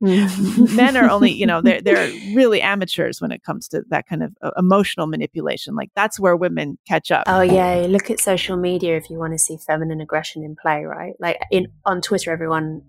Men 0.00 0.96
are 0.96 1.10
only, 1.10 1.30
you 1.30 1.46
know, 1.46 1.60
they're 1.62 1.80
they're 1.80 2.10
really 2.34 2.60
amateurs 2.60 3.20
when 3.20 3.32
it 3.32 3.42
comes 3.42 3.68
to 3.68 3.82
that 3.90 4.06
kind 4.06 4.22
of 4.22 4.34
uh, 4.42 4.50
emotional 4.56 5.06
manipulation. 5.06 5.74
Like 5.74 5.90
that's 5.94 6.18
where 6.18 6.36
women 6.36 6.78
catch 6.86 7.10
up. 7.10 7.24
Oh 7.26 7.40
yeah, 7.42 7.86
look 7.88 8.10
at 8.10 8.20
social 8.20 8.56
media 8.56 8.96
if 8.96 9.10
you 9.10 9.18
want 9.18 9.32
to 9.32 9.38
see 9.38 9.56
feminine 9.56 10.00
aggression 10.00 10.42
in 10.42 10.56
play, 10.56 10.84
right? 10.84 11.14
Like 11.20 11.38
in 11.50 11.68
on 11.84 12.00
Twitter, 12.00 12.30
everyone 12.30 12.82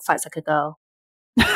fights 0.00 0.24
like 0.26 0.36
a 0.36 0.42
girl 0.42 0.78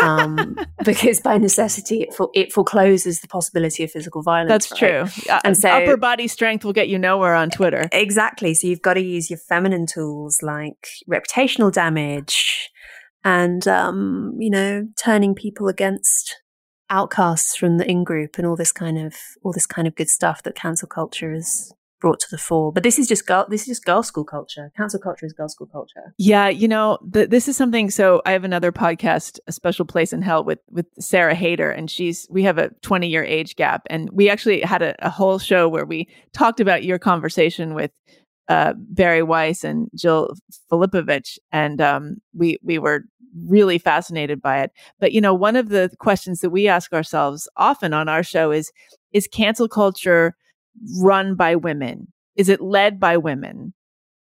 um, 0.00 0.56
because 0.84 1.20
by 1.20 1.38
necessity 1.38 2.02
it, 2.02 2.14
for, 2.14 2.30
it 2.34 2.52
forecloses 2.52 3.20
the 3.20 3.28
possibility 3.28 3.84
of 3.84 3.90
physical 3.90 4.22
violence. 4.22 4.68
That's 4.68 4.82
right? 4.82 5.06
true. 5.06 5.32
Uh, 5.32 5.40
and 5.44 5.56
so 5.56 5.68
upper 5.68 5.96
body 5.96 6.28
strength 6.28 6.64
will 6.64 6.72
get 6.72 6.88
you 6.88 6.98
nowhere 6.98 7.34
on 7.34 7.50
Twitter. 7.50 7.88
Exactly. 7.92 8.54
So 8.54 8.66
you've 8.66 8.82
got 8.82 8.94
to 8.94 9.02
use 9.02 9.30
your 9.30 9.38
feminine 9.38 9.86
tools 9.86 10.42
like 10.42 10.88
reputational 11.08 11.72
damage 11.72 12.70
and 13.28 13.68
um, 13.68 14.34
you 14.38 14.50
know 14.50 14.88
turning 14.96 15.34
people 15.34 15.68
against 15.68 16.40
outcasts 16.90 17.54
from 17.54 17.76
the 17.76 17.88
in 17.88 18.02
group 18.02 18.38
and 18.38 18.46
all 18.46 18.56
this 18.56 18.72
kind 18.72 18.98
of 18.98 19.14
all 19.42 19.52
this 19.52 19.66
kind 19.66 19.86
of 19.86 19.94
good 19.94 20.08
stuff 20.08 20.42
that 20.42 20.54
cancel 20.54 20.88
culture 20.88 21.32
is 21.34 21.72
brought 22.00 22.20
to 22.20 22.28
the 22.30 22.38
fore. 22.38 22.72
But 22.72 22.84
this 22.84 22.98
is 22.98 23.08
just 23.08 23.26
girl. 23.26 23.44
This 23.50 23.62
is 23.62 23.66
just 23.66 23.84
girl 23.84 24.02
school 24.02 24.24
culture. 24.24 24.70
Cancel 24.76 25.00
culture 25.00 25.26
is 25.26 25.32
girl 25.34 25.48
school 25.48 25.66
culture. 25.66 26.14
Yeah, 26.16 26.48
you 26.48 26.68
know, 26.68 26.98
this 27.02 27.48
is 27.48 27.56
something. 27.56 27.90
So 27.90 28.22
I 28.24 28.32
have 28.32 28.44
another 28.44 28.72
podcast, 28.72 29.38
a 29.46 29.52
special 29.52 29.84
place 29.84 30.12
in 30.12 30.22
hell, 30.22 30.42
with 30.42 30.60
with 30.70 30.86
Sarah 30.98 31.36
Haider, 31.36 31.76
and 31.76 31.90
she's 31.90 32.26
we 32.30 32.44
have 32.44 32.56
a 32.56 32.70
twenty 32.80 33.08
year 33.08 33.24
age 33.24 33.56
gap, 33.56 33.82
and 33.90 34.08
we 34.10 34.30
actually 34.30 34.62
had 34.62 34.80
a, 34.80 34.94
a 35.04 35.10
whole 35.10 35.38
show 35.38 35.68
where 35.68 35.84
we 35.84 36.08
talked 36.32 36.60
about 36.60 36.82
your 36.84 36.98
conversation 36.98 37.74
with 37.74 37.90
uh, 38.48 38.74
Bari 38.76 39.22
Weiss 39.22 39.64
and 39.64 39.88
Jill 39.94 40.30
Filipovic, 40.70 41.38
and 41.52 41.80
um, 41.80 42.16
we 42.34 42.58
we 42.62 42.78
were 42.78 43.04
really 43.46 43.78
fascinated 43.78 44.40
by 44.40 44.60
it. 44.60 44.72
But 45.00 45.12
you 45.12 45.20
know, 45.20 45.34
one 45.34 45.56
of 45.56 45.68
the 45.68 45.90
questions 45.98 46.40
that 46.40 46.50
we 46.50 46.66
ask 46.68 46.92
ourselves 46.92 47.48
often 47.56 47.92
on 47.92 48.08
our 48.08 48.22
show 48.22 48.50
is: 48.50 48.72
Is 49.12 49.28
cancel 49.30 49.68
culture 49.68 50.34
run 51.00 51.34
by 51.34 51.56
women? 51.56 52.12
Is 52.36 52.48
it 52.48 52.60
led 52.60 52.98
by 53.00 53.16
women? 53.16 53.74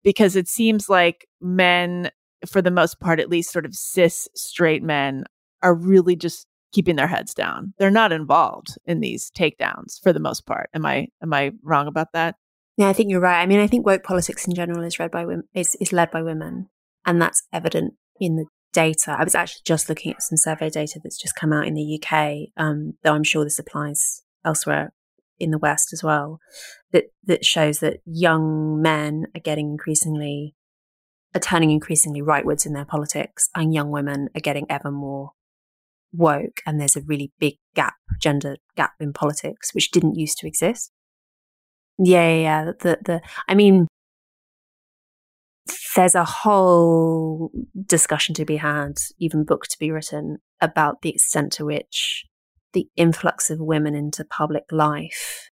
Because 0.03 0.37
it 0.37 0.49
seems 0.49 0.89
like 0.89 1.27
men, 1.41 2.11
for 2.47 2.63
the 2.63 2.71
most 2.71 3.01
part, 3.01 3.21
at 3.21 3.29
least 3.29 3.53
sort 3.53 3.67
of 3.67 3.75
cis 3.75 4.29
straight 4.35 4.83
men, 4.83 5.25
are 5.63 5.75
really 5.75 6.17
just 6.17 6.47
keeping 6.73 6.97
their 6.97 7.07
heads 7.07 7.35
down. 7.35 7.75
They're 7.79 7.91
not 7.91 8.13
involved 8.13 8.77
in 8.87 9.01
these 9.01 9.31
takedowns 9.31 10.01
for 10.03 10.13
the 10.13 10.21
most 10.21 10.47
part. 10.47 10.71
Am 10.75 10.87
I 10.87 11.09
am 11.23 11.33
I 11.33 11.53
wrong 11.63 11.87
about 11.87 12.13
that? 12.13 12.37
Yeah, 12.77 12.89
I 12.89 12.93
think 12.93 13.11
you're 13.11 13.21
right. 13.21 13.43
I 13.43 13.47
mean, 13.47 13.61
I 13.61 13.67
think 13.67 13.85
woke 13.85 14.05
politics 14.05 14.47
in 14.47 14.55
general 14.55 14.85
is 14.85 14.99
read 14.99 15.11
by 15.11 15.25
women 15.25 15.45
is, 15.55 15.77
is 15.81 15.93
led 15.93 16.11
by 16.11 16.23
women, 16.23 16.69
and 17.05 17.21
that's 17.21 17.43
evident 17.53 17.95
in 18.19 18.37
the 18.37 18.47
data. 18.73 19.17
I 19.19 19.25
was 19.25 19.35
actually 19.35 19.63
just 19.65 19.89
looking 19.89 20.13
at 20.13 20.23
some 20.23 20.37
survey 20.37 20.71
data 20.71 21.01
that's 21.03 21.21
just 21.21 21.35
come 21.35 21.53
out 21.53 21.67
in 21.67 21.75
the 21.75 22.01
UK, 22.01 22.53
um, 22.57 22.95
though 23.03 23.15
I'm 23.15 23.25
sure 23.25 23.45
this 23.45 23.59
applies 23.59 24.23
elsewhere 24.45 24.93
in 25.39 25.51
the 25.51 25.59
West 25.59 25.93
as 25.93 26.03
well, 26.03 26.39
that 26.93 27.05
that 27.25 27.45
shows 27.45 27.81
that 27.81 27.99
young 28.05 28.81
men 28.81 29.27
are 29.35 29.41
getting 29.41 29.71
increasingly 29.71 30.55
are 31.35 31.41
turning 31.41 31.71
increasingly 31.71 32.21
rightwards 32.21 32.67
in 32.67 32.73
their 32.73 32.85
politics, 32.85 33.49
and 33.55 33.75
young 33.75 33.91
women 33.91 34.29
are 34.35 34.41
getting 34.41 34.67
ever 34.69 34.91
more 34.91 35.31
woke. 36.13 36.61
And 36.67 36.81
there's 36.81 36.97
a 36.97 37.03
really 37.03 37.33
big 37.39 37.55
gap, 37.75 37.95
gender 38.21 38.57
gap 38.77 38.93
in 39.01 39.13
politics, 39.13 39.75
which 39.75 39.91
didn't 39.91 40.17
used 40.17 40.39
to 40.39 40.47
exist. 40.47 40.93
Yeah, 42.03 42.29
yeah, 42.29 42.41
yeah. 42.41 42.65
The 42.81 42.99
the 43.05 43.21
I 43.47 43.55
mean, 43.55 43.87
there's 45.95 46.15
a 46.15 46.25
whole 46.25 47.51
discussion 47.87 48.35
to 48.37 48.45
be 48.47 48.57
had, 48.57 48.95
even 49.19 49.45
book 49.45 49.65
to 49.67 49.79
be 49.79 49.91
written 49.91 50.39
about 50.63 51.03
the 51.03 51.11
extent 51.11 51.53
to 51.55 51.67
which 51.67 52.25
the 52.73 52.89
influx 52.97 53.51
of 53.51 53.61
women 53.61 53.95
into 53.95 54.25
public 54.25 54.65
life 54.71 55.51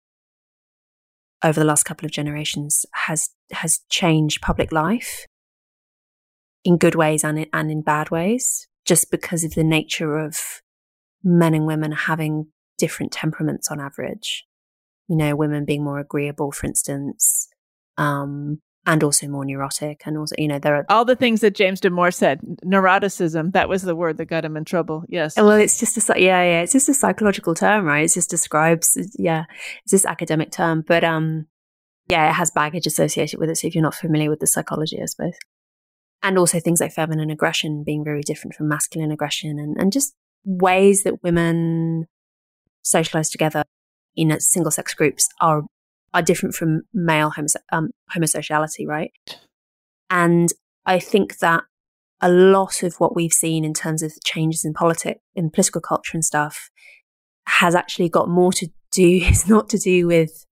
over 1.45 1.61
the 1.61 1.67
last 1.67 1.85
couple 1.85 2.07
of 2.07 2.13
generations 2.13 2.87
has 2.93 3.31
has 3.53 3.81
changed 3.89 4.43
public 4.43 4.73
life 4.73 5.27
in 6.65 6.77
good 6.77 6.95
ways 6.95 7.23
and 7.23 7.39
in, 7.39 7.47
and 7.53 7.71
in 7.71 7.83
bad 7.83 8.11
ways 8.11 8.67
just 8.85 9.11
because 9.13 9.45
of 9.45 9.55
the 9.55 9.65
nature 9.65 10.19
of 10.19 10.63
men 11.23 11.55
and 11.55 11.67
women 11.67 11.93
having 11.93 12.47
different 12.79 13.13
temperaments 13.13 13.71
on 13.71 13.81
average 13.81 14.45
you 15.09 15.17
know 15.17 15.35
women 15.37 15.65
being 15.65 15.85
more 15.85 15.99
agreeable 15.99 16.53
for 16.53 16.67
instance 16.67 17.49
um, 17.99 18.61
and 18.87 19.05
also 19.05 19.29
more 19.29 19.45
neurotic 19.45 20.03
and 20.07 20.19
also 20.19 20.35
you 20.39 20.49
know 20.49 20.59
there 20.59 20.75
are 20.75 20.87
all 20.89 21.05
the 21.05 21.17
things 21.17 21.41
that 21.41 21.55
james 21.55 21.81
damore 21.81 22.13
said 22.13 22.41
neuroticism 22.65 23.53
that 23.53 23.69
was 23.69 23.83
the 23.83 23.95
word 23.95 24.17
that 24.17 24.27
got 24.27 24.45
him 24.45 24.57
in 24.57 24.65
trouble 24.65 25.05
yes. 25.09 25.37
Well 25.37 25.53
it's 25.53 25.79
just 25.79 25.97
a 25.97 26.21
yeah 26.21 26.43
yeah 26.43 26.61
it's 26.63 26.73
just 26.73 26.89
a 26.89 26.95
psychological 26.95 27.55
term 27.55 27.85
right? 27.85 28.05
It 28.05 28.13
just 28.13 28.31
describes 28.31 28.99
yeah 29.19 29.45
it's 29.85 29.93
this 29.93 30.07
academic 30.07 30.51
term 30.51 30.85
but 30.87 31.05
um 31.05 31.47
yeah 32.09 32.31
it 32.31 32.35
has 32.35 32.51
baggage 32.51 32.87
associated 32.87 33.39
with 33.39 33.51
it 33.51 33.57
so 33.57 33.69
if 33.69 33.75
you're 33.75 33.83
not 33.83 33.95
familiar 33.95 34.31
with 34.31 34.41
the 34.41 34.47
psychology 34.47 35.01
i 35.01 35.07
suppose. 35.07 35.35
And 36.25 36.39
also 36.39 36.61
things 36.61 36.81
like 36.81 36.93
feminine 36.93 37.31
aggression 37.31 37.83
being 37.85 38.05
very 38.05 38.23
different 38.23 38.55
from 38.55 38.69
masculine 38.69 39.11
aggression 39.11 39.59
and, 39.59 39.77
and 39.77 39.93
just 39.93 40.15
ways 40.45 41.03
that 41.03 41.23
women 41.23 42.07
socialize 42.83 43.29
together 43.29 43.65
in 44.17 44.39
single 44.41 44.71
sex 44.71 44.95
groups 44.95 45.29
are 45.41 45.63
are 46.15 46.23
different 46.23 46.55
from 46.55 46.83
male 46.93 47.31
homose- 47.31 47.57
um, 47.73 47.91
homosexuality, 48.15 48.87
right? 48.87 49.13
And 50.11 50.51
I 50.85 50.99
think 50.99 51.39
that 51.39 51.65
a 52.21 52.29
lot 52.29 52.83
of 52.83 52.95
what 52.97 53.17
we've 53.17 53.33
seen 53.33 53.65
in 53.65 53.73
terms 53.73 54.03
of 54.03 54.13
changes 54.25 54.65
in 54.65 54.75
politics, 54.75 55.21
in 55.35 55.51
political 55.51 55.81
culture 55.81 56.13
and 56.15 56.25
stuff, 56.25 56.71
has 57.47 57.75
actually 57.75 58.09
got 58.09 58.29
more 58.29 58.53
to 58.53 58.67
do, 58.93 59.21
it's 59.23 59.49
not 59.49 59.69
to 59.71 59.79
do 59.79 60.07
with 60.07 60.45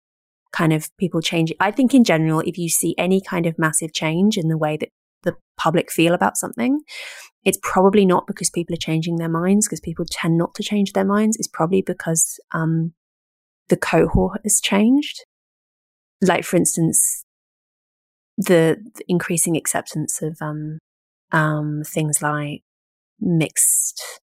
kind 0.52 0.72
of 0.72 0.88
people 0.96 1.20
changing. 1.20 1.56
I 1.60 1.70
think 1.70 1.94
in 1.94 2.04
general, 2.04 2.40
if 2.40 2.58
you 2.58 2.68
see 2.68 2.94
any 2.98 3.20
kind 3.20 3.46
of 3.46 3.58
massive 3.58 3.92
change 3.92 4.36
in 4.36 4.48
the 4.48 4.58
way 4.58 4.76
that 4.78 4.88
the 5.22 5.36
public 5.56 5.92
feel 5.92 6.14
about 6.14 6.36
something, 6.36 6.80
it's 7.44 7.58
probably 7.62 8.04
not 8.04 8.26
because 8.26 8.50
people 8.50 8.74
are 8.74 8.78
changing 8.78 9.16
their 9.16 9.28
minds, 9.28 9.66
because 9.66 9.80
people 9.80 10.04
tend 10.10 10.36
not 10.36 10.54
to 10.54 10.62
change 10.62 10.92
their 10.92 11.04
minds. 11.04 11.36
It's 11.36 11.48
probably 11.48 11.82
because 11.82 12.40
um, 12.52 12.94
the 13.70 13.76
cohort 13.76 14.40
has 14.44 14.60
changed 14.60 15.24
like 16.22 16.44
for 16.44 16.56
instance, 16.56 17.24
the, 18.36 18.76
the 18.94 19.04
increasing 19.08 19.56
acceptance 19.56 20.22
of 20.22 20.38
um, 20.40 20.78
um, 21.32 21.82
things 21.84 22.22
like 22.22 22.62
mixed 23.20 24.20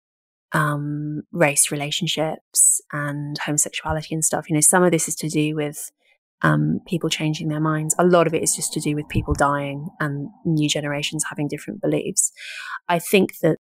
um, 0.54 1.24
race 1.32 1.72
relationships 1.72 2.82
and 2.92 3.38
homosexuality 3.40 4.14
and 4.14 4.24
stuff. 4.24 4.50
You 4.50 4.56
know, 4.56 4.62
some 4.62 4.84
of 4.84 4.92
this 4.92 5.08
is 5.08 5.16
to 5.16 5.30
do 5.30 5.56
with 5.56 5.92
um, 6.42 6.80
people 6.88 7.10
changing 7.10 7.48
their 7.48 7.60
minds. 7.60 7.96
A 7.98 8.06
lot 8.06 8.28
of 8.28 8.34
it 8.34 8.44
is 8.44 8.56
just 8.56 8.74
to 8.74 8.80
do 8.80 8.96
with 8.96 9.10
people 9.10 9.34
dying 9.34 9.90
and 10.00 10.30
new 10.46 10.70
generations 10.70 11.26
having 11.30 11.48
different 11.48 11.82
beliefs. 11.82 12.32
I 12.88 13.00
think 13.00 13.40
that 13.42 13.58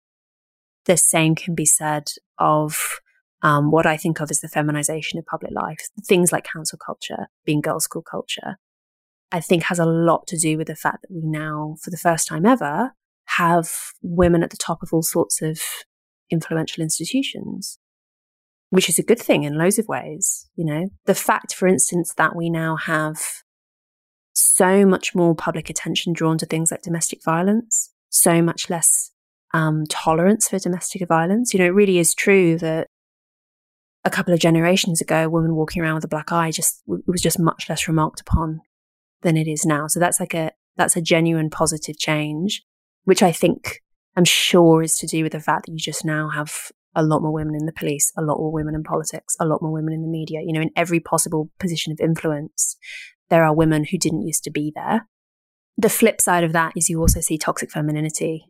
the 0.86 0.96
same 0.96 1.34
can 1.34 1.54
be 1.54 1.64
said 1.64 2.04
of 2.38 3.00
um, 3.42 3.70
what 3.70 3.86
I 3.86 3.96
think 3.96 4.20
of 4.20 4.30
as 4.30 4.40
the 4.40 4.48
feminization 4.48 5.18
of 5.18 5.26
public 5.26 5.52
life, 5.52 5.88
things 6.04 6.32
like 6.32 6.44
cancel 6.44 6.78
culture, 6.78 7.28
being 7.44 7.60
girls' 7.60 7.84
school 7.84 8.02
culture, 8.02 8.56
I 9.32 9.40
think 9.40 9.64
has 9.64 9.78
a 9.78 9.86
lot 9.86 10.26
to 10.28 10.38
do 10.38 10.56
with 10.56 10.68
the 10.68 10.76
fact 10.76 11.02
that 11.02 11.14
we 11.14 11.22
now, 11.24 11.76
for 11.82 11.90
the 11.90 11.96
first 11.96 12.28
time 12.28 12.46
ever, 12.46 12.92
have 13.36 13.70
women 14.02 14.42
at 14.42 14.50
the 14.50 14.56
top 14.56 14.82
of 14.82 14.90
all 14.92 15.02
sorts 15.02 15.42
of 15.42 15.60
influential 16.30 16.82
institutions, 16.82 17.78
which 18.70 18.88
is 18.88 18.98
a 18.98 19.02
good 19.02 19.18
thing 19.18 19.42
in 19.42 19.58
loads 19.58 19.78
of 19.78 19.88
ways. 19.88 20.48
You 20.54 20.64
know, 20.64 20.88
the 21.06 21.14
fact, 21.14 21.54
for 21.54 21.66
instance, 21.66 22.14
that 22.16 22.36
we 22.36 22.48
now 22.48 22.76
have 22.76 23.20
so 24.34 24.86
much 24.86 25.14
more 25.14 25.34
public 25.34 25.68
attention 25.68 26.12
drawn 26.12 26.38
to 26.38 26.46
things 26.46 26.70
like 26.70 26.82
domestic 26.82 27.24
violence, 27.24 27.90
so 28.10 28.42
much 28.42 28.70
less 28.70 29.10
um, 29.52 29.84
tolerance 29.88 30.48
for 30.48 30.58
domestic 30.58 31.06
violence. 31.08 31.52
You 31.52 31.60
know, 31.60 31.66
it 31.66 31.74
really 31.74 31.98
is 31.98 32.14
true 32.14 32.58
that 32.58 32.86
a 34.04 34.10
couple 34.10 34.34
of 34.34 34.40
generations 34.40 35.00
ago, 35.00 35.24
a 35.24 35.30
woman 35.30 35.54
walking 35.54 35.82
around 35.82 35.96
with 35.96 36.04
a 36.04 36.08
black 36.08 36.32
eye 36.32 36.50
just 36.50 36.82
it 36.88 37.02
was 37.06 37.20
just 37.20 37.38
much 37.38 37.68
less 37.68 37.86
remarked 37.86 38.20
upon 38.20 38.60
than 39.22 39.36
it 39.36 39.46
is 39.46 39.64
now. 39.64 39.86
So 39.86 40.00
that's 40.00 40.20
like 40.20 40.34
a 40.34 40.52
that's 40.76 40.96
a 40.96 41.02
genuine 41.02 41.50
positive 41.50 41.98
change, 41.98 42.62
which 43.04 43.22
I 43.22 43.32
think 43.32 43.80
I'm 44.16 44.24
sure 44.24 44.82
is 44.82 44.96
to 44.98 45.06
do 45.06 45.22
with 45.22 45.32
the 45.32 45.40
fact 45.40 45.66
that 45.66 45.72
you 45.72 45.78
just 45.78 46.04
now 46.04 46.30
have 46.30 46.72
a 46.94 47.02
lot 47.02 47.22
more 47.22 47.32
women 47.32 47.54
in 47.54 47.66
the 47.66 47.72
police, 47.72 48.12
a 48.16 48.22
lot 48.22 48.38
more 48.38 48.52
women 48.52 48.74
in 48.74 48.82
politics, 48.82 49.36
a 49.40 49.46
lot 49.46 49.62
more 49.62 49.72
women 49.72 49.94
in 49.94 50.02
the 50.02 50.08
media. 50.08 50.40
You 50.44 50.52
know, 50.52 50.60
in 50.60 50.70
every 50.76 51.00
possible 51.00 51.50
position 51.58 51.92
of 51.92 52.00
influence, 52.00 52.76
there 53.30 53.44
are 53.44 53.54
women 53.54 53.84
who 53.90 53.98
didn't 53.98 54.26
used 54.26 54.44
to 54.44 54.50
be 54.50 54.72
there. 54.74 55.06
The 55.78 55.88
flip 55.88 56.20
side 56.20 56.44
of 56.44 56.52
that 56.52 56.72
is 56.76 56.90
you 56.90 57.00
also 57.00 57.20
see 57.20 57.38
toxic 57.38 57.70
femininity 57.70 58.44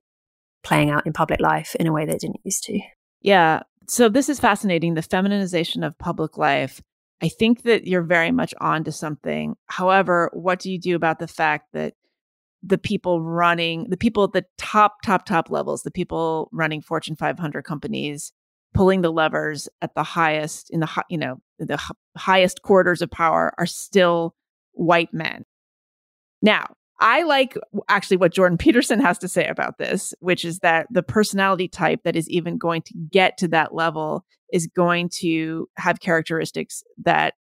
playing 0.64 0.90
out 0.90 1.06
in 1.06 1.12
public 1.12 1.40
life 1.40 1.74
in 1.76 1.86
a 1.86 1.92
way 1.92 2.04
that 2.04 2.20
didn't 2.20 2.40
used 2.44 2.64
to. 2.64 2.80
Yeah, 3.20 3.62
so 3.86 4.08
this 4.08 4.28
is 4.28 4.40
fascinating 4.40 4.94
the 4.94 5.02
feminization 5.02 5.82
of 5.82 5.98
public 5.98 6.36
life. 6.38 6.82
I 7.22 7.28
think 7.28 7.62
that 7.62 7.86
you're 7.86 8.02
very 8.02 8.32
much 8.32 8.52
on 8.60 8.84
to 8.84 8.92
something. 8.92 9.54
However, 9.66 10.30
what 10.32 10.58
do 10.58 10.70
you 10.70 10.78
do 10.78 10.96
about 10.96 11.18
the 11.18 11.28
fact 11.28 11.68
that 11.72 11.94
the 12.62 12.78
people 12.78 13.22
running, 13.22 13.88
the 13.90 13.96
people 13.96 14.24
at 14.24 14.32
the 14.32 14.44
top, 14.58 15.02
top, 15.02 15.24
top 15.24 15.50
levels, 15.50 15.82
the 15.82 15.90
people 15.90 16.48
running 16.52 16.80
Fortune 16.80 17.16
500 17.16 17.62
companies, 17.62 18.32
pulling 18.74 19.02
the 19.02 19.12
levers 19.12 19.68
at 19.80 19.94
the 19.94 20.02
highest, 20.02 20.70
in 20.70 20.80
the, 20.80 21.04
you 21.08 21.18
know, 21.18 21.40
the 21.58 21.78
highest 22.16 22.62
quarters 22.62 23.02
of 23.02 23.10
power 23.10 23.52
are 23.58 23.66
still 23.66 24.34
white 24.72 25.12
men. 25.12 25.44
Now, 26.40 26.66
I 27.02 27.24
like 27.24 27.58
actually 27.88 28.18
what 28.18 28.32
Jordan 28.32 28.56
Peterson 28.56 29.00
has 29.00 29.18
to 29.18 29.28
say 29.28 29.48
about 29.48 29.76
this, 29.76 30.14
which 30.20 30.44
is 30.44 30.60
that 30.60 30.86
the 30.88 31.02
personality 31.02 31.66
type 31.66 32.04
that 32.04 32.14
is 32.14 32.30
even 32.30 32.58
going 32.58 32.82
to 32.82 32.94
get 33.10 33.36
to 33.38 33.48
that 33.48 33.74
level 33.74 34.24
is 34.52 34.68
going 34.68 35.08
to 35.14 35.68
have 35.76 35.98
characteristics 35.98 36.84
that 37.04 37.34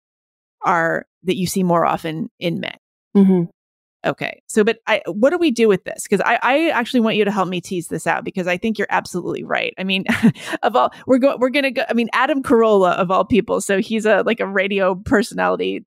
are 0.64 1.06
that 1.24 1.36
you 1.36 1.48
see 1.48 1.64
more 1.64 1.85
often 1.85 2.30
in 2.39 2.60
men. 2.60 2.76
Mm-hmm. 3.16 3.43
Okay. 4.06 4.43
So, 4.47 4.62
but 4.62 4.78
I, 4.86 5.02
what 5.06 5.30
do 5.30 5.39
we 5.39 5.51
do 5.51 5.66
with 5.66 5.82
this? 5.82 6.05
Because 6.05 6.20
I, 6.24 6.39
I 6.40 6.68
actually 6.70 7.01
want 7.01 7.16
you 7.16 7.24
to 7.24 7.32
help 7.32 7.48
me 7.48 7.60
tease 7.60 7.89
this 7.89 8.06
out 8.06 8.24
because 8.24 8.47
I 8.47 8.56
think 8.56 8.78
you're 8.78 8.86
absolutely 8.90 9.43
right. 9.43 9.74
I 9.76 9.82
mean, 9.82 10.05
of 10.62 10.76
all, 10.76 10.93
we're 11.09 11.18
going, 11.18 11.40
we're 11.40 11.51
going 11.51 11.64
to 11.64 11.72
go, 11.72 11.82
I 11.89 11.94
mean, 11.94 12.09
Adam 12.12 12.44
Carolla 12.44 12.93
of 12.93 13.10
all 13.10 13.24
people. 13.24 13.60
So 13.60 13.80
he's 13.80 14.06
a, 14.06 14.22
like 14.24 14.39
a 14.39 14.47
radio 14.47 14.94
personality 14.94 15.85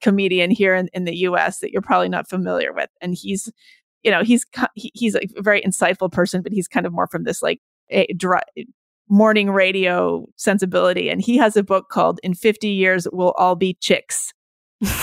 comedian 0.00 0.50
here 0.50 0.74
in, 0.74 0.88
in 0.92 1.04
the 1.04 1.16
US 1.18 1.58
that 1.60 1.70
you're 1.72 1.82
probably 1.82 2.08
not 2.08 2.28
familiar 2.28 2.72
with. 2.72 2.90
And 3.00 3.14
he's, 3.14 3.50
you 4.02 4.10
know, 4.10 4.22
he's, 4.22 4.44
he's 4.74 5.14
a 5.14 5.20
very 5.38 5.62
insightful 5.62 6.10
person, 6.10 6.42
but 6.42 6.52
he's 6.52 6.68
kind 6.68 6.86
of 6.86 6.92
more 6.92 7.06
from 7.06 7.24
this 7.24 7.42
like 7.42 7.60
a 7.90 8.06
dry, 8.14 8.42
morning 9.08 9.50
radio 9.50 10.26
sensibility. 10.36 11.08
And 11.10 11.20
he 11.20 11.36
has 11.36 11.56
a 11.56 11.62
book 11.62 11.88
called 11.90 12.18
In 12.22 12.34
50 12.34 12.68
Years 12.68 13.06
We'll 13.12 13.32
All 13.32 13.54
Be 13.54 13.74
Chicks. 13.80 14.32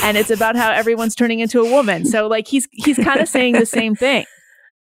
and 0.04 0.18
it's 0.18 0.30
about 0.30 0.56
how 0.56 0.72
everyone's 0.72 1.16
turning 1.16 1.40
into 1.40 1.62
a 1.62 1.70
woman. 1.70 2.06
So 2.06 2.28
like 2.28 2.48
he's 2.48 2.68
he's 2.72 2.98
kind 2.98 3.22
of 3.22 3.30
saying 3.30 3.54
the 3.54 3.66
same 3.66 3.96
thing. 3.96 4.26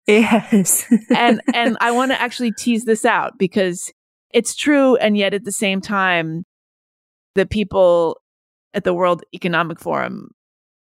Yes. 0.06 0.84
and 1.16 1.40
and 1.54 1.78
I 1.80 1.90
want 1.90 2.10
to 2.12 2.20
actually 2.20 2.52
tease 2.52 2.84
this 2.84 3.06
out 3.06 3.38
because 3.38 3.90
it's 4.34 4.54
true 4.54 4.96
and 4.96 5.16
yet 5.16 5.32
at 5.32 5.44
the 5.44 5.50
same 5.52 5.80
time 5.80 6.44
the 7.34 7.46
people 7.46 8.18
at 8.74 8.84
the 8.84 8.94
World 8.94 9.22
Economic 9.32 9.80
Forum 9.80 10.30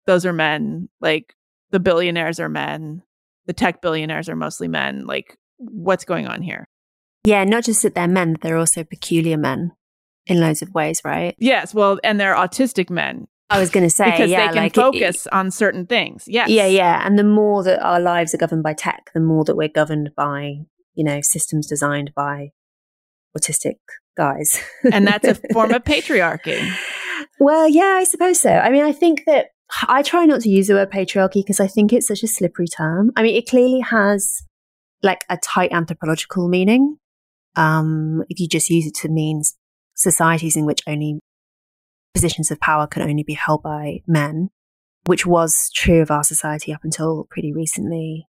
those 0.07 0.27
are 0.27 0.33
men, 0.33 0.89
like 1.01 1.35
the 1.71 1.81
billionaires 1.81 2.41
are 2.41 2.49
men, 2.49 3.03
the 3.47 3.53
tech 3.53 3.81
billionaires 3.83 4.29
are 4.29 4.37
mostly 4.37 4.69
men. 4.69 5.07
Like 5.07 5.39
what's 5.59 6.05
going 6.05 6.27
on 6.27 6.43
here? 6.43 6.69
Yeah, 7.25 7.45
not 7.45 7.65
just 7.65 7.83
that 7.83 7.95
they're 7.95 8.09
men, 8.09 8.37
they're 8.43 8.57
also 8.57 8.83
peculiar 8.83 9.37
men 9.37 9.73
in 10.27 10.41
loads 10.41 10.63
of 10.63 10.75
ways, 10.75 11.01
right? 11.05 11.35
Yes, 11.39 11.73
well, 11.73 11.99
and 12.03 12.19
they're 12.19 12.35
autistic 12.35 12.91
men. 12.91 13.29
I 13.49 13.61
was 13.61 13.71
going 13.71 13.85
to 13.85 13.91
say 13.91 14.11
because 14.11 14.31
yeah, 14.31 14.47
they 14.47 14.55
can 14.55 14.63
like 14.63 14.75
focus 14.75 15.27
it, 15.27 15.33
on 15.33 15.51
certain 15.51 15.87
things. 15.87 16.25
Yes. 16.27 16.49
Yeah, 16.49 16.67
yeah. 16.67 17.07
And 17.07 17.19
the 17.19 17.25
more 17.25 17.63
that 17.65 17.85
our 17.85 18.01
lives 18.01 18.35
are 18.35 18.39
governed 18.39 18.63
by 18.63 18.73
tech, 18.73 19.11
the 19.13 19.21
more 19.21 19.45
that 19.45 19.57
we're 19.57 19.69
governed 19.69 20.11
by, 20.17 20.61
you 20.95 21.05
know, 21.05 21.21
systems 21.21 21.67
designed 21.67 22.13
by 22.17 22.53
autistic 23.37 23.77
guys. 24.17 24.61
and 24.91 25.07
that's 25.07 25.29
a 25.29 25.35
form 25.53 25.73
of 25.73 25.85
patriarchy. 25.85 26.73
Well, 27.43 27.69
yeah, 27.69 27.97
I 27.99 28.05
suppose 28.05 28.39
so. 28.39 28.53
I 28.53 28.71
mean, 28.71 28.85
I 28.85 28.93
think 28.93 29.25
that 29.27 29.47
I 29.89 30.03
try 30.03 30.27
not 30.27 30.43
to 30.43 30.49
use 30.49 30.69
the 30.69 30.75
word 30.75 30.93
patriarchy 30.93 31.45
because 31.45 31.59
I 31.59 31.67
think 31.67 31.93
it's 31.93 32.07
such 32.07 32.23
a 32.23 32.29
slippery 32.29 32.69
term. 32.69 33.11
I 33.17 33.25
mean, 33.25 33.35
it 33.35 33.49
clearly 33.49 33.81
has 33.81 34.45
like 35.03 35.25
a 35.29 35.37
tight 35.39 35.73
anthropological 35.73 36.47
meaning. 36.47 36.99
Um, 37.57 38.23
if 38.29 38.39
you 38.39 38.47
just 38.47 38.71
use 38.71 38.87
it 38.87 38.95
to 39.01 39.09
mean 39.09 39.43
societies 39.95 40.55
in 40.55 40.67
which 40.67 40.83
only 40.87 41.19
positions 42.15 42.53
of 42.53 42.61
power 42.61 42.87
can 42.87 43.03
only 43.03 43.25
be 43.25 43.35
held 43.35 43.65
by 43.65 44.03
men, 44.07 44.51
which 45.07 45.27
was 45.27 45.69
true 45.75 46.01
of 46.01 46.13
our 46.13 46.23
society 46.23 46.73
up 46.73 46.85
until 46.85 47.27
pretty 47.29 47.53
recently. 47.53 48.29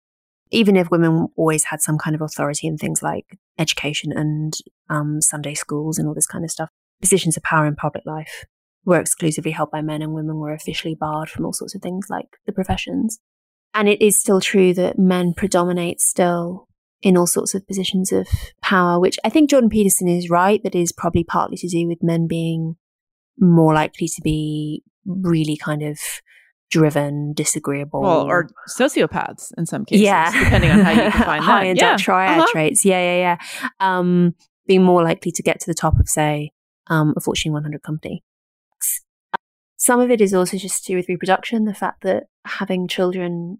Even 0.50 0.76
if 0.76 0.90
women 0.90 1.28
always 1.36 1.64
had 1.64 1.82
some 1.82 1.98
kind 1.98 2.16
of 2.16 2.22
authority 2.22 2.66
in 2.66 2.78
things 2.78 3.02
like 3.02 3.36
education 3.58 4.12
and 4.16 4.54
um, 4.88 5.20
Sunday 5.20 5.52
schools 5.52 5.98
and 5.98 6.08
all 6.08 6.14
this 6.14 6.26
kind 6.26 6.42
of 6.42 6.50
stuff, 6.50 6.70
positions 7.02 7.36
of 7.36 7.42
power 7.42 7.66
in 7.66 7.76
public 7.76 8.06
life 8.06 8.46
were 8.84 9.00
exclusively 9.00 9.50
held 9.50 9.70
by 9.70 9.80
men 9.80 10.02
and 10.02 10.12
women 10.12 10.36
were 10.36 10.52
officially 10.52 10.94
barred 10.94 11.30
from 11.30 11.44
all 11.44 11.52
sorts 11.52 11.74
of 11.74 11.82
things 11.82 12.06
like 12.10 12.36
the 12.46 12.52
professions. 12.52 13.18
And 13.72 13.88
it 13.88 14.00
is 14.02 14.20
still 14.20 14.40
true 14.40 14.72
that 14.74 14.98
men 14.98 15.34
predominate 15.34 16.00
still 16.00 16.68
in 17.02 17.16
all 17.16 17.26
sorts 17.26 17.54
of 17.54 17.66
positions 17.66 18.12
of 18.12 18.26
power, 18.62 18.98
which 18.98 19.18
I 19.24 19.28
think 19.28 19.50
Jordan 19.50 19.68
Peterson 19.68 20.08
is 20.08 20.30
right, 20.30 20.62
that 20.62 20.74
is 20.74 20.92
probably 20.92 21.24
partly 21.24 21.56
to 21.58 21.68
do 21.68 21.86
with 21.86 22.02
men 22.02 22.26
being 22.26 22.76
more 23.38 23.74
likely 23.74 24.08
to 24.08 24.22
be 24.22 24.82
really 25.04 25.56
kind 25.56 25.82
of 25.82 25.98
driven, 26.70 27.32
disagreeable. 27.34 28.00
Well, 28.00 28.22
or 28.22 28.48
sociopaths 28.68 29.52
in 29.58 29.66
some 29.66 29.84
cases, 29.84 30.02
yeah. 30.02 30.30
depending 30.44 30.70
on 30.70 30.80
how 30.80 30.90
you 30.90 31.02
define 31.18 31.42
High 31.42 31.64
that. 31.66 31.76
yeah. 31.76 31.96
triad 31.96 32.38
uh-huh. 32.38 32.52
traits. 32.52 32.84
Yeah, 32.84 33.00
yeah, 33.00 33.38
yeah. 33.60 33.68
Um, 33.80 34.34
being 34.66 34.82
more 34.82 35.02
likely 35.02 35.30
to 35.32 35.42
get 35.42 35.60
to 35.60 35.66
the 35.66 35.74
top 35.74 35.98
of, 36.00 36.08
say, 36.08 36.52
um, 36.86 37.12
a 37.16 37.20
Fortune 37.20 37.52
100 37.52 37.82
company. 37.82 38.24
Some 39.84 40.00
of 40.00 40.10
it 40.10 40.22
is 40.22 40.32
also 40.32 40.56
just 40.56 40.86
to 40.86 40.92
do 40.92 40.96
with 40.96 41.10
reproduction, 41.10 41.66
the 41.66 41.74
fact 41.74 42.04
that 42.04 42.24
having 42.46 42.88
children 42.88 43.58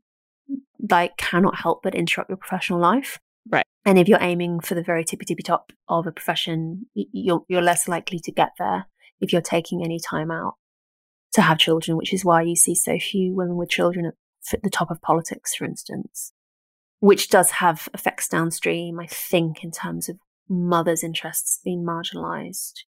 like 0.91 1.19
cannot 1.19 1.55
help 1.55 1.83
but 1.83 1.95
interrupt 1.95 2.31
your 2.31 2.39
professional 2.39 2.81
life. 2.81 3.21
Right. 3.47 3.67
And 3.85 3.99
if 3.99 4.09
you're 4.09 4.23
aiming 4.23 4.61
for 4.61 4.75
the 4.75 4.83
very 4.83 5.05
tippy 5.05 5.27
tippy 5.27 5.43
top 5.43 5.71
of 5.87 6.07
a 6.07 6.13
profession, 6.13 6.87
you're 6.95 7.45
you're 7.47 7.61
less 7.61 7.87
likely 7.89 8.19
to 8.21 8.33
get 8.33 8.53
there 8.59 8.87
if 9.21 9.35
you're 9.35 9.43
taking 9.43 9.85
any 9.85 10.01
time 10.01 10.31
out 10.31 10.55
to 11.35 11.43
have 11.43 11.59
children, 11.59 11.99
which 11.99 12.15
is 12.15 12.25
why 12.25 12.41
you 12.41 12.57
see 12.57 12.75
so 12.75 12.99
few 12.99 13.35
women 13.35 13.57
with 13.57 13.69
children 13.69 14.07
at 14.51 14.63
the 14.63 14.71
top 14.71 14.91
of 14.91 15.03
politics, 15.03 15.55
for 15.55 15.67
instance, 15.67 16.33
which 17.01 17.29
does 17.29 17.51
have 17.51 17.87
effects 17.93 18.29
downstream, 18.29 18.99
I 18.99 19.09
think, 19.09 19.63
in 19.63 19.71
terms 19.71 20.09
of 20.09 20.17
mothers' 20.49 21.05
interests 21.05 21.61
being 21.63 21.85
marginalized, 21.85 22.85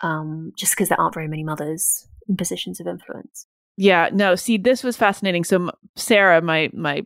um, 0.00 0.52
just 0.56 0.72
because 0.72 0.88
there 0.88 1.00
aren't 1.00 1.14
very 1.14 1.28
many 1.28 1.44
mothers 1.44 2.06
in 2.28 2.36
positions 2.36 2.80
of 2.80 2.86
influence. 2.86 3.46
Yeah, 3.76 4.10
no, 4.12 4.34
see, 4.34 4.58
this 4.58 4.82
was 4.82 4.96
fascinating. 4.96 5.44
So, 5.44 5.70
Sarah, 5.96 6.42
my, 6.42 6.70
my 6.72 7.02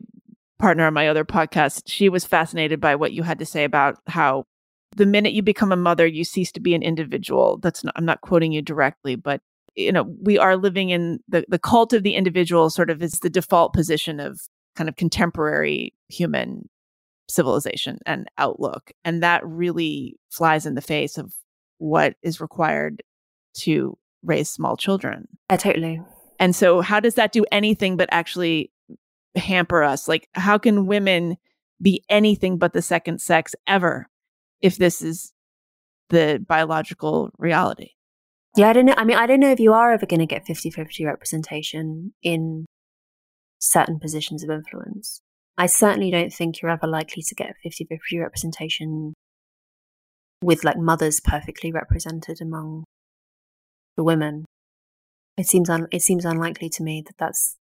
partner 0.58 0.86
on 0.86 0.94
my 0.94 1.08
other 1.08 1.24
podcast, 1.24 1.82
she 1.86 2.08
was 2.08 2.24
fascinated 2.24 2.80
by 2.80 2.94
what 2.94 3.12
you 3.12 3.22
had 3.22 3.38
to 3.40 3.46
say 3.46 3.64
about 3.64 3.98
how 4.06 4.44
the 4.96 5.06
minute 5.06 5.32
you 5.32 5.42
become 5.42 5.72
a 5.72 5.76
mother, 5.76 6.06
you 6.06 6.24
cease 6.24 6.52
to 6.52 6.60
be 6.60 6.74
an 6.74 6.82
individual. 6.82 7.58
That's 7.58 7.84
not, 7.84 7.94
I'm 7.96 8.04
not 8.04 8.20
quoting 8.20 8.52
you 8.52 8.62
directly, 8.62 9.16
but 9.16 9.40
you 9.74 9.92
know, 9.92 10.04
we 10.22 10.38
are 10.38 10.56
living 10.56 10.90
in 10.90 11.20
the, 11.28 11.44
the 11.48 11.58
cult 11.58 11.92
of 11.92 12.02
the 12.02 12.14
individual 12.14 12.70
sort 12.70 12.90
of 12.90 13.02
is 13.02 13.20
the 13.20 13.30
default 13.30 13.72
position 13.72 14.20
of 14.20 14.40
kind 14.76 14.88
of 14.88 14.96
contemporary 14.96 15.94
human 16.08 16.68
civilization 17.28 17.98
and 18.06 18.28
outlook. 18.38 18.92
And 19.04 19.22
that 19.22 19.46
really 19.46 20.16
flies 20.30 20.66
in 20.66 20.74
the 20.74 20.80
face 20.80 21.16
of 21.16 21.34
what 21.82 22.14
is 22.22 22.40
required 22.40 23.02
to 23.54 23.98
raise 24.22 24.48
small 24.48 24.76
children. 24.76 25.28
Yeah, 25.50 25.56
totally. 25.56 26.00
And 26.38 26.54
so 26.54 26.80
how 26.80 27.00
does 27.00 27.14
that 27.14 27.32
do 27.32 27.44
anything 27.52 27.96
but 27.96 28.08
actually 28.12 28.70
hamper 29.34 29.82
us? 29.82 30.08
Like 30.08 30.28
how 30.34 30.58
can 30.58 30.86
women 30.86 31.36
be 31.80 32.02
anything 32.08 32.58
but 32.58 32.72
the 32.72 32.82
second 32.82 33.20
sex 33.20 33.54
ever? 33.66 34.08
if 34.62 34.78
this 34.78 35.02
is 35.02 35.32
the 36.08 36.42
biological 36.46 37.30
reality. 37.36 37.90
Yeah, 38.56 38.68
I 38.68 38.72
don't 38.72 38.86
know. 38.86 38.94
I 38.96 39.04
mean, 39.04 39.16
I 39.16 39.26
don't 39.26 39.40
know 39.40 39.50
if 39.50 39.60
you 39.60 39.72
are 39.72 39.92
ever 39.92 40.06
going 40.06 40.20
to 40.20 40.26
get 40.26 40.46
50 40.46 40.70
50 40.70 41.04
representation 41.04 42.14
in 42.22 42.66
certain 43.58 43.98
positions 43.98 44.44
of 44.44 44.50
influence. 44.50 45.20
I 45.58 45.66
certainly 45.66 46.10
don't 46.10 46.32
think 46.32 46.60
you're 46.60 46.70
ever 46.70 46.86
likely 46.86 47.22
to 47.22 47.34
get 47.34 47.54
50 47.62 47.86
50 47.88 48.18
representation 48.18 49.14
with 50.42 50.64
like 50.64 50.76
mothers 50.76 51.20
perfectly 51.20 51.72
represented 51.72 52.40
among 52.40 52.84
the 53.96 54.04
women. 54.04 54.44
It 55.36 55.46
seems 55.46 55.70
un- 55.70 55.88
it 55.92 56.02
seems 56.02 56.24
unlikely 56.24 56.68
to 56.70 56.82
me 56.82 57.02
that 57.06 57.16
that's 57.18 57.56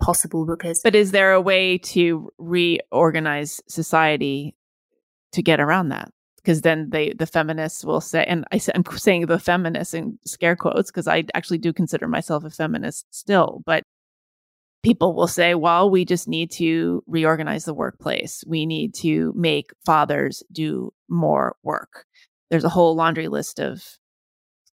possible 0.00 0.44
because. 0.44 0.80
But 0.82 0.94
is 0.94 1.12
there 1.12 1.32
a 1.32 1.40
way 1.40 1.78
to 1.78 2.30
reorganize 2.38 3.62
society 3.68 4.54
to 5.32 5.42
get 5.42 5.60
around 5.60 5.88
that? 5.88 6.10
because 6.46 6.60
then 6.60 6.90
they 6.90 7.12
the 7.12 7.26
feminists 7.26 7.84
will 7.84 8.00
say 8.00 8.24
and 8.24 8.44
I, 8.52 8.60
i'm 8.74 8.84
saying 8.96 9.26
the 9.26 9.38
feminists 9.38 9.94
in 9.94 10.18
scare 10.24 10.54
quotes 10.54 10.90
because 10.90 11.08
i 11.08 11.24
actually 11.34 11.58
do 11.58 11.72
consider 11.72 12.06
myself 12.06 12.44
a 12.44 12.50
feminist 12.50 13.06
still 13.10 13.62
but 13.66 13.82
people 14.84 15.14
will 15.14 15.26
say 15.26 15.54
well 15.56 15.90
we 15.90 16.04
just 16.04 16.28
need 16.28 16.52
to 16.52 17.02
reorganize 17.06 17.64
the 17.64 17.74
workplace 17.74 18.44
we 18.46 18.64
need 18.64 18.94
to 18.94 19.32
make 19.36 19.70
fathers 19.84 20.44
do 20.52 20.92
more 21.08 21.56
work 21.64 22.05
there's 22.50 22.64
a 22.64 22.70
whole 22.70 22.94
laundry 22.94 23.28
list 23.28 23.58
of 23.58 23.98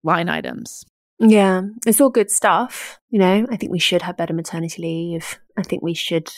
line 0.04 0.30
items 0.30 0.84
yeah 1.20 1.62
it's 1.86 2.02
all 2.02 2.10
good 2.10 2.32
stuff 2.32 3.00
you 3.10 3.20
know 3.20 3.46
i 3.52 3.56
think 3.56 3.72
we 3.72 3.80
should 3.80 4.02
have 4.02 4.18
better 4.18 4.34
maternity 4.34 4.82
leave 4.82 5.40
i 5.58 5.62
think 5.62 5.84
we 5.84 5.94
should 5.94 6.32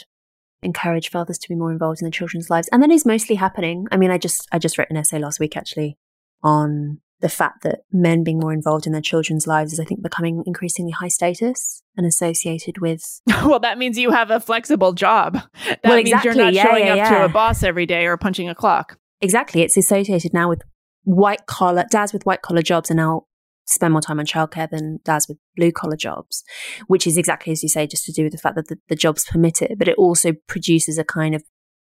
encourage 0.63 1.09
fathers 1.09 1.37
to 1.37 1.49
be 1.49 1.55
more 1.55 1.71
involved 1.71 2.01
in 2.01 2.05
their 2.05 2.11
children's 2.11 2.49
lives. 2.49 2.69
And 2.71 2.81
that 2.81 2.91
is 2.91 3.05
mostly 3.05 3.35
happening. 3.35 3.87
I 3.91 3.97
mean, 3.97 4.11
I 4.11 4.17
just 4.17 4.47
I 4.51 4.59
just 4.59 4.77
wrote 4.77 4.89
an 4.89 4.97
essay 4.97 5.19
last 5.19 5.39
week 5.39 5.55
actually 5.55 5.97
on 6.41 6.99
the 7.21 7.29
fact 7.29 7.63
that 7.63 7.81
men 7.91 8.23
being 8.23 8.39
more 8.39 8.51
involved 8.51 8.85
in 8.85 8.91
their 8.91 9.01
children's 9.01 9.47
lives 9.47 9.71
is, 9.71 9.79
I 9.79 9.85
think, 9.85 10.01
becoming 10.01 10.43
increasingly 10.45 10.91
high 10.91 11.07
status 11.07 11.81
and 11.95 12.05
associated 12.05 12.79
with. 12.79 13.21
well, 13.27 13.59
that 13.59 13.77
means 13.77 13.97
you 13.97 14.11
have 14.11 14.29
a 14.29 14.39
flexible 14.39 14.93
job. 14.93 15.33
That 15.65 15.79
well, 15.83 15.95
means 15.95 16.09
exactly. 16.09 16.29
you're 16.29 16.43
not 16.43 16.53
yeah, 16.53 16.65
showing 16.65 16.85
yeah, 16.85 16.91
up 16.91 16.97
yeah. 16.97 17.19
to 17.19 17.25
a 17.25 17.29
boss 17.29 17.63
every 17.63 17.85
day 17.85 18.05
or 18.05 18.17
punching 18.17 18.49
a 18.49 18.55
clock. 18.55 18.97
Exactly. 19.21 19.61
It's 19.61 19.77
associated 19.77 20.33
now 20.33 20.49
with 20.49 20.63
white 21.03 21.45
collar, 21.45 21.85
dads 21.89 22.13
with 22.13 22.25
white 22.25 22.41
collar 22.41 22.61
jobs 22.61 22.91
are 22.91 22.95
now 22.95 23.25
spend 23.65 23.93
more 23.93 24.01
time 24.01 24.19
on 24.19 24.25
childcare 24.25 24.69
than 24.69 24.99
dads 25.03 25.27
with 25.27 25.37
blue 25.55 25.71
collar 25.71 25.95
jobs, 25.95 26.43
which 26.87 27.07
is 27.07 27.17
exactly 27.17 27.53
as 27.53 27.63
you 27.63 27.69
say, 27.69 27.87
just 27.87 28.05
to 28.05 28.11
do 28.11 28.23
with 28.23 28.33
the 28.33 28.37
fact 28.37 28.55
that 28.55 28.67
the, 28.67 28.77
the 28.89 28.95
jobs 28.95 29.25
permit 29.25 29.61
it. 29.61 29.77
But 29.77 29.87
it 29.87 29.97
also 29.97 30.33
produces 30.47 30.97
a 30.97 31.03
kind 31.03 31.35
of 31.35 31.43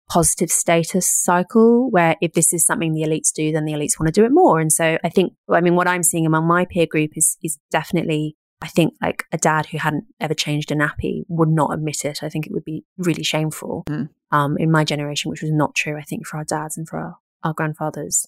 positive 0.09 0.49
status 0.49 1.05
cycle 1.05 1.91
where 1.91 2.15
if 2.21 2.33
this 2.33 2.53
is 2.53 2.65
something 2.65 2.93
the 2.93 3.03
elites 3.03 3.33
do, 3.33 3.51
then 3.51 3.65
the 3.65 3.73
elites 3.73 3.99
want 3.99 4.07
to 4.07 4.11
do 4.21 4.25
it 4.25 4.31
more. 4.31 4.59
And 4.59 4.71
so 4.71 4.97
I 5.03 5.09
think, 5.09 5.33
I 5.49 5.61
mean, 5.61 5.75
what 5.75 5.87
I'm 5.87 6.03
seeing 6.03 6.25
among 6.25 6.47
my 6.47 6.65
peer 6.65 6.85
group 6.85 7.11
is, 7.15 7.37
is 7.43 7.59
definitely, 7.71 8.37
I 8.61 8.67
think 8.67 8.93
like 9.01 9.25
a 9.33 9.37
dad 9.37 9.67
who 9.67 9.77
hadn't 9.77 10.05
ever 10.19 10.33
changed 10.33 10.71
a 10.71 10.75
nappy 10.75 11.23
would 11.27 11.49
not 11.49 11.73
admit 11.73 12.05
it. 12.05 12.23
I 12.23 12.29
think 12.29 12.47
it 12.47 12.53
would 12.53 12.63
be 12.63 12.85
really 12.97 13.23
shameful 13.23 13.83
mm. 13.89 14.07
um, 14.31 14.57
in 14.57 14.71
my 14.71 14.85
generation, 14.85 15.29
which 15.29 15.41
was 15.41 15.51
not 15.51 15.75
true, 15.75 15.97
I 15.97 16.03
think, 16.03 16.25
for 16.25 16.37
our 16.37 16.45
dads 16.45 16.77
and 16.77 16.87
for 16.87 16.99
our, 16.99 17.17
our 17.43 17.53
grandfathers. 17.53 18.25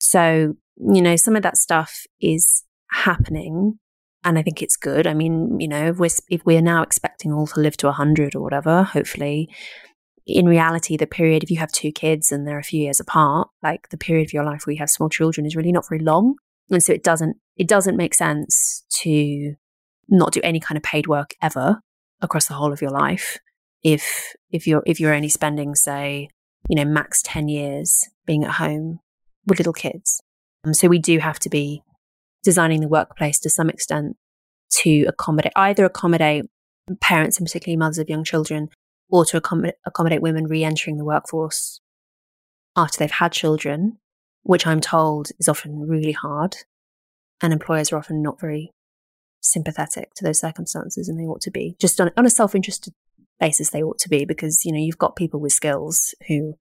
So, 0.00 0.54
you 0.76 1.02
know, 1.02 1.14
some 1.16 1.36
of 1.36 1.42
that 1.42 1.56
stuff 1.56 2.04
is 2.20 2.64
happening. 2.90 3.78
and 4.24 4.38
I 4.38 4.42
think 4.42 4.60
it's 4.60 4.76
good. 4.76 5.06
I 5.06 5.14
mean, 5.14 5.60
you 5.60 5.68
know, 5.68 5.88
if 5.88 5.98
we're, 5.98 6.10
if 6.28 6.44
we're 6.44 6.60
now 6.60 6.82
expecting 6.82 7.32
all 7.32 7.46
to 7.48 7.60
live 7.60 7.76
to 7.78 7.86
100 7.86 8.34
or 8.34 8.42
whatever, 8.42 8.82
hopefully, 8.82 9.48
in 10.26 10.46
reality, 10.46 10.96
the 10.96 11.06
period, 11.06 11.42
if 11.42 11.50
you 11.50 11.58
have 11.58 11.72
two 11.72 11.92
kids 11.92 12.30
and 12.30 12.46
they're 12.46 12.58
a 12.58 12.62
few 12.64 12.82
years 12.82 13.00
apart, 13.00 13.48
like 13.62 13.88
the 13.88 13.96
period 13.96 14.28
of 14.28 14.32
your 14.32 14.44
life 14.44 14.66
where 14.66 14.72
you 14.74 14.78
have 14.78 14.90
small 14.90 15.08
children 15.08 15.46
is 15.46 15.56
really 15.56 15.72
not 15.72 15.88
very 15.88 16.02
long. 16.02 16.34
And 16.70 16.82
so 16.82 16.92
it 16.92 17.02
doesn't, 17.02 17.36
it 17.56 17.66
doesn't 17.68 17.96
make 17.96 18.14
sense 18.14 18.84
to 19.02 19.54
not 20.08 20.32
do 20.32 20.40
any 20.42 20.60
kind 20.60 20.76
of 20.76 20.82
paid 20.82 21.06
work 21.06 21.34
ever 21.40 21.80
across 22.20 22.46
the 22.46 22.54
whole 22.54 22.72
of 22.72 22.82
your 22.82 22.90
life. 22.90 23.38
If, 23.82 24.34
if 24.50 24.66
you're, 24.66 24.82
if 24.86 25.00
you're 25.00 25.14
only 25.14 25.30
spending, 25.30 25.74
say, 25.74 26.28
you 26.68 26.76
know, 26.76 26.84
max 26.84 27.22
10 27.22 27.48
years 27.48 28.08
being 28.26 28.44
at 28.44 28.52
home 28.52 29.00
with 29.46 29.58
little 29.58 29.72
kids. 29.72 30.20
Um, 30.64 30.74
so 30.74 30.88
we 30.88 30.98
do 30.98 31.18
have 31.18 31.38
to 31.40 31.50
be 31.50 31.82
designing 32.42 32.80
the 32.80 32.88
workplace 32.88 33.38
to 33.40 33.50
some 33.50 33.68
extent 33.68 34.16
to 34.70 35.04
accommodate 35.08 35.52
either 35.56 35.84
accommodate 35.84 36.46
parents 37.00 37.38
and 37.38 37.46
particularly 37.46 37.76
mothers 37.76 37.98
of 37.98 38.08
young 38.08 38.24
children 38.24 38.68
or 39.10 39.24
to 39.24 39.36
accommodate, 39.36 39.74
accommodate 39.86 40.22
women 40.22 40.46
re-entering 40.46 40.96
the 40.96 41.04
workforce 41.04 41.80
after 42.76 42.98
they've 42.98 43.10
had 43.10 43.32
children 43.32 43.98
which 44.42 44.66
i'm 44.66 44.80
told 44.80 45.28
is 45.38 45.48
often 45.48 45.80
really 45.80 46.12
hard 46.12 46.56
and 47.42 47.52
employers 47.52 47.92
are 47.92 47.98
often 47.98 48.22
not 48.22 48.40
very 48.40 48.72
sympathetic 49.40 50.12
to 50.14 50.24
those 50.24 50.40
circumstances 50.40 51.08
and 51.08 51.18
they 51.18 51.24
ought 51.24 51.40
to 51.40 51.50
be 51.50 51.76
just 51.80 52.00
on, 52.00 52.10
on 52.16 52.26
a 52.26 52.30
self-interested 52.30 52.92
basis 53.38 53.70
they 53.70 53.82
ought 53.82 53.98
to 53.98 54.08
be 54.08 54.24
because 54.24 54.64
you 54.64 54.72
know 54.72 54.78
you've 54.78 54.98
got 54.98 55.16
people 55.16 55.40
with 55.40 55.52
skills 55.52 56.14
who 56.28 56.54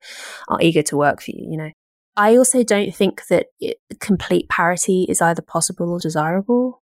are 0.48 0.62
eager 0.62 0.82
to 0.82 0.98
work 0.98 1.22
for 1.22 1.32
you 1.32 1.48
you 1.52 1.58
know 1.58 1.72
I 2.16 2.36
also 2.36 2.64
don't 2.64 2.94
think 2.94 3.28
that 3.28 3.48
it, 3.60 3.78
complete 4.00 4.50
parity 4.50 5.06
is 5.08 5.22
either 5.22 5.42
possible 5.42 5.92
or 5.92 6.00
desirable 6.00 6.82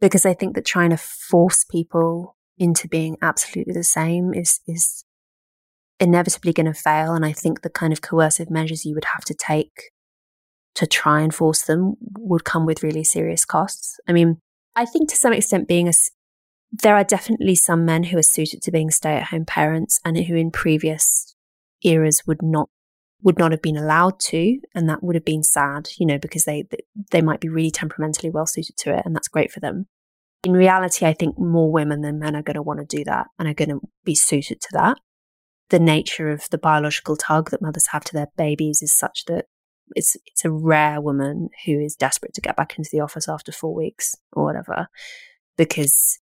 because 0.00 0.26
I 0.26 0.34
think 0.34 0.54
that 0.54 0.64
trying 0.64 0.90
to 0.90 0.96
force 0.96 1.64
people 1.64 2.36
into 2.58 2.88
being 2.88 3.16
absolutely 3.22 3.72
the 3.72 3.84
same 3.84 4.34
is, 4.34 4.60
is 4.66 5.04
inevitably 6.00 6.52
going 6.52 6.66
to 6.66 6.74
fail. 6.74 7.14
And 7.14 7.24
I 7.24 7.32
think 7.32 7.62
the 7.62 7.70
kind 7.70 7.92
of 7.92 8.00
coercive 8.00 8.50
measures 8.50 8.84
you 8.84 8.94
would 8.94 9.06
have 9.06 9.24
to 9.26 9.34
take 9.34 9.90
to 10.74 10.86
try 10.86 11.20
and 11.20 11.34
force 11.34 11.62
them 11.62 11.94
would 12.18 12.44
come 12.44 12.66
with 12.66 12.82
really 12.82 13.04
serious 13.04 13.44
costs. 13.44 13.98
I 14.06 14.12
mean, 14.12 14.40
I 14.76 14.84
think 14.84 15.08
to 15.10 15.16
some 15.16 15.32
extent 15.32 15.66
being 15.66 15.88
a, 15.88 15.92
there 16.70 16.94
are 16.94 17.04
definitely 17.04 17.56
some 17.56 17.84
men 17.84 18.04
who 18.04 18.18
are 18.18 18.22
suited 18.22 18.62
to 18.62 18.70
being 18.70 18.90
stay 18.90 19.16
at 19.16 19.28
home 19.28 19.44
parents 19.44 19.98
and 20.04 20.16
who 20.16 20.36
in 20.36 20.50
previous 20.50 21.34
eras 21.82 22.22
would 22.26 22.42
not 22.42 22.68
would 23.22 23.38
not 23.38 23.50
have 23.50 23.62
been 23.62 23.76
allowed 23.76 24.18
to 24.20 24.58
and 24.74 24.88
that 24.88 25.02
would 25.02 25.16
have 25.16 25.24
been 25.24 25.42
sad 25.42 25.88
you 25.98 26.06
know 26.06 26.18
because 26.18 26.44
they 26.44 26.64
they 27.10 27.22
might 27.22 27.40
be 27.40 27.48
really 27.48 27.70
temperamentally 27.70 28.30
well 28.30 28.46
suited 28.46 28.76
to 28.76 28.94
it 28.96 29.02
and 29.04 29.14
that's 29.14 29.28
great 29.28 29.50
for 29.50 29.60
them. 29.60 29.86
In 30.44 30.52
reality 30.52 31.04
i 31.04 31.12
think 31.12 31.38
more 31.38 31.70
women 31.70 32.00
than 32.00 32.18
men 32.18 32.36
are 32.36 32.42
going 32.42 32.54
to 32.54 32.62
want 32.62 32.80
to 32.80 32.96
do 32.96 33.04
that 33.04 33.26
and 33.38 33.48
are 33.48 33.54
going 33.54 33.70
to 33.70 33.80
be 34.04 34.14
suited 34.14 34.60
to 34.60 34.68
that. 34.72 34.98
The 35.70 35.78
nature 35.78 36.30
of 36.30 36.48
the 36.50 36.58
biological 36.58 37.16
tug 37.16 37.50
that 37.50 37.60
mothers 37.60 37.88
have 37.88 38.04
to 38.04 38.12
their 38.14 38.28
babies 38.36 38.82
is 38.82 38.96
such 38.96 39.24
that 39.26 39.46
it's 39.96 40.16
it's 40.26 40.44
a 40.44 40.50
rare 40.50 41.00
woman 41.00 41.48
who 41.66 41.80
is 41.80 41.96
desperate 41.96 42.34
to 42.34 42.40
get 42.40 42.56
back 42.56 42.78
into 42.78 42.90
the 42.92 43.00
office 43.00 43.28
after 43.28 43.52
4 43.52 43.74
weeks 43.74 44.14
or 44.32 44.44
whatever 44.44 44.88
because 45.56 46.18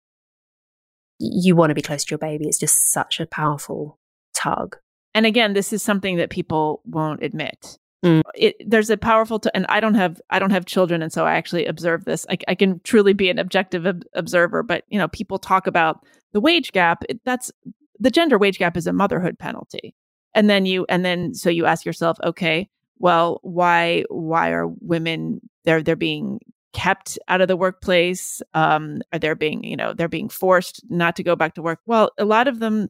you 1.19 1.55
want 1.55 1.69
to 1.71 1.75
be 1.75 1.81
close 1.81 2.03
to 2.05 2.11
your 2.11 2.19
baby. 2.19 2.45
It's 2.47 2.59
just 2.59 2.91
such 2.91 3.19
a 3.19 3.25
powerful 3.25 3.99
tug 4.35 4.77
and 5.17 5.25
again, 5.25 5.53
this 5.53 5.73
is 5.73 5.81
something 5.81 6.17
that 6.17 6.29
people 6.29 6.83
won't 6.85 7.23
admit. 7.23 7.79
Mm. 8.05 8.21
It, 8.35 8.55
there's 8.63 8.91
a 8.91 8.97
powerful, 8.97 9.39
t- 9.39 9.49
and 9.55 9.65
I 9.67 9.79
don't 9.79 9.95
have 9.95 10.21
I 10.29 10.37
don't 10.37 10.51
have 10.51 10.65
children, 10.65 11.01
and 11.01 11.11
so 11.11 11.25
I 11.25 11.33
actually 11.33 11.65
observe 11.65 12.05
this. 12.05 12.23
I, 12.29 12.37
I 12.47 12.53
can 12.53 12.79
truly 12.83 13.13
be 13.13 13.31
an 13.31 13.39
objective 13.39 13.87
ob- 13.87 14.03
observer, 14.13 14.61
but 14.61 14.83
you 14.89 14.99
know, 14.99 15.07
people 15.07 15.39
talk 15.39 15.65
about 15.65 16.05
the 16.33 16.39
wage 16.39 16.71
gap. 16.71 17.03
It, 17.09 17.19
that's 17.25 17.51
the 17.99 18.11
gender 18.11 18.37
wage 18.37 18.59
gap 18.59 18.77
is 18.77 18.85
a 18.85 18.93
motherhood 18.93 19.39
penalty, 19.39 19.95
and 20.35 20.51
then 20.51 20.67
you 20.67 20.85
and 20.87 21.03
then 21.03 21.33
so 21.33 21.49
you 21.49 21.65
ask 21.65 21.83
yourself, 21.83 22.19
okay, 22.23 22.69
well, 22.99 23.39
why 23.41 24.03
why 24.11 24.51
are 24.51 24.67
women 24.67 25.41
they're 25.65 25.81
they're 25.81 25.95
being 25.95 26.39
kept 26.73 27.17
out 27.27 27.41
of 27.41 27.47
the 27.47 27.57
workplace? 27.57 28.39
Um, 28.53 29.01
are 29.11 29.17
they 29.17 29.33
being 29.33 29.63
you 29.63 29.77
know 29.77 29.93
they're 29.93 30.07
being 30.07 30.29
forced 30.29 30.83
not 30.91 31.15
to 31.15 31.23
go 31.23 31.35
back 31.35 31.55
to 31.55 31.63
work? 31.63 31.79
Well, 31.87 32.11
a 32.19 32.25
lot 32.25 32.47
of 32.47 32.59
them 32.59 32.89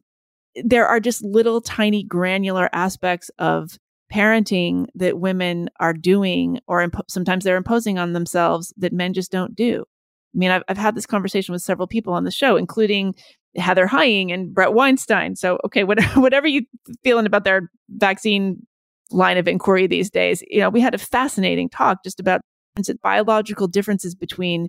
there 0.64 0.86
are 0.86 1.00
just 1.00 1.24
little 1.24 1.60
tiny 1.60 2.02
granular 2.02 2.68
aspects 2.72 3.30
of 3.38 3.78
parenting 4.12 4.86
that 4.94 5.18
women 5.18 5.68
are 5.80 5.92
doing 5.92 6.60
or 6.66 6.82
imp- 6.82 7.10
sometimes 7.10 7.44
they're 7.44 7.56
imposing 7.56 7.98
on 7.98 8.12
themselves 8.12 8.72
that 8.76 8.92
men 8.92 9.12
just 9.12 9.30
don't 9.30 9.54
do. 9.54 9.84
I 10.34 10.38
mean, 10.38 10.50
I've, 10.50 10.62
I've 10.68 10.78
had 10.78 10.94
this 10.94 11.06
conversation 11.06 11.52
with 11.52 11.62
several 11.62 11.86
people 11.86 12.14
on 12.14 12.24
the 12.24 12.30
show, 12.30 12.56
including 12.56 13.14
Heather 13.56 13.86
Heying 13.86 14.30
and 14.32 14.54
Bret 14.54 14.72
Weinstein. 14.72 15.36
So, 15.36 15.58
okay, 15.64 15.84
whatever, 15.84 16.20
whatever 16.20 16.46
you 16.46 16.62
feeling 17.02 17.26
about 17.26 17.44
their 17.44 17.70
vaccine 17.90 18.66
line 19.10 19.38
of 19.38 19.48
inquiry 19.48 19.86
these 19.86 20.10
days, 20.10 20.42
you 20.48 20.60
know, 20.60 20.70
we 20.70 20.80
had 20.80 20.94
a 20.94 20.98
fascinating 20.98 21.68
talk 21.68 22.04
just 22.04 22.20
about 22.20 22.40
biological 23.02 23.66
differences 23.66 24.14
between 24.14 24.68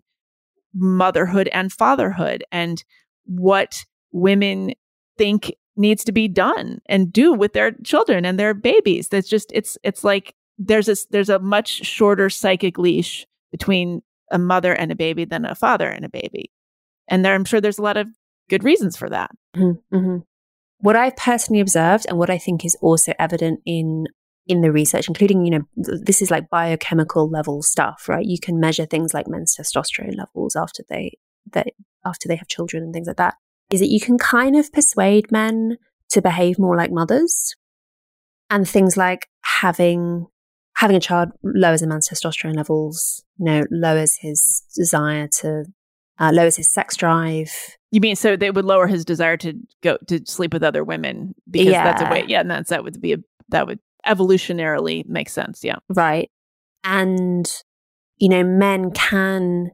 motherhood 0.73 1.49
and 1.53 1.71
fatherhood 1.71 2.43
and 2.51 2.83
what 3.25 3.85
women 4.11 4.73
think 5.17 5.53
needs 5.79 6.03
to 6.03 6.11
be 6.11 6.27
done 6.27 6.81
and 6.87 7.11
do 7.11 7.33
with 7.33 7.53
their 7.53 7.71
children 7.83 8.25
and 8.25 8.37
their 8.37 8.53
babies. 8.53 9.07
That's 9.07 9.29
just 9.29 9.51
it's 9.53 9.77
it's 9.83 10.03
like 10.03 10.35
there's 10.57 10.89
a 10.89 10.95
there's 11.09 11.29
a 11.29 11.39
much 11.39 11.85
shorter 11.85 12.29
psychic 12.29 12.77
leash 12.77 13.25
between 13.51 14.01
a 14.31 14.37
mother 14.37 14.73
and 14.73 14.91
a 14.91 14.95
baby 14.95 15.25
than 15.25 15.45
a 15.45 15.55
father 15.55 15.89
and 15.89 16.05
a 16.05 16.09
baby, 16.09 16.51
and 17.07 17.25
there 17.25 17.33
I'm 17.33 17.45
sure 17.45 17.61
there's 17.61 17.79
a 17.79 17.83
lot 17.83 17.97
of 17.97 18.07
good 18.49 18.63
reasons 18.63 18.97
for 18.97 19.09
that. 19.09 19.31
Mm-hmm. 19.55 19.95
mm-hmm. 19.95 20.17
What 20.81 20.95
I've 20.95 21.17
personally 21.17 21.59
observed, 21.59 22.05
and 22.07 22.17
what 22.17 22.29
I 22.29 22.37
think 22.37 22.63
is 22.63 22.77
also 22.81 23.13
evident 23.17 23.61
in 23.65 24.05
in 24.47 24.61
the 24.61 24.71
research, 24.71 25.07
including, 25.07 25.45
you 25.45 25.51
know, 25.51 25.61
this 25.75 26.23
is 26.23 26.31
like 26.31 26.49
biochemical 26.49 27.29
level 27.29 27.61
stuff, 27.61 28.09
right? 28.09 28.25
You 28.25 28.39
can 28.39 28.59
measure 28.59 28.85
things 28.85 29.13
like 29.13 29.27
men's 29.27 29.55
testosterone 29.55 30.17
levels 30.17 30.55
after 30.55 30.83
they, 30.89 31.19
they 31.51 31.73
after 32.03 32.27
they 32.27 32.35
have 32.35 32.47
children 32.47 32.81
and 32.81 32.93
things 32.93 33.05
like 33.07 33.17
that 33.17 33.35
is 33.69 33.79
that 33.79 33.89
you 33.89 33.99
can 33.99 34.17
kind 34.17 34.55
of 34.55 34.71
persuade 34.71 35.31
men 35.31 35.77
to 36.09 36.21
behave 36.21 36.57
more 36.57 36.75
like 36.75 36.91
mothers. 36.91 37.55
And 38.49 38.67
things 38.67 38.97
like 38.97 39.27
having 39.41 40.25
having 40.77 40.95
a 40.95 40.99
child 40.99 41.29
lowers 41.43 41.81
a 41.81 41.87
man's 41.87 42.09
testosterone 42.09 42.55
levels, 42.55 43.23
you 43.37 43.45
know, 43.45 43.65
lowers 43.69 44.15
his 44.15 44.63
desire 44.75 45.27
to 45.27 45.65
uh, 46.19 46.31
lowers 46.33 46.55
his 46.55 46.71
sex 46.71 46.95
drive. 46.95 47.51
You 47.91 48.01
mean 48.01 48.15
so 48.15 48.35
they 48.35 48.49
would 48.49 48.65
lower 48.65 48.87
his 48.87 49.05
desire 49.05 49.37
to 49.37 49.53
go 49.81 49.97
to 50.07 50.21
sleep 50.25 50.53
with 50.53 50.63
other 50.63 50.83
women 50.83 51.35
because 51.49 51.73
yeah. 51.73 51.83
that's 51.83 52.01
a 52.01 52.09
way. 52.09 52.25
Yeah, 52.27 52.41
and 52.41 52.49
that's 52.49 52.69
that 52.69 52.83
would 52.83 52.99
be 52.99 53.13
a 53.13 53.17
that 53.49 53.67
would 53.67 53.79
evolutionarily 54.05 55.05
make 55.05 55.29
sense. 55.29 55.63
Yeah, 55.63 55.77
right. 55.89 56.29
And 56.83 57.51
you 58.17 58.29
know, 58.29 58.43
men 58.43 58.91
can, 58.91 59.71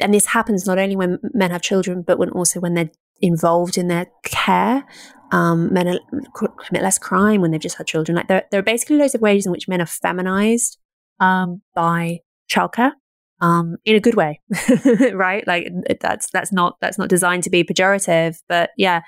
and 0.00 0.12
this 0.12 0.26
happens 0.26 0.66
not 0.66 0.78
only 0.78 0.96
when 0.96 1.18
men 1.34 1.50
have 1.50 1.62
children, 1.62 2.02
but 2.06 2.18
when 2.18 2.30
also 2.30 2.60
when 2.60 2.74
they're 2.74 2.90
involved 3.20 3.78
in 3.78 3.88
their 3.88 4.06
care. 4.24 4.84
Um, 5.30 5.72
men 5.72 5.88
are, 5.88 6.00
commit 6.34 6.82
less 6.82 6.98
crime 6.98 7.40
when 7.40 7.50
they've 7.50 7.60
just 7.60 7.76
had 7.76 7.86
children. 7.86 8.16
Like 8.16 8.28
there, 8.28 8.44
there 8.50 8.60
are 8.60 8.64
basically 8.64 8.96
loads 8.96 9.14
of 9.14 9.20
ways 9.20 9.44
in 9.44 9.52
which 9.52 9.68
men 9.68 9.82
are 9.82 9.86
feminized 9.86 10.78
um, 11.20 11.62
by 11.74 12.20
childcare 12.50 12.92
um, 13.40 13.76
in 13.84 13.94
a 13.94 14.00
good 14.00 14.14
way, 14.14 14.40
right? 15.12 15.46
Like 15.46 15.68
that's 16.00 16.30
that's 16.30 16.52
not 16.52 16.76
that's 16.80 16.98
not 16.98 17.08
designed 17.08 17.44
to 17.44 17.50
be 17.50 17.64
pejorative, 17.64 18.36
but 18.48 18.70
yeah, 18.76 19.02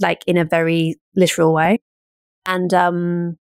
like 0.00 0.22
in 0.26 0.36
a 0.36 0.44
very 0.44 0.96
literal 1.16 1.52
way. 1.52 1.78
And 2.46 2.72
um, 2.72 3.36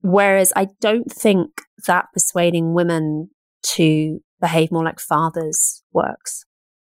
whereas 0.00 0.52
I 0.56 0.68
don't 0.80 1.10
think 1.10 1.50
that 1.86 2.06
persuading 2.14 2.74
women 2.74 3.30
to 3.74 4.20
behave 4.40 4.72
more 4.72 4.84
like 4.84 5.00
fathers 5.00 5.82
works 5.92 6.46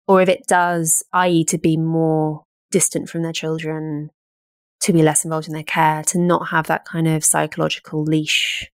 or 0.07 0.21
if 0.21 0.29
it 0.29 0.45
does, 0.47 1.03
i.e., 1.13 1.45
to 1.45 1.57
be 1.57 1.77
more 1.77 2.43
distant 2.71 3.09
from 3.09 3.23
their 3.23 3.33
children, 3.33 4.09
to 4.81 4.93
be 4.93 5.01
less 5.01 5.23
involved 5.23 5.47
in 5.47 5.53
their 5.53 5.63
care, 5.63 6.03
to 6.03 6.19
not 6.19 6.49
have 6.49 6.67
that 6.67 6.85
kind 6.85 7.07
of 7.07 7.23
psychological 7.23 8.03
leash 8.03 8.69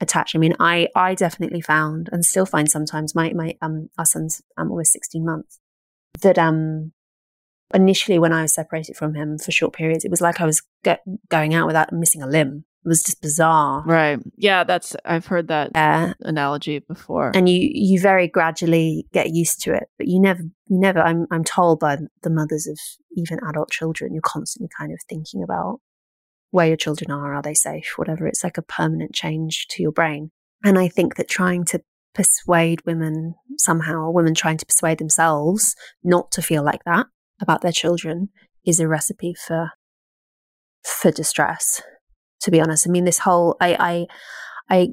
attached. 0.00 0.34
I 0.34 0.38
mean, 0.38 0.54
I 0.60 0.88
I 0.94 1.14
definitely 1.14 1.60
found 1.60 2.10
and 2.12 2.24
still 2.24 2.46
find 2.46 2.70
sometimes 2.70 3.14
my 3.14 3.32
my 3.32 3.54
um 3.62 3.88
our 3.96 4.04
son's 4.04 4.42
um 4.58 4.70
almost 4.70 4.92
sixteen 4.92 5.24
months 5.24 5.58
that 6.20 6.38
um 6.38 6.92
initially 7.72 8.18
when 8.18 8.32
I 8.32 8.42
was 8.42 8.54
separated 8.54 8.96
from 8.96 9.14
him 9.14 9.38
for 9.38 9.50
short 9.50 9.72
periods, 9.72 10.04
it 10.04 10.10
was 10.10 10.20
like 10.20 10.40
I 10.40 10.44
was 10.44 10.62
get, 10.84 11.02
going 11.30 11.54
out 11.54 11.66
without 11.66 11.92
missing 11.92 12.22
a 12.22 12.26
limb. 12.26 12.64
It 12.84 12.88
was 12.88 13.02
just 13.02 13.22
bizarre. 13.22 13.84
Right. 13.86 14.18
Yeah, 14.36 14.64
that's 14.64 14.96
I've 15.04 15.26
heard 15.26 15.48
that 15.48 15.70
yeah. 15.74 16.14
analogy 16.20 16.80
before. 16.80 17.30
And 17.34 17.48
you 17.48 17.70
you 17.72 18.00
very 18.00 18.26
gradually 18.26 19.06
get 19.12 19.30
used 19.30 19.62
to 19.62 19.74
it, 19.74 19.84
but 19.98 20.08
you 20.08 20.20
never 20.20 20.40
you 20.66 20.80
never 20.80 21.00
I'm 21.00 21.26
I'm 21.30 21.44
told 21.44 21.78
by 21.78 21.98
the 22.22 22.30
mothers 22.30 22.66
of 22.66 22.78
even 23.16 23.38
adult 23.48 23.70
children, 23.70 24.12
you're 24.12 24.22
constantly 24.22 24.68
kind 24.76 24.92
of 24.92 24.98
thinking 25.08 25.42
about 25.44 25.80
where 26.50 26.66
your 26.66 26.76
children 26.76 27.10
are, 27.10 27.34
are 27.34 27.42
they 27.42 27.54
safe, 27.54 27.94
whatever. 27.96 28.26
It's 28.26 28.44
like 28.44 28.58
a 28.58 28.62
permanent 28.62 29.14
change 29.14 29.66
to 29.70 29.82
your 29.82 29.92
brain. 29.92 30.30
And 30.64 30.78
I 30.78 30.88
think 30.88 31.16
that 31.16 31.28
trying 31.28 31.64
to 31.66 31.80
persuade 32.14 32.84
women 32.84 33.34
somehow, 33.58 34.02
or 34.02 34.12
women 34.12 34.34
trying 34.34 34.58
to 34.58 34.66
persuade 34.66 34.98
themselves 34.98 35.74
not 36.04 36.30
to 36.32 36.42
feel 36.42 36.62
like 36.62 36.84
that 36.84 37.06
about 37.40 37.62
their 37.62 37.72
children 37.72 38.28
is 38.66 38.80
a 38.80 38.88
recipe 38.88 39.34
for 39.34 39.70
for 40.84 41.10
distress. 41.10 41.80
To 42.42 42.50
be 42.50 42.60
honest, 42.60 42.86
I 42.86 42.90
mean, 42.90 43.04
this 43.04 43.18
whole 43.18 43.56
I 43.60 43.76
I 43.78 44.06
I 44.70 44.88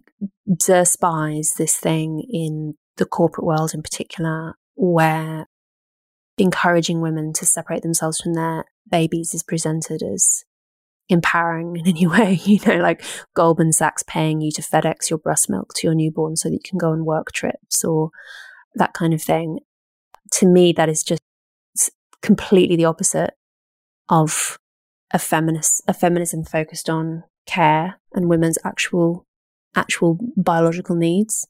despise 0.56 1.54
this 1.58 1.76
thing 1.76 2.24
in 2.30 2.76
the 2.98 3.06
corporate 3.06 3.46
world 3.46 3.74
in 3.74 3.82
particular, 3.82 4.56
where 4.76 5.48
encouraging 6.38 7.02
women 7.02 7.34
to 7.34 7.46
separate 7.46 7.82
themselves 7.82 8.20
from 8.20 8.34
their 8.34 8.66
babies 8.90 9.34
is 9.34 9.44
presented 9.44 10.02
as 10.02 10.46
empowering 11.10 11.76
in 11.76 11.88
any 11.88 12.08
way. 12.08 12.40
You 12.44 12.60
know, 12.66 12.78
like 12.78 13.04
Goldman 13.36 13.74
Sachs 13.74 14.04
paying 14.04 14.42
you 14.42 14.52
to 14.52 14.62
FedEx 14.62 15.10
your 15.10 15.20
breast 15.20 15.50
milk 15.50 15.74
to 15.76 15.88
your 15.88 15.96
newborn 15.96 16.36
so 16.36 16.50
that 16.50 16.54
you 16.54 16.62
can 16.64 16.78
go 16.78 16.92
on 16.92 17.06
work 17.06 17.32
trips 17.32 17.84
or 17.84 18.12
that 18.76 18.94
kind 18.94 19.14
of 19.14 19.22
thing. 19.22 19.60
To 20.34 20.46
me, 20.46 20.74
that 20.74 20.90
is 20.90 21.04
just 21.04 21.22
completely 22.22 22.76
the 22.76 22.86
opposite 22.86 23.32
of 24.10 24.58
a 25.12 25.20
feminist, 25.20 25.82
a 25.88 25.94
feminism 25.94 26.44
focused 26.44 26.90
on 26.90 27.24
care 27.50 28.00
and 28.14 28.30
women's 28.30 28.58
actual, 28.64 29.26
actual 29.76 30.18
biological 30.38 30.96
needs. 30.96 31.48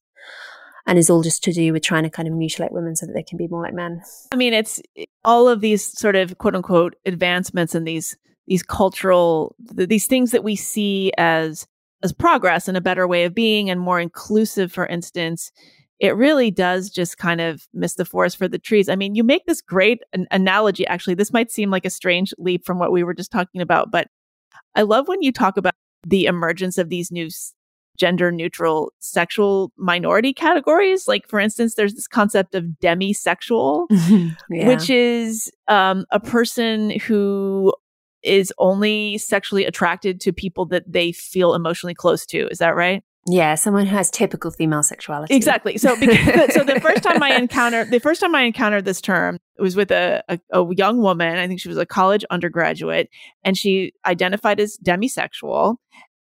And 0.87 0.97
is 0.97 1.09
all 1.09 1.21
just 1.21 1.43
to 1.43 1.53
do 1.53 1.71
with 1.71 1.83
trying 1.83 2.03
to 2.03 2.09
kind 2.09 2.27
of 2.27 2.33
mutilate 2.33 2.71
women 2.71 2.95
so 2.95 3.05
that 3.05 3.13
they 3.13 3.21
can 3.21 3.37
be 3.37 3.47
more 3.47 3.61
like 3.61 3.75
men. 3.75 4.01
I 4.31 4.35
mean, 4.35 4.53
it's 4.53 4.81
all 5.23 5.47
of 5.47 5.61
these 5.61 5.85
sort 5.85 6.15
of 6.15 6.39
quote 6.39 6.55
unquote 6.55 6.95
advancements 7.05 7.75
and 7.75 7.87
these 7.87 8.17
these 8.49 8.63
cultural 8.63 9.55
these 9.59 10.07
things 10.07 10.31
that 10.31 10.43
we 10.43 10.55
see 10.55 11.11
as 11.17 11.67
as 12.01 12.11
progress 12.11 12.67
and 12.67 12.75
a 12.75 12.81
better 12.81 13.07
way 13.07 13.23
of 13.23 13.35
being 13.35 13.69
and 13.69 13.79
more 13.79 13.99
inclusive 13.99 14.71
for 14.71 14.87
instance 14.87 15.51
it 15.99 16.15
really 16.15 16.49
does 16.49 16.89
just 16.89 17.17
kind 17.17 17.41
of 17.41 17.67
miss 17.73 17.95
the 17.95 18.05
forest 18.05 18.37
for 18.37 18.47
the 18.47 18.57
trees 18.57 18.89
i 18.89 18.95
mean 18.95 19.15
you 19.15 19.23
make 19.23 19.45
this 19.45 19.61
great 19.61 19.99
an- 20.13 20.27
analogy 20.31 20.85
actually 20.87 21.13
this 21.13 21.31
might 21.31 21.51
seem 21.51 21.69
like 21.69 21.85
a 21.85 21.89
strange 21.89 22.33
leap 22.37 22.65
from 22.65 22.79
what 22.79 22.91
we 22.91 23.03
were 23.03 23.13
just 23.13 23.31
talking 23.31 23.61
about 23.61 23.91
but 23.91 24.07
i 24.75 24.81
love 24.81 25.07
when 25.07 25.21
you 25.21 25.31
talk 25.31 25.55
about 25.55 25.75
the 26.05 26.25
emergence 26.25 26.77
of 26.77 26.89
these 26.89 27.11
new 27.11 27.29
gender 27.97 28.31
neutral 28.31 28.93
sexual 28.99 29.71
minority 29.77 30.33
categories. 30.33 31.07
Like, 31.07 31.27
for 31.27 31.39
instance, 31.39 31.75
there's 31.75 31.93
this 31.93 32.07
concept 32.07 32.55
of 32.55 32.63
demisexual, 32.81 33.87
yeah. 34.49 34.67
which 34.67 34.89
is 34.89 35.51
um, 35.67 36.05
a 36.11 36.19
person 36.19 36.91
who 37.01 37.73
is 38.23 38.53
only 38.57 39.17
sexually 39.17 39.65
attracted 39.65 40.19
to 40.21 40.33
people 40.33 40.65
that 40.67 40.83
they 40.87 41.11
feel 41.11 41.53
emotionally 41.53 41.93
close 41.93 42.25
to. 42.27 42.47
Is 42.47 42.57
that 42.59 42.75
right? 42.75 43.03
Yeah, 43.27 43.55
someone 43.55 43.85
who 43.85 43.95
has 43.95 44.09
typical 44.09 44.49
female 44.49 44.81
sexuality. 44.81 45.35
Exactly. 45.35 45.77
So, 45.77 45.99
because, 45.99 46.17
so 46.53 46.63
the 46.63 46.79
first 46.79 47.03
time 47.03 47.21
I 47.21 47.35
encountered 47.35 47.91
the 47.91 47.99
first 47.99 48.21
time 48.21 48.33
I 48.33 48.43
encountered 48.43 48.85
this 48.85 49.01
term 49.01 49.37
it 49.57 49.61
was 49.61 49.75
with 49.75 49.91
a, 49.91 50.23
a, 50.29 50.39
a 50.51 50.75
young 50.75 50.99
woman. 50.99 51.37
I 51.37 51.47
think 51.47 51.59
she 51.59 51.67
was 51.67 51.77
a 51.77 51.85
college 51.85 52.23
undergraduate, 52.29 53.09
and 53.43 53.57
she 53.57 53.93
identified 54.05 54.59
as 54.59 54.77
demisexual 54.77 55.75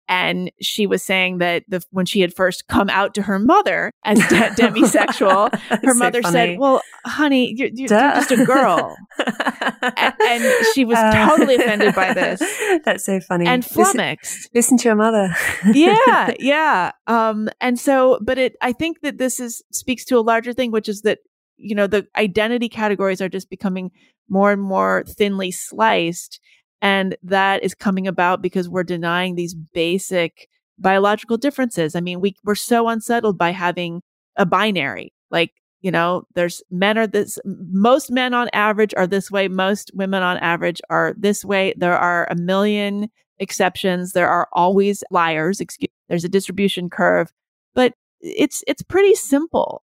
and 0.09 0.51
she 0.59 0.87
was 0.87 1.03
saying 1.03 1.37
that 1.37 1.63
the, 1.67 1.83
when 1.91 2.07
she 2.07 2.19
had 2.21 2.33
first 2.35 2.67
come 2.67 2.89
out 2.89 3.13
to 3.13 3.21
her 3.21 3.37
mother 3.37 3.93
as 4.03 4.17
de- 4.17 4.25
demisexual, 4.57 5.55
her 5.83 5.93
mother 5.93 6.23
so 6.23 6.31
said, 6.31 6.57
"Well, 6.57 6.81
honey, 7.05 7.53
you're, 7.55 7.69
you're, 7.71 7.87
you're 7.87 8.11
just 8.15 8.31
a 8.31 8.43
girl," 8.43 8.97
and, 9.19 10.13
and, 10.27 10.65
she 10.73 10.83
was 10.83 10.97
uh, 10.97 11.27
totally 11.29 11.55
offended 11.55 11.93
by 11.93 12.13
this. 12.13 12.39
That's 12.85 13.05
so 13.05 13.19
funny 13.19 13.45
and 13.45 13.63
flummoxed. 13.63 14.33
Listen, 14.33 14.51
listen 14.55 14.77
to 14.79 14.89
your 14.89 14.95
mother. 14.95 15.33
yeah, 15.71 16.33
yeah. 16.39 16.91
Um, 17.05 17.47
and 17.61 17.79
so, 17.79 18.19
but 18.21 18.39
it, 18.39 18.55
I 18.61 18.73
think 18.73 19.01
that 19.01 19.19
this 19.19 19.39
is 19.39 19.63
speaks 19.71 20.03
to 20.05 20.17
a 20.17 20.21
larger 20.21 20.53
thing, 20.53 20.71
which 20.71 20.89
is 20.89 21.03
that 21.03 21.19
you 21.57 21.75
know 21.75 21.85
the 21.85 22.07
identity 22.17 22.67
categories 22.67 23.21
are 23.21 23.29
just 23.29 23.49
becoming 23.49 23.91
more 24.27 24.51
and 24.51 24.61
more 24.61 25.03
thinly 25.07 25.51
sliced 25.51 26.39
and 26.81 27.17
that 27.23 27.63
is 27.63 27.73
coming 27.73 28.07
about 28.07 28.41
because 28.41 28.69
we're 28.69 28.83
denying 28.83 29.35
these 29.35 29.53
basic 29.53 30.47
biological 30.77 31.37
differences. 31.37 31.95
I 31.95 31.99
mean, 31.99 32.21
we, 32.21 32.35
we're 32.43 32.55
so 32.55 32.87
unsettled 32.87 33.37
by 33.37 33.51
having 33.51 34.01
a 34.37 34.45
binary. 34.45 35.13
Like, 35.29 35.51
you 35.81 35.91
know, 35.91 36.23
there's 36.35 36.61
men 36.71 36.97
are 36.97 37.07
this, 37.07 37.37
most 37.45 38.11
men 38.11 38.33
on 38.33 38.49
average 38.53 38.93
are 38.95 39.07
this 39.07 39.29
way. 39.29 39.47
Most 39.47 39.91
women 39.93 40.23
on 40.23 40.37
average 40.37 40.81
are 40.89 41.13
this 41.17 41.43
way. 41.43 41.73
There 41.77 41.97
are 41.97 42.27
a 42.29 42.35
million 42.35 43.09
exceptions. 43.39 44.13
There 44.13 44.29
are 44.29 44.47
always 44.53 45.03
liars. 45.11 45.59
Excuse, 45.59 45.91
there's 46.07 46.25
a 46.25 46.29
distribution 46.29 46.89
curve, 46.89 47.31
but 47.75 47.93
it's, 48.21 48.63
it's 48.67 48.81
pretty 48.81 49.15
simple. 49.15 49.83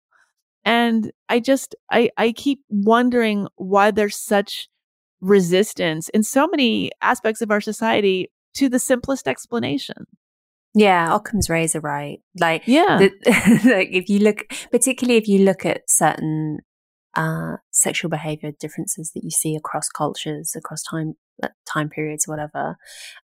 And 0.65 1.13
I 1.29 1.41
just, 1.41 1.75
I, 1.91 2.11
I 2.17 2.33
keep 2.33 2.61
wondering 2.69 3.49
why 3.57 3.91
there's 3.91 4.17
such 4.17 4.69
resistance 5.21 6.09
in 6.11 6.23
so 6.23 6.47
many 6.47 6.91
aspects 7.03 7.41
of 7.41 7.51
our 7.51 7.61
society 7.61 8.31
to 8.55 8.69
the 8.69 8.79
simplest 8.79 9.27
explanation. 9.27 10.07
Yeah, 10.75 11.15
Occam's 11.15 11.49
razor, 11.49 11.81
right? 11.81 12.19
Like, 12.39 12.65
yeah, 12.67 12.99
the, 12.99 13.61
like 13.65 13.89
if 13.93 14.09
you 14.09 14.19
look, 14.19 14.45
particularly 14.73 15.19
if 15.19 15.29
you 15.29 15.45
look 15.45 15.65
at 15.65 15.83
certain 15.89 16.59
uh, 17.15 17.57
sexual 17.71 18.11
behavior 18.11 18.51
differences 18.59 19.13
that 19.15 19.23
you 19.23 19.31
see 19.31 19.55
across 19.55 19.89
cultures, 19.89 20.55
across 20.57 20.83
time 20.83 21.15
time 21.67 21.89
periods, 21.89 22.27
whatever, 22.27 22.77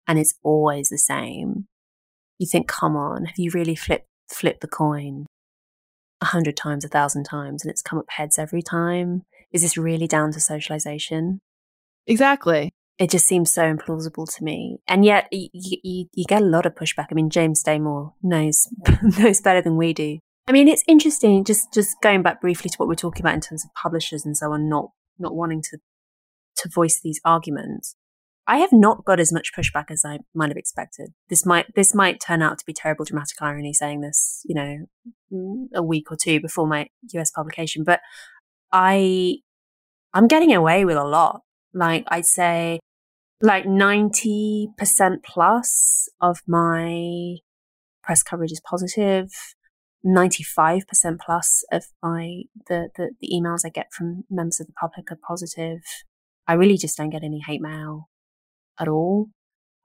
and 0.07 0.19
it's 0.19 0.35
always 0.45 0.89
the 0.89 0.99
same. 0.99 1.67
You 2.39 2.47
think, 2.47 2.69
come 2.69 2.97
on, 2.97 3.25
have 3.25 3.39
you 3.39 3.51
really 3.53 3.75
flipped 3.75 4.07
flipped 4.29 4.61
the 4.61 4.69
coin 4.69 5.27
a 6.21 6.27
hundred 6.27 6.57
times, 6.57 6.85
a 6.85 6.89
thousand 6.89 7.25
times, 7.25 7.65
and 7.65 7.71
it's 7.71 7.83
come 7.83 7.99
up 7.99 8.07
heads 8.11 8.39
every 8.39 8.63
time? 8.63 9.23
Is 9.53 9.63
this 9.63 9.77
really 9.77 10.07
down 10.07 10.31
to 10.33 10.41
socialization? 10.41 11.41
Exactly. 12.11 12.73
It 12.99 13.09
just 13.09 13.27
seems 13.27 13.53
so 13.53 13.63
implausible 13.63 14.27
to 14.37 14.45
me, 14.45 14.79
and 14.87 15.05
yet 15.05 15.29
you, 15.31 15.49
you, 15.55 16.07
you 16.13 16.25
get 16.29 16.43
a 16.43 16.45
lot 16.45 16.67
of 16.67 16.75
pushback. 16.75 17.07
I 17.11 17.15
mean, 17.15 17.31
James 17.31 17.63
Damore 17.65 18.13
knows 18.23 18.69
knows 19.19 19.41
better 19.41 19.63
than 19.63 19.77
we 19.77 19.95
do. 19.95 20.19
I 20.47 20.53
mean, 20.53 20.69
it's 20.69 20.83
interesting. 20.89 21.45
Just 21.45 21.73
just 21.73 21.97
going 22.03 22.23
back 22.23 22.41
briefly 22.41 22.69
to 22.69 22.77
what 22.77 22.89
we're 22.89 22.97
talking 22.97 23.23
about 23.23 23.35
in 23.35 23.41
terms 23.41 23.65
of 23.65 23.71
publishers 23.81 24.27
and 24.27 24.37
so 24.37 24.53
on, 24.53 24.69
not 24.69 24.91
not 25.19 25.35
wanting 25.35 25.63
to 25.71 25.79
to 26.57 26.69
voice 26.69 27.01
these 27.03 27.21
arguments. 27.25 27.95
I 28.47 28.59
have 28.59 28.73
not 28.73 29.05
got 29.05 29.21
as 29.21 29.33
much 29.33 29.53
pushback 29.57 29.91
as 29.91 30.03
I 30.05 30.19
might 30.35 30.51
have 30.51 30.57
expected. 30.57 31.13
This 31.29 31.47
might 31.47 31.73
this 31.77 31.95
might 31.95 32.21
turn 32.21 32.43
out 32.43 32.59
to 32.59 32.67
be 32.67 32.75
terrible 32.75 33.05
dramatic 33.05 33.41
irony 33.41 33.73
saying 33.73 34.01
this, 34.01 34.43
you 34.45 34.57
know, 34.57 34.79
mm, 35.33 35.67
a 35.75 35.83
week 35.83 36.11
or 36.11 36.19
two 36.21 36.41
before 36.41 36.67
my 36.67 36.89
US 37.13 37.31
publication, 37.31 37.85
but 37.85 38.01
I 38.73 39.37
I'm 40.13 40.27
getting 40.27 40.53
away 40.53 40.85
with 40.85 40.97
a 40.97 41.05
lot. 41.05 41.43
Like 41.73 42.05
I'd 42.09 42.27
say 42.27 42.81
like 43.41 43.65
90% 43.65 44.69
plus 45.25 46.09
of 46.21 46.41
my 46.47 47.37
press 48.03 48.23
coverage 48.23 48.53
is 48.53 48.61
positive. 48.65 49.31
95% 50.05 50.83
plus 51.25 51.63
of 51.71 51.85
my, 52.03 52.43
the, 52.69 52.89
the, 52.97 53.11
the 53.21 53.29
emails 53.35 53.61
I 53.65 53.69
get 53.69 53.93
from 53.93 54.25
members 54.31 54.61
of 54.61 54.67
the 54.67 54.73
public 54.73 55.11
are 55.13 55.19
positive. 55.27 55.81
I 56.47 56.55
really 56.55 56.79
just 56.79 56.97
don't 56.97 57.11
get 57.11 57.23
any 57.23 57.41
hate 57.47 57.61
mail 57.61 58.09
at 58.79 58.89
all. 58.89 59.29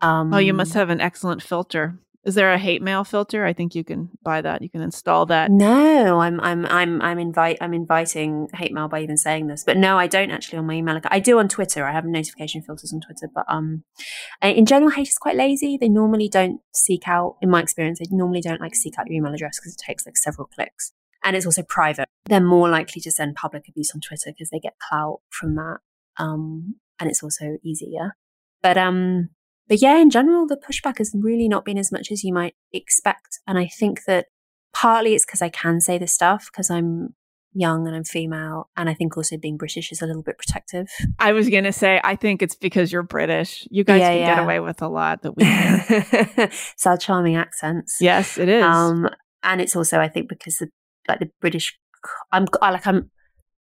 Um, 0.01 0.33
oh, 0.33 0.37
you 0.37 0.53
must 0.53 0.73
have 0.73 0.89
an 0.89 1.01
excellent 1.01 1.41
filter. 1.41 1.99
Is 2.25 2.33
there 2.33 2.51
a 2.51 2.57
hate 2.57 2.81
mail 2.81 3.03
filter? 3.03 3.45
I 3.45 3.53
think 3.53 3.75
you 3.75 3.83
can 3.83 4.09
buy 4.23 4.41
that. 4.41 4.63
You 4.63 4.69
can 4.69 4.81
install 4.81 5.27
that. 5.27 5.51
No, 5.51 6.19
I'm 6.19 6.39
I'm 6.39 6.65
I'm 6.65 6.99
I'm 6.99 7.19
invite 7.19 7.59
I'm 7.61 7.73
inviting 7.73 8.49
hate 8.51 8.73
mail 8.73 8.87
by 8.87 9.03
even 9.03 9.15
saying 9.15 9.45
this. 9.45 9.63
But 9.63 9.77
no, 9.77 9.99
I 9.99 10.07
don't 10.07 10.31
actually 10.31 10.57
on 10.57 10.65
my 10.65 10.73
email 10.73 10.97
account. 10.97 11.13
I 11.13 11.19
do 11.19 11.37
on 11.37 11.47
Twitter. 11.47 11.85
I 11.85 11.91
have 11.91 12.03
notification 12.03 12.63
filters 12.63 12.91
on 12.91 13.01
Twitter, 13.01 13.29
but 13.33 13.45
um 13.47 13.83
in 14.41 14.65
general 14.65 14.89
hate 14.89 15.07
is 15.07 15.19
quite 15.19 15.35
lazy. 15.35 15.77
They 15.79 15.87
normally 15.87 16.27
don't 16.27 16.61
seek 16.73 17.07
out 17.07 17.37
in 17.43 17.49
my 17.51 17.61
experience, 17.61 17.99
they 17.99 18.07
normally 18.09 18.41
don't 18.41 18.59
like 18.59 18.73
seek 18.73 18.97
out 18.97 19.05
your 19.07 19.17
email 19.17 19.33
address 19.33 19.59
because 19.59 19.73
it 19.73 19.83
takes 19.85 20.07
like 20.07 20.17
several 20.17 20.47
clicks. 20.47 20.93
And 21.23 21.35
it's 21.35 21.45
also 21.45 21.61
private. 21.61 22.07
They're 22.25 22.41
more 22.41 22.69
likely 22.69 23.01
to 23.01 23.11
send 23.11 23.35
public 23.35 23.67
abuse 23.69 23.91
on 23.93 24.01
Twitter 24.01 24.31
because 24.31 24.49
they 24.49 24.59
get 24.59 24.79
clout 24.79 25.21
from 25.29 25.53
that. 25.55 25.77
Um 26.17 26.77
and 26.99 27.07
it's 27.07 27.21
also 27.21 27.57
easier. 27.63 28.15
But 28.63 28.79
um 28.79 29.29
but 29.67 29.81
yeah, 29.81 29.97
in 29.97 30.09
general, 30.09 30.45
the 30.45 30.57
pushback 30.57 30.99
has 30.99 31.11
really 31.13 31.47
not 31.47 31.65
been 31.65 31.77
as 31.77 31.91
much 31.91 32.11
as 32.11 32.23
you 32.23 32.33
might 32.33 32.55
expect. 32.71 33.39
And 33.47 33.57
I 33.57 33.67
think 33.67 34.05
that 34.05 34.27
partly 34.73 35.15
it's 35.15 35.25
because 35.25 35.41
I 35.41 35.49
can 35.49 35.81
say 35.81 35.97
this 35.97 36.13
stuff 36.13 36.49
because 36.51 36.69
I'm 36.69 37.15
young 37.55 37.87
and 37.87 37.95
I'm 37.95 38.03
female. 38.03 38.69
And 38.77 38.89
I 38.89 38.93
think 38.93 39.17
also 39.17 39.37
being 39.37 39.57
British 39.57 39.91
is 39.91 40.01
a 40.01 40.05
little 40.05 40.21
bit 40.21 40.37
protective. 40.37 40.87
I 41.17 41.31
was 41.31 41.49
going 41.49 41.63
to 41.63 41.71
say, 41.71 41.99
I 42.03 42.15
think 42.15 42.41
it's 42.41 42.55
because 42.55 42.91
you're 42.91 43.03
British. 43.03 43.67
You 43.71 43.83
guys 43.83 44.01
yeah, 44.01 44.09
can 44.09 44.19
yeah. 44.19 44.35
get 44.35 44.43
away 44.43 44.59
with 44.59 44.81
a 44.81 44.87
lot 44.87 45.23
that 45.23 45.35
we 45.35 45.43
can. 45.43 45.83
it's 45.89 46.85
our 46.85 46.97
charming 46.97 47.35
accents. 47.35 47.97
Yes, 47.99 48.37
it 48.37 48.49
is. 48.49 48.63
Um, 48.63 49.09
and 49.41 49.61
it's 49.61 49.75
also, 49.75 49.99
I 49.99 50.09
think, 50.09 50.29
because 50.29 50.57
the, 50.57 50.69
like 51.07 51.19
the 51.19 51.29
British, 51.39 51.77
I'm 52.31 52.45
I, 52.61 52.71
like, 52.71 52.85
I'm, 52.85 53.09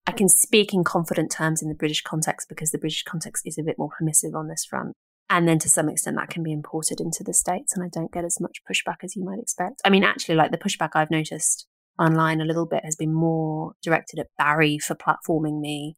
I 0.07 0.13
can 0.13 0.29
speak 0.29 0.73
in 0.73 0.85
confident 0.85 1.31
terms 1.31 1.61
in 1.61 1.69
the 1.69 1.75
British 1.75 2.03
context 2.03 2.49
because 2.49 2.71
the 2.71 2.79
British 2.79 3.03
context 3.03 3.43
is 3.47 3.59
a 3.59 3.63
bit 3.63 3.77
more 3.79 3.91
permissive 3.99 4.35
on 4.35 4.49
this 4.49 4.65
front. 4.65 4.95
And 5.31 5.47
then 5.47 5.61
to 5.61 5.69
some 5.69 5.89
extent, 5.89 6.17
that 6.17 6.29
can 6.29 6.43
be 6.43 6.53
imported 6.53 7.01
into 7.01 7.23
the 7.23 7.33
States, 7.33 7.75
and 7.75 7.85
I 7.85 7.89
don't 7.89 8.13
get 8.13 8.25
as 8.25 8.41
much 8.41 8.63
pushback 8.69 9.05
as 9.05 9.15
you 9.15 9.25
might 9.25 9.39
expect. 9.39 9.81
I 9.85 9.89
mean, 9.89 10.03
actually, 10.03 10.35
like 10.35 10.51
the 10.51 10.59
pushback 10.59 10.91
I've 10.95 11.11
noticed 11.11 11.67
online 12.01 12.41
a 12.41 12.45
little 12.45 12.67
bit 12.67 12.85
has 12.85 12.97
been 12.97 13.15
more 13.15 13.75
directed 13.81 14.19
at 14.19 14.27
Bari 14.37 14.79
for 14.79 14.97
platforming 14.97 15.61
me 15.61 15.97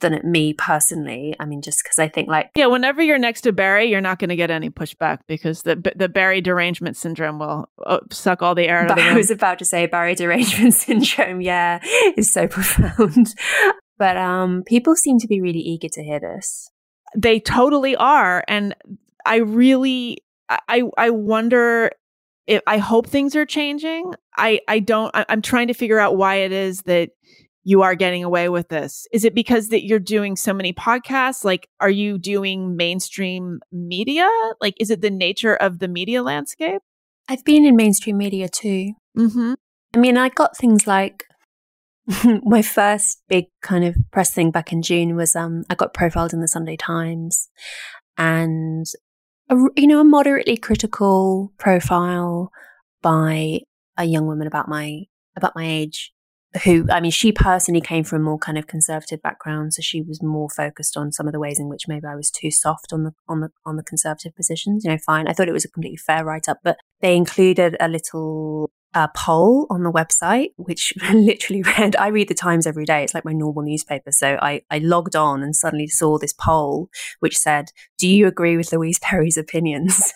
than 0.00 0.12
at 0.12 0.24
me 0.24 0.52
personally. 0.52 1.34
I 1.40 1.46
mean, 1.46 1.62
just 1.62 1.82
because 1.82 1.98
I 1.98 2.08
think 2.08 2.28
like 2.28 2.50
yeah, 2.54 2.66
whenever 2.66 3.00
you're 3.00 3.18
next 3.18 3.42
to 3.42 3.52
Bari, 3.52 3.86
you're 3.86 4.02
not 4.02 4.18
going 4.18 4.28
to 4.28 4.36
get 4.36 4.50
any 4.50 4.68
pushback 4.68 5.20
because 5.26 5.62
the 5.62 5.92
the 5.96 6.10
Bari 6.10 6.42
derangement 6.42 6.98
syndrome 6.98 7.38
will 7.38 7.70
uh, 7.86 8.00
suck 8.10 8.42
all 8.42 8.54
the 8.54 8.68
air 8.68 8.80
out 8.80 8.90
of 8.90 8.96
the 8.96 9.02
room. 9.02 9.14
I 9.14 9.16
was 9.16 9.30
about 9.30 9.58
to 9.60 9.64
say 9.64 9.86
Bari 9.86 10.16
derangement 10.16 10.74
syndrome. 10.74 11.40
Yeah, 11.40 11.78
is 12.16 12.30
so 12.30 12.46
profound. 12.48 13.34
But 13.98 14.16
um, 14.18 14.64
people 14.66 14.96
seem 14.96 15.18
to 15.18 15.26
be 15.26 15.40
really 15.40 15.60
eager 15.60 15.88
to 15.92 16.02
hear 16.02 16.20
this. 16.20 16.70
They 17.16 17.40
totally 17.40 17.96
are, 17.96 18.44
and 18.48 18.74
I 19.26 19.36
really, 19.36 20.18
I 20.48 20.82
I 20.96 21.10
wonder 21.10 21.90
if 22.46 22.62
I 22.66 22.78
hope 22.78 23.06
things 23.06 23.34
are 23.36 23.46
changing. 23.46 24.12
I 24.36 24.60
I 24.68 24.78
don't. 24.78 25.14
I, 25.14 25.26
I'm 25.28 25.42
trying 25.42 25.68
to 25.68 25.74
figure 25.74 25.98
out 25.98 26.16
why 26.16 26.36
it 26.36 26.52
is 26.52 26.82
that 26.82 27.10
you 27.62 27.82
are 27.82 27.94
getting 27.94 28.24
away 28.24 28.48
with 28.48 28.68
this? 28.68 29.06
Is 29.12 29.24
it 29.24 29.34
because 29.34 29.68
that 29.68 29.84
you're 29.84 29.98
doing 29.98 30.36
so 30.36 30.52
many 30.52 30.72
podcasts? 30.72 31.44
Like, 31.44 31.68
are 31.78 31.90
you 31.90 32.18
doing 32.18 32.76
mainstream 32.76 33.60
media? 33.70 34.28
Like, 34.60 34.74
is 34.80 34.90
it 34.90 35.02
the 35.02 35.10
nature 35.10 35.54
of 35.54 35.78
the 35.78 35.88
media 35.88 36.22
landscape? 36.22 36.82
I've 37.28 37.44
been 37.44 37.64
in 37.64 37.76
mainstream 37.76 38.16
media 38.16 38.48
too. 38.48 38.94
Mm-hmm. 39.16 39.54
I 39.94 39.98
mean, 39.98 40.16
I 40.16 40.30
got 40.30 40.56
things 40.56 40.86
like 40.86 41.26
my 42.42 42.62
first 42.62 43.22
big 43.28 43.46
kind 43.62 43.84
of 43.84 43.96
press 44.10 44.32
thing 44.32 44.50
back 44.50 44.72
in 44.72 44.82
June 44.82 45.16
was 45.16 45.36
um, 45.36 45.64
I 45.70 45.74
got 45.74 45.94
profiled 45.94 46.32
in 46.32 46.40
the 46.40 46.48
Sunday 46.48 46.76
Times 46.76 47.48
and 48.16 48.86
a, 49.48 49.56
you 49.76 49.86
know 49.86 50.00
a 50.00 50.04
moderately 50.04 50.56
critical 50.56 51.52
profile 51.58 52.50
by 53.02 53.60
a 53.96 54.04
young 54.04 54.26
woman 54.26 54.46
about 54.46 54.68
my 54.68 55.02
about 55.36 55.54
my 55.54 55.66
age 55.66 56.12
who, 56.64 56.86
I 56.90 57.00
mean, 57.00 57.12
she 57.12 57.30
personally 57.30 57.80
came 57.80 58.02
from 58.02 58.22
a 58.22 58.24
more 58.24 58.38
kind 58.38 58.58
of 58.58 58.66
conservative 58.66 59.22
background, 59.22 59.72
so 59.72 59.82
she 59.82 60.02
was 60.02 60.20
more 60.20 60.48
focused 60.48 60.96
on 60.96 61.12
some 61.12 61.26
of 61.26 61.32
the 61.32 61.38
ways 61.38 61.60
in 61.60 61.68
which 61.68 61.86
maybe 61.86 62.06
I 62.06 62.16
was 62.16 62.30
too 62.30 62.50
soft 62.50 62.92
on 62.92 63.04
the 63.04 63.12
on 63.28 63.40
the 63.40 63.50
on 63.64 63.76
the 63.76 63.84
conservative 63.84 64.34
positions. 64.34 64.84
You 64.84 64.90
know, 64.90 64.98
fine. 64.98 65.28
I 65.28 65.32
thought 65.32 65.48
it 65.48 65.52
was 65.52 65.64
a 65.64 65.70
completely 65.70 65.98
fair 65.98 66.24
write 66.24 66.48
up, 66.48 66.58
but 66.64 66.78
they 67.00 67.16
included 67.16 67.76
a 67.78 67.88
little 67.88 68.70
uh, 68.94 69.08
poll 69.08 69.66
on 69.70 69.82
the 69.82 69.92
website, 69.92 70.48
which 70.56 70.92
literally 71.12 71.62
read, 71.62 71.96
I 71.96 72.08
read 72.08 72.28
the 72.28 72.34
Times 72.34 72.66
every 72.66 72.84
day. 72.84 73.04
It's 73.04 73.14
like 73.14 73.24
my 73.24 73.32
normal 73.32 73.62
newspaper. 73.62 74.12
So 74.12 74.38
I, 74.40 74.62
I 74.70 74.78
logged 74.78 75.14
on 75.14 75.42
and 75.42 75.54
suddenly 75.54 75.86
saw 75.86 76.18
this 76.18 76.32
poll, 76.32 76.88
which 77.20 77.36
said, 77.36 77.70
do 77.98 78.08
you 78.08 78.26
agree 78.26 78.56
with 78.56 78.72
Louise 78.72 78.98
Perry's 78.98 79.36
opinions? 79.36 80.12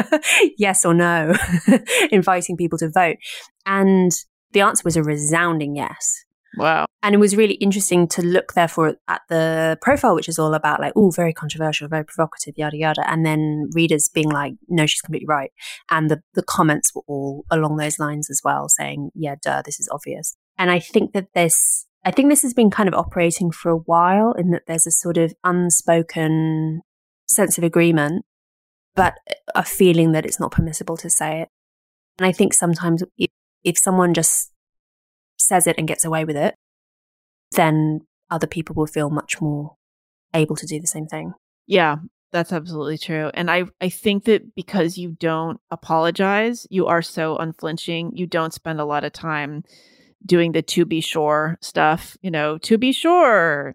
yes 0.58 0.84
or 0.84 0.94
no? 0.94 1.34
Inviting 2.10 2.56
people 2.56 2.78
to 2.78 2.90
vote. 2.90 3.16
And 3.64 4.12
the 4.52 4.60
answer 4.60 4.82
was 4.84 4.96
a 4.96 5.02
resounding 5.02 5.76
yes. 5.76 6.24
Wow. 6.56 6.86
And 7.02 7.14
it 7.14 7.18
was 7.18 7.36
really 7.36 7.54
interesting 7.54 8.08
to 8.08 8.22
look, 8.22 8.54
therefore, 8.54 8.96
at 9.06 9.20
the 9.28 9.78
profile, 9.80 10.14
which 10.14 10.28
is 10.28 10.38
all 10.38 10.54
about 10.54 10.80
like, 10.80 10.92
oh, 10.96 11.10
very 11.10 11.32
controversial, 11.32 11.88
very 11.88 12.04
provocative, 12.04 12.54
yada, 12.56 12.76
yada. 12.76 13.08
And 13.08 13.24
then 13.24 13.68
readers 13.74 14.08
being 14.08 14.30
like, 14.30 14.54
no, 14.68 14.86
she's 14.86 15.00
completely 15.00 15.26
right. 15.26 15.52
And 15.90 16.10
the, 16.10 16.22
the 16.34 16.42
comments 16.42 16.94
were 16.94 17.02
all 17.06 17.44
along 17.50 17.76
those 17.76 17.98
lines 17.98 18.30
as 18.30 18.40
well, 18.42 18.68
saying, 18.68 19.10
yeah, 19.14 19.36
duh, 19.42 19.62
this 19.64 19.78
is 19.78 19.88
obvious. 19.92 20.36
And 20.56 20.70
I 20.70 20.80
think 20.80 21.12
that 21.12 21.28
this, 21.34 21.86
I 22.04 22.10
think 22.10 22.30
this 22.30 22.42
has 22.42 22.54
been 22.54 22.70
kind 22.70 22.88
of 22.88 22.94
operating 22.94 23.50
for 23.50 23.70
a 23.70 23.76
while 23.76 24.32
in 24.32 24.50
that 24.50 24.62
there's 24.66 24.86
a 24.86 24.90
sort 24.90 25.18
of 25.18 25.34
unspoken 25.44 26.82
sense 27.26 27.58
of 27.58 27.64
agreement, 27.64 28.24
but 28.96 29.14
a 29.54 29.64
feeling 29.64 30.12
that 30.12 30.24
it's 30.24 30.40
not 30.40 30.50
permissible 30.50 30.96
to 30.96 31.10
say 31.10 31.42
it. 31.42 31.48
And 32.18 32.26
I 32.26 32.32
think 32.32 32.54
sometimes 32.54 33.04
it, 33.16 33.30
if 33.62 33.78
someone 33.78 34.14
just 34.14 34.50
says 35.48 35.66
it 35.66 35.76
and 35.78 35.88
gets 35.88 36.04
away 36.04 36.24
with 36.24 36.36
it, 36.36 36.54
then 37.52 38.00
other 38.30 38.46
people 38.46 38.74
will 38.74 38.86
feel 38.86 39.10
much 39.10 39.40
more 39.40 39.74
able 40.34 40.56
to 40.56 40.66
do 40.66 40.80
the 40.80 40.86
same 40.86 41.06
thing. 41.06 41.32
Yeah, 41.66 41.96
that's 42.32 42.52
absolutely 42.52 42.98
true. 42.98 43.30
And 43.34 43.50
I, 43.50 43.64
I 43.80 43.88
think 43.88 44.24
that 44.24 44.54
because 44.54 44.98
you 44.98 45.16
don't 45.18 45.58
apologize, 45.70 46.66
you 46.70 46.86
are 46.86 47.02
so 47.02 47.36
unflinching, 47.36 48.12
you 48.14 48.26
don't 48.26 48.52
spend 48.52 48.80
a 48.80 48.84
lot 48.84 49.04
of 49.04 49.12
time 49.12 49.64
doing 50.26 50.52
the 50.52 50.60
to 50.60 50.84
be 50.84 51.00
sure 51.00 51.56
stuff, 51.60 52.16
you 52.22 52.30
know, 52.30 52.58
to 52.58 52.76
be 52.76 52.92
sure. 52.92 53.74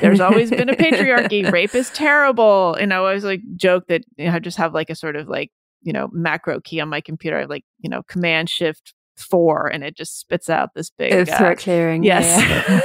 There's 0.00 0.20
always 0.20 0.50
been 0.50 0.68
a 0.68 0.74
patriarchy. 0.74 1.50
Rape 1.52 1.74
is 1.74 1.90
terrible. 1.90 2.74
And 2.74 2.92
I 2.92 2.96
always 2.96 3.24
like 3.24 3.42
joke 3.54 3.86
that 3.88 4.02
you 4.16 4.26
know, 4.26 4.32
I 4.32 4.38
just 4.38 4.56
have 4.56 4.74
like 4.74 4.90
a 4.90 4.94
sort 4.94 5.14
of 5.14 5.28
like, 5.28 5.50
you 5.82 5.92
know, 5.92 6.08
macro 6.10 6.60
key 6.60 6.80
on 6.80 6.88
my 6.88 7.00
computer. 7.00 7.36
I 7.36 7.40
have 7.40 7.50
like, 7.50 7.64
you 7.80 7.90
know, 7.90 8.02
command 8.08 8.50
shift 8.50 8.94
four 9.18 9.66
and 9.66 9.84
it 9.84 9.96
just 9.96 10.18
spits 10.18 10.48
out 10.48 10.74
this 10.74 10.90
big 10.90 11.28
uh, 11.28 11.54
clearing. 11.56 12.02
Yes. 12.02 12.26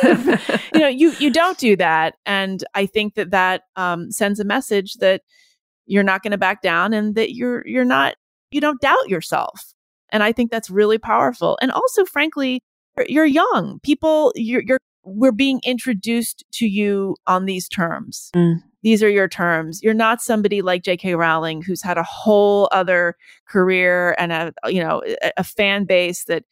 Yeah. 0.04 0.60
you 0.74 0.80
know, 0.80 0.88
you, 0.88 1.14
you 1.20 1.32
don't 1.32 1.58
do 1.58 1.76
that. 1.78 2.16
And 2.26 2.64
I 2.74 2.86
think 2.86 3.16
that 3.16 3.32
that 3.32 3.64
um, 3.76 4.12
sends 4.12 4.40
a 4.40 4.46
message 4.46 4.96
that 4.96 5.22
you're 5.86 6.04
not 6.04 6.24
going 6.24 6.32
to 6.32 6.38
back 6.38 6.62
down 6.62 6.94
and 6.94 7.16
that 7.16 7.34
you're, 7.34 7.66
you're 7.68 7.86
not, 7.86 8.16
you 8.52 8.62
don't 8.62 8.82
doubt 8.82 9.10
yourself. 9.10 9.74
And 10.10 10.24
I 10.24 10.32
think 10.32 10.52
that's 10.52 10.70
really 10.70 10.98
powerful. 10.98 11.58
And 11.62 11.72
also, 11.72 12.06
frankly, 12.06 12.62
you're 13.08 13.26
young. 13.26 13.80
People, 13.84 14.32
you're, 14.36 14.62
you're, 14.66 14.80
we're 15.04 15.32
being 15.32 15.60
introduced 15.64 16.44
to 16.54 16.68
you 16.68 17.16
on 17.28 17.46
these 17.46 17.68
terms. 17.68 18.30
Mm 18.36 18.62
these 18.84 19.02
are 19.02 19.10
your 19.10 19.28
terms. 19.28 19.82
You're 19.82 19.94
not 19.94 20.22
somebody 20.22 20.62
like 20.62 20.84
J.K. 20.84 21.16
Rowling 21.16 21.62
who's 21.62 21.82
had 21.82 21.98
a 21.98 22.04
whole 22.04 22.70
other 22.72 23.16
career 23.48 24.16
and 24.20 24.32
a 24.32 24.54
you 24.68 24.84
know 24.84 25.02
a, 25.24 25.32
a 25.38 25.44
fan 25.44 25.86
base 25.86 26.26
that 26.26 26.44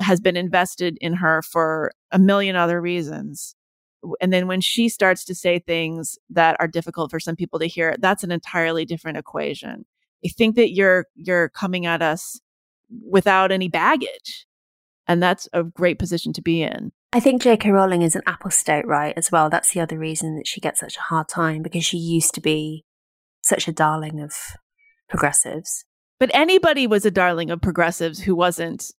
has 0.00 0.20
been 0.20 0.36
invested 0.36 0.98
in 1.00 1.14
her 1.14 1.42
for 1.42 1.92
a 2.12 2.18
million 2.18 2.56
other 2.56 2.80
reasons. 2.80 3.54
And 4.20 4.32
then 4.32 4.46
when 4.46 4.60
she 4.60 4.88
starts 4.88 5.24
to 5.24 5.34
say 5.34 5.58
things 5.58 6.18
that 6.28 6.56
are 6.60 6.68
difficult 6.68 7.10
for 7.10 7.18
some 7.18 7.34
people 7.34 7.58
to 7.58 7.66
hear, 7.66 7.96
that's 7.98 8.22
an 8.22 8.30
entirely 8.30 8.84
different 8.84 9.16
equation. 9.16 9.86
I 10.24 10.28
think 10.28 10.56
that 10.56 10.72
you're 10.72 11.06
you're 11.14 11.48
coming 11.50 11.86
at 11.86 12.02
us 12.02 12.40
without 13.08 13.52
any 13.52 13.68
baggage. 13.68 14.46
And 15.08 15.22
that's 15.22 15.48
a 15.52 15.62
great 15.62 15.98
position 15.98 16.32
to 16.32 16.42
be 16.42 16.62
in. 16.62 16.90
I 17.12 17.20
think 17.20 17.42
J.K. 17.42 17.70
Rowling 17.70 18.02
is 18.02 18.16
an 18.16 18.22
apostate, 18.26 18.86
right, 18.86 19.14
as 19.16 19.30
well. 19.30 19.48
That's 19.48 19.72
the 19.72 19.80
other 19.80 19.98
reason 19.98 20.36
that 20.36 20.46
she 20.46 20.60
gets 20.60 20.80
such 20.80 20.96
a 20.96 21.02
hard 21.02 21.28
time 21.28 21.62
because 21.62 21.84
she 21.84 21.96
used 21.96 22.34
to 22.34 22.40
be 22.40 22.84
such 23.42 23.68
a 23.68 23.72
darling 23.72 24.20
of 24.20 24.34
progressives. 25.08 25.84
But 26.18 26.30
anybody 26.34 26.86
was 26.86 27.06
a 27.06 27.10
darling 27.10 27.50
of 27.50 27.60
progressives 27.60 28.20
who 28.20 28.34
wasn't 28.34 28.90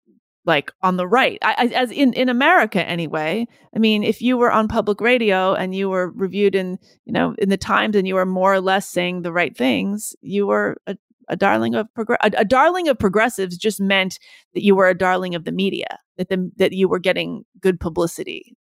like 0.44 0.70
on 0.80 0.96
the 0.96 1.08
right, 1.08 1.38
I, 1.42 1.54
I, 1.58 1.64
as 1.74 1.90
in 1.90 2.12
in 2.12 2.28
America 2.28 2.82
anyway. 2.86 3.46
I 3.74 3.78
mean, 3.80 4.04
if 4.04 4.22
you 4.22 4.36
were 4.36 4.52
on 4.52 4.68
public 4.68 5.00
radio 5.00 5.54
and 5.54 5.74
you 5.74 5.90
were 5.90 6.12
reviewed 6.12 6.54
in 6.54 6.78
you 7.04 7.12
know 7.12 7.34
in 7.38 7.48
the 7.48 7.56
Times 7.56 7.96
and 7.96 8.06
you 8.06 8.14
were 8.14 8.24
more 8.24 8.54
or 8.54 8.60
less 8.60 8.88
saying 8.88 9.22
the 9.22 9.32
right 9.32 9.56
things, 9.56 10.14
you 10.20 10.46
were 10.46 10.76
a, 10.86 10.96
a 11.28 11.36
darling 11.36 11.74
of 11.74 11.86
progr- 11.96 12.16
a, 12.22 12.30
a, 12.38 12.44
darling 12.44 12.88
of 12.88 12.98
progressives 12.98 13.56
just 13.56 13.80
meant 13.80 14.18
that 14.54 14.62
you 14.62 14.74
were 14.74 14.88
a 14.88 14.96
darling 14.96 15.34
of 15.34 15.44
the 15.44 15.52
media 15.52 15.98
that 16.16 16.28
the, 16.28 16.50
that 16.56 16.72
you 16.72 16.88
were 16.88 16.98
getting 16.98 17.44
good 17.60 17.80
publicity. 17.80 18.56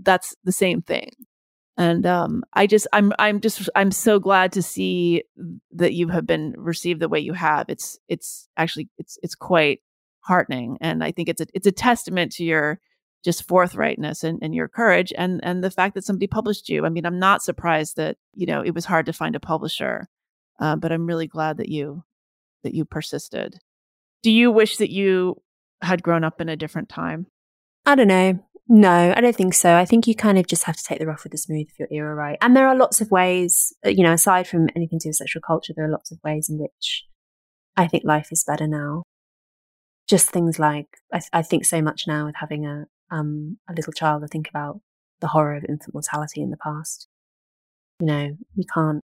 That's 0.00 0.34
the 0.44 0.52
same 0.52 0.82
thing. 0.82 1.10
And 1.76 2.04
um, 2.04 2.42
i 2.52 2.66
just 2.66 2.86
i'm 2.92 3.12
i'm 3.18 3.40
just 3.40 3.68
i'm 3.74 3.90
so 3.90 4.18
glad 4.18 4.52
to 4.52 4.62
see 4.62 5.22
that 5.72 5.94
you 5.94 6.08
have 6.08 6.26
been 6.26 6.54
received 6.56 7.00
the 7.00 7.08
way 7.08 7.20
you 7.20 7.32
have. 7.32 7.66
It's 7.68 7.98
it's 8.08 8.48
actually 8.56 8.90
it's 8.98 9.18
it's 9.22 9.34
quite 9.34 9.80
heartening. 10.20 10.76
And 10.80 11.02
i 11.02 11.10
think 11.12 11.28
it's 11.28 11.40
a 11.40 11.46
it's 11.54 11.66
a 11.66 11.72
testament 11.72 12.32
to 12.32 12.44
your 12.44 12.80
just 13.22 13.46
forthrightness 13.46 14.24
and, 14.24 14.38
and 14.42 14.54
your 14.54 14.68
courage 14.68 15.12
and 15.16 15.40
and 15.42 15.62
the 15.62 15.70
fact 15.70 15.94
that 15.94 16.04
somebody 16.04 16.26
published 16.26 16.68
you. 16.68 16.84
I 16.84 16.90
mean 16.90 17.06
i'm 17.06 17.18
not 17.18 17.42
surprised 17.42 17.96
that 17.96 18.16
you 18.34 18.46
know 18.46 18.62
it 18.62 18.74
was 18.74 18.84
hard 18.84 19.06
to 19.06 19.12
find 19.12 19.34
a 19.34 19.40
publisher 19.40 20.08
uh, 20.58 20.76
but 20.76 20.92
i'm 20.92 21.06
really 21.06 21.26
glad 21.26 21.56
that 21.58 21.68
you 21.68 22.02
that 22.62 22.74
you 22.74 22.84
persisted. 22.84 23.58
Do 24.22 24.30
you 24.30 24.50
wish 24.50 24.76
that 24.76 24.90
you 24.90 25.40
had 25.82 26.02
grown 26.02 26.24
up 26.24 26.40
in 26.40 26.48
a 26.48 26.56
different 26.56 26.88
time? 26.88 27.26
I 27.86 27.94
don't 27.94 28.08
know. 28.08 28.38
No, 28.72 29.12
I 29.16 29.20
don't 29.20 29.34
think 29.34 29.54
so. 29.54 29.74
I 29.74 29.84
think 29.84 30.06
you 30.06 30.14
kind 30.14 30.38
of 30.38 30.46
just 30.46 30.62
have 30.64 30.76
to 30.76 30.84
take 30.84 31.00
the 31.00 31.06
rough 31.06 31.24
with 31.24 31.32
the 31.32 31.38
smooth 31.38 31.66
if 31.68 31.78
your 31.78 31.88
era 31.90 32.14
right. 32.14 32.38
And 32.40 32.54
there 32.54 32.68
are 32.68 32.76
lots 32.76 33.00
of 33.00 33.10
ways, 33.10 33.72
uh, 33.84 33.88
you 33.88 34.04
know, 34.04 34.12
aside 34.12 34.46
from 34.46 34.68
anything 34.76 35.00
to 35.00 35.04
do 35.04 35.08
with 35.08 35.16
sexual 35.16 35.42
culture, 35.44 35.72
there 35.74 35.86
are 35.86 35.90
lots 35.90 36.12
of 36.12 36.20
ways 36.22 36.48
in 36.48 36.58
which 36.58 37.04
I 37.76 37.88
think 37.88 38.04
life 38.04 38.28
is 38.30 38.44
better 38.44 38.68
now. 38.68 39.02
Just 40.08 40.30
things 40.30 40.60
like 40.60 40.86
I, 41.12 41.18
th- 41.18 41.30
I 41.32 41.42
think 41.42 41.64
so 41.64 41.82
much 41.82 42.04
now 42.06 42.26
with 42.26 42.36
having 42.36 42.64
a 42.64 42.86
um 43.10 43.58
a 43.68 43.72
little 43.72 43.92
child. 43.92 44.22
I 44.22 44.28
think 44.28 44.48
about 44.48 44.80
the 45.20 45.28
horror 45.28 45.56
of 45.56 45.64
infant 45.64 45.94
mortality 45.94 46.40
in 46.40 46.50
the 46.50 46.56
past. 46.56 47.08
You 47.98 48.06
know, 48.06 48.36
you 48.54 48.64
can't 48.72 49.00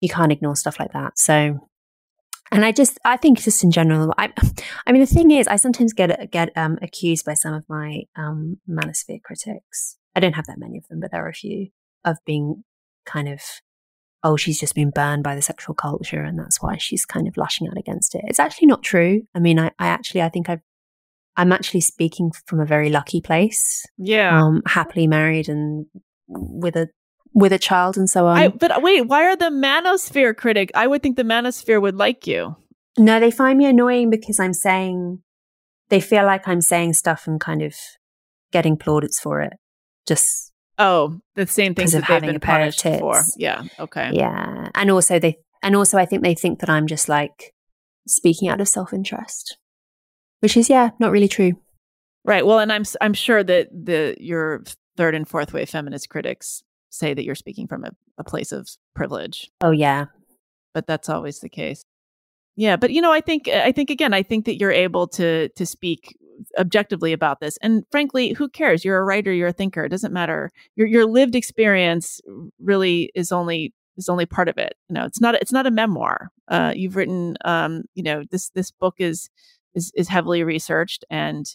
you 0.00 0.08
can't 0.08 0.30
ignore 0.30 0.54
stuff 0.54 0.78
like 0.78 0.92
that. 0.92 1.18
So 1.18 1.68
and 2.54 2.64
I 2.64 2.72
just, 2.72 2.98
I 3.04 3.16
think 3.16 3.40
just 3.40 3.62
in 3.62 3.70
general, 3.70 4.14
I, 4.16 4.32
I 4.86 4.92
mean, 4.92 5.00
the 5.00 5.06
thing 5.06 5.30
is, 5.30 5.46
I 5.46 5.56
sometimes 5.56 5.92
get 5.92 6.30
get 6.30 6.50
um, 6.56 6.78
accused 6.80 7.26
by 7.26 7.34
some 7.34 7.54
of 7.54 7.64
my 7.68 8.02
um, 8.16 8.58
manosphere 8.68 9.22
critics. 9.22 9.98
I 10.14 10.20
don't 10.20 10.34
have 10.34 10.46
that 10.46 10.58
many 10.58 10.78
of 10.78 10.88
them, 10.88 11.00
but 11.00 11.10
there 11.10 11.24
are 11.24 11.28
a 11.28 11.34
few 11.34 11.68
of 12.04 12.18
being 12.24 12.64
kind 13.04 13.28
of, 13.28 13.40
oh, 14.22 14.36
she's 14.36 14.60
just 14.60 14.74
been 14.74 14.90
burned 14.90 15.24
by 15.24 15.34
the 15.34 15.42
sexual 15.42 15.74
culture, 15.74 16.22
and 16.22 16.38
that's 16.38 16.62
why 16.62 16.76
she's 16.78 17.04
kind 17.04 17.28
of 17.28 17.36
lashing 17.36 17.68
out 17.68 17.76
against 17.76 18.14
it. 18.14 18.22
It's 18.26 18.40
actually 18.40 18.68
not 18.68 18.82
true. 18.82 19.22
I 19.34 19.40
mean, 19.40 19.58
I, 19.58 19.72
I 19.78 19.88
actually, 19.88 20.22
I 20.22 20.28
think 20.28 20.48
I've 20.48 20.62
I'm 21.36 21.52
actually 21.52 21.80
speaking 21.80 22.30
from 22.46 22.60
a 22.60 22.66
very 22.66 22.90
lucky 22.90 23.20
place. 23.20 23.84
Yeah. 23.98 24.40
Um, 24.40 24.62
happily 24.66 25.06
married 25.06 25.48
and 25.48 25.86
with 26.28 26.76
a 26.76 26.88
with 27.34 27.52
a 27.52 27.58
child 27.58 27.96
and 27.96 28.08
so 28.08 28.26
on. 28.26 28.38
I, 28.38 28.48
but 28.48 28.80
wait, 28.82 29.02
why 29.02 29.24
are 29.24 29.36
the 29.36 29.50
Manosphere 29.50 30.36
critic? 30.36 30.70
I 30.74 30.86
would 30.86 31.02
think 31.02 31.16
the 31.16 31.24
Manosphere 31.24 31.82
would 31.82 31.96
like 31.96 32.26
you. 32.26 32.56
No, 32.96 33.18
they 33.18 33.32
find 33.32 33.58
me 33.58 33.66
annoying 33.66 34.08
because 34.08 34.38
I'm 34.38 34.54
saying 34.54 35.20
they 35.88 36.00
feel 36.00 36.24
like 36.24 36.46
I'm 36.46 36.60
saying 36.60 36.94
stuff 36.94 37.26
and 37.26 37.40
kind 37.40 37.60
of 37.60 37.74
getting 38.52 38.76
plaudits 38.76 39.18
for 39.18 39.40
it. 39.40 39.54
Just 40.06 40.52
oh, 40.78 41.18
the 41.34 41.46
same 41.46 41.74
things 41.74 41.90
because 41.90 41.94
of 41.94 42.04
having 42.04 42.36
a 42.36 42.40
pair 42.40 42.68
of 42.68 42.76
tits. 42.76 43.00
for. 43.00 43.20
Yeah. 43.36 43.64
Okay. 43.80 44.10
yeah, 44.12 44.68
and 44.74 44.90
also 44.90 45.18
they 45.18 45.38
and 45.62 45.74
also 45.74 45.98
I 45.98 46.06
think 46.06 46.22
they 46.22 46.34
think 46.34 46.60
that 46.60 46.70
I'm 46.70 46.86
just 46.86 47.08
like 47.08 47.52
speaking 48.06 48.48
out 48.48 48.60
of 48.60 48.68
self 48.68 48.92
interest, 48.92 49.58
which 50.38 50.56
is 50.56 50.70
yeah, 50.70 50.90
not 51.00 51.10
really 51.10 51.28
true. 51.28 51.52
Right. 52.24 52.46
Well, 52.46 52.60
and 52.60 52.72
I'm 52.72 52.84
I'm 53.00 53.14
sure 53.14 53.42
that 53.42 53.68
the 53.72 54.16
your 54.20 54.62
third 54.96 55.16
and 55.16 55.28
fourth 55.28 55.52
wave 55.52 55.68
feminist 55.68 56.08
critics 56.08 56.62
say 56.94 57.14
that 57.14 57.24
you're 57.24 57.34
speaking 57.34 57.66
from 57.66 57.84
a, 57.84 57.90
a 58.18 58.24
place 58.24 58.52
of 58.52 58.68
privilege, 58.94 59.50
Oh 59.60 59.70
yeah, 59.70 60.06
but 60.72 60.86
that's 60.86 61.08
always 61.08 61.40
the 61.40 61.48
case. 61.48 61.84
Yeah, 62.56 62.76
but 62.76 62.92
you 62.92 63.00
know, 63.00 63.12
I 63.12 63.20
think 63.20 63.48
I 63.48 63.72
think 63.72 63.90
again, 63.90 64.14
I 64.14 64.22
think 64.22 64.44
that 64.44 64.58
you're 64.58 64.70
able 64.70 65.08
to 65.08 65.48
to 65.48 65.66
speak 65.66 66.16
objectively 66.58 67.12
about 67.12 67.40
this. 67.40 67.56
And 67.62 67.84
frankly, 67.90 68.32
who 68.32 68.48
cares? 68.48 68.84
You're 68.84 68.98
a 68.98 69.04
writer, 69.04 69.32
you're 69.32 69.48
a 69.48 69.52
thinker. 69.52 69.84
It 69.84 69.90
doesn't 69.90 70.12
matter. 70.12 70.50
Your 70.76 70.86
your 70.86 71.06
lived 71.06 71.34
experience 71.34 72.20
really 72.60 73.10
is 73.14 73.32
only 73.32 73.72
is 73.96 74.08
only 74.08 74.26
part 74.26 74.48
of 74.48 74.58
it. 74.58 74.74
You 74.88 74.94
know, 74.94 75.04
it's 75.04 75.20
not 75.20 75.34
it's 75.36 75.52
not 75.52 75.66
a 75.66 75.70
memoir. 75.70 76.30
Uh, 76.48 76.72
you've 76.74 76.96
written 76.96 77.36
um, 77.44 77.82
you 77.94 78.02
know, 78.02 78.24
this 78.30 78.50
this 78.50 78.70
book 78.70 78.94
is 78.98 79.30
is 79.74 79.92
is 79.94 80.08
heavily 80.08 80.44
researched 80.44 81.04
and 81.10 81.46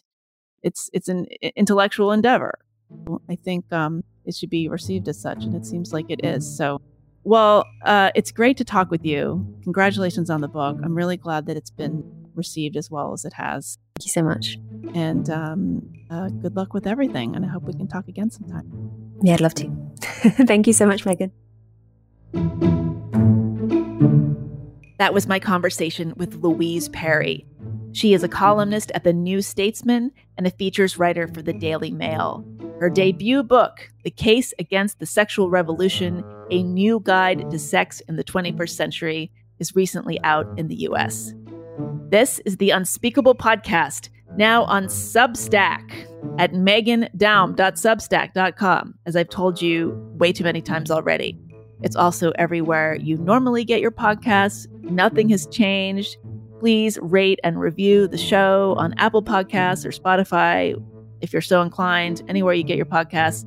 it's 0.64 0.90
it's 0.94 1.08
an 1.08 1.26
intellectual 1.56 2.12
endeavor. 2.12 2.60
I 3.30 3.36
think 3.36 3.72
um, 3.72 4.04
it 4.26 4.36
should 4.36 4.50
be 4.50 4.70
received 4.70 5.08
as 5.08 5.20
such, 5.20 5.44
and 5.44 5.56
it 5.56 5.66
seems 5.66 5.94
like 5.94 6.06
it 6.10 6.22
is. 6.24 6.58
So, 6.58 6.82
well, 7.24 7.66
uh, 7.84 8.12
it's 8.16 8.32
great 8.32 8.58
to 8.58 8.64
talk 8.64 8.92
with 8.92 9.06
you. 9.06 9.46
Congratulations 9.64 10.30
on 10.30 10.42
the 10.42 10.48
book. 10.48 10.78
I'm 10.84 10.96
really 10.96 11.18
glad 11.18 11.46
that 11.48 11.58
it's 11.58 11.70
been 11.72 12.04
received 12.36 12.78
as 12.78 12.90
well 12.90 13.14
as 13.14 13.26
it 13.26 13.34
has. 13.34 13.78
thank 13.96 14.06
you 14.06 14.12
so 14.12 14.24
much. 14.24 14.58
And 14.96 15.30
um, 15.30 15.94
uh, 16.10 16.30
good 16.30 16.56
luck 16.56 16.74
with 16.74 16.88
everything. 16.88 17.36
And 17.36 17.46
I 17.46 17.50
hope 17.50 17.64
we 17.64 17.74
can 17.74 17.88
talk 17.88 18.08
again 18.08 18.32
sometime. 18.32 18.92
Yeah, 19.22 19.34
I'd 19.34 19.42
love 19.42 19.56
to. 19.56 19.70
thank 20.46 20.66
you 20.66 20.74
so 20.74 20.86
much, 20.86 21.04
Meghan. 21.04 21.32
That 24.98 25.14
was 25.14 25.28
my 25.28 25.40
conversation 25.40 26.14
with 26.18 26.36
Louise 26.36 26.90
Perry. 26.90 27.46
She 27.92 28.14
is 28.14 28.24
a 28.24 28.30
columnist 28.30 28.92
at 28.92 29.04
the 29.04 29.14
New 29.14 29.42
Statesman 29.42 30.12
and 30.38 30.46
a 30.46 30.52
features 30.52 30.98
writer 30.98 31.28
for 31.28 31.42
the 31.42 31.54
Daily 31.54 31.92
Mail. 31.92 32.46
Her 32.80 32.90
debut 32.90 33.44
book, 33.44 33.90
The 34.04 34.12
Case 34.12 34.54
Against 34.60 35.00
the 35.00 35.06
Sexual 35.06 35.50
Revolution 35.50 36.24
A 36.52 36.64
New 36.64 37.02
Guide 37.02 37.50
to 37.52 37.60
Sex 37.60 38.02
in 38.08 38.16
the 38.16 38.24
21st 38.24 38.70
Century, 38.70 39.32
is 39.60 39.76
recently 39.76 40.22
out 40.24 40.48
in 40.58 40.68
the 40.68 40.76
US. 40.88 41.34
This 42.10 42.40
is 42.46 42.58
the 42.58 42.70
Unspeakable 42.70 43.36
Podcast, 43.36 44.10
now 44.38 44.64
on 44.64 44.86
Substack 44.86 46.06
at 46.40 46.54
meghandaum.substack.com, 46.54 48.96
as 49.06 49.16
I've 49.16 49.30
told 49.30 49.62
you 49.62 49.90
way 50.18 50.32
too 50.32 50.44
many 50.44 50.62
times 50.62 50.92
already. 50.92 51.38
It's 51.82 51.96
also 51.96 52.32
everywhere 52.32 52.96
you 52.96 53.18
normally 53.18 53.64
get 53.64 53.82
your 53.82 53.92
podcasts. 53.92 54.68
Nothing 54.84 55.30
has 55.30 55.48
changed. 55.48 56.18
Please 56.60 57.00
rate 57.02 57.40
and 57.44 57.60
review 57.60 58.08
the 58.08 58.18
show 58.18 58.76
on 58.78 58.94
Apple 58.98 59.24
Podcasts 59.24 59.86
or 59.86 59.90
Spotify 59.90 60.76
if 61.22 61.34
you're 61.34 61.42
so 61.42 61.62
inclined, 61.62 62.22
anywhere 62.28 62.54
you 62.54 62.64
get 62.64 62.78
your 62.78 62.86
podcasts. 62.86 63.46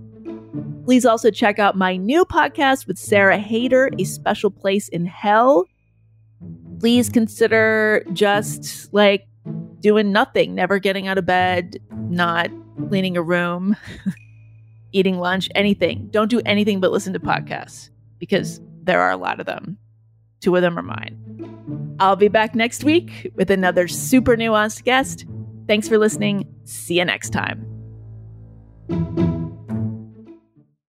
Please 0.84 1.04
also 1.04 1.30
check 1.30 1.58
out 1.58 1.76
my 1.76 1.96
new 1.96 2.24
podcast 2.24 2.86
with 2.86 2.98
Sarah 2.98 3.38
Haider, 3.38 3.88
A 4.00 4.04
Special 4.04 4.50
Place 4.50 4.88
in 4.88 5.06
Hell. 5.06 5.64
Please 6.80 7.08
consider 7.08 8.04
just 8.12 8.92
like 8.92 9.26
doing 9.80 10.12
nothing, 10.12 10.54
never 10.54 10.78
getting 10.78 11.06
out 11.06 11.18
of 11.18 11.26
bed, 11.26 11.78
not 12.08 12.50
cleaning 12.88 13.16
a 13.16 13.22
room, 13.22 13.76
eating 14.92 15.18
lunch, 15.18 15.48
anything. 15.54 16.08
Don't 16.10 16.30
do 16.30 16.40
anything 16.44 16.80
but 16.80 16.90
listen 16.90 17.12
to 17.12 17.20
podcasts 17.20 17.90
because 18.18 18.60
there 18.82 19.00
are 19.00 19.10
a 19.10 19.16
lot 19.16 19.38
of 19.38 19.46
them. 19.46 19.78
Two 20.40 20.56
of 20.56 20.62
them 20.62 20.78
are 20.78 20.82
mine. 20.82 21.31
I'll 22.02 22.16
be 22.16 22.26
back 22.26 22.56
next 22.56 22.82
week 22.82 23.30
with 23.36 23.48
another 23.48 23.86
super 23.86 24.36
nuanced 24.36 24.82
guest. 24.82 25.24
Thanks 25.68 25.86
for 25.86 25.98
listening. 25.98 26.52
See 26.64 26.98
you 26.98 27.04
next 27.04 27.30
time. 27.30 27.64